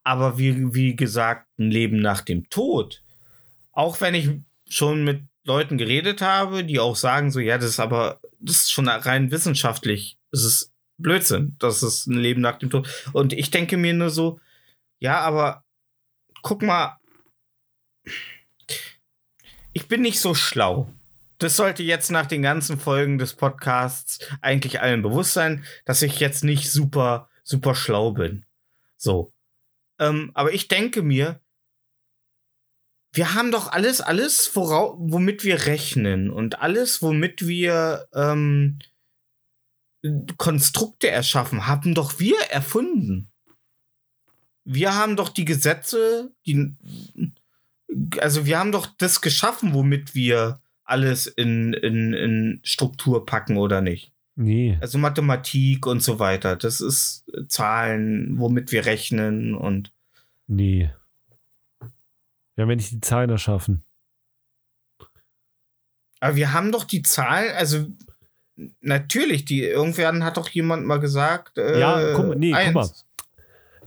Aber 0.04 0.38
wie, 0.38 0.74
wie 0.74 0.94
gesagt, 0.94 1.48
ein 1.58 1.70
Leben 1.70 2.00
nach 2.00 2.20
dem 2.20 2.48
Tod. 2.50 3.02
Auch 3.72 4.00
wenn 4.00 4.14
ich 4.14 4.30
schon 4.68 5.04
mit 5.04 5.22
Leuten 5.44 5.76
geredet 5.78 6.20
habe, 6.20 6.64
die 6.64 6.78
auch 6.78 6.96
sagen, 6.96 7.30
so, 7.30 7.40
ja, 7.40 7.58
das 7.58 7.70
ist 7.70 7.80
aber, 7.80 8.20
das 8.38 8.56
ist 8.56 8.72
schon 8.72 8.88
rein 8.88 9.30
wissenschaftlich. 9.30 10.18
Es 10.30 10.44
ist 10.44 10.72
Blödsinn. 10.98 11.56
Das 11.58 11.82
ist 11.82 12.06
ein 12.06 12.16
Leben 12.16 12.40
nach 12.40 12.58
dem 12.58 12.70
Tod. 12.70 12.88
Und 13.12 13.32
ich 13.32 13.50
denke 13.50 13.76
mir 13.76 13.92
nur 13.92 14.10
so, 14.10 14.40
ja, 14.98 15.20
aber 15.20 15.64
guck 16.42 16.62
mal, 16.62 16.98
ich 19.72 19.88
bin 19.88 20.02
nicht 20.02 20.20
so 20.20 20.34
schlau. 20.34 20.92
Das 21.38 21.56
sollte 21.56 21.82
jetzt 21.82 22.10
nach 22.10 22.26
den 22.26 22.42
ganzen 22.42 22.78
Folgen 22.78 23.18
des 23.18 23.34
Podcasts 23.34 24.20
eigentlich 24.40 24.80
allen 24.80 25.02
bewusst 25.02 25.32
sein, 25.32 25.64
dass 25.84 26.02
ich 26.02 26.20
jetzt 26.20 26.44
nicht 26.44 26.70
super, 26.70 27.28
super 27.42 27.74
schlau 27.74 28.12
bin. 28.12 28.44
So. 28.96 29.32
Ähm, 29.98 30.30
aber 30.34 30.52
ich 30.52 30.68
denke 30.68 31.02
mir, 31.02 31.40
wir 33.12 33.34
haben 33.34 33.50
doch 33.50 33.70
alles, 33.70 34.00
alles, 34.00 34.46
vorau 34.46 34.96
womit 34.98 35.44
wir 35.44 35.66
rechnen 35.66 36.30
und 36.30 36.60
alles, 36.60 37.02
womit 37.02 37.46
wir 37.46 38.08
ähm, 38.14 38.78
Konstrukte 40.38 41.10
erschaffen, 41.10 41.66
haben 41.66 41.94
doch 41.94 42.18
wir 42.18 42.38
erfunden. 42.50 43.30
Wir 44.64 44.94
haben 44.94 45.16
doch 45.16 45.28
die 45.28 45.44
Gesetze, 45.44 46.32
die, 46.46 46.74
also 48.18 48.46
wir 48.46 48.58
haben 48.58 48.72
doch 48.72 48.86
das 48.86 49.20
geschaffen, 49.20 49.74
womit 49.74 50.14
wir 50.14 50.60
alles 50.84 51.26
in, 51.26 51.72
in, 51.74 52.12
in 52.12 52.60
Struktur 52.62 53.26
packen 53.26 53.56
oder 53.56 53.80
nicht. 53.80 54.12
Nee. 54.34 54.78
Also 54.80 54.98
Mathematik 54.98 55.86
und 55.86 56.02
so 56.02 56.18
weiter. 56.18 56.56
Das 56.56 56.80
ist 56.80 57.24
Zahlen, 57.48 58.38
womit 58.38 58.72
wir 58.72 58.86
rechnen 58.86 59.54
und 59.54 59.92
Nee. 60.46 60.90
Wir 62.54 62.62
haben 62.62 62.70
ja 62.70 62.76
nicht 62.76 62.90
die 62.92 63.00
Zahlen 63.00 63.30
erschaffen. 63.30 63.84
Aber 66.20 66.36
wir 66.36 66.52
haben 66.52 66.70
doch 66.70 66.84
die 66.84 67.02
Zahlen, 67.02 67.50
also 67.56 67.86
natürlich, 68.80 69.44
die 69.44 69.62
irgendwann 69.62 70.22
hat 70.24 70.36
doch 70.36 70.48
jemand 70.50 70.86
mal 70.86 71.00
gesagt. 71.00 71.58
Äh, 71.58 71.80
Ja, 71.80 72.14
guck 72.14 72.26
mal, 72.28 72.36
nee, 72.36 72.50
guck 72.50 72.58
eins, 72.60 72.74
mal. 72.74 72.90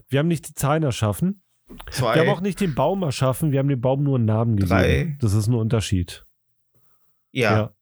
Wir 0.08 0.18
haben 0.18 0.28
nicht 0.28 0.48
die 0.48 0.54
Zahlen 0.54 0.82
erschaffen. 0.82 1.42
Zwei, 1.90 2.14
Wir 2.14 2.22
haben 2.22 2.28
auch 2.36 2.40
nicht 2.42 2.60
den 2.60 2.74
Baum 2.74 3.02
erschaffen. 3.02 3.50
Wir 3.52 3.58
haben 3.58 3.68
dem 3.68 3.80
Baum 3.80 4.02
nur 4.02 4.16
einen 4.16 4.24
Namen 4.26 4.56
gegeben. 4.56 4.68
Drei. 4.68 5.16
Das 5.20 5.32
ist 5.32 5.46
ein 5.48 5.54
Unterschied. 5.54 6.24
ja. 7.32 7.72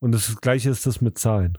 Und 0.00 0.12
das 0.12 0.40
Gleiche 0.40 0.70
ist 0.70 0.86
das 0.86 1.00
mit 1.00 1.18
Zahlen. 1.18 1.58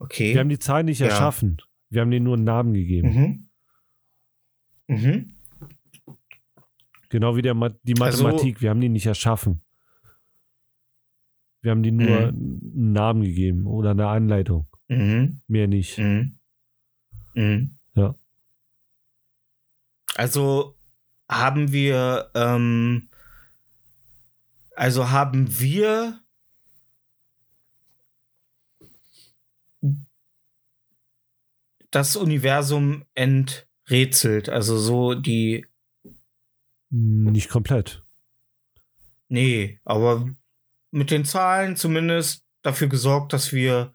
Okay. 0.00 0.34
Wir 0.34 0.40
haben 0.40 0.48
die 0.48 0.58
Zahlen 0.58 0.86
nicht 0.86 1.00
Ja. 1.00 1.06
erschaffen. 1.08 1.60
Wir 1.92 2.00
haben 2.00 2.10
denen 2.10 2.24
nur 2.24 2.34
einen 2.36 2.44
Namen 2.44 2.72
gegeben. 2.72 3.48
mhm. 4.88 4.96
Mhm. 4.96 5.36
Genau 7.10 7.36
wie 7.36 7.42
der 7.42 7.54
Ma 7.54 7.68
die 7.68 7.94
Also- 8.00 8.24
Mathematik. 8.24 8.60
wir 8.62 8.70
haben 8.70 8.80
die 8.80 8.88
nicht 8.88 9.06
erschaffen. 9.06 9.60
Wir 11.60 11.70
haben 11.70 11.82
die 11.82 11.92
nur 11.92 12.08
Mhm. 12.32 12.60
einen 12.74 12.92
Namen 12.92 13.22
gegeben 13.22 13.66
oder 13.66 13.90
eine 13.90 14.08
Anleitung. 14.08 14.66
Mhm. 14.88 15.42
Mehr 15.46 15.68
nicht. 15.68 15.98
Mhm. 15.98 16.38
Mhm. 17.34 17.78
Ja. 17.94 18.14
Also 20.16 20.74
haben 21.30 21.72
wir, 21.72 22.30
ähm, 22.34 23.08
also 24.76 25.10
haben 25.10 25.60
wir 25.60 26.21
das 31.92 32.16
Universum 32.16 33.04
enträtselt, 33.14 34.48
also 34.48 34.76
so 34.78 35.14
die 35.14 35.66
Nicht 36.90 37.48
komplett. 37.48 38.02
Nee, 39.28 39.78
aber 39.84 40.28
mit 40.90 41.10
den 41.10 41.24
Zahlen 41.24 41.76
zumindest 41.76 42.44
dafür 42.62 42.88
gesorgt, 42.88 43.32
dass 43.32 43.52
wir 43.52 43.94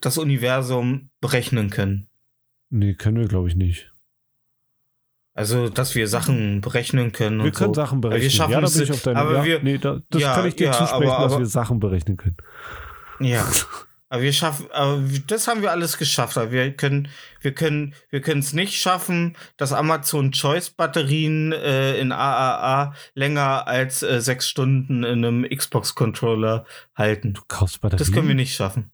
das 0.00 0.18
Universum 0.18 1.10
berechnen 1.20 1.70
können. 1.70 2.08
Nee, 2.70 2.94
können 2.94 3.16
wir, 3.18 3.28
glaube 3.28 3.48
ich, 3.48 3.56
nicht. 3.56 3.90
Also, 5.32 5.68
dass 5.68 5.94
wir 5.96 6.06
Sachen 6.06 6.60
berechnen 6.60 7.10
können. 7.10 7.38
Wir 7.38 7.46
und 7.46 7.54
können 7.54 7.74
so. 7.74 7.80
Sachen 7.80 8.00
berechnen. 8.00 8.22
Wir 8.22 8.30
schaffen 8.30 8.52
ja, 8.52 8.60
da 8.60 8.68
bin 8.68 8.82
ich 8.82 8.92
auf 8.92 9.02
deinem 9.02 9.16
aber 9.16 9.34
ja, 9.38 9.44
wir, 9.44 9.62
Nee, 9.64 9.78
da, 9.78 10.00
das 10.10 10.22
ja, 10.22 10.34
kann 10.34 10.46
ich 10.46 10.54
dir 10.54 10.66
ja, 10.66 10.72
zusprechen, 10.72 11.10
aber- 11.10 11.22
dass 11.24 11.32
aber- 11.32 11.38
wir 11.40 11.46
Sachen 11.46 11.80
berechnen 11.80 12.16
können. 12.16 12.36
Ja. 13.20 13.44
Aber 14.10 14.22
wir 14.22 14.32
schaffen, 14.32 14.70
aber 14.70 15.02
das 15.26 15.48
haben 15.48 15.62
wir 15.62 15.70
alles 15.72 15.98
geschafft. 15.98 16.36
Aber 16.38 16.52
wir 16.52 16.72
können, 16.76 17.08
wir 17.40 17.52
können, 17.52 17.94
wir 18.10 18.20
können 18.20 18.40
es 18.40 18.52
nicht 18.52 18.74
schaffen, 18.80 19.36
dass 19.56 19.72
Amazon 19.72 20.30
Choice 20.32 20.70
Batterien 20.70 21.52
äh, 21.52 21.98
in 21.98 22.12
AAA 22.12 22.94
länger 23.14 23.66
als 23.66 24.02
äh, 24.02 24.20
sechs 24.20 24.48
Stunden 24.48 25.02
in 25.04 25.24
einem 25.24 25.48
Xbox 25.48 25.94
Controller 25.94 26.64
halten. 26.94 27.32
Du 27.34 27.42
kaufst 27.48 27.80
Batterien. 27.80 27.98
Das 28.06 28.12
können 28.12 28.28
wir 28.28 28.34
nicht 28.36 28.54
schaffen. 28.54 28.92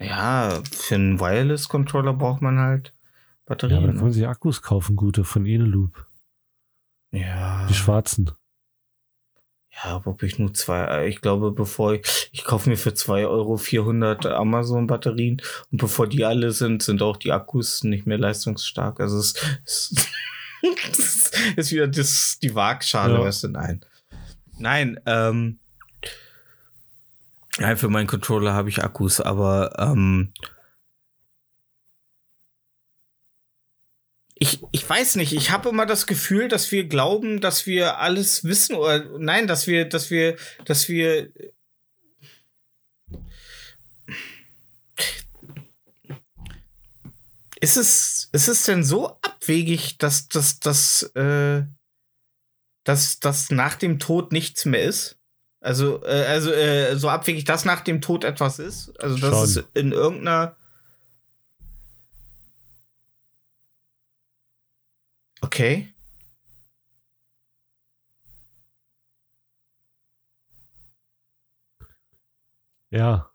Ja, 0.00 0.62
für 0.72 0.94
einen 0.94 1.20
Wireless 1.20 1.68
Controller 1.68 2.12
braucht 2.14 2.40
man 2.42 2.58
halt 2.58 2.88
Ja, 2.88 2.92
aber 3.46 3.56
da 3.56 3.66
Batterien. 3.68 3.86
kann 3.94 4.04
man 4.04 4.12
sich 4.12 4.26
Akkus 4.26 4.62
kaufen, 4.62 4.96
gute 4.96 5.24
von 5.24 5.44
Eneloop. 5.44 6.06
ja. 7.12 7.66
Die 7.68 7.74
schwarzen. 7.74 8.30
Ja, 9.84 10.00
ob 10.04 10.22
ich 10.22 10.38
nur 10.38 10.52
zwei, 10.54 10.84
äh, 10.84 11.08
ich 11.08 11.20
glaube, 11.20 11.50
bevor 11.50 11.94
ich, 11.94 12.28
ich 12.32 12.44
kaufe 12.44 12.68
mir 12.68 12.76
für 12.76 12.94
zwei 12.94 13.26
Euro 13.26 13.56
400 13.56 14.26
Amazon-Batterien 14.26 15.40
und 15.70 15.78
bevor 15.78 16.06
die 16.06 16.24
alle 16.24 16.52
sind, 16.52 16.82
sind 16.82 17.00
auch 17.02 17.16
die 17.16 17.32
Akkus 17.32 17.82
nicht 17.82 18.06
mehr 18.06 18.18
leistungsstark. 18.18 19.00
Also 19.00 19.18
es, 19.18 19.34
es, 19.64 19.94
es 20.90 21.30
ist 21.56 21.72
wieder 21.72 21.88
das, 21.88 22.38
die 22.42 22.54
Waagschale, 22.54 23.14
Ja. 23.14 23.20
weißt 23.22 23.44
du, 23.44 23.48
nein. 23.48 23.84
Nein, 24.58 25.00
ähm, 25.06 25.58
nein, 27.58 27.76
für 27.76 27.88
meinen 27.88 28.06
Controller 28.06 28.52
habe 28.52 28.68
ich 28.68 28.84
Akkus, 28.84 29.20
aber 29.20 29.72
ähm, 29.78 30.32
ich, 34.42 34.60
ich 34.72 34.90
weiß 34.90 35.14
nicht, 35.16 35.32
ich 35.32 35.52
habe 35.52 35.68
immer 35.68 35.86
das 35.86 36.08
Gefühl, 36.08 36.48
dass 36.48 36.72
wir 36.72 36.88
glauben, 36.88 37.40
dass 37.40 37.64
wir 37.64 37.98
alles 37.98 38.42
wissen 38.42 38.74
oder 38.74 39.04
nein, 39.16 39.46
dass 39.46 39.68
wir, 39.68 39.84
dass 39.88 40.10
wir, 40.10 40.36
dass 40.64 40.88
wir 40.88 41.30
ist 47.60 47.76
es, 47.76 48.30
ist 48.32 48.48
es 48.48 48.64
denn 48.64 48.82
so 48.82 49.10
abwegig, 49.22 49.98
dass, 49.98 50.28
dass, 50.28 50.58
dass, 50.58 51.04
äh, 51.14 51.62
dass, 52.82 53.20
dass 53.20 53.52
nach 53.52 53.76
dem 53.76 54.00
Tod 54.00 54.32
nichts 54.32 54.64
mehr 54.64 54.82
ist? 54.82 55.20
Also, 55.60 56.02
äh, 56.04 56.24
also 56.26 56.50
äh, 56.50 56.96
so 56.96 57.08
abwegig, 57.08 57.44
dass 57.44 57.64
nach 57.64 57.82
dem 57.82 58.00
Tod 58.00 58.24
etwas 58.24 58.58
ist? 58.58 58.92
Also, 58.98 59.18
dass 59.18 59.30
Schon. 59.30 59.44
es 59.44 59.64
in 59.74 59.92
irgendeiner 59.92 60.56
Okay. 65.42 65.92
Ja. 72.90 73.30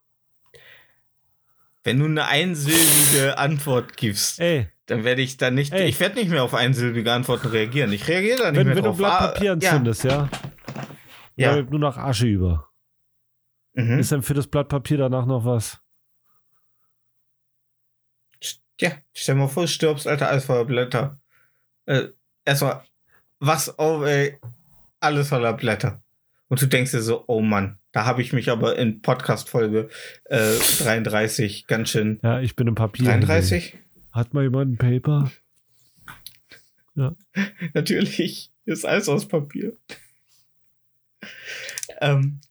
Wenn 1.84 2.00
du 2.00 2.06
eine 2.06 2.26
einsilbige 2.26 3.38
Antwort 3.38 3.96
gibst, 3.98 4.40
Ey, 4.40 4.68
dann 4.88 5.04
werde 5.04 5.22
ich 5.22 5.38
da 5.38 5.52
nicht, 5.52 5.72
Ey. 5.74 5.88
ich 5.88 6.00
werde 6.00 6.16
nicht 6.16 6.30
mehr 6.30 6.44
auf 6.44 6.54
einsilbige 6.54 7.12
Antworten 7.14 7.48
reagieren. 7.48 7.92
Ich 7.94 8.08
reagiere 8.08 8.38
da 8.40 8.52
nicht 8.52 8.60
wenn, 8.60 8.68
mehr 8.68 8.76
wenn 8.76 8.84
du 8.84 8.90
drauf. 8.90 8.96
ein 8.96 8.98
Blatt 8.98 9.22
Ah, 9.22 9.28
Papier 9.28 9.52
entzündest, 9.54 10.04
ja, 10.04 10.30
Ja. 11.36 11.54
bleibt 11.54 11.70
nur 11.72 11.80
noch 11.80 11.98
Asche 11.98 12.28
über. 12.28 12.70
ja. 13.74 13.84
Mhm. 13.84 14.00
Ist 14.00 14.12
denn 14.12 14.24
für 14.24 14.34
das 14.34 14.48
Blatt 14.48 14.70
Papier 14.70 14.98
danach 14.98 15.26
noch 15.26 15.46
was? 15.46 15.82
ja, 18.80 18.92
stell 19.12 19.34
mal 19.34 19.48
vor, 19.48 19.64
du 19.64 19.68
stirbst, 19.70 20.06
Alter, 20.08 20.30
alles 20.30 20.46
voller 20.46 20.64
Blätter. 20.66 21.20
Äh, 21.88 22.10
erstmal, 22.46 22.84
was, 23.40 23.80
oh, 23.80 24.04
ey, 24.04 24.38
alles 25.00 25.30
voller 25.30 25.54
Blätter. 25.54 26.04
Und 26.50 26.62
du 26.62 26.68
denkst 26.68 26.92
dir 26.92 27.02
so, 27.02 27.24
oh 27.28 27.42
Mann, 27.42 27.80
da 27.92 28.06
habe 28.06 28.22
ich 28.22 28.34
mich 28.34 28.50
aber 28.50 28.78
in 28.78 29.02
Podcast-Folge 29.02 29.90
äh, 30.26 30.58
33 30.80 31.66
ganz 31.68 31.90
schön. 31.90 32.20
Ja, 32.24 32.40
ich 32.40 32.56
bin 32.56 32.68
im 32.68 32.76
Papier. 32.76 33.06
33? 33.06 33.78
Hat 34.12 34.34
mal 34.34 34.44
jemand 34.44 34.74
ein 34.74 34.78
Paper? 34.78 35.32
Natürlich 37.74 38.52
ist 38.66 38.86
alles 38.86 39.08
aus 39.08 39.28
Papier. 39.28 39.74
ähm, 42.02 42.42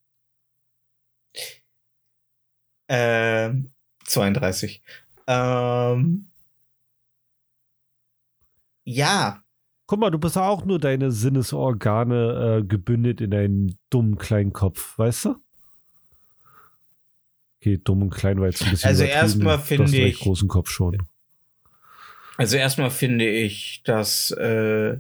ähm, 2.89 3.71
32. 4.05 4.83
Ähm, 5.27 6.29
ja, 8.87 9.43
Guck 9.89 10.01
mal, 10.01 10.11
du 10.11 10.19
bist 10.19 10.37
auch 10.37 10.65
nur 10.65 10.81
deine 10.81 11.13
Sinnesorgane 11.13 12.59
äh, 12.63 12.67
gebündelt 12.67 13.21
in 13.21 13.31
deinen 13.31 13.79
dummen 13.89 14.19
kleinen 14.19 14.53
Kopf, 14.53 14.99
weißt 14.99 15.27
du? 15.27 15.37
Okay, 17.61 17.79
dumm 17.83 18.03
und 18.03 18.11
klein 18.11 18.41
war 18.41 18.47
jetzt 18.47 18.65
ein 18.65 18.71
bisschen 18.71 18.89
Also 18.89 19.05
erstmal 19.05 19.59
finde 19.61 19.85
einen 19.85 20.07
ich- 20.09 20.19
großen 20.19 20.49
Kopf 20.49 20.71
schon. 20.71 20.99
also 22.37 22.57
erstmal 22.57 22.91
finde 22.91 23.29
ich, 23.29 23.83
dass 23.85 24.33
äh, 24.33 24.97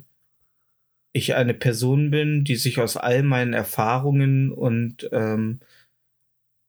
ich 1.12 1.34
eine 1.34 1.54
Person 1.54 2.10
bin, 2.10 2.44
die 2.44 2.54
sich 2.56 2.78
aus 2.80 2.96
all 2.96 3.22
meinen 3.24 3.54
Erfahrungen 3.54 4.52
und 4.52 5.08
ähm, 5.12 5.58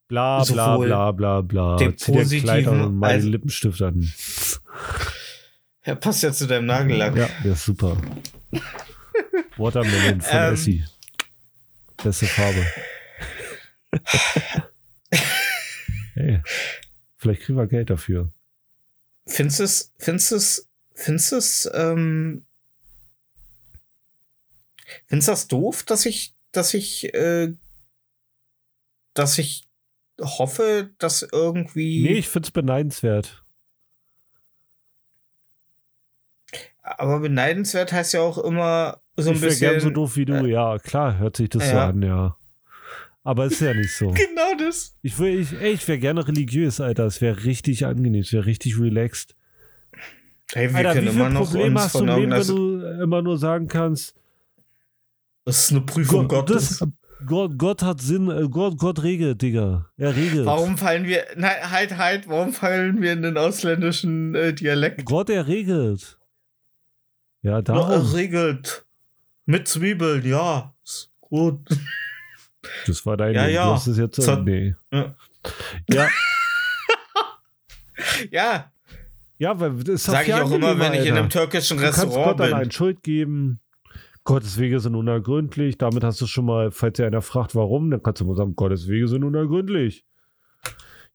Bla 0.07 0.44
bla 0.45 0.77
bla 0.77 1.11
bla 1.11 1.41
bla. 1.41 1.76
dem 1.77 1.95
Kleid 1.98 2.15
positiven 2.15 2.68
an 2.68 2.81
und 2.88 2.95
mal 2.98 3.10
den 3.10 3.15
als- 3.15 3.26
Lippenstift 3.26 3.81
an. 3.84 4.11
ja, 5.88 5.95
passt 5.95 6.22
ja 6.22 6.31
zu 6.31 6.45
deinem 6.47 6.65
Nagellack. 6.68 7.15
Ja, 7.15 7.30
der 7.43 7.53
ist 7.53 7.64
super. 7.65 7.99
Watermelon 9.57 10.22
von 10.22 10.38
Ähm. 10.38 10.53
Essie. 10.53 10.85
Beste 12.03 12.27
Farbe. 12.27 12.64
hey, 16.14 16.41
vielleicht 17.15 17.41
kriegen 17.41 17.57
wir 17.57 17.68
Geld 17.68 17.89
dafür. 17.89 18.30
Findest 19.26 19.59
du 19.59 19.64
es, 19.64 19.93
findest 19.97 20.31
du 20.31 20.35
es, 20.35 20.69
findest 20.93 21.31
du 21.31 21.35
es, 21.38 21.69
ähm, 21.73 22.45
findest 25.07 25.27
du 25.27 25.31
das 25.31 25.47
doof, 25.47 25.84
dass 25.84 26.05
ich, 26.05 26.35
dass 26.51 26.73
ich, 26.73 27.14
äh, 27.14 27.53
dass 29.14 29.38
ich 29.38 29.68
hoffe, 30.22 30.91
dass 30.99 31.23
irgendwie, 31.23 32.03
Nee, 32.03 32.19
ich 32.19 32.27
find's 32.30 32.51
beneidenswert. 32.51 33.43
Aber 36.97 37.19
beneidenswert 37.19 37.91
heißt 37.91 38.14
ja 38.14 38.22
auch 38.22 38.38
immer 38.38 38.99
so 39.18 39.30
ein 39.30 39.35
ich 39.35 39.41
wäre 39.41 39.49
bisschen. 39.51 39.72
gern 39.72 39.80
so 39.81 39.89
doof 39.89 40.15
wie 40.15 40.26
du. 40.26 40.45
Ja, 40.45 40.77
klar, 40.77 41.18
hört 41.19 41.38
sich 41.38 41.49
das 41.49 41.68
so 41.69 41.76
Ja. 41.76 41.88
an, 41.89 42.01
ja. 42.01 42.38
Aber 43.23 43.45
ist 43.45 43.59
ja 43.59 43.73
nicht 43.73 43.93
so. 43.95 44.07
Genau 44.11 44.53
das. 44.57 44.95
Ich, 45.01 45.18
will- 45.19 45.39
ich, 45.39 45.51
ey, 45.59 45.73
ich 45.73 45.88
wäre 45.88 45.99
gerne 45.99 46.26
religiös, 46.27 46.80
Alter. 46.80 47.05
Es 47.05 47.19
wäre 47.19 47.43
richtig 47.43 47.85
angenehm, 47.85 48.22
es 48.22 48.31
wäre 48.31 48.45
richtig 48.45 48.80
relaxed. 48.80 49.35
Hey, 50.53 50.69
wir 50.69 50.77
Alter, 50.77 50.89
wie 50.91 50.93
können 50.95 51.07
viele 51.09 51.19
immer 51.26 51.30
noch 51.30 51.43
Probleme 51.51 51.76
uns 51.76 51.81
hast 51.84 51.95
du 51.95 51.99
im 51.99 52.05
Leben, 52.15 52.31
wenn 52.31 52.47
du 52.47 53.03
immer 53.03 53.22
nur 53.22 53.38
sagen 53.38 53.68
kannst, 53.68 54.15
Das 55.43 55.59
ist 55.65 55.72
eine 55.72 55.81
Prüfung 55.81 56.27
Gott, 56.30 56.47
Gottes. 56.47 56.80
das, 56.80 56.88
Gott, 57.26 57.57
Gott 57.57 57.81
hat 57.81 57.99
Sinn, 57.99 58.30
äh, 58.30 58.47
Gott, 58.47 58.77
Gott 58.77 59.01
regelt, 59.03 59.41
Digga. 59.41 59.89
Er 59.97 60.15
regelt. 60.15 60.45
Warum 60.45 60.77
fallen 60.77 61.05
wir, 61.05 61.26
nein, 61.35 61.69
halt, 61.69 61.97
halt, 61.97 62.30
warum 62.30 62.53
fallen 62.53 63.01
wir 63.01 63.11
in 63.11 63.23
den 63.23 63.38
ausländischen 63.38 64.35
äh, 64.35 64.53
Dialekt? 64.53 65.03
Gott, 65.03 65.30
er 65.30 65.47
regelt. 65.47 66.16
Ja, 67.47 67.55
Ja, 67.57 67.61
darum. 67.61 68.11
regelt. 68.13 68.85
Mit 69.45 69.67
Zwiebeln, 69.67 70.25
ja. 70.27 70.73
Ist 70.83 71.09
gut. 71.21 71.59
Das 72.85 73.05
war 73.05 73.17
dein 73.17 73.33
Ja, 73.33 73.47
ja. 73.47 73.73
Hast 73.73 73.87
es 73.87 73.97
jetzt. 73.97 74.21
So- 74.21 74.31
Äh, 74.31 74.41
nee. 74.41 74.75
Ja. 74.91 75.15
Ja, 75.89 76.07
Ja, 78.31 78.71
ja, 79.39 79.59
weil 79.59 79.71
das 79.75 79.87
ist 79.95 80.03
sage 80.05 80.27
ich 80.29 80.33
auch 80.33 80.51
immer, 80.51 80.77
wenn 80.79 80.93
ich 80.93 81.05
in 81.05 81.13
einem 81.13 81.25
Alter. 81.25 81.39
türkischen 81.41 81.77
Du 81.77 81.83
kannst 81.83 82.03
Restaurant 82.03 82.37
Gott 82.37 82.41
allein 82.47 82.61
bin. 82.63 82.71
Schuld 82.71 83.03
geben. 83.03 83.59
Gottes 84.23 84.57
Wege 84.59 84.79
sind 84.79 84.95
unergründlich. 84.95 85.77
Damit 85.77 86.03
hast 86.03 86.19
du 86.19 86.27
schon 86.27 86.45
mal, 86.45 86.71
falls 86.71 86.97
dir 86.97 87.05
einer 87.07 87.21
fragt, 87.21 87.55
warum, 87.55 87.89
dann 87.91 88.03
kannst 88.03 88.19
du 88.21 88.25
mal 88.25 88.35
sagen, 88.35 88.55
Gottes 88.55 88.87
Wege 88.89 89.07
sind 89.07 89.23
unergründlich. 89.23 90.05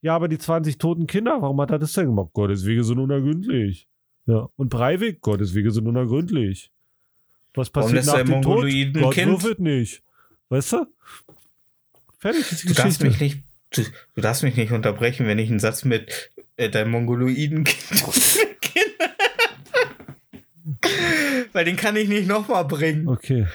Ja, 0.00 0.14
aber 0.16 0.28
die 0.28 0.38
20 0.38 0.78
toten 0.78 1.06
Kinder, 1.06 1.36
warum 1.42 1.60
hat 1.60 1.70
er 1.70 1.78
das 1.78 1.92
denn 1.92 2.06
gemacht? 2.06 2.30
Gottes 2.32 2.64
Wege 2.64 2.82
sind 2.84 2.98
unergründlich. 2.98 3.86
Ja, 4.26 4.48
und 4.56 4.68
Breivik, 4.68 5.20
Gottes 5.20 5.54
Wege 5.54 5.70
sind 5.70 5.86
unergründlich. 5.86 6.70
Was 7.54 7.70
passiert 7.70 8.06
nach 8.06 8.16
dem 8.16 8.26
Tod? 8.26 8.44
Mongoloiden 8.44 9.02
Gott 9.02 9.14
Kind? 9.14 9.30
würfelt 9.32 9.58
nicht. 9.58 10.02
Weißt 10.48 10.72
du? 10.72 10.86
Fertig 12.18 12.52
ist 12.52 12.62
die 12.62 12.68
Du 12.68 12.74
darfst 12.74 13.00
Geschichte. 13.00 13.24
mich 13.24 13.34
nicht, 13.34 13.44
du, 13.70 13.82
du 14.14 14.20
darfst 14.20 14.42
mich 14.42 14.56
nicht 14.56 14.70
unterbrechen, 14.72 15.26
wenn 15.26 15.38
ich 15.38 15.50
einen 15.50 15.58
Satz 15.58 15.84
mit 15.84 16.30
äh, 16.56 16.68
deinem 16.70 16.92
Mongoloiden 16.92 17.64
Kind. 17.64 17.82
Weil 21.52 21.64
den 21.64 21.76
kann 21.76 21.96
ich 21.96 22.08
nicht 22.08 22.28
nochmal 22.28 22.64
bringen. 22.64 23.08
Okay. 23.08 23.46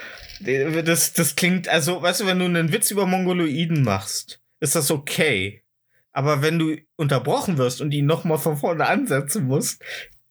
Das, 0.83 1.13
das 1.13 1.35
klingt, 1.35 1.67
also, 1.67 2.01
weißt 2.01 2.21
du, 2.21 2.25
wenn 2.27 2.37
du 2.39 2.45
einen 2.45 2.71
Witz 2.71 2.91
über 2.91 3.07
Mongoloiden 3.07 3.83
machst, 3.83 4.39
ist 4.59 4.75
das 4.75 4.91
okay. 4.91 5.63
Aber 6.11 6.41
wenn 6.41 6.59
du 6.59 6.75
unterbrochen 6.95 7.57
wirst 7.57 7.81
und 7.81 7.91
ihn 7.91 8.05
nochmal 8.05 8.37
von 8.37 8.57
vorne 8.57 8.85
ansetzen 8.87 9.45
musst, 9.45 9.81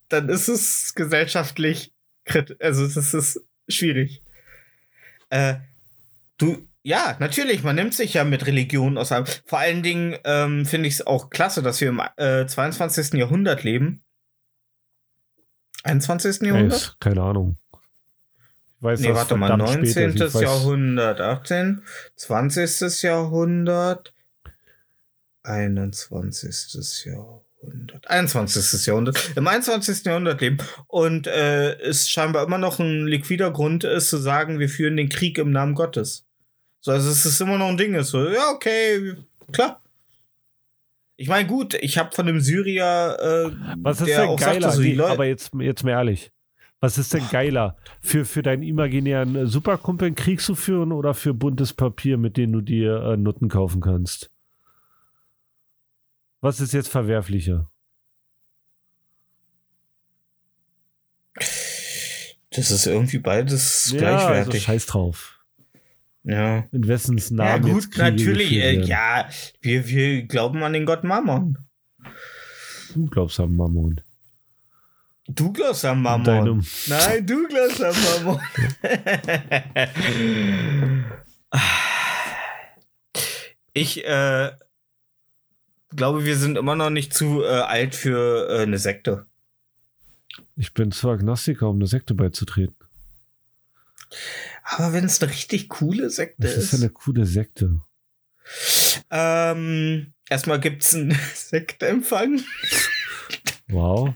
dann 0.08 0.28
ist 0.28 0.48
es 0.48 0.94
gesellschaftlich 0.94 1.92
kritisch. 2.24 2.56
Also, 2.60 2.86
das 2.86 3.14
ist 3.14 3.40
schwierig. 3.68 4.22
Äh, 5.30 5.56
du, 6.38 6.66
ja, 6.82 7.16
natürlich, 7.18 7.62
man 7.64 7.74
nimmt 7.74 7.94
sich 7.94 8.14
ja 8.14 8.24
mit 8.24 8.46
Religion 8.46 8.96
aus. 8.96 9.08
Vor 9.44 9.58
allen 9.58 9.82
Dingen 9.82 10.16
ähm, 10.24 10.66
finde 10.66 10.88
ich 10.88 10.94
es 10.94 11.06
auch 11.06 11.30
klasse, 11.30 11.62
dass 11.62 11.80
wir 11.80 11.88
im 11.88 12.00
äh, 12.16 12.46
22. 12.46 13.14
Jahrhundert 13.14 13.64
leben. 13.64 14.04
21. 15.82 16.42
Jahrhundert? 16.42 16.82
Ey, 16.82 16.96
keine 17.00 17.22
Ahnung. 17.22 17.58
Ich 18.76 18.82
weiß, 18.82 19.00
nee, 19.00 19.14
warte 19.14 19.36
mal, 19.36 19.56
19. 19.56 20.16
Jahrhundert, 20.16 21.20
18. 21.20 21.82
20. 22.16 23.02
Jahrhundert, 23.02 24.14
21. 25.42 27.06
Jahrhundert, 27.06 27.45
21. 28.06 28.86
Jahrhundert, 28.86 29.32
im 29.36 29.46
21. 29.46 30.04
Jahrhundert 30.04 30.40
leben 30.40 30.58
und 30.86 31.26
äh, 31.26 31.78
es 31.80 32.08
scheinbar 32.08 32.44
immer 32.44 32.58
noch 32.58 32.78
ein 32.78 33.06
liquider 33.06 33.50
Grund 33.50 33.84
ist, 33.84 34.10
zu 34.10 34.18
sagen, 34.18 34.58
wir 34.58 34.68
führen 34.68 34.96
den 34.96 35.08
Krieg 35.08 35.38
im 35.38 35.50
Namen 35.50 35.74
Gottes. 35.74 36.26
So, 36.80 36.92
also 36.92 37.10
es 37.10 37.26
ist 37.26 37.40
immer 37.40 37.58
noch 37.58 37.68
ein 37.68 37.76
Ding, 37.76 37.94
ist 37.94 38.10
so, 38.10 38.28
ja, 38.28 38.50
okay, 38.54 39.14
klar. 39.52 39.82
Ich 41.16 41.28
meine, 41.28 41.48
gut, 41.48 41.74
ich 41.74 41.98
habe 41.98 42.14
von 42.14 42.26
dem 42.26 42.40
Syrier, 42.40 43.16
äh, 43.20 43.50
Was 43.78 44.00
ist 44.00 44.08
denn 44.08 44.36
geiler? 44.36 44.70
Sagte, 44.70 44.96
so, 44.96 45.06
aber 45.06 45.24
jetzt, 45.24 45.50
jetzt 45.58 45.82
mal 45.82 45.92
ehrlich. 45.92 46.30
Was 46.80 46.98
ist 46.98 47.14
denn 47.14 47.24
geiler? 47.30 47.76
Für, 48.02 48.26
für 48.26 48.42
deinen 48.42 48.62
imaginären 48.62 49.46
Superkumpel 49.46 50.06
einen 50.06 50.14
Krieg 50.14 50.42
zu 50.42 50.54
führen 50.54 50.92
oder 50.92 51.14
für 51.14 51.32
buntes 51.32 51.72
Papier, 51.72 52.18
mit 52.18 52.36
dem 52.36 52.52
du 52.52 52.60
dir 52.60 53.02
äh, 53.02 53.16
Nutten 53.16 53.48
kaufen 53.48 53.80
kannst? 53.80 54.30
Was 56.40 56.60
ist 56.60 56.72
jetzt 56.72 56.88
verwerflicher? 56.88 57.70
Das 62.50 62.70
ist 62.70 62.86
irgendwie 62.86 63.18
beides 63.18 63.90
ja, 63.92 63.98
gleichwertig. 63.98 64.54
Also 64.54 64.60
scheiß 64.60 64.86
drauf. 64.86 65.44
Ja. 66.24 66.64
In 66.72 66.88
wessens 66.88 67.30
Namen. 67.30 67.66
Ja, 67.66 67.72
gut, 67.72 67.98
natürlich. 67.98 68.52
Äh, 68.52 68.80
ja, 68.80 69.28
wir, 69.60 69.86
wir 69.88 70.22
glauben 70.22 70.62
an 70.62 70.72
den 70.72 70.86
Gott 70.86 71.04
Mammon. 71.04 71.58
Du 72.94 73.06
glaubst 73.06 73.38
an 73.40 73.54
Mammon. 73.54 74.00
Du 75.28 75.52
glaubst 75.52 75.84
an 75.84 76.00
Mammon. 76.02 76.24
Deinem. 76.24 76.66
Nein, 76.86 77.26
du 77.26 77.46
glaubst 77.46 77.82
an 77.82 77.94
Mammon. 78.24 78.40
ich 83.74 84.04
äh, 84.04 84.50
glaube, 85.90 86.24
wir 86.24 86.36
sind 86.36 86.56
immer 86.56 86.74
noch 86.74 86.90
nicht 86.90 87.14
zu 87.14 87.42
äh, 87.42 87.46
alt 87.46 87.94
für 87.94 88.48
äh, 88.50 88.62
eine 88.62 88.78
Sekte. 88.78 89.26
Ich 90.56 90.74
bin 90.74 90.92
zwar 90.92 91.14
Agnostiker, 91.14 91.68
um 91.68 91.76
eine 91.76 91.86
Sekte 91.86 92.14
beizutreten. 92.14 92.76
Aber 94.64 94.92
wenn 94.92 95.04
es 95.04 95.22
eine 95.22 95.30
richtig 95.30 95.68
coole 95.68 96.10
Sekte 96.10 96.46
ist. 96.46 96.56
Das 96.56 96.64
ist 96.64 96.74
eine 96.74 96.90
coole 96.90 97.26
Sekte. 97.26 97.80
Ähm, 99.10 100.12
erstmal 100.28 100.60
gibt 100.60 100.82
es 100.82 100.94
einen 100.94 101.18
Sektempfang. 101.34 102.40
Wow. 103.68 104.14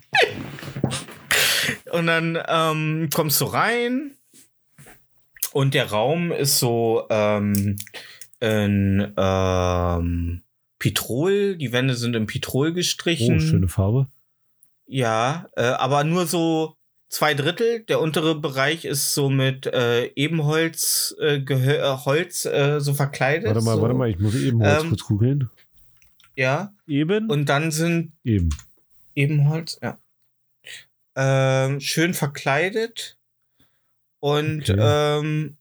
Und 1.92 2.06
dann 2.06 2.38
ähm, 2.46 3.08
kommst 3.12 3.40
du 3.40 3.46
rein 3.46 4.12
und 5.52 5.74
der 5.74 5.90
Raum 5.90 6.30
ist 6.30 6.58
so 6.58 7.06
ähm, 7.10 7.76
in 8.40 9.12
ähm, 9.16 10.42
Petrol. 10.80 11.56
Die 11.56 11.70
Wände 11.70 11.94
sind 11.94 12.16
in 12.16 12.26
Petrol 12.26 12.72
gestrichen. 12.72 13.36
Oh, 13.36 13.38
schöne 13.38 13.68
Farbe. 13.68 14.08
Ja, 14.86 15.46
äh, 15.54 15.62
aber 15.62 16.02
nur 16.02 16.26
so 16.26 16.74
zwei 17.08 17.34
Drittel. 17.34 17.84
Der 17.84 18.00
untere 18.00 18.34
Bereich 18.34 18.84
ist 18.84 19.14
so 19.14 19.30
mit 19.30 19.66
äh, 19.66 20.06
Ebenholz, 20.16 21.14
äh, 21.20 21.36
äh, 21.36 21.96
Holz 22.04 22.44
äh, 22.46 22.80
so 22.80 22.94
verkleidet. 22.94 23.46
Warte 23.46 23.62
mal, 23.62 23.76
so. 23.76 23.82
warte 23.82 23.94
mal, 23.94 24.10
ich 24.10 24.18
muss 24.18 24.34
Ebenholz 24.34 24.82
ähm, 24.82 24.88
kurz 24.88 25.04
googeln. 25.04 25.50
Ja. 26.34 26.72
Eben. 26.88 27.30
Und 27.30 27.48
dann 27.48 27.70
sind 27.70 28.12
eben 28.24 28.48
Ebenholz, 29.14 29.78
ja. 29.82 29.98
Ähm, 31.14 31.80
schön 31.80 32.14
verkleidet. 32.14 33.18
Und 34.18 34.68
okay. 34.70 34.78
ähm, 35.20 35.56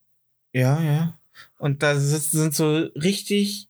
ja, 0.53 0.81
ja. 0.81 1.19
Und 1.57 1.83
da 1.83 1.95
sind 1.99 2.55
so 2.55 2.89
richtig, 2.95 3.68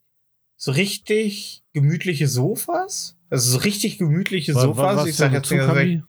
so 0.60 0.72
richtig 0.72 1.62
gemütliche 1.72 2.28
Sofas. 2.28 3.16
Also 3.30 3.52
so 3.52 3.58
richtig 3.58 3.96
gemütliche 3.96 4.54
was, 4.54 4.62
Sofas. 4.62 4.96
Was, 4.96 5.06
ich 5.06 5.16
sag 5.16 5.32
jetzt 5.32 5.50
nicht, 5.50 6.02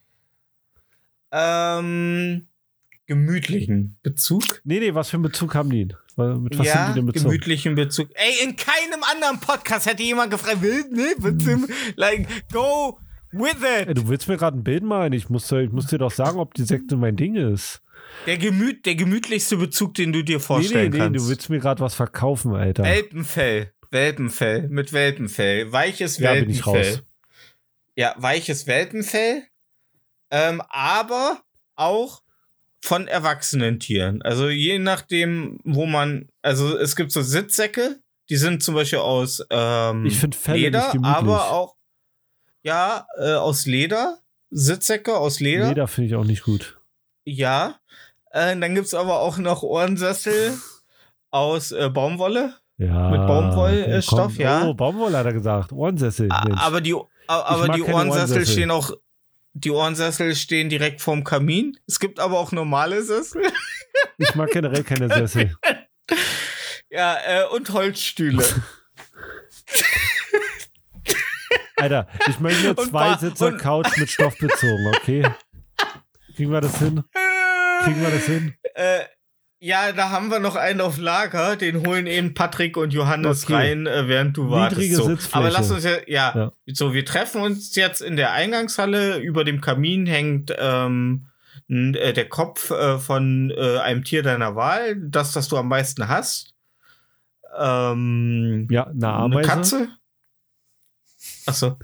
ähm, 1.32 2.48
gemütlichen 3.07 3.98
Bezug. 4.03 4.44
Nee, 4.65 4.82
nee, 4.82 4.94
was 4.94 5.10
für 5.10 5.15
einen 5.15 5.23
Bezug 5.23 5.56
haben 5.56 5.69
die? 5.69 5.86
Mit 6.18 6.60
was 6.60 6.68
ja, 6.68 6.86
sind 6.86 6.90
die 6.90 6.99
denn 6.99 7.06
Bezug? 7.06 7.23
gemütlichen 7.23 7.76
Bezug. 7.76 8.10
Ey, 8.14 8.44
in 8.44 8.57
keinem 8.57 9.02
anderen 9.10 9.40
Podcast 9.40 9.86
hätte 9.86 10.03
jemand 10.03 10.32
gefragt, 10.32 10.61
ne, 10.61 11.15
hm. 11.18 11.69
like, 11.95 12.28
go 12.52 12.99
with 13.32 13.56
it. 13.56 13.88
Ey, 13.88 13.94
du 13.94 14.10
willst 14.10 14.28
mir 14.28 14.36
gerade 14.36 14.57
ein 14.57 14.65
Bild 14.65 14.84
malen. 14.84 15.14
Ich 15.14 15.30
muss, 15.30 15.49
ich 15.49 15.72
muss 15.72 15.88
dir 15.88 15.99
doch 15.99 16.11
sagen, 16.11 16.38
ob 16.40 16.53
die 16.56 16.64
Sekte 16.64 16.98
mein 16.98 17.15
Ding 17.15 17.36
ist. 17.36 17.82
Der, 18.26 18.38
gemüt, 18.38 18.86
der 18.86 18.95
gemütlichste 18.95 19.56
Bezug, 19.56 19.94
den 19.94 20.11
du 20.11 20.23
dir 20.23 20.41
vorstellen 20.41 20.91
nee, 20.91 20.98
nee, 20.98 20.98
kannst. 20.98 21.11
Nee, 21.14 21.18
du 21.19 21.30
willst 21.30 21.49
mir 21.49 21.60
gerade 21.60 21.80
was 21.80 21.95
verkaufen, 21.95 22.53
Alter. 22.53 22.84
Welpenfell. 22.84 23.72
Welpenfell. 23.91 24.68
Mit 24.69 24.93
Welpenfell. 24.93 25.72
Weiches 25.72 26.18
ja, 26.18 26.31
Welpenfell. 26.31 27.01
Ja, 27.95 28.15
weiches 28.18 28.68
Welpenfell 28.68 29.43
ähm, 30.31 30.61
aber 30.69 31.43
auch 31.76 32.23
von 32.81 33.07
erwachsenen 33.07 33.80
Tieren. 33.80 34.22
Also 34.23 34.49
je 34.49 34.80
nachdem, 34.80 35.59
wo 35.63 35.85
man, 35.85 36.30
also 36.41 36.77
es 36.77 36.95
gibt 36.95 37.11
so 37.11 37.22
Sitzsäcke, 37.22 37.99
die 38.30 38.38
sind 38.38 38.63
zum 38.63 38.73
Beispiel 38.73 38.99
aus 38.99 39.45
ähm, 39.49 40.05
ich 40.05 40.18
Felle 40.18 40.57
Leder, 40.57 40.93
aber 41.03 41.51
auch 41.51 41.76
ja 42.63 43.05
äh, 43.19 43.34
aus 43.34 43.65
Leder. 43.65 44.19
Sitzsäcke 44.49 45.15
aus 45.15 45.39
Leder. 45.39 45.69
Leder 45.69 45.88
finde 45.88 46.09
ich 46.09 46.15
auch 46.15 46.26
nicht 46.26 46.43
gut. 46.43 46.77
Ja. 47.26 47.80
Äh, 48.31 48.57
dann 48.57 48.73
gibt 48.73 48.88
es 48.88 48.93
aber 48.93 49.19
auch 49.19 49.38
noch 49.38 49.63
Ohrensessel 49.63 50.57
aus 51.30 51.72
äh, 51.72 51.89
Baumwolle. 51.89 52.55
Ja. 52.82 53.10
Mit 53.12 53.28
Baumwollstoff, 53.28 54.38
ja. 54.38 54.64
Oh, 54.66 54.74
Baumwolle 54.74 55.18
hat 55.18 55.26
er 55.28 55.34
gesagt. 55.34 55.72
Ohrensessel. 55.72 56.28
Mensch. 56.28 56.60
Aber 56.60 56.82
die, 56.82 56.95
aber 57.28 57.70
die 57.70 57.84
Ohrensessel, 57.84 57.94
Ohrensessel 57.94 58.45
stehen 58.48 58.72
auch 58.72 58.91
die 59.53 59.70
Ohrensessel 59.70 60.34
stehen 60.36 60.70
direkt 60.70 61.02
vorm 61.02 61.24
Kamin. 61.24 61.78
Es 61.88 61.99
gibt 61.99 62.20
aber 62.20 62.40
auch 62.40 62.52
normale 62.52 63.03
Sessel. 63.03 63.44
Ich 64.18 64.34
mag 64.36 64.49
generell 64.52 64.84
keine 64.84 65.10
Sessel. 65.10 65.56
Ja, 66.90 67.18
äh, 67.26 67.45
und 67.45 67.70
Holzstühle. 67.70 68.44
Alter, 71.78 72.08
ich 72.28 72.38
möchte 72.41 72.66
nur 72.66 72.76
zwei 72.76 73.16
Sitzer 73.16 73.53
Couch 73.53 73.88
mit 73.95 74.10
Stoff 74.10 74.38
bezogen, 74.38 74.88
okay? 74.88 75.26
Kriegen 76.36 76.52
wir 76.52 76.60
das 76.60 76.78
hin? 76.80 77.02
Kriegen 77.84 78.02
wir 78.02 78.10
das 78.10 78.26
hin? 78.26 78.56
Äh, 78.74 79.06
ja, 79.64 79.92
da 79.92 80.10
haben 80.10 80.32
wir 80.32 80.40
noch 80.40 80.56
einen 80.56 80.82
auf 80.82 80.98
Lager, 80.98 81.56
den 81.56 81.86
holen 81.86 82.08
eben 82.08 82.34
Patrick 82.34 82.78
und 82.78 82.94
Johannes 82.94 83.44
okay. 83.44 83.54
rein, 83.54 83.86
äh, 83.86 84.08
während 84.08 84.36
du 84.36 84.50
wartest. 84.50 84.96
So. 84.96 85.16
Aber 85.34 85.52
lass 85.52 85.70
uns 85.70 85.84
ja, 85.84 85.98
ja, 86.08 86.36
ja, 86.36 86.52
so, 86.74 86.96
wir 86.96 87.06
treffen 87.06 87.42
uns 87.42 87.76
jetzt 87.76 88.02
in 88.02 88.16
der 88.16 88.32
Eingangshalle. 88.32 89.20
Über 89.20 89.44
dem 89.44 89.62
Kamin 89.62 90.08
hängt 90.08 90.52
ähm, 90.58 91.28
äh, 91.68 92.12
der 92.12 92.28
Kopf 92.28 92.72
äh, 92.72 92.98
von 92.98 93.54
äh, 93.56 93.78
einem 93.78 94.04
Tier 94.04 94.24
deiner 94.24 94.56
Wahl, 94.56 94.96
das, 95.00 95.32
das 95.34 95.48
du 95.48 95.58
am 95.58 95.68
meisten 95.68 96.08
hast. 96.08 96.56
Ähm, 97.56 98.68
ja, 98.72 98.88
eine 98.88 99.08
Ameise. 99.10 99.38
Eine 99.38 99.48
Katze. 99.48 99.90
Achso. 101.46 101.78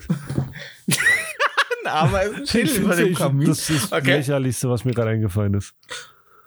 eine 1.86 1.94
Ameise 1.94 2.48
steht 2.48 2.72
über 2.78 2.96
dem 2.96 3.14
Kamin. 3.14 3.48
Das 3.48 3.70
ist 3.70 3.92
das 3.92 4.02
okay. 4.02 4.18
lächerlichste, 4.18 4.68
was 4.68 4.84
mir 4.84 4.94
gerade 4.94 5.12
eingefallen 5.12 5.54
ist. 5.54 5.76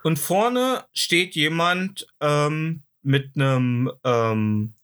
Und 0.02 0.18
vorne 0.18 0.84
steht 0.92 1.34
jemand 1.34 2.06
ähm, 2.20 2.82
mit 3.02 3.36
einem 3.36 3.90
ähm, 4.04 4.74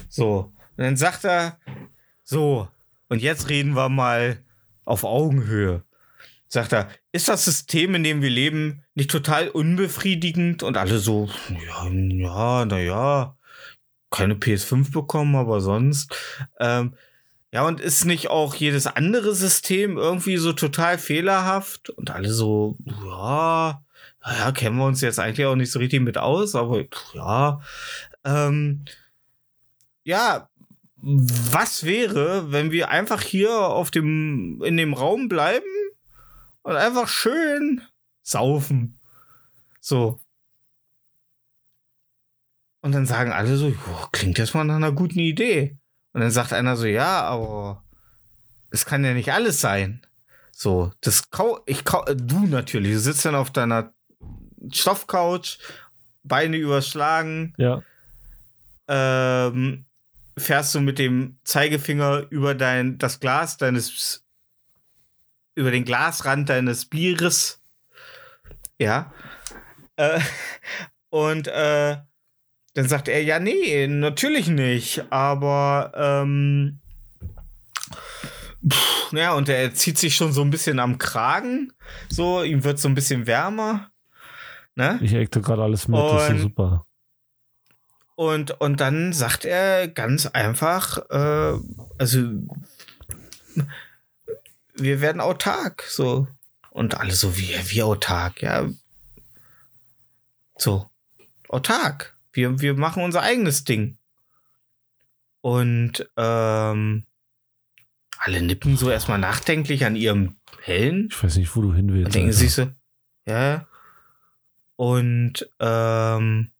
So, 0.08 0.52
und 0.76 0.84
dann 0.84 0.96
sagt 0.96 1.24
er, 1.24 1.58
so, 2.22 2.68
und 3.08 3.22
jetzt 3.22 3.48
reden 3.48 3.74
wir 3.74 3.88
mal 3.88 4.44
auf 4.84 5.04
Augenhöhe. 5.04 5.84
Sagt 6.48 6.72
er, 6.72 6.88
ist 7.12 7.28
das 7.28 7.44
System, 7.44 7.94
in 7.94 8.04
dem 8.04 8.22
wir 8.22 8.30
leben, 8.30 8.84
nicht 8.94 9.10
total 9.10 9.48
unbefriedigend? 9.48 10.62
Und 10.62 10.76
alle 10.76 10.98
so, 10.98 11.28
ja, 11.48 11.88
ja, 11.90 12.64
naja, 12.64 13.36
keine 14.10 14.34
PS5 14.34 14.92
bekommen, 14.92 15.34
aber 15.34 15.60
sonst. 15.60 16.14
Ähm, 16.60 16.94
ja, 17.56 17.66
und 17.66 17.80
ist 17.80 18.04
nicht 18.04 18.28
auch 18.28 18.54
jedes 18.54 18.86
andere 18.86 19.34
System 19.34 19.96
irgendwie 19.96 20.36
so 20.36 20.52
total 20.52 20.98
fehlerhaft? 20.98 21.88
Und 21.88 22.10
alle 22.10 22.28
so, 22.28 22.76
ja, 22.84 23.82
naja, 24.22 24.52
kennen 24.52 24.76
wir 24.76 24.84
uns 24.84 25.00
jetzt 25.00 25.18
eigentlich 25.18 25.46
auch 25.46 25.56
nicht 25.56 25.72
so 25.72 25.78
richtig 25.78 26.02
mit 26.02 26.18
aus, 26.18 26.54
aber 26.54 26.84
ja. 27.14 27.62
Ähm, 28.24 28.84
ja, 30.04 30.50
was 30.96 31.84
wäre, 31.84 32.52
wenn 32.52 32.72
wir 32.72 32.90
einfach 32.90 33.22
hier 33.22 33.50
auf 33.58 33.90
dem, 33.90 34.60
in 34.62 34.76
dem 34.76 34.92
Raum 34.92 35.30
bleiben 35.30 35.64
und 36.60 36.76
einfach 36.76 37.08
schön 37.08 37.80
saufen? 38.22 39.00
So. 39.80 40.20
Und 42.82 42.92
dann 42.92 43.06
sagen 43.06 43.32
alle 43.32 43.56
so, 43.56 43.68
"Jo, 43.68 44.08
klingt 44.12 44.38
erstmal 44.38 44.66
nach 44.66 44.76
einer 44.76 44.92
guten 44.92 45.20
Idee. 45.20 45.78
Und 46.16 46.22
dann 46.22 46.30
sagt 46.30 46.54
einer 46.54 46.78
so, 46.78 46.86
ja, 46.86 47.24
aber 47.24 47.82
es 48.70 48.86
kann 48.86 49.04
ja 49.04 49.12
nicht 49.12 49.32
alles 49.34 49.60
sein. 49.60 50.00
So, 50.50 50.90
das 51.02 51.30
kau 51.30 51.60
ich 51.66 51.84
kau 51.84 52.06
du 52.06 52.46
natürlich, 52.46 52.92
du 52.94 53.00
sitzt 53.00 53.26
dann 53.26 53.34
auf 53.34 53.50
deiner 53.50 53.92
Stoffcouch, 54.72 55.58
Beine 56.24 56.56
überschlagen, 56.56 57.52
Ja. 57.58 57.82
ähm, 58.88 59.84
fährst 60.38 60.74
du 60.74 60.80
mit 60.80 60.98
dem 60.98 61.38
Zeigefinger 61.44 62.24
über 62.30 62.54
dein 62.54 62.96
das 62.96 63.20
Glas 63.20 63.58
deines 63.58 64.24
über 65.54 65.70
den 65.70 65.84
Glasrand 65.84 66.48
deines 66.48 66.86
Bieres. 66.86 67.60
Ja. 68.78 69.12
Äh, 69.96 70.20
und 71.10 71.46
äh, 71.48 71.98
dann 72.76 72.88
sagt 72.88 73.08
er, 73.08 73.22
ja, 73.22 73.38
nee, 73.38 73.86
natürlich 73.86 74.48
nicht. 74.48 75.04
Aber 75.10 75.92
ähm, 75.94 76.78
pff, 78.68 79.12
ja, 79.12 79.32
und 79.32 79.48
er 79.48 79.72
zieht 79.74 79.96
sich 79.98 80.14
schon 80.14 80.32
so 80.32 80.42
ein 80.42 80.50
bisschen 80.50 80.78
am 80.78 80.98
Kragen. 80.98 81.72
So, 82.10 82.42
ihm 82.42 82.64
wird 82.64 82.78
so 82.78 82.88
ein 82.88 82.94
bisschen 82.94 83.26
wärmer. 83.26 83.90
Ne? 84.74 84.98
Ich 85.02 85.14
eckte 85.14 85.40
gerade 85.40 85.62
alles 85.62 85.88
mit, 85.88 85.98
das 85.98 86.24
ist 86.24 86.28
Und- 86.30 86.36
so 86.36 86.42
super. 86.42 86.86
Und, 88.14 88.60
und 88.60 88.80
dann 88.80 89.12
sagt 89.12 89.44
er 89.44 89.88
ganz 89.88 90.26
einfach, 90.26 90.98
äh, 91.10 91.58
also 91.98 92.18
wir 94.74 95.00
werden 95.00 95.20
autark, 95.20 95.82
so. 95.88 96.26
Und 96.70 96.94
alle 96.98 97.12
so, 97.12 97.36
wie, 97.36 97.54
wie 97.68 97.82
autark, 97.82 98.42
ja. 98.42 98.68
So, 100.58 100.90
autark. 101.48 102.15
Wir, 102.36 102.60
wir 102.60 102.74
machen 102.74 103.02
unser 103.02 103.22
eigenes 103.22 103.64
Ding. 103.64 103.98
Und 105.40 106.08
ähm, 106.16 107.06
alle 108.18 108.42
nippen 108.42 108.76
so 108.76 108.90
erstmal 108.90 109.18
nachdenklich 109.18 109.84
an 109.84 109.96
ihrem 109.96 110.36
Hellen. 110.60 111.08
Ich 111.10 111.22
weiß 111.22 111.36
nicht, 111.36 111.54
wo 111.56 111.62
du 111.62 111.72
hin 111.72 111.92
willst. 111.92 112.06
Und 112.06 112.14
denken 112.14 112.32
sich 112.32 112.52
so, 112.52 112.70
ja. 113.26 113.66
Und 114.76 115.48
ähm, 115.60 116.50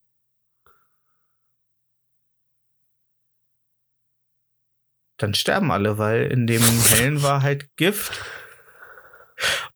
dann 5.19 5.35
sterben 5.35 5.71
alle, 5.71 5.99
weil 5.99 6.33
in 6.33 6.47
dem 6.47 6.63
Hellen 6.63 7.23
war 7.23 7.43
halt 7.43 7.77
Gift. 7.77 8.19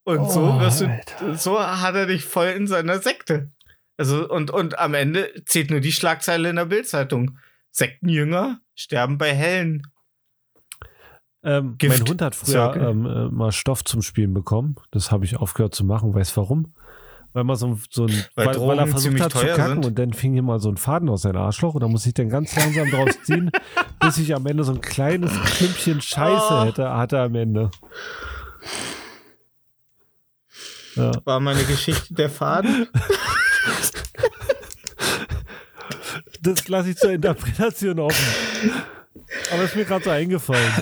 Und 0.05 0.31
so, 0.31 0.41
Oh, 0.55 0.61
wirst 0.61 0.81
du, 0.81 1.37
so 1.37 1.61
hat 1.61 1.95
er 1.95 2.07
dich 2.07 2.25
voll 2.25 2.49
in 2.49 2.67
seiner 2.67 3.01
Sekte. 3.01 3.53
Also, 4.01 4.27
und, 4.31 4.51
und 4.51 4.79
am 4.79 4.95
Ende 4.95 5.31
zählt 5.45 5.71
nur 5.71 5.81
die 5.81 5.93
Schlagzeile 5.93 6.49
in 6.49 6.57
der 6.57 6.65
Bildzeitung. 6.65 7.37
Sektenjünger 7.71 8.59
sterben 8.75 9.19
bei 9.19 9.35
Hellen. 9.35 9.83
Ähm, 11.45 11.77
mein 11.83 12.01
Hund 12.09 12.23
hat 12.23 12.35
früher 12.35 12.75
ähm, 12.77 13.05
äh, 13.05 13.29
mal 13.29 13.53
Stoff 13.53 13.85
zum 13.85 14.01
Spielen 14.01 14.33
bekommen. 14.33 14.77
Das 14.91 15.11
habe 15.13 15.27
ich 15.27 15.37
aufgehört 15.37 15.75
zu 15.75 15.85
machen. 15.85 16.15
Weißt 16.15 16.35
warum? 16.39 16.73
Weil 17.35 17.45
man 17.45 17.57
so, 17.57 17.67
ein- 17.67 17.83
so 17.91 18.07
ein, 18.07 18.25
Weil 18.37 18.47
weil, 18.47 18.61
weil 18.69 18.79
er 18.79 18.87
versucht 18.87 19.21
hat 19.21 19.33
zu 19.33 19.39
kacken 19.47 19.67
sind. 19.75 19.85
und 19.87 19.99
dann 19.99 20.15
fing 20.15 20.33
hier 20.33 20.43
mal 20.43 20.61
so 20.61 20.71
ein 20.71 20.79
Faden 20.79 21.11
aus 21.11 21.21
seinem 21.23 21.37
Arschloch 21.37 21.75
und 21.75 21.83
da 21.83 21.89
muss 21.89 22.07
ich 22.07 22.15
dann 22.15 22.31
ganz 22.31 22.57
langsam 22.57 22.91
draus 22.91 23.11
ziehen, 23.25 23.51
bis 24.01 24.17
ich 24.17 24.35
am 24.35 24.47
Ende 24.47 24.65
so 24.65 24.73
ein 24.73 24.81
kleines 24.81 25.31
Klümpchen 25.57 26.01
Scheiße 26.01 26.49
Oh. 26.55 26.65
hätte, 26.65 26.91
hatte 26.91 27.21
am 27.21 27.35
Ende. 27.35 27.71
Ja. 30.97 31.13
War 31.25 31.39
meine 31.41 31.63
Geschichte 31.65 32.15
der 32.15 32.31
Faden. 32.31 32.89
Das 36.43 36.67
lasse 36.69 36.91
ich 36.91 36.97
zur 36.97 37.11
Interpretation 37.13 37.99
offen. 37.99 38.73
Aber 39.53 39.63
ist 39.65 39.77
mir 39.77 39.85
gerade 39.85 40.05
so 40.05 40.11
eingefallen. 40.11 40.73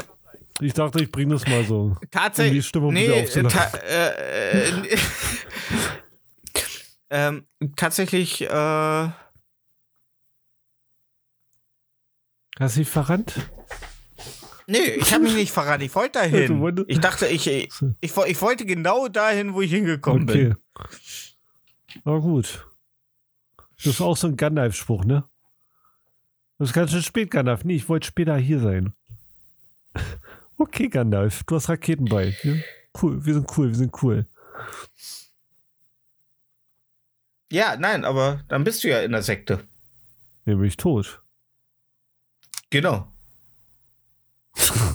Ich 0.61 0.73
dachte, 0.73 1.03
ich 1.03 1.11
bringe 1.11 1.35
das 1.35 1.47
mal 1.47 1.65
so. 1.65 1.97
Tatsächlich. 2.11 2.51
Um 2.53 2.55
die 2.59 2.63
Stimmung 2.63 2.93
nee, 2.95 3.07
wieder 3.09 3.17
aufzulassen. 3.23 3.59
ta 3.59 3.79
äh, 3.79 4.69
äh, 4.69 4.99
ähm, 7.11 7.47
tatsächlich, 7.77 8.43
äh, 8.43 9.09
Hast 12.61 12.75
du 12.75 12.81
dich 12.81 12.89
verrannt? 12.89 13.35
nee, 14.67 14.79
ich 14.79 15.13
habe 15.15 15.23
mich 15.25 15.35
nicht 15.35 15.53
verraten. 15.53 15.83
Ich 15.85 15.95
wollte 15.95 16.13
dahin. 16.19 16.61
wolltest- 16.61 16.89
Ich 16.91 16.99
dachte, 16.99 17.27
ich, 17.29 17.47
ich, 17.47 17.69
ich, 18.01 18.17
ich 18.17 18.43
wollte 18.43 18.67
genau 18.67 19.07
dahin, 19.09 19.55
wo 19.55 19.61
ich 19.63 19.71
hingekommen 19.71 20.29
Okay. 20.29 20.49
bin. 20.49 20.57
Na 22.05 22.19
gut. 22.19 22.67
Das 23.77 23.87
ist 23.87 24.01
auch 24.01 24.17
so 24.17 24.27
ein 24.27 24.37
Gandalf-Spruch, 24.37 25.05
ne? 25.05 25.23
Das 26.59 26.71
ist 26.71 26.75
ganz 26.75 26.91
schön 26.91 27.03
spät, 27.03 27.31
Gandalf. 27.31 27.65
Nee, 27.65 27.77
ich 27.77 27.89
wollte 27.89 28.07
später 28.07 28.37
hier 28.37 28.61
sein. 28.61 28.95
Okay, 30.61 30.89
Gandalf, 30.89 31.45
du 31.45 31.55
hast 31.55 31.69
Raketen 31.69 32.07
bei. 32.07 32.37
Ja? 32.43 32.55
Cool, 33.01 33.25
wir 33.25 33.35
sind 33.35 33.47
cool, 33.57 33.69
wir 33.69 33.77
sind 33.77 34.03
cool. 34.03 34.27
Ja, 37.53 37.77
nein, 37.77 38.05
aber 38.05 38.43
dann 38.49 38.65
bist 38.65 38.83
du 38.83 38.89
ja 38.89 39.01
in 39.03 39.13
der 39.13 39.23
Sekte. 39.23 39.69
Nämlich 40.47 40.77
tot. 40.77 41.23
Genau. 42.71 43.07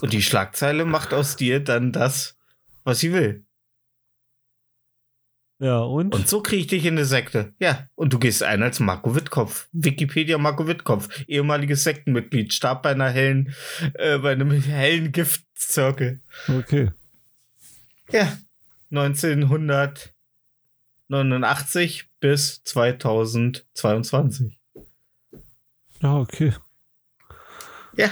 Und 0.02 0.12
die 0.12 0.22
Schlagzeile 0.22 0.84
macht 0.84 1.14
aus 1.14 1.38
dir 1.38 1.62
dann 1.62 1.94
das, 1.94 2.38
was 2.84 3.00
sie 3.00 3.14
will. 3.14 3.46
Ja, 5.64 5.80
und? 5.80 6.14
Und 6.14 6.28
so 6.28 6.42
kriege 6.42 6.62
ich 6.62 6.68
dich 6.68 6.86
in 6.86 6.96
eine 6.96 7.06
Sekte. 7.06 7.54
Ja, 7.58 7.88
und 7.96 8.12
du 8.12 8.20
gehst 8.20 8.44
ein 8.44 8.62
als 8.62 8.82
Marco 8.82 9.16
Wittkopf. 9.16 9.70
Wikipedia 9.72 10.38
Marco 10.38 10.68
Wittkopf, 10.68 11.08
ehemaliges 11.26 11.86
Sektenmitglied, 11.86 12.54
starb 12.54 12.84
bei 12.84 12.92
einer 12.92 13.10
hellen, 13.10 13.54
äh, 13.94 14.18
bei 14.18 14.34
einem 14.34 14.52
hellen 14.62 15.14
Giftzirkel. 15.14 16.20
Okay. 16.50 16.92
Ja, 18.12 18.38
1900. 18.92 20.14
89 21.10 22.10
bis 22.20 22.64
2022. 22.64 24.60
Ja, 26.02 26.18
okay. 26.18 26.54
Ja. 27.96 28.10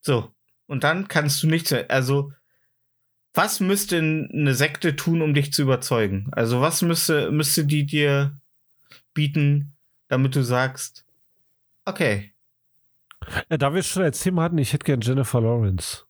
So. 0.00 0.30
Und 0.66 0.84
dann 0.84 1.08
kannst 1.08 1.42
du 1.42 1.46
nichts 1.46 1.70
mehr. 1.70 1.90
Also, 1.90 2.32
was 3.34 3.58
müsste 3.58 3.98
eine 3.98 4.54
Sekte 4.54 4.94
tun, 4.94 5.20
um 5.20 5.34
dich 5.34 5.52
zu 5.52 5.62
überzeugen? 5.62 6.28
Also, 6.32 6.60
was 6.60 6.82
müsste, 6.82 7.32
müsste 7.32 7.66
die 7.66 7.84
dir 7.84 8.38
bieten, 9.12 9.76
damit 10.08 10.36
du 10.36 10.42
sagst, 10.42 11.04
okay. 11.84 12.32
Da 13.48 13.72
wir 13.72 13.80
es 13.80 13.88
schon 13.88 14.04
als 14.04 14.20
Thema 14.20 14.42
hatten, 14.44 14.58
ich 14.58 14.72
hätte 14.72 14.84
gern 14.84 15.00
Jennifer 15.00 15.40
Lawrence. 15.40 16.04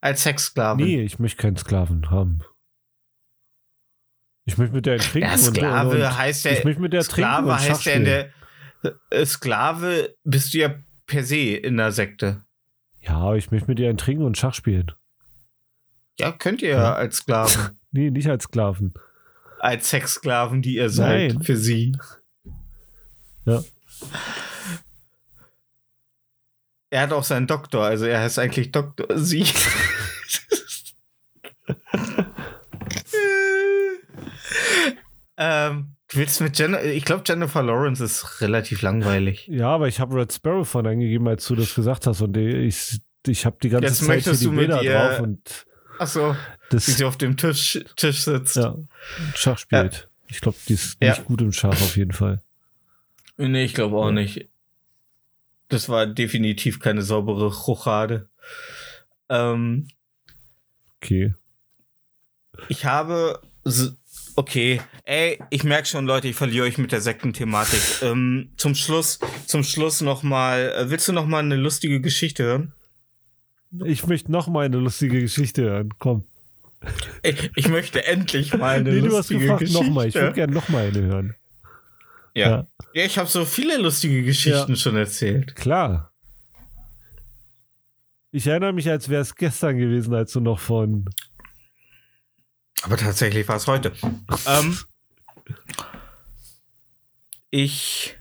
Als 0.00 0.24
Sexsklavin. 0.24 0.84
Nee, 0.84 1.02
ich 1.02 1.18
möchte 1.18 1.40
keinen 1.40 1.56
Sklaven 1.56 2.10
haben. 2.10 2.42
Ich 4.44 4.58
möchte 4.58 4.74
mit 4.74 4.84
der 4.84 4.98
trinken. 4.98 5.30
Ja, 5.30 5.38
Sklave 5.38 5.90
und, 5.90 6.02
und, 6.02 6.18
heißt 6.18 6.44
ja. 6.44 6.52
Ich 6.52 6.64
möchte 6.64 6.82
mit 6.82 6.92
der 6.92 7.02
Sklave 7.02 7.46
trinken 7.48 7.70
heißt 7.70 7.84
ja 7.86 7.92
in 7.94 8.04
der. 8.04 8.30
äh, 9.08 9.24
Sklave 9.24 10.14
bist 10.24 10.52
du 10.52 10.58
ja 10.58 10.74
per 11.06 11.24
se 11.24 11.56
in 11.56 11.78
der 11.78 11.92
Sekte. 11.92 12.44
Ja, 13.00 13.34
ich 13.34 13.50
möchte 13.50 13.68
mit 13.68 13.78
ihr 13.78 13.88
ein 13.88 13.96
Trinken 13.96 14.24
und 14.24 14.36
Schach 14.36 14.54
spielen. 14.54 14.92
Ja, 16.18 16.32
könnt 16.32 16.62
ihr 16.62 16.70
ja 16.70 16.94
als 16.94 17.16
Sklaven. 17.18 17.78
Nee, 17.96 18.10
nicht 18.10 18.28
als 18.28 18.44
Sklaven. 18.44 18.92
als 19.60 19.88
Sexsklaven, 19.90 20.62
die 20.62 20.74
ihr 20.76 20.90
seid, 20.90 21.34
Nein. 21.34 21.42
für 21.44 21.56
sie. 21.56 21.96
Ja. 23.44 23.62
Er 26.90 27.02
hat 27.02 27.12
auch 27.12 27.22
seinen 27.22 27.46
Doktor, 27.46 27.84
also 27.84 28.04
er 28.06 28.20
heißt 28.20 28.40
eigentlich 28.40 28.72
Doktor 28.72 29.06
Sie. 29.18 29.44
ähm, 35.36 35.96
du 36.10 36.18
willst 36.18 36.40
mit 36.40 36.58
Jennifer, 36.58 36.84
ich 36.84 37.04
glaube 37.04 37.24
Jennifer 37.26 37.62
Lawrence 37.62 38.04
ist 38.04 38.40
relativ 38.40 38.82
langweilig. 38.82 39.46
Ja, 39.48 39.68
aber 39.68 39.88
ich 39.88 40.00
habe 40.00 40.16
Red 40.16 40.32
Sparrow 40.32 40.68
von 40.68 40.86
eingegeben, 40.86 41.26
als 41.28 41.46
du 41.46 41.54
das 41.56 41.74
gesagt 41.74 42.06
hast. 42.06 42.20
Und 42.20 42.36
ich, 42.36 43.00
ich 43.26 43.46
habe 43.46 43.56
die 43.62 43.68
ganze 43.70 43.86
Jetzt 43.88 43.98
Zeit 43.98 44.06
hier 44.06 44.14
möchtest 44.14 44.40
die 44.42 44.46
du 44.46 44.52
mit 44.52 44.68
Bilder 44.68 44.82
drauf 44.82 45.20
und 45.20 45.66
Achso, 46.04 46.36
das 46.70 46.86
wie 46.88 46.92
sie 46.92 47.04
auf 47.04 47.16
dem 47.16 47.36
Tisch, 47.36 47.82
Tisch 47.96 48.20
sitzt. 48.24 48.56
ja, 48.56 48.76
Schach 49.34 49.58
spielt. 49.58 50.08
Ich 50.28 50.40
glaube, 50.40 50.56
die 50.68 50.74
ist 50.74 50.96
Ja. 51.02 51.10
nicht 51.10 51.24
gut 51.24 51.40
im 51.42 51.52
Schach 51.52 51.70
auf 51.80 51.96
jeden 51.96 52.12
Fall. 52.12 52.40
Nee, 53.36 53.64
ich 53.64 53.74
glaube 53.74 53.96
auch 53.96 54.06
Ja. 54.06 54.12
nicht. 54.12 54.48
Das 55.68 55.88
war 55.88 56.06
definitiv 56.06 56.78
keine 56.80 57.02
saubere 57.02 57.46
Rochade. 57.46 58.28
Ähm, 59.28 59.88
Okay. 61.02 61.34
Ich 62.68 62.84
habe. 62.86 63.42
Okay, 64.36 64.80
ey, 65.04 65.38
ich 65.50 65.64
merke 65.64 65.86
schon, 65.86 66.06
Leute, 66.06 66.28
ich 66.28 66.36
verliere 66.36 66.64
euch 66.66 66.78
mit 66.78 66.92
der 66.92 67.00
Sektenthematik. 67.02 67.80
ähm, 68.02 68.50
zum 68.56 68.74
Schluss, 68.74 69.18
zum 69.46 69.62
Schluss 69.64 70.00
noch 70.00 70.22
mal. 70.22 70.72
Äh, 70.76 70.90
willst 70.90 71.06
du 71.08 71.12
noch 71.12 71.26
mal 71.26 71.40
eine 71.40 71.56
lustige 71.56 72.00
Geschichte 72.00 72.44
hören? 72.44 72.72
Ich 73.84 74.06
möchte 74.06 74.30
noch 74.30 74.46
mal 74.46 74.66
eine 74.66 74.76
lustige 74.76 75.20
Geschichte 75.20 75.62
hören. 75.62 75.90
Komm. 75.98 76.24
Ich, 77.22 77.50
ich 77.56 77.68
möchte 77.68 78.04
endlich 78.04 78.54
mal 78.54 78.80
eine 78.80 78.92
nee, 78.92 79.00
du 79.00 79.06
hast 79.06 79.30
lustige 79.30 79.40
gefragt 79.40 79.60
Geschichte. 79.60 79.84
nochmal. 79.84 80.08
Ich 80.08 80.14
würde 80.14 80.32
gerne 80.32 80.52
noch 80.52 80.68
mal 80.68 80.86
eine 80.86 81.00
hören. 81.00 81.34
ja. 82.34 82.50
ja. 82.50 82.66
ja, 82.92 83.04
ich 83.04 83.18
habe 83.18 83.28
so 83.28 83.44
viele 83.44 83.78
lustige 83.78 84.22
Geschichten 84.22 84.76
schon 84.76 84.96
erzählt. 84.96 85.56
Klar. 85.56 86.12
Ich 88.30 88.46
erinnere 88.46 88.72
mich, 88.72 88.90
als 88.90 89.08
wäre 89.08 89.22
es 89.22 89.34
gestern 89.34 89.78
gewesen, 89.78 90.12
als 90.12 90.32
du 90.32 90.40
noch 90.40 90.58
von. 90.58 91.08
Aber 92.82 92.96
tatsächlich 92.96 93.48
war 93.48 93.56
es 93.56 93.66
heute. 93.66 93.92
ähm, 94.46 94.76
ich 97.50 98.18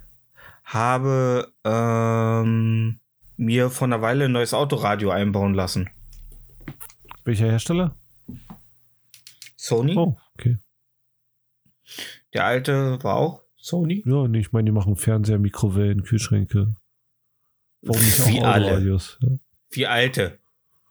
habe 0.63 1.51
ähm, 1.65 2.99
mir 3.37 3.69
vor 3.69 3.87
einer 3.87 4.01
Weile 4.01 4.25
ein 4.25 4.31
neues 4.31 4.53
Autoradio 4.53 5.09
einbauen 5.11 5.53
lassen. 5.53 5.89
Welcher 7.23 7.45
Hersteller? 7.45 7.95
Sony. 9.55 9.95
Oh, 9.95 10.17
okay. 10.35 10.57
Der 12.33 12.45
alte 12.45 13.01
war 13.03 13.15
auch 13.15 13.43
Sony. 13.55 14.03
Ja, 14.05 14.27
nee, 14.27 14.39
ich 14.39 14.51
meine, 14.51 14.65
die 14.65 14.71
machen 14.71 14.95
Fernseher, 14.95 15.39
Mikrowellen, 15.39 16.03
Kühlschränke. 16.03 16.75
Warum 17.81 18.01
nicht 18.01 18.27
Wie 18.27 18.41
alle. 18.41 18.79
Ja. 18.81 18.97
Wie 19.71 19.87
alte. 19.87 20.39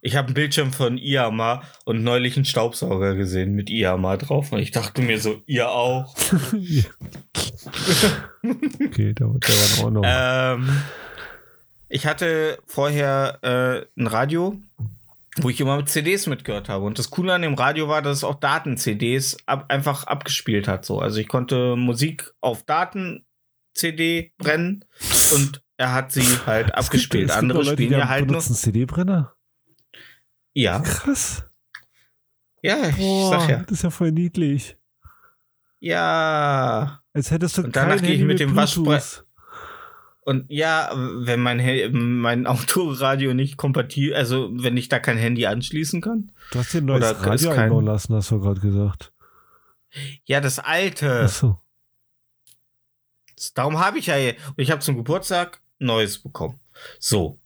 Ich 0.01 0.17
habe 0.17 0.27
einen 0.27 0.35
Bildschirm 0.35 0.73
von 0.73 0.99
Iama 0.99 1.63
und 1.85 2.03
neulich 2.03 2.37
einen 2.37 2.45
Staubsauger 2.45 3.15
gesehen 3.15 3.55
mit 3.55 3.71
Iama 3.71 4.17
drauf. 4.17 4.51
Und 4.53 4.59
ich 4.59 4.73
dachte 4.73 5.01
mir 5.01 5.21
so, 5.21 5.43
ihr 5.47 5.71
auch. 5.71 6.17
okay, 8.43 9.15
der, 9.15 9.15
der 9.15 9.27
war 9.29 9.85
auch 9.85 9.91
noch. 9.91 10.03
Ähm, 10.05 10.69
ich 11.93 12.07
hatte 12.07 12.59
vorher 12.67 13.39
äh, 13.43 14.01
ein 14.01 14.07
Radio, 14.07 14.59
wo 15.37 15.51
ich 15.51 15.61
immer 15.61 15.77
mit 15.77 15.89
CDs 15.89 16.27
mitgehört 16.27 16.69
habe. 16.69 16.85
Und 16.85 16.99
das 16.99 17.11
Coole 17.11 17.35
an 17.35 17.43
dem 17.43 17.55
Radio 17.55 17.89
war, 17.89 18.01
dass 18.03 18.19
es 18.19 18.25
auch 18.25 18.35
Daten-CDs 18.41 19.37
ab, 19.47 19.67
einfach 19.69 20.05
abgespielt 20.05 20.69
hat. 20.69 20.85
So. 20.85 21.01
Also 21.01 21.19
ich 21.21 21.29
konnte 21.29 21.77
Musik 21.77 22.31
auf 22.41 22.63
Daten-CD 22.65 24.33
brennen 24.39 24.85
und 25.33 25.63
er 25.77 25.93
hat 25.93 26.13
sie 26.13 26.23
halt 26.47 26.69
Es 26.69 26.75
abgespielt. 26.87 27.23
gibt- 27.25 27.31
es 27.33 27.37
Andere 27.37 27.59
Leute, 27.59 27.73
spielen 27.73 27.93
ja 27.93 28.09
halt 28.09 28.31
nur. 28.31 28.41
CD-Brenner? 28.41 29.35
Ja, 30.55 30.81
Krass. 30.81 31.45
ja, 32.63 32.89
ich 32.89 32.97
Boah, 32.97 33.39
sag 33.41 33.49
ja. 33.51 33.57
das 33.63 33.71
ist 33.79 33.83
ja 33.83 33.91
voll 33.91 34.13
niedlich. 34.13 34.77
Ja. 35.81 37.01
Als 37.15 37.31
hättest 37.31 37.59
du 37.59 37.63
Und 37.65 37.75
danach 37.77 38.01
gehe 38.01 38.15
ich 38.15 38.23
mit 38.23 38.39
dem. 38.41 38.55
Waschbrett- 38.57 39.25
Und 40.25 40.45
ja, 40.49 40.91
wenn 40.95 41.41
mein, 41.41 41.91
mein 41.93 42.47
Autoradio 42.47 43.35
nicht 43.35 43.57
kompatibel, 43.57 44.15
also 44.15 44.51
wenn 44.53 44.77
ich 44.77 44.89
da 44.89 44.99
kein 45.01 45.19
Handy 45.19 45.47
anschließen 45.47 46.01
kann. 46.01 46.31
Du 46.53 46.61
hast 46.61 46.73
dir 46.73 46.79
ein 46.79 46.85
neues 46.85 47.11
Oder 47.11 47.27
Radio 47.27 47.51
kein- 47.51 47.59
einbauen 47.61 47.85
lassen, 47.87 48.15
hast 48.15 48.31
du 48.31 48.41
gerade 48.41 48.61
gesagt. 48.61 49.13
Ja, 50.25 50.41
das 50.41 50.59
alte. 50.59 51.23
Achso. 51.23 51.59
Darum 53.55 53.81
habe 53.81 53.99
ich 53.99 54.07
ja, 54.07 54.15
und 54.17 54.35
ich 54.57 54.71
habe 54.71 54.81
zum 54.81 54.97
Geburtstag 54.97 55.61
Neues 55.79 56.19
bekommen. 56.19 56.61
So. 57.01 57.39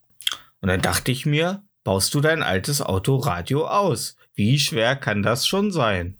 Und 0.60 0.68
dann 0.68 0.82
dachte 0.82 1.10
ich 1.10 1.24
mir, 1.24 1.62
baust 1.84 2.12
du 2.14 2.20
dein 2.20 2.42
altes 2.42 2.82
Autoradio 2.82 3.66
aus? 3.66 4.16
Wie 4.34 4.58
schwer 4.58 4.96
kann 4.96 5.22
das 5.22 5.46
schon 5.46 5.70
sein? 5.72 6.18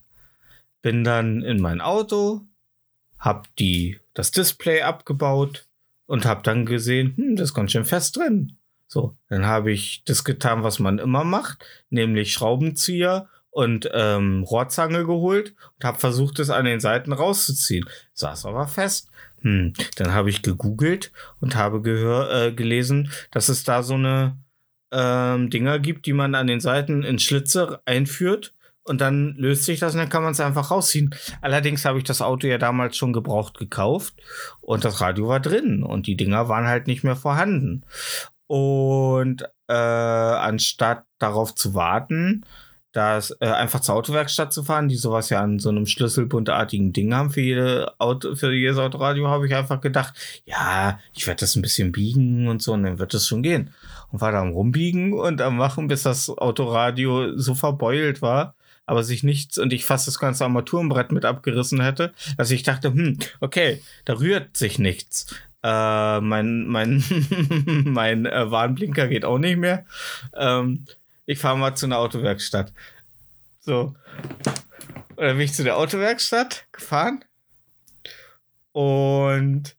Bin 0.81 1.05
dann 1.05 1.43
in 1.43 1.61
mein 1.61 1.83
Auto, 1.83 2.43
hab 3.19 3.55
die, 3.57 4.01
das 4.15 4.31
Display 4.31 4.81
abgebaut 4.83 5.66
und 6.07 6.25
hab 6.25 6.43
dann 6.45 6.67
gesehen, 6.67 7.15
hm, 7.17 7.37
das 7.37 7.51
ist 7.51 7.55
ganz 7.55 7.73
schön 7.73 7.85
fest 7.85 8.17
drin. 8.17 8.59
So, 8.89 9.17
dann 9.29 9.47
habe 9.47 9.73
ich 9.73 10.05
das 10.05 10.25
getan, 10.25 10.63
was 10.63 10.79
man 10.79 10.99
immer 10.99 11.25
macht, 11.25 11.65
nämlich 11.91 12.33
Schraubenzieher 12.33 13.29
und 13.51 13.91
ähm, 13.93 14.45
Rohrzange 14.45 15.05
geholt 15.05 15.55
und 15.77 15.85
habe 15.85 15.99
versucht, 15.99 16.39
es 16.39 16.51
an 16.51 16.67
den 16.67 16.79
Seiten 16.79 17.13
rauszuziehen. 17.13 17.87
Saß 18.13 18.47
aber 18.47 18.69
fest. 18.69 19.11
Hm, 19.41 19.73
dann 19.97 20.13
habe 20.13 20.31
ich 20.31 20.43
gegoogelt 20.43 21.13
und 21.41 21.57
habe 21.57 21.83
gehör, 21.83 22.31
äh, 22.31 22.53
gelesen, 22.53 23.11
dass 23.31 23.49
es 23.49 23.65
da 23.65 23.83
so 23.83 23.95
eine 23.95 24.37
ähm, 24.93 25.51
Dinger 25.51 25.79
gibt, 25.79 26.07
die 26.07 26.13
man 26.13 26.35
an 26.35 26.47
den 26.47 26.61
Seiten 26.61 27.03
in 27.03 27.19
Schlitze 27.19 27.81
einführt 27.87 28.55
und 28.87 29.01
dann 29.01 29.35
löst 29.37 29.65
sich 29.65 29.81
das 29.81 29.95
und 29.95 30.01
dann 30.01 30.09
kann 30.09 30.23
man 30.23 30.33
es 30.33 30.41
einfach 30.41 30.71
rausziehen. 30.71 31.15
Allerdings 31.41 31.85
habe 31.85 31.99
ich 31.99 32.05
das 32.05 32.23
Auto 32.23 32.47
ja 32.47 32.59
damals 32.59 32.97
schon 32.97 33.13
gebraucht 33.13 33.59
gekauft 33.59 34.15
und 34.61 34.85
das 34.85 35.01
Radio 35.01 35.29
war 35.29 35.41
drin 35.41 35.83
und 35.83 36.07
die 36.07 36.17
Dinger 36.17 36.49
waren 36.49 36.67
halt 36.67 36.87
nicht 36.87 37.05
mehr 37.05 37.17
vorhanden. 37.17 37.85
Und 38.47 39.43
äh, 39.69 39.73
anstatt 39.73 41.05
darauf 41.19 41.55
zu 41.55 41.75
warten, 41.75 42.45
das 42.97 43.37
äh, 43.41 43.47
einfach 43.47 43.81
zur 43.81 43.95
Autowerkstatt 43.95 44.55
zu 44.55 44.63
fahren, 44.63 44.89
die 44.89 44.97
sowas 44.97 45.29
ja 45.29 45.43
an 45.43 45.59
so 45.59 45.69
einem 45.69 45.85
schlüsselbuntartigen 45.85 46.95
Ding 46.95 47.13
haben 47.13 47.31
für 47.31 47.43
jede 47.43 47.93
Auto, 47.99 48.35
für 48.35 48.55
jedes 48.55 48.79
Autoradio, 48.79 49.29
habe 49.29 49.47
ich 49.47 49.55
einfach 49.55 49.83
gedacht, 49.83 50.15
ja, 50.47 50.99
ich 51.13 51.27
werde 51.27 51.41
das 51.41 51.57
ein 51.57 51.63
bisschen 51.63 51.93
biegen 51.93 52.49
und 52.49 52.63
so, 52.63 52.73
und 52.73 52.85
dann 52.85 52.99
wird 52.99 53.13
es 53.13 53.27
schon 53.27 53.43
gehen. 53.43 53.75
Und 54.11 54.23
war 54.23 54.33
da 54.33 54.41
am 54.41 54.53
Rumbiegen 54.53 55.13
und 55.13 55.43
am 55.43 55.59
Machen, 55.59 55.89
bis 55.89 56.05
das 56.05 56.31
Autoradio 56.31 57.37
so 57.37 57.55
verbeult 57.55 58.23
war, 58.23 58.56
aber 58.87 59.03
sich 59.03 59.23
nichts 59.23 59.59
und 59.59 59.73
ich 59.73 59.85
fast 59.85 60.07
das 60.07 60.19
ganze 60.19 60.45
Armaturenbrett 60.45 61.13
mit 61.13 61.25
abgerissen 61.25 61.81
hätte, 61.81 62.13
dass 62.37 62.51
ich 62.51 62.63
dachte, 62.63 62.93
hm, 62.93 63.19
okay, 63.41 63.83
da 64.05 64.15
rührt 64.15 64.57
sich 64.57 64.79
nichts. 64.79 65.35
Äh, 65.63 66.21
mein 66.21 66.67
mein, 66.67 67.05
mein 67.85 68.27
äh, 68.27 68.51
Warnblinker 68.51 69.09
geht 69.09 69.25
auch 69.25 69.39
nicht 69.39 69.59
mehr. 69.59 69.85
Ähm, 70.35 70.85
ich 71.27 71.39
fahre 71.39 71.59
mal 71.59 71.75
zu 71.75 71.87
einer 71.87 71.99
Autowerkstatt. 71.99 72.73
So. 73.61 73.95
Und 75.17 75.25
dann 75.25 75.37
bin 75.37 75.45
ich 75.45 75.55
zu 75.55 75.65
der 75.65 75.77
Autowerkstatt 75.77 76.67
gefahren. 76.71 77.25
Und 78.73 79.77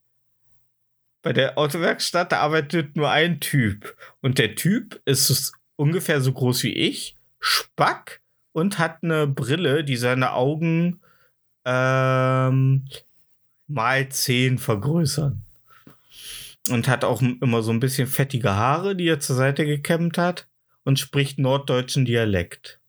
bei 1.22 1.32
der 1.32 1.58
Autowerkstatt, 1.58 2.32
da 2.32 2.40
arbeitet 2.40 2.96
nur 2.96 3.12
ein 3.12 3.40
Typ. 3.40 3.96
Und 4.22 4.40
der 4.40 4.56
Typ 4.56 5.02
ist 5.06 5.54
ungefähr 5.76 6.20
so 6.22 6.34
groß 6.34 6.64
wie 6.64 6.74
ich, 6.74 7.16
Spack 7.40 8.22
und 8.58 8.80
hat 8.80 9.04
eine 9.04 9.28
Brille, 9.28 9.84
die 9.84 9.98
seine 9.98 10.34
Augen 10.34 11.00
ähm, 11.64 12.88
mal 13.68 14.10
10 14.10 14.58
vergrößern. 14.58 15.44
Und 16.72 16.88
hat 16.88 17.06
auch 17.06 17.22
immer 17.22 17.62
so 17.62 17.72
ein 17.72 17.80
bisschen 17.80 18.08
fettige 18.08 18.56
Haare, 18.56 18.96
die 18.96 19.08
er 19.08 19.20
zur 19.20 19.36
Seite 19.36 19.64
gekämmt 19.64 20.18
hat 20.18 20.48
und 20.86 20.98
spricht 20.98 21.38
norddeutschen 21.38 22.06
Dialekt. 22.06 22.80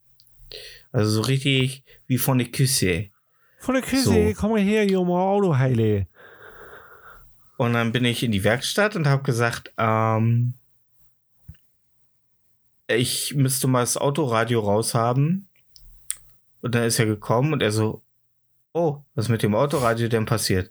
Also 0.90 1.10
so 1.10 1.20
richtig 1.20 1.84
wie 2.06 2.16
von 2.16 2.38
der 2.38 2.48
Küsse. 2.48 3.10
Von 3.58 3.74
der 3.74 3.82
Küche, 3.82 4.04
So. 4.04 4.32
komm 4.40 4.52
mal 4.52 4.60
her, 4.60 4.86
Junge, 4.86 5.12
Auto 5.12 5.58
heile. 5.58 6.06
Und 7.58 7.74
dann 7.74 7.92
bin 7.92 8.06
ich 8.06 8.22
in 8.22 8.32
die 8.32 8.42
Werkstatt 8.42 8.96
und 8.96 9.06
habe 9.06 9.22
gesagt, 9.22 9.70
ähm, 9.76 10.54
ich 12.86 13.34
müsste 13.34 13.66
mal 13.66 13.80
das 13.80 13.98
Autoradio 13.98 14.60
raushaben. 14.60 15.47
Und 16.60 16.74
dann 16.74 16.84
ist 16.84 16.98
er 16.98 17.06
gekommen 17.06 17.52
und 17.52 17.62
er 17.62 17.72
so, 17.72 18.02
oh, 18.72 19.02
was 19.14 19.26
ist 19.26 19.30
mit 19.30 19.42
dem 19.42 19.54
Autoradio 19.54 20.08
denn 20.08 20.26
passiert? 20.26 20.70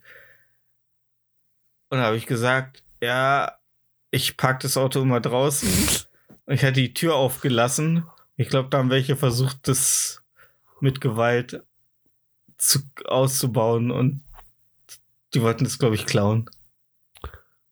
Und 1.89 1.97
dann 1.97 2.07
habe 2.07 2.17
ich 2.17 2.25
gesagt, 2.25 2.83
ja, 3.01 3.57
ich 4.11 4.37
park 4.37 4.59
das 4.61 4.77
Auto 4.77 5.01
immer 5.01 5.21
draußen. 5.21 5.69
Und 6.45 6.53
ich 6.53 6.63
hatte 6.63 6.73
die 6.73 6.93
Tür 6.93 7.15
aufgelassen. 7.15 8.05
Ich 8.35 8.49
glaube, 8.49 8.69
da 8.69 8.79
haben 8.79 8.89
welche 8.89 9.15
versucht, 9.15 9.67
das 9.67 10.23
mit 10.79 11.01
Gewalt 11.01 11.63
zu, 12.57 12.79
auszubauen 13.05 13.91
und 13.91 14.23
die 15.33 15.41
wollten 15.41 15.63
das, 15.63 15.79
glaube 15.79 15.95
ich, 15.95 16.05
klauen 16.05 16.49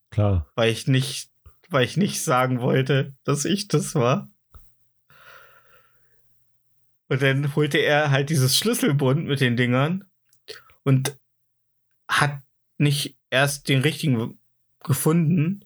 Klar. 0.09 0.51
weil 0.55 0.71
ich 0.71 0.87
nicht, 0.87 1.31
weil 1.69 1.85
ich 1.85 1.97
nicht 1.97 2.23
sagen 2.23 2.61
wollte, 2.61 3.13
dass 3.23 3.45
ich 3.45 3.67
das 3.67 3.95
war. 3.95 4.29
Und 7.07 7.21
dann 7.21 7.55
holte 7.55 7.77
er 7.77 8.11
halt 8.11 8.29
dieses 8.29 8.57
Schlüsselbund 8.57 9.25
mit 9.25 9.41
den 9.41 9.57
Dingern 9.57 10.05
und 10.83 11.17
hat 12.07 12.41
nicht 12.77 13.17
erst 13.29 13.69
den 13.69 13.81
richtigen 13.81 14.39
gefunden, 14.83 15.65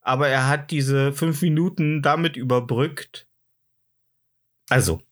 aber 0.00 0.28
er 0.28 0.48
hat 0.48 0.70
diese 0.70 1.12
fünf 1.12 1.42
Minuten 1.42 2.02
damit 2.02 2.36
überbrückt. 2.36 3.26
Also, 4.68 5.02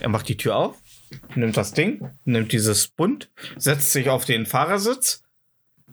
er 0.00 0.08
macht 0.08 0.28
die 0.28 0.36
Tür 0.36 0.56
auf, 0.56 0.80
nimmt 1.34 1.56
das 1.56 1.72
Ding, 1.72 2.10
nimmt 2.24 2.52
dieses 2.52 2.88
Bund, 2.88 3.30
setzt 3.56 3.92
sich 3.92 4.08
auf 4.08 4.24
den 4.24 4.46
Fahrersitz, 4.46 5.22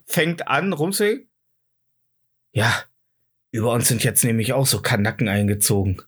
fängt 0.04 0.48
an 0.48 0.72
rumzugehen. 0.72 1.28
Ja, 2.52 2.84
über 3.50 3.72
uns 3.72 3.88
sind 3.88 4.02
jetzt 4.02 4.24
nämlich 4.24 4.52
auch 4.52 4.66
so 4.66 4.80
Kanacken 4.80 5.28
eingezogen. 5.28 6.02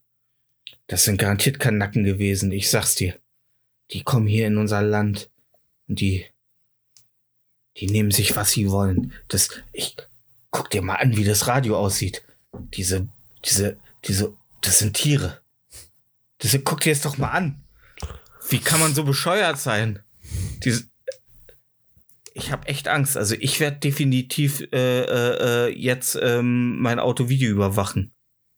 Das 0.88 1.04
sind 1.04 1.18
garantiert 1.18 1.60
Kanacken 1.60 2.02
gewesen, 2.02 2.50
ich 2.50 2.70
sag's 2.70 2.94
dir. 2.94 3.14
Die 3.92 4.02
kommen 4.02 4.26
hier 4.26 4.46
in 4.46 4.56
unser 4.56 4.82
Land 4.82 5.30
und 5.86 6.00
die, 6.00 6.26
die 7.76 7.86
nehmen 7.86 8.10
sich, 8.10 8.36
was 8.36 8.50
sie 8.50 8.70
wollen. 8.70 9.12
Das, 9.28 9.50
ich, 9.72 9.96
guck 10.50 10.70
dir 10.70 10.82
mal 10.82 10.96
an, 10.96 11.16
wie 11.16 11.24
das 11.24 11.46
Radio 11.46 11.78
aussieht. 11.78 12.24
Diese, 12.74 13.06
diese, 13.44 13.78
diese, 14.04 14.34
das 14.62 14.78
sind 14.78 14.94
Tiere. 14.94 15.40
Das, 16.38 16.58
guck 16.64 16.80
dir 16.80 16.92
das 16.92 17.02
doch 17.02 17.18
mal 17.18 17.30
an. 17.30 17.62
Wie 18.48 18.58
kann 18.58 18.80
man 18.80 18.94
so 18.94 19.04
bescheuert 19.04 19.58
sein? 19.58 20.00
Diese, 20.64 20.84
ich 22.32 22.50
habe 22.50 22.66
echt 22.66 22.88
Angst. 22.88 23.16
Also 23.18 23.34
ich 23.38 23.60
werde 23.60 23.78
definitiv 23.78 24.60
äh, 24.72 25.00
äh, 25.02 25.66
äh, 25.66 25.78
jetzt 25.78 26.18
ähm, 26.20 26.80
mein 26.80 26.98
Auto 26.98 27.28
Video 27.28 27.50
überwachen. 27.50 28.14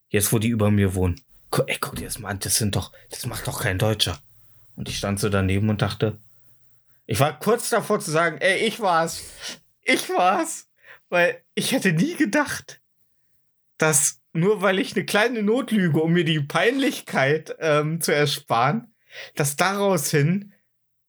Jetzt, 0.08 0.32
wo 0.32 0.38
die 0.38 0.48
über 0.48 0.70
mir 0.70 0.94
wohnen. 0.94 1.20
Ey, 1.66 1.78
guck 1.80 1.96
dir 1.96 2.04
das 2.04 2.18
mal 2.18 2.30
an. 2.30 2.38
Das 2.40 2.56
sind 2.56 2.76
doch, 2.76 2.92
das 3.10 3.26
macht 3.26 3.46
doch 3.46 3.62
kein 3.62 3.78
Deutscher. 3.78 4.18
Und 4.76 4.88
ich 4.88 4.98
stand 4.98 5.20
so 5.20 5.28
daneben 5.28 5.68
und 5.68 5.82
dachte, 5.82 6.18
ich 7.06 7.18
war 7.18 7.38
kurz 7.38 7.70
davor 7.70 7.98
zu 8.00 8.10
sagen, 8.10 8.38
ey, 8.38 8.66
ich 8.66 8.80
war's. 8.80 9.24
Ich 9.82 10.08
war's. 10.10 10.68
Weil 11.08 11.42
ich 11.54 11.72
hätte 11.72 11.92
nie 11.92 12.14
gedacht, 12.14 12.80
dass 13.78 14.20
nur 14.32 14.62
weil 14.62 14.78
ich 14.78 14.94
eine 14.94 15.04
kleine 15.04 15.42
Notlüge, 15.42 16.00
um 16.00 16.12
mir 16.12 16.24
die 16.24 16.40
Peinlichkeit 16.40 17.56
ähm, 17.58 18.00
zu 18.00 18.14
ersparen, 18.14 18.94
dass 19.34 19.56
daraus 19.56 20.10
hin 20.10 20.52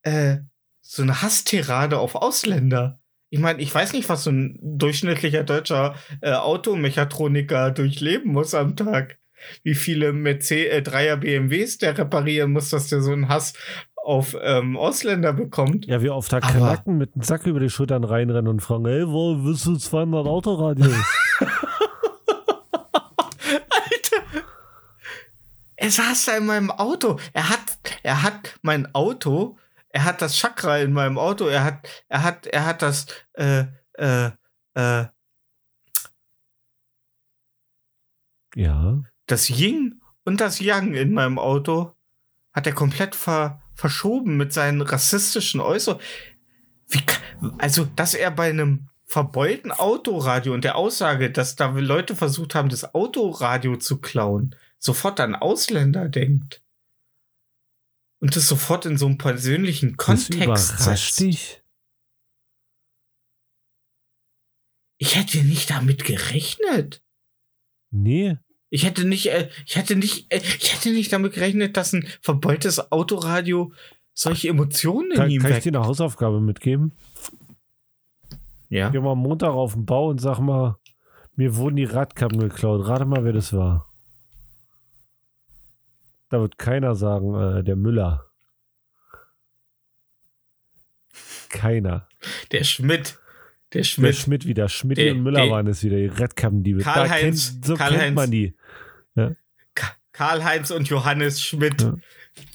äh, 0.02 0.38
so 0.80 1.02
eine 1.02 1.22
Hasstirade 1.22 1.98
auf 1.98 2.16
Ausländer. 2.16 3.00
Ich 3.30 3.38
meine, 3.38 3.62
ich 3.62 3.72
weiß 3.72 3.92
nicht, 3.92 4.08
was 4.08 4.24
so 4.24 4.30
ein 4.30 4.58
durchschnittlicher 4.60 5.44
deutscher 5.44 5.94
äh, 6.20 6.32
Automechatroniker 6.32 7.70
durchleben 7.70 8.32
muss 8.32 8.54
am 8.54 8.76
Tag. 8.76 9.18
Wie 9.62 9.74
viele 9.74 10.12
Mercedes, 10.12 10.72
äh, 10.72 10.82
Dreier 10.82 11.16
BMWs 11.16 11.78
der 11.78 11.96
reparieren 11.96 12.52
muss, 12.52 12.70
dass 12.70 12.88
der 12.88 13.02
so 13.02 13.12
einen 13.12 13.28
Hass 13.28 13.54
auf 14.02 14.36
ähm, 14.40 14.76
Ausländer 14.76 15.32
bekommt. 15.32 15.86
Ja, 15.86 16.02
wie 16.02 16.10
oft 16.10 16.32
da 16.32 16.40
Kanacken 16.40 16.98
mit 16.98 17.14
dem 17.14 17.22
Sack 17.22 17.46
über 17.46 17.60
die 17.60 17.70
Schultern 17.70 18.04
reinrennen 18.04 18.48
und 18.48 18.60
fragen, 18.60 18.86
ey, 18.86 19.06
wo 19.06 19.44
willst 19.44 19.66
du 19.66 19.76
200 19.76 20.26
Autoradios? 20.26 20.92
Alter! 23.70 24.42
Er 25.76 25.90
saß 25.90 26.24
da 26.26 26.36
in 26.36 26.46
meinem 26.46 26.70
Auto. 26.70 27.18
Er 27.32 27.48
hat, 27.48 27.78
er 28.02 28.22
hat 28.22 28.58
mein 28.62 28.92
Auto, 28.94 29.56
er 29.88 30.04
hat 30.04 30.20
das 30.20 30.36
Chakra 30.36 30.78
in 30.78 30.92
meinem 30.92 31.18
Auto, 31.18 31.46
er 31.46 31.64
hat, 31.64 31.88
er 32.08 32.22
hat, 32.24 32.46
er 32.46 32.66
hat 32.66 32.82
das, 32.82 33.06
äh, 33.34 33.64
äh, 33.94 34.30
äh, 34.74 35.04
ja. 38.54 39.02
Das 39.26 39.48
Yin 39.48 40.00
und 40.24 40.40
das 40.40 40.60
Yang 40.60 40.94
in 40.94 41.12
meinem 41.12 41.38
Auto 41.38 41.92
hat 42.52 42.66
er 42.66 42.74
komplett 42.74 43.14
ver 43.14 43.60
verschoben 43.74 44.36
mit 44.36 44.52
seinen 44.52 44.82
rassistischen 44.82 45.60
Äußerungen. 45.60 46.04
Also, 47.58 47.84
dass 47.84 48.14
er 48.14 48.30
bei 48.30 48.50
einem 48.50 48.90
verbeulten 49.06 49.72
Autoradio 49.72 50.54
und 50.54 50.64
der 50.64 50.76
Aussage, 50.76 51.30
dass 51.30 51.56
da 51.56 51.70
Leute 51.70 52.14
versucht 52.14 52.54
haben, 52.54 52.68
das 52.68 52.94
Autoradio 52.94 53.76
zu 53.76 54.00
klauen, 54.00 54.54
sofort 54.78 55.20
an 55.20 55.34
Ausländer 55.34 56.08
denkt. 56.08 56.62
Und 58.20 58.36
das 58.36 58.46
sofort 58.46 58.86
in 58.86 58.96
so 58.98 59.06
einem 59.06 59.18
persönlichen 59.18 59.96
Das 59.96 60.06
Kontext 60.06 60.34
überrascht 60.36 61.14
setzt. 61.14 61.20
dich. 61.20 61.62
Ich 64.98 65.16
hätte 65.16 65.42
nicht 65.42 65.70
damit 65.70 66.04
gerechnet. 66.04 67.02
Nee. 67.90 68.38
Ich 68.74 68.86
hätte 68.86 69.04
nicht, 69.04 69.26
äh, 69.26 69.50
ich 69.66 69.76
hätte 69.76 69.96
nicht, 69.96 70.32
äh, 70.32 70.38
ich 70.38 70.72
hätte 70.72 70.92
nicht 70.92 71.12
damit 71.12 71.34
gerechnet, 71.34 71.76
dass 71.76 71.92
ein 71.92 72.08
verbeultes 72.22 72.90
Autoradio 72.90 73.70
solche 74.14 74.48
Emotionen 74.48 75.10
in 75.10 75.16
Kann, 75.18 75.30
ihm 75.30 75.42
kann 75.42 75.50
ich 75.50 75.56
weckt. 75.56 75.66
dir 75.66 75.78
eine 75.78 75.86
Hausaufgabe 75.86 76.40
mitgeben? 76.40 76.92
Ja. 78.70 78.88
Geh 78.88 78.98
mal 78.98 79.12
am 79.12 79.18
Montag 79.18 79.50
auf 79.50 79.74
den 79.74 79.84
Bau 79.84 80.08
und 80.08 80.22
sag 80.22 80.38
mal, 80.38 80.78
mir 81.36 81.54
wurden 81.56 81.76
die 81.76 81.84
Radkappen 81.84 82.38
geklaut. 82.40 82.88
Rate 82.88 83.04
mal, 83.04 83.24
wer 83.26 83.34
das 83.34 83.52
war. 83.52 83.92
Da 86.30 86.40
wird 86.40 86.56
keiner 86.56 86.94
sagen, 86.94 87.34
äh, 87.34 87.62
der 87.62 87.76
Müller. 87.76 88.24
Keiner. 91.50 92.08
Der 92.52 92.64
Schmidt. 92.64 93.18
Der 93.72 93.80
Der 93.80 93.84
Schmidt. 93.84 94.16
Schmidt 94.16 94.46
wieder. 94.46 94.68
Schmidt 94.68 94.98
Der- 94.98 95.12
und 95.12 95.22
Müller 95.22 95.42
der- 95.42 95.50
waren 95.50 95.66
es 95.66 95.82
wieder, 95.82 95.96
die 95.96 96.06
Radkappendiebe. 96.06 96.82
Da 96.82 96.92
Karl-Heinz- 96.92 97.52
kennt, 97.52 97.64
so 97.66 97.74
Karl-Heinz. 97.76 98.02
kennt 98.02 98.16
man 98.16 98.30
die. 98.30 98.54
Ka- 99.74 99.96
Karl-Heinz 100.12 100.70
und 100.70 100.88
Johannes 100.88 101.42
Schmidt. 101.42 101.80
Ja. 101.80 101.96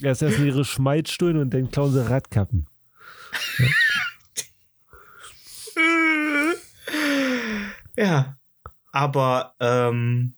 Erst 0.02 0.22
essen 0.22 0.46
ihre 0.46 0.64
Schmalzstullen 0.64 1.36
und 1.38 1.50
dann 1.54 1.70
klauen 1.70 1.92
sie 1.92 2.08
Radkappen. 2.08 2.66
Ja. 7.96 8.36
Aber, 8.92 9.54
ähm, 9.60 10.34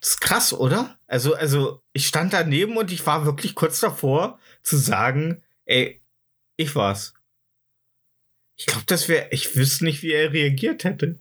das 0.00 0.10
ist 0.10 0.20
krass, 0.20 0.52
oder? 0.52 0.96
Also, 1.06 1.34
also, 1.34 1.82
ich 1.92 2.06
stand 2.06 2.32
daneben 2.32 2.76
und 2.76 2.92
ich 2.92 3.04
war 3.06 3.24
wirklich 3.24 3.54
kurz 3.54 3.80
davor 3.80 4.38
zu 4.62 4.76
sagen, 4.76 5.42
ey, 5.64 6.00
ich 6.56 6.74
war's. 6.76 7.14
Ich 8.60 8.66
glaube, 8.66 8.84
das 8.86 9.08
wäre, 9.08 9.28
ich 9.30 9.56
wüsste 9.56 9.84
nicht, 9.84 10.02
wie 10.02 10.12
er 10.12 10.34
reagiert 10.34 10.84
hätte. 10.84 11.18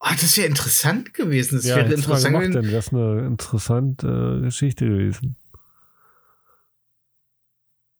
Oh, 0.00 0.08
das 0.20 0.36
wäre 0.36 0.48
interessant 0.48 1.14
gewesen. 1.14 1.56
Das 1.58 1.66
wäre 1.66 1.84
du 1.84 1.86
mal 1.90 1.94
interessant 1.94 2.24
gemacht, 2.34 2.42
gewesen. 2.48 2.62
denn 2.64 2.72
das 2.72 2.86
ist 2.88 2.92
eine 2.92 3.26
interessante 3.28 4.38
äh, 4.40 4.42
Geschichte 4.42 4.86
gewesen. 4.86 5.36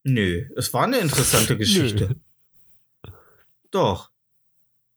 Nö, 0.03 0.49
es 0.57 0.73
war 0.75 0.85
eine 0.85 0.99
interessante 0.99 1.57
Geschichte. 1.63 2.17
Doch, 3.71 4.11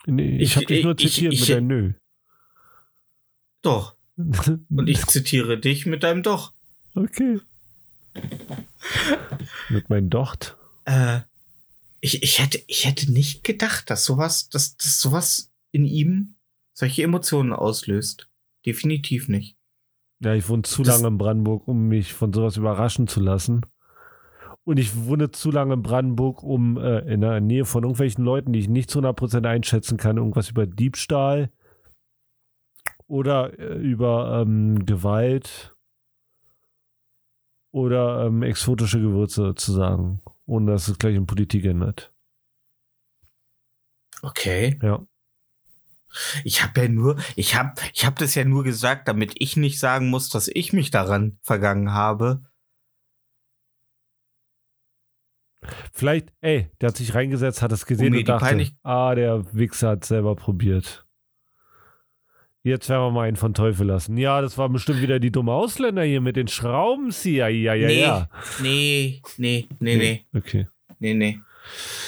Nee, 0.07 0.37
ich 0.37 0.41
Ich- 0.41 0.55
habe 0.55 0.65
dich 0.65 0.83
nur 0.83 0.95
ich- 0.97 1.13
zitiert 1.13 1.33
ich- 1.33 1.41
mit 1.41 1.49
deinem 1.49 1.67
Nö. 1.67 1.93
doch. 3.61 3.95
Und 4.17 4.87
ich 4.87 5.05
zitiere 5.07 5.59
dich 5.59 5.85
mit 5.85 6.01
deinem 6.01 6.23
Doch. 6.23 6.53
Okay. 6.95 7.39
mit 9.69 9.87
meinem 9.89 10.09
Docht. 10.09 10.57
Äh, 10.85 11.19
ich, 12.01 12.23
ich, 12.23 12.39
hätte, 12.39 12.59
ich 12.67 12.85
hätte 12.85 13.11
nicht 13.11 13.43
gedacht, 13.43 13.89
dass 13.89 14.05
sowas, 14.05 14.49
dass, 14.49 14.77
dass 14.77 14.99
sowas 15.01 15.51
in 15.71 15.85
ihm 15.85 16.35
solche 16.73 17.03
Emotionen 17.03 17.53
auslöst. 17.53 18.29
Definitiv 18.65 19.27
nicht. 19.27 19.57
Ja, 20.21 20.33
ich 20.33 20.47
wohne 20.49 20.63
zu 20.63 20.83
Das- 20.83 20.95
lange 20.97 21.07
in 21.09 21.17
Brandenburg, 21.17 21.67
um 21.67 21.87
mich 21.87 22.13
von 22.13 22.33
sowas 22.33 22.57
überraschen 22.57 23.07
zu 23.07 23.19
lassen. 23.19 23.61
Und 24.65 24.77
ich 24.77 24.95
wohne 25.05 25.31
zu 25.31 25.49
lange 25.51 25.73
in 25.75 25.81
Brandenburg, 25.81 26.43
um 26.43 26.77
äh, 26.77 26.99
in 27.11 27.21
der 27.21 27.39
Nähe 27.39 27.65
von 27.65 27.83
irgendwelchen 27.83 28.23
Leuten, 28.23 28.53
die 28.53 28.59
ich 28.59 28.69
nicht 28.69 28.89
zu 28.91 28.99
100% 28.99 29.47
einschätzen 29.47 29.97
kann, 29.97 30.17
irgendwas 30.17 30.49
über 30.49 30.67
Diebstahl 30.67 31.49
oder 33.07 33.57
äh, 33.57 33.77
über 33.79 34.41
ähm, 34.41 34.85
Gewalt 34.85 35.75
oder 37.71 38.25
ähm, 38.25 38.43
exotische 38.43 38.99
Gewürze 38.99 39.53
zu 39.55 39.71
sagen, 39.71 40.21
ohne 40.49 40.71
dass 40.71 40.87
es 40.87 40.97
gleich 40.97 41.15
in 41.15 41.25
Politik 41.25 41.65
ändert. 41.65 42.13
Okay. 44.21 44.79
Ja. 44.81 45.05
Ich 46.43 46.63
habe 46.63 46.81
ja 46.81 46.87
nur, 46.87 47.19
ich 47.35 47.55
habe, 47.55 47.73
ich 47.93 48.05
habe 48.05 48.15
das 48.17 48.33
ja 48.35 48.43
nur 48.43 48.63
gesagt, 48.63 49.07
damit 49.07 49.35
ich 49.37 49.57
nicht 49.57 49.79
sagen 49.79 50.09
muss, 50.09 50.29
dass 50.29 50.47
ich 50.47 50.73
mich 50.73 50.89
daran 50.89 51.37
vergangen 51.43 51.93
habe. 51.93 52.43
Vielleicht, 55.93 56.33
ey, 56.41 56.71
der 56.81 56.89
hat 56.89 56.97
sich 56.97 57.13
reingesetzt, 57.13 57.61
hat 57.61 57.71
es 57.71 57.85
gesehen 57.85 58.07
Um 58.07 58.11
mir 58.13 58.19
und 58.19 58.29
dachte, 58.29 58.71
ah, 58.81 59.13
der 59.13 59.53
Wichser 59.53 59.89
hat 59.89 60.05
selber 60.05 60.35
probiert. 60.35 61.07
Jetzt 62.63 62.89
werden 62.89 63.01
wir 63.03 63.11
mal 63.11 63.27
einen 63.27 63.37
von 63.37 63.53
Teufel 63.53 63.87
lassen. 63.87 64.17
Ja, 64.17 64.41
das 64.41 64.57
war 64.57 64.67
bestimmt 64.69 65.01
wieder 65.01 65.19
die 65.19 65.31
dumme 65.31 65.53
Ausländer 65.53 66.03
hier 66.03 66.19
mit 66.21 66.35
den 66.35 66.47
Schraubenzieher. 66.49 67.47
Ja, 67.49 67.73
ja, 67.73 67.87
nee, 67.87 68.01
ja. 68.01 68.29
nee, 68.61 69.21
nee, 69.37 69.67
nee, 69.79 69.95
nee, 69.95 70.25
Okay. 70.35 70.67
nee, 70.99 71.13
nee. 71.13 71.39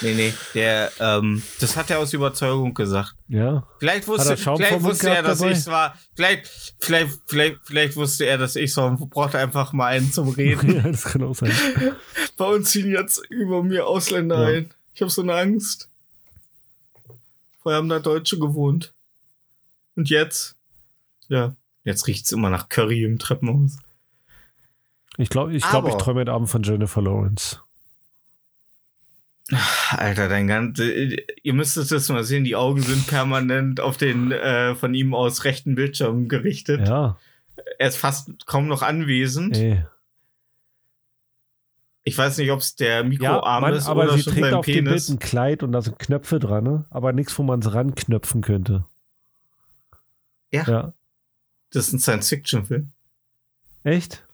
Nee, 0.01 0.13
nee, 0.15 0.33
der, 0.55 0.91
ähm, 0.99 1.43
das 1.59 1.77
hat 1.77 1.91
er 1.91 1.99
aus 1.99 2.13
Überzeugung 2.13 2.73
gesagt. 2.73 3.13
Ja. 3.27 3.67
Vielleicht 3.79 4.07
wusste, 4.07 4.31
er 4.31 4.37
vielleicht 4.37 4.81
wusste 4.81 5.09
er, 5.11 5.21
dass 5.21 5.41
ich 5.41 5.51
es 5.51 5.67
war. 5.67 5.95
Vielleicht, 6.15 6.47
vielleicht, 6.79 7.19
vielleicht, 7.27 7.57
vielleicht 7.63 7.95
wusste 7.95 8.25
er, 8.25 8.39
dass 8.39 8.55
ich 8.55 8.73
so 8.73 8.83
und 8.83 9.09
brauchte 9.11 9.37
einfach 9.37 9.71
mal 9.71 9.85
einen 9.87 10.11
zum 10.11 10.29
Reden. 10.29 10.75
ja, 10.77 10.81
das 10.81 11.03
kann 11.03 11.23
auch 11.23 11.35
sein. 11.35 11.51
Bei 12.37 12.45
uns 12.45 12.71
ziehen 12.71 12.89
jetzt 12.89 13.21
über 13.29 13.61
mir 13.61 13.85
Ausländer 13.85 14.41
Ja. 14.49 14.57
ein. 14.57 14.73
Ich 14.95 15.01
habe 15.01 15.11
so 15.11 15.21
eine 15.21 15.35
Angst. 15.35 15.89
Vorher 17.61 17.77
haben 17.77 17.89
da 17.89 17.99
Deutsche 17.99 18.39
gewohnt. 18.39 18.91
Und 19.95 20.09
jetzt? 20.09 20.57
Ja, 21.27 21.55
jetzt 21.83 22.07
riecht's 22.07 22.31
immer 22.31 22.49
nach 22.49 22.69
Curry 22.69 23.03
im 23.03 23.19
Treppenhaus. 23.19 23.77
Ich 25.17 25.29
glaube, 25.29 25.53
ich, 25.53 25.63
glaub, 25.63 25.87
ich 25.87 25.95
träume 25.95 26.21
heute 26.21 26.31
Abend 26.31 26.49
von 26.49 26.63
Jennifer 26.63 27.01
Lawrence. 27.01 27.59
Alter, 29.89 30.29
dein 30.29 30.47
ganze, 30.47 30.89
ihr 31.43 31.53
müsstet 31.53 31.91
das 31.91 32.07
mal 32.07 32.23
sehen, 32.23 32.45
die 32.45 32.55
Augen 32.55 32.81
sind 32.81 33.05
permanent 33.07 33.81
auf 33.81 33.97
den 33.97 34.31
äh, 34.31 34.75
von 34.75 34.93
ihm 34.93 35.13
aus 35.13 35.43
rechten 35.43 35.75
Bildschirm 35.75 36.29
gerichtet. 36.29 36.87
Ja, 36.87 37.17
Er 37.77 37.89
ist 37.89 37.97
fast 37.97 38.45
kaum 38.45 38.67
noch 38.67 38.81
anwesend. 38.81 39.57
ey. 39.57 39.83
Ich 42.03 42.17
weiß 42.17 42.37
nicht, 42.37 42.49
ob 42.51 42.59
es 42.59 42.75
der 42.75 42.97
Ja, 42.97 43.03
Mikroarm 43.03 43.61
Mann, 43.61 43.73
ist 43.73 43.87
aber 43.87 44.03
oder 44.03 44.13
sie 44.13 44.23
schon 44.23 44.33
trägt 44.33 44.45
sein 44.45 44.53
auf 44.55 44.65
dem 44.65 44.73
Bild 44.73 44.85
Penis. 44.85 45.09
ein 45.09 45.19
Kleid 45.19 45.63
und 45.63 45.71
da 45.73 45.81
sind 45.81 45.99
Knöpfe 45.99 46.39
dran, 46.39 46.63
ne? 46.63 46.85
aber 46.89 47.11
nichts, 47.11 47.37
wo 47.37 47.43
man 47.43 47.59
es 47.59 47.73
ranknöpfen 47.73 48.41
könnte. 48.41 48.85
Ja. 50.51 50.63
Ja. 50.67 50.93
Das 51.71 51.87
ist 51.87 51.93
ein 51.93 51.99
Science-Fiction-Film. 51.99 52.91
Echt? 53.83 54.25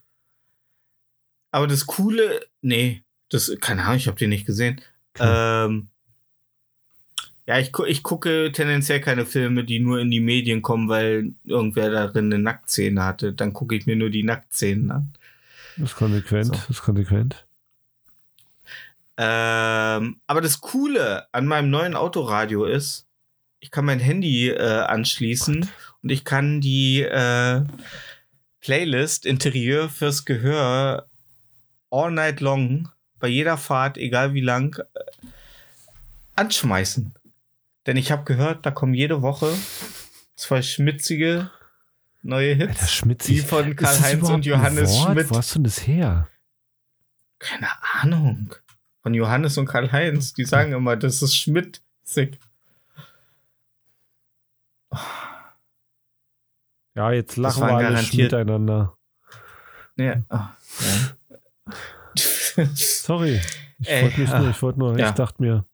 Aber 1.52 1.68
das 1.68 1.86
Coole, 1.86 2.46
nee, 2.62 3.04
das, 3.30 3.52
keine 3.62 3.84
Ahnung, 3.84 3.98
ich 3.98 4.08
habe 4.08 4.18
den 4.18 4.30
nicht 4.30 4.46
gesehen. 4.46 4.82
Okay. 5.14 5.66
Ähm, 5.66 5.88
ja, 7.46 7.60
ich, 7.60 7.72
ich 7.88 8.04
gucke 8.04 8.52
tendenziell 8.52 9.00
keine 9.00 9.26
Filme, 9.26 9.64
die 9.64 9.80
nur 9.80 10.00
in 10.00 10.12
die 10.12 10.20
Medien 10.20 10.62
kommen, 10.62 10.90
weil 10.90 11.34
irgendwer 11.46 11.90
darin 11.90 12.26
eine 12.26 12.40
Nacktszene 12.42 13.04
hatte. 13.04 13.32
Dann 13.34 13.54
gucke 13.54 13.76
ich 13.76 13.86
mir 13.86 13.96
nur 13.96 14.10
die 14.10 14.24
Nacktszenen 14.24 14.92
an. 14.92 15.14
Das 15.78 15.92
ist 15.92 15.96
konsequent, 15.96 16.48
So. 16.48 16.54
das 16.54 16.70
ist 16.70 16.82
konsequent. 16.82 17.46
Ähm, 19.16 20.20
aber 20.28 20.42
das 20.42 20.60
Coole 20.60 21.28
an 21.34 21.48
meinem 21.48 21.70
neuen 21.70 21.96
Autoradio 21.96 22.66
ist, 22.66 23.08
ich 23.60 23.72
kann 23.72 23.86
mein 23.86 24.00
Handy 24.00 24.50
äh, 24.50 24.82
anschließen 24.82 25.70
und 26.08 26.12
ich 26.14 26.24
kann 26.24 26.62
die 26.62 27.02
äh, 27.02 27.66
Playlist 28.62 29.26
Interieur 29.26 29.90
fürs 29.90 30.24
Gehör 30.24 31.10
all 31.92 32.12
night 32.12 32.40
long 32.40 32.88
bei 33.20 33.28
jeder 33.28 33.58
Fahrt, 33.58 33.98
egal 33.98 34.34
wie 34.34 34.40
lang, 34.40 34.78
äh, 34.78 35.28
anschmeißen. 36.36 37.14
Denn 37.86 37.98
ich 37.98 38.10
habe 38.10 38.24
gehört, 38.24 38.66
da 38.66 38.72
kommen 38.72 38.94
jede 38.94 39.22
Woche 39.22 39.54
zwei 40.38 40.62
schmitzige 40.62 41.52
neue 42.24 42.54
Hits. 42.54 42.80
Alter, 42.80 42.88
schmitzig. 42.88 43.36
die 43.36 43.42
von 43.42 43.76
Karl-Heinz 43.76 44.30
und 44.30 44.46
Johannes 44.46 44.92
Wort? 44.92 45.12
Schmidt. 45.12 45.30
Wo 45.30 45.36
hast 45.36 45.56
du 45.56 45.60
denn 45.60 45.64
das 45.66 45.86
her? 45.86 46.30
Keine 47.38 47.68
Ahnung. 48.02 48.56
Von 49.04 49.14
Johannes 49.14 49.58
und 49.58 49.66
Karl-Heinz. 49.66 50.32
Die 50.32 50.46
sagen 50.46 50.72
immer, 50.72 50.96
das 50.96 51.22
ist 51.22 51.36
schmitzig. 51.36 52.40
Ja, 56.98 57.12
jetzt 57.12 57.38
lachen 57.38 57.62
wir 57.62 57.76
alle 57.76 58.02
miteinander. 58.12 58.98
Ja. 59.98 60.16
ja. 60.32 60.58
Sorry. 62.74 63.40
Ich 63.78 63.88
wollte 63.88 64.22
nicht 64.22 64.34
nur, 64.34 64.50
ich 64.50 64.62
wollte 64.64 64.80
nur, 64.80 64.98
ja. 64.98 65.10
ich 65.10 65.14
dachte 65.14 65.44
mir, 65.44 65.66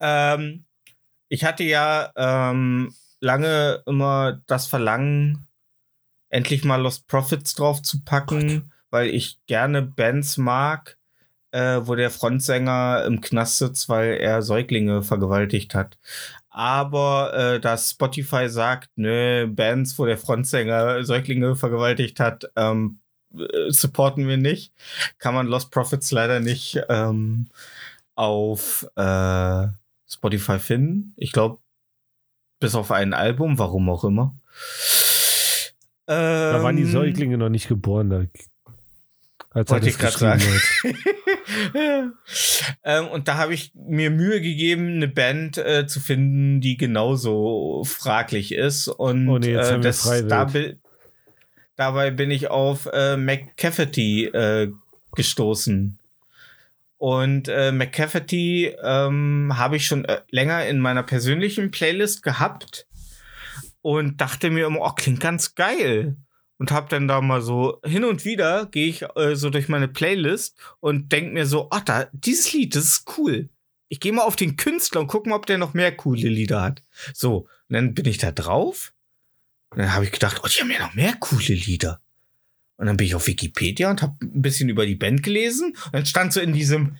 ähm, 0.00 0.64
ich 1.28 1.44
hatte 1.44 1.62
ja 1.64 2.10
ähm, 2.16 2.94
lange 3.20 3.82
immer 3.84 4.40
das 4.46 4.66
Verlangen, 4.66 5.46
endlich 6.30 6.64
mal 6.64 6.80
Lost 6.80 7.06
Profits 7.06 7.54
drauf 7.54 7.82
zu 7.82 8.02
packen, 8.02 8.72
weil 8.88 9.08
ich 9.08 9.44
gerne 9.44 9.82
Bands 9.82 10.38
mag, 10.38 10.96
äh, 11.50 11.80
wo 11.82 11.96
der 11.96 12.10
Frontsänger 12.10 13.04
im 13.04 13.20
Knast 13.20 13.58
sitzt, 13.58 13.90
weil 13.90 14.14
er 14.14 14.40
Säuglinge 14.40 15.02
vergewaltigt 15.02 15.74
hat. 15.74 15.98
Aber 16.56 17.34
äh, 17.34 17.60
dass 17.60 17.90
Spotify 17.90 18.48
sagt, 18.48 18.88
nö, 18.96 19.46
Bands, 19.46 19.98
wo 19.98 20.06
der 20.06 20.16
Frontsänger 20.16 21.04
Säuglinge 21.04 21.54
vergewaltigt 21.54 22.18
hat, 22.18 22.50
ähm, 22.56 23.00
äh, 23.38 23.70
supporten 23.70 24.26
wir 24.26 24.38
nicht, 24.38 24.72
kann 25.18 25.34
man 25.34 25.48
Lost 25.48 25.70
Profits 25.70 26.12
leider 26.12 26.40
nicht 26.40 26.80
ähm, 26.88 27.48
auf 28.14 28.88
äh, 28.96 29.66
Spotify 30.08 30.58
finden. 30.58 31.12
Ich 31.18 31.32
glaube, 31.32 31.58
bis 32.58 32.74
auf 32.74 32.90
ein 32.90 33.12
Album, 33.12 33.58
warum 33.58 33.90
auch 33.90 34.04
immer. 34.04 34.34
da 36.06 36.62
waren 36.62 36.78
die 36.78 36.84
Ähm, 36.84 36.90
Säuglinge 36.90 37.36
noch 37.36 37.50
nicht 37.50 37.68
geboren. 37.68 38.08
Da, 38.08 38.24
als 39.50 39.70
er 39.70 39.80
das 39.80 39.98
geschrieben 39.98 40.40
hat. 40.40 40.94
ähm, 42.84 43.08
und 43.08 43.28
da 43.28 43.36
habe 43.36 43.54
ich 43.54 43.72
mir 43.74 44.10
Mühe 44.10 44.40
gegeben, 44.40 44.96
eine 44.96 45.08
Band 45.08 45.58
äh, 45.58 45.86
zu 45.86 46.00
finden, 46.00 46.60
die 46.60 46.76
genauso 46.76 47.84
fraglich 47.84 48.52
ist. 48.52 48.88
Und 48.88 49.28
Oh 49.28 49.38
nee, 49.38 49.52
jetzt 49.52 49.70
äh, 49.70 49.80
das, 49.80 50.02
da 50.28 50.50
dabei 51.76 52.10
bin 52.10 52.30
ich 52.30 52.48
auf 52.48 52.88
äh, 52.92 53.16
McCafferty 53.16 54.26
äh, 54.26 54.72
gestoßen. 55.14 55.98
Und 56.98 57.48
äh, 57.48 57.72
McCafferty 57.72 58.74
ähm, 58.82 59.52
habe 59.56 59.76
ich 59.76 59.86
schon 59.86 60.04
äh, 60.06 60.22
länger 60.30 60.66
in 60.66 60.80
meiner 60.80 61.02
persönlichen 61.02 61.70
Playlist 61.70 62.22
gehabt 62.22 62.86
und 63.82 64.20
dachte 64.20 64.50
mir 64.50 64.66
immer, 64.66 64.80
oh, 64.80 64.92
klingt 64.92 65.20
ganz 65.20 65.54
geil. 65.54 66.16
Und 66.58 66.70
hab 66.70 66.88
dann 66.88 67.06
da 67.06 67.20
mal 67.20 67.42
so 67.42 67.80
hin 67.84 68.04
und 68.04 68.24
wieder 68.24 68.66
gehe 68.66 68.88
ich 68.88 69.02
äh, 69.16 69.36
so 69.36 69.50
durch 69.50 69.68
meine 69.68 69.88
Playlist 69.88 70.56
und 70.80 71.12
denk 71.12 71.34
mir 71.34 71.46
so, 71.46 71.68
oh, 71.70 71.80
da, 71.84 72.08
dieses 72.12 72.52
Lied, 72.52 72.74
das 72.74 72.84
ist 72.84 73.18
cool. 73.18 73.50
Ich 73.88 74.00
gehe 74.00 74.12
mal 74.12 74.22
auf 74.22 74.36
den 74.36 74.56
Künstler 74.56 75.02
und 75.02 75.06
guck 75.06 75.26
mal, 75.26 75.36
ob 75.36 75.46
der 75.46 75.58
noch 75.58 75.74
mehr 75.74 75.94
coole 75.94 76.28
Lieder 76.28 76.62
hat. 76.62 76.82
So, 77.12 77.40
und 77.40 77.74
dann 77.74 77.94
bin 77.94 78.06
ich 78.06 78.18
da 78.18 78.32
drauf. 78.32 78.92
Und 79.70 79.78
dann 79.78 79.92
habe 79.92 80.04
ich 80.04 80.12
gedacht, 80.12 80.40
oh, 80.42 80.48
die 80.48 80.60
haben 80.60 80.70
ja 80.70 80.80
noch 80.80 80.94
mehr 80.94 81.14
coole 81.20 81.54
Lieder. 81.54 82.00
Und 82.76 82.86
dann 82.86 82.96
bin 82.96 83.06
ich 83.06 83.14
auf 83.14 83.26
Wikipedia 83.26 83.90
und 83.90 84.02
habe 84.02 84.16
ein 84.22 84.42
bisschen 84.42 84.68
über 84.68 84.86
die 84.86 84.96
Band 84.96 85.22
gelesen. 85.22 85.76
Und 85.86 85.94
dann 85.94 86.06
stand 86.06 86.32
so 86.32 86.40
in 86.40 86.52
diesem 86.52 86.96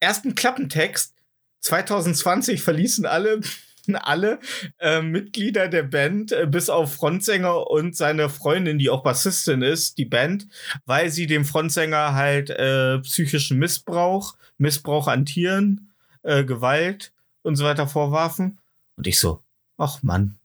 ersten 0.00 0.34
Klappentext, 0.34 1.14
2020 1.60 2.62
verließen 2.62 3.06
alle, 3.06 3.40
alle 3.94 4.38
äh, 4.78 5.02
Mitglieder 5.02 5.68
der 5.68 5.84
Band, 5.84 6.32
äh, 6.32 6.46
bis 6.46 6.68
auf 6.68 6.94
Frontsänger 6.94 7.70
und 7.70 7.96
seine 7.96 8.28
Freundin, 8.28 8.78
die 8.78 8.90
auch 8.90 9.02
Bassistin 9.02 9.62
ist, 9.62 9.98
die 9.98 10.04
Band, 10.04 10.46
weil 10.84 11.10
sie 11.10 11.26
dem 11.26 11.44
Frontsänger 11.44 12.14
halt 12.14 12.50
äh, 12.50 12.98
psychischen 13.00 13.58
Missbrauch, 13.58 14.36
Missbrauch 14.58 15.08
an 15.08 15.26
Tieren, 15.26 15.92
äh, 16.22 16.44
Gewalt 16.44 17.12
und 17.42 17.56
so 17.56 17.64
weiter 17.64 17.86
vorwarfen. 17.86 18.58
Und 18.96 19.06
ich 19.06 19.18
so, 19.18 19.42
ach 19.78 20.02
Mann, 20.02 20.38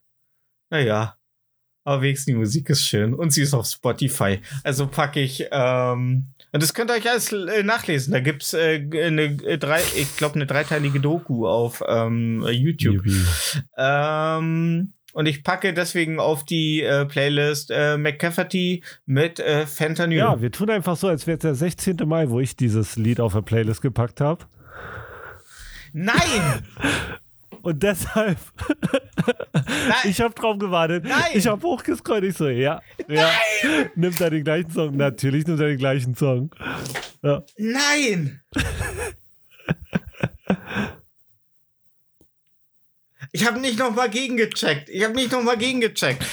naja, 0.70 1.18
aber 1.84 2.02
wenigstens 2.02 2.26
die 2.26 2.34
Musik 2.34 2.70
ist 2.70 2.86
schön 2.86 3.14
und 3.14 3.32
sie 3.32 3.42
ist 3.42 3.54
auf 3.54 3.66
Spotify. 3.66 4.40
Also 4.64 4.88
packe 4.88 5.20
ich, 5.20 5.48
ähm, 5.52 6.28
und 6.52 6.62
das 6.62 6.74
könnt 6.74 6.92
ihr 6.92 6.96
euch 6.96 7.10
alles 7.10 7.32
äh, 7.32 7.64
nachlesen. 7.64 8.14
Da 8.14 8.20
gibt's 8.20 8.54
äh, 8.54 8.76
eine 8.94 9.24
äh, 9.44 9.58
drei, 9.58 9.82
ich 9.96 10.18
glaube 10.18 10.36
eine 10.36 10.46
dreiteilige 10.46 11.00
Doku 11.00 11.48
auf 11.48 11.82
ähm, 11.88 12.46
YouTube. 12.52 13.04
Ähm, 13.78 14.94
Und 15.14 15.26
ich 15.26 15.44
packe 15.44 15.74
deswegen 15.74 16.20
auf 16.20 16.46
die 16.46 16.82
äh, 16.82 17.06
Playlist 17.06 17.70
äh, 17.72 17.98
McCafferty 17.98 18.84
mit 19.06 19.40
äh, 19.40 19.66
Fentanyl. 19.68 20.18
Ja, 20.18 20.42
wir 20.42 20.52
tun 20.52 20.70
einfach 20.70 20.96
so, 20.96 21.08
als 21.08 21.28
wäre 21.28 21.36
es 21.36 21.42
der 21.42 21.56
16. 21.56 21.98
Mai, 22.06 22.30
wo 22.30 22.40
ich 22.40 22.56
dieses 22.56 22.96
Lied 22.96 23.20
auf 23.20 23.34
der 23.34 23.42
Playlist 23.42 23.82
gepackt 23.82 24.22
habe. 24.22 24.46
Nein! 25.94 26.66
Und 27.62 27.84
deshalb, 27.84 28.38
ich 30.04 30.20
habe 30.22 30.34
drauf 30.34 30.58
gewartet. 30.58 31.04
Nein! 31.06 31.32
Ich 31.34 31.48
habe 31.48 31.62
hochgescrollt. 31.62 32.24
Ich 32.24 32.38
so, 32.38 32.48
ja, 32.48 32.82
ja. 33.08 33.32
Nimmt 33.96 34.20
er 34.20 34.30
den 34.30 34.44
gleichen 34.44 34.72
Song? 34.72 34.98
Natürlich 34.98 35.46
nimmt 35.46 35.60
er 35.60 35.68
den 35.68 35.78
gleichen 35.78 36.16
Song. 36.16 36.50
Ja. 37.22 37.44
Nein! 37.58 38.42
Ich 43.32 43.46
habe 43.46 43.60
nicht 43.60 43.80
noch 43.80 43.96
mal 43.96 44.10
gegengecheckt. 44.10 44.90
Ich 44.90 45.04
habe 45.04 45.14
nicht 45.14 45.32
noch 45.32 45.42
mal 45.42 45.58
gegengecheckt. 45.58 46.26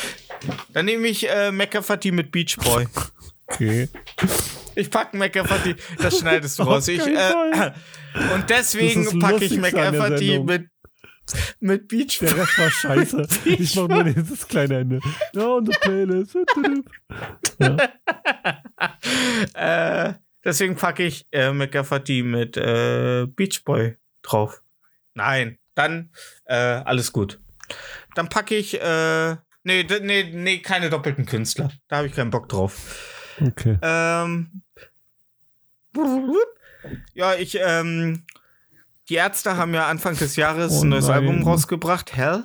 Dann 0.73 0.87
nehme 0.87 1.07
ich 1.09 1.29
äh, 1.29 1.53
McAfee 1.53 2.11
mit 2.11 2.33
Beach 2.33 2.57
Boy. 2.57 2.87
Okay. 3.47 3.89
Ich 4.75 4.91
packe 4.91 5.17
McAfee, 5.17 5.75
das 5.99 6.19
schneidest 6.19 6.59
du 6.59 6.63
Auf 6.63 6.69
raus. 6.71 6.89
Ich, 6.89 7.01
äh, 7.01 7.73
und 8.35 8.49
deswegen 8.49 9.19
packe 9.19 9.45
ich 9.45 9.57
McAfee 9.57 10.39
mit, 10.41 10.69
mit 11.61 11.89
Beach 11.89 12.19
Der 12.21 12.37
Rest 12.37 12.59
war 12.59 12.71
scheiße. 12.71 13.27
Ich 13.45 13.75
mach 13.77 13.89
nur 13.89 14.05
dieses 14.05 14.47
kleine 14.47 14.79
Ende. 14.79 15.01
Ja, 15.33 15.47
und 15.47 15.69
die 15.69 15.79
Playlist. 15.81 16.37
Ja. 17.61 17.77
äh, 19.55 20.15
deswegen 20.45 20.77
packe 20.77 21.05
ich 21.05 21.27
äh, 21.33 21.53
McAfee 21.53 22.23
mit 22.23 22.57
äh, 22.57 23.27
Beach 23.27 23.65
Boy 23.65 23.97
drauf. 24.23 24.63
Nein, 25.15 25.59
dann 25.75 26.11
äh, 26.45 26.55
alles 26.55 27.13
gut. 27.13 27.41
Dann 28.15 28.29
packe 28.29 28.55
ich, 28.55 28.81
äh, 28.81 29.37
nee, 29.65 29.87
nee, 30.01 30.31
nee, 30.33 30.59
keine 30.59 30.91
doppelten 30.91 31.27
Künstler. 31.27 31.71
Da 31.89 31.97
habe 31.99 32.07
ich 32.07 32.15
keinen 32.15 32.31
Bock 32.31 32.49
drauf. 32.49 33.35
Okay. 33.41 33.79
Ähm, 33.83 34.63
ja, 37.15 37.35
ich, 37.35 37.59
ähm, 37.61 38.25
die 39.09 39.15
Ärzte 39.15 39.57
haben 39.57 39.75
ja 39.75 39.87
Anfang 39.87 40.17
des 40.17 40.37
Jahres 40.37 40.73
Oh 40.73 40.83
ein 40.83 40.91
neues 40.91 41.07
nein. 41.07 41.17
Album 41.17 41.43
rausgebracht, 41.43 42.15
Hell. 42.15 42.45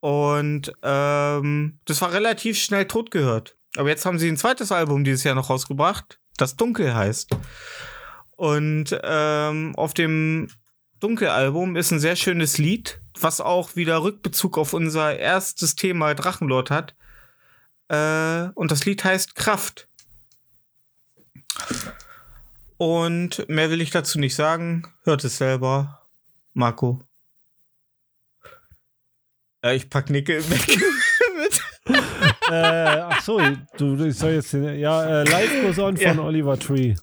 Und 0.00 0.72
ähm, 0.82 1.78
das 1.86 2.02
war 2.02 2.12
relativ 2.12 2.58
schnell 2.58 2.86
tot 2.86 3.10
gehört. 3.10 3.56
Aber 3.76 3.88
jetzt 3.88 4.04
haben 4.04 4.18
sie 4.18 4.28
ein 4.28 4.36
zweites 4.36 4.70
Album 4.70 5.04
dieses 5.04 5.24
Jahr 5.24 5.34
noch 5.34 5.50
rausgebracht, 5.50 6.20
das 6.36 6.56
Dunkel 6.56 6.94
heißt. 6.94 7.30
Und 8.36 8.98
ähm, 9.02 9.74
auf 9.76 9.94
dem 9.94 10.48
Dunkelalbum 11.00 11.76
ist 11.76 11.90
ein 11.90 12.00
sehr 12.00 12.16
schönes 12.16 12.58
Lied, 12.58 13.00
was 13.18 13.40
auch 13.40 13.76
wieder 13.76 14.02
Rückbezug 14.02 14.58
auf 14.58 14.72
unser 14.72 15.16
erstes 15.18 15.74
Thema 15.74 16.14
Drachenlord 16.14 16.70
hat. 16.70 16.94
Äh, 17.88 18.50
und 18.54 18.70
das 18.70 18.84
Lied 18.84 19.04
heißt 19.04 19.34
Kraft. 19.34 19.88
Und 22.76 23.48
mehr 23.48 23.70
will 23.70 23.80
ich 23.80 23.90
dazu 23.90 24.18
nicht 24.18 24.34
sagen. 24.34 24.84
Hört 25.04 25.24
es 25.24 25.36
selber. 25.38 26.00
Marco. 26.54 27.00
Äh, 29.62 29.76
ich 29.76 29.88
pack 29.90 30.10
Nickel 30.10 30.38
weg. 30.50 30.80
mit. 31.36 31.62
äh, 32.50 33.00
ach 33.00 33.22
so, 33.22 33.40
du, 33.76 34.04
ich 34.04 34.16
soll 34.18 34.32
jetzt, 34.32 34.52
den- 34.52 34.78
ja, 34.78 35.04
äh, 35.22 35.24
Life 35.24 35.62
Goes 35.62 35.78
On 35.78 35.96
von 35.96 36.16
Ja. 36.16 36.18
Oliver 36.22 36.58
Tree. 36.58 36.94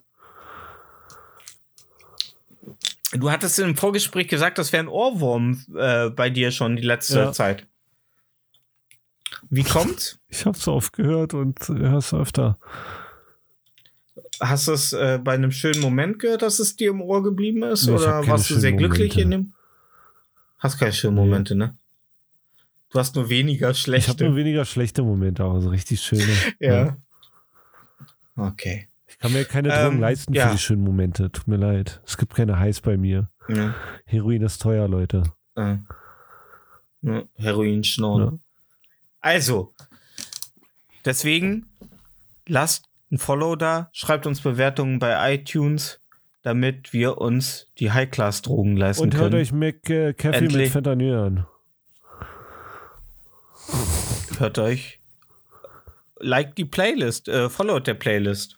Du 3.14 3.30
hattest 3.30 3.60
im 3.60 3.76
Vorgespräch 3.76 4.27
gesagt, 4.30 4.57
das 4.57 4.72
wäre 4.72 4.84
ein 4.84 4.88
Ohrwurm 4.88 5.65
äh, 5.76 6.10
bei 6.10 6.30
dir 6.30 6.52
schon 6.52 6.77
die 6.77 6.81
letzte 6.84 7.19
Ja. 7.19 7.31
Zeit. 7.34 7.68
Wie 9.49 9.64
kommt's? 9.64 10.19
Ich 10.30 10.45
hab's 10.45 10.68
oft 10.68 10.93
gehört 10.93 11.34
und 11.34 11.57
hör's 11.68 12.14
öfter. 12.14 12.57
Hast 14.42 14.68
du 14.68 14.72
es 14.74 14.92
äh, 14.92 15.20
bei 15.24 15.34
einem 15.34 15.52
schönen 15.52 15.80
Moment 15.82 16.18
gehört, 16.20 16.42
dass 16.42 16.58
es 16.60 16.76
dir 16.76 16.90
im 16.90 17.02
Ohr 17.02 17.22
geblieben 17.22 17.62
ist? 17.64 17.86
Nee, 17.86 17.94
ich 17.96 18.02
oder 18.02 18.26
warst 18.28 18.50
du 18.50 18.56
sehr 18.60 18.74
glücklich 18.74 19.14
Momente. 19.16 19.22
in 19.22 19.32
dem? 19.32 19.54
Hast 20.58 20.80
keine 20.80 20.94
schönen. 20.94 21.16
Momente, 21.16 21.56
ne? 21.56 21.78
Du 22.90 23.00
hast 23.00 23.16
nur 23.16 23.30
weniger 23.30 23.70
Ich 23.72 23.78
schlechte. 23.80 24.10
habe 24.12 24.26
nur 24.26 24.36
weniger 24.36 24.66
schlechte 24.66 25.04
Momente, 25.04 25.44
aber 25.44 25.62
so 25.62 25.70
richtig 25.70 26.02
schöne. 26.02 26.26
ja. 26.60 26.98
Okay. 28.36 28.88
Ich 29.08 29.20
kann 29.20 29.32
mir 29.34 29.46
keine 29.46 29.70
Drogen 29.70 29.96
Ähm, 29.96 30.00
leisten 30.02 30.34
ja. 30.34 30.48
für 30.48 30.54
die 30.56 30.60
schönen 30.62 30.84
Momente. 30.84 31.32
Tut 31.32 31.48
mir 31.48 31.58
leid. 31.58 32.02
Es 32.06 32.18
gibt 32.18 32.34
keine 32.34 32.58
Highs 32.58 32.82
bei 32.82 32.98
mir. 32.98 33.30
Ja. 33.48 33.76
Heroin 34.06 34.42
ist 34.42 34.62
teuer, 34.62 34.88
Leute. 34.88 35.24
Äh. 35.56 35.78
Ja, 37.04 37.24
Heroin 37.36 37.84
schnorren. 37.84 38.36
Ja. 38.36 38.40
Also, 39.22 39.74
deswegen 41.06 41.68
lasst 42.48 42.86
ein 43.12 43.18
Follow 43.18 43.56
da, 43.56 43.90
schreibt 43.92 44.26
uns 44.26 44.42
Bewertungen 44.42 45.00
bei 45.00 45.34
iTunes, 45.34 46.00
damit 46.44 46.94
wir 46.94 47.18
uns 47.18 47.68
die 47.78 47.92
High-Class-Drogen 47.92 48.78
leisten 48.78 49.04
Und 49.04 49.16
hört 49.16 49.32
können. 49.32 49.42
euch 49.42 49.52
Mac 49.52 49.90
äh, 49.90 50.14
Kaffee 50.14 50.48
mit. 50.48 50.70
Fentanyl 50.70 51.16
an. 51.16 51.48
hört 54.40 54.58
euch. 54.60 55.00
Like 56.20 56.56
die 56.56 56.66
Playlist, 56.66 57.28
äh, 57.28 57.50
followt 57.50 57.88
der 57.88 57.96
Playlist. 57.96 58.58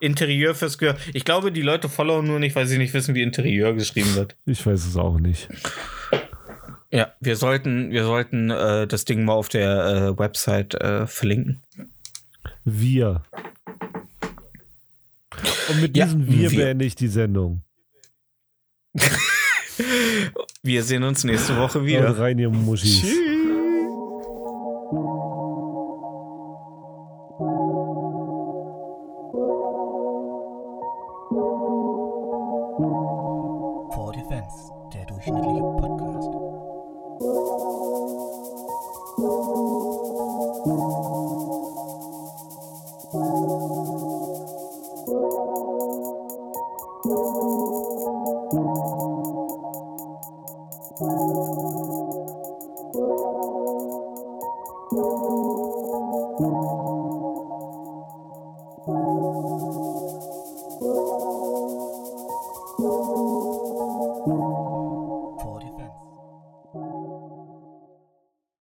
Interieur 0.00 0.54
fürs 0.54 0.78
Gehör. 0.78 0.96
Ich 1.12 1.24
glaube, 1.24 1.50
die 1.50 1.62
Leute 1.62 1.88
followen 1.88 2.26
nur 2.26 2.38
nicht, 2.38 2.54
weil 2.54 2.66
sie 2.66 2.78
nicht 2.78 2.94
wissen, 2.94 3.14
wie 3.14 3.22
Interieur 3.22 3.74
geschrieben 3.74 4.14
wird. 4.14 4.36
Ich 4.46 4.64
weiß 4.64 4.86
es 4.86 4.96
auch 4.96 5.18
nicht. 5.18 5.48
Ja, 6.90 7.12
wir 7.20 7.36
sollten, 7.36 7.90
wir 7.90 8.04
sollten 8.04 8.50
äh, 8.50 8.86
das 8.86 9.04
Ding 9.04 9.24
mal 9.24 9.32
auf 9.32 9.48
der 9.48 10.12
äh, 10.14 10.18
Website 10.18 10.74
äh, 10.74 11.06
verlinken. 11.06 11.62
Wir. 12.80 13.22
Und 15.68 15.80
mit 15.82 15.96
Ja, 15.96 16.06
diesem 16.06 16.26
Wir, 16.26 16.50
wir. 16.50 16.58
beende 16.58 16.84
ich 16.84 16.94
die 16.94 17.08
Sendung. 17.08 17.62
Wir 20.62 20.82
sehen 20.82 21.04
uns 21.04 21.22
nächste 21.24 21.56
Woche 21.56 21.84
wieder. 21.86 22.08
Haut 22.08 22.18
rein, 22.18 22.38
ihr 22.38 22.50
Muschis. 22.50 23.00
For 23.00 23.08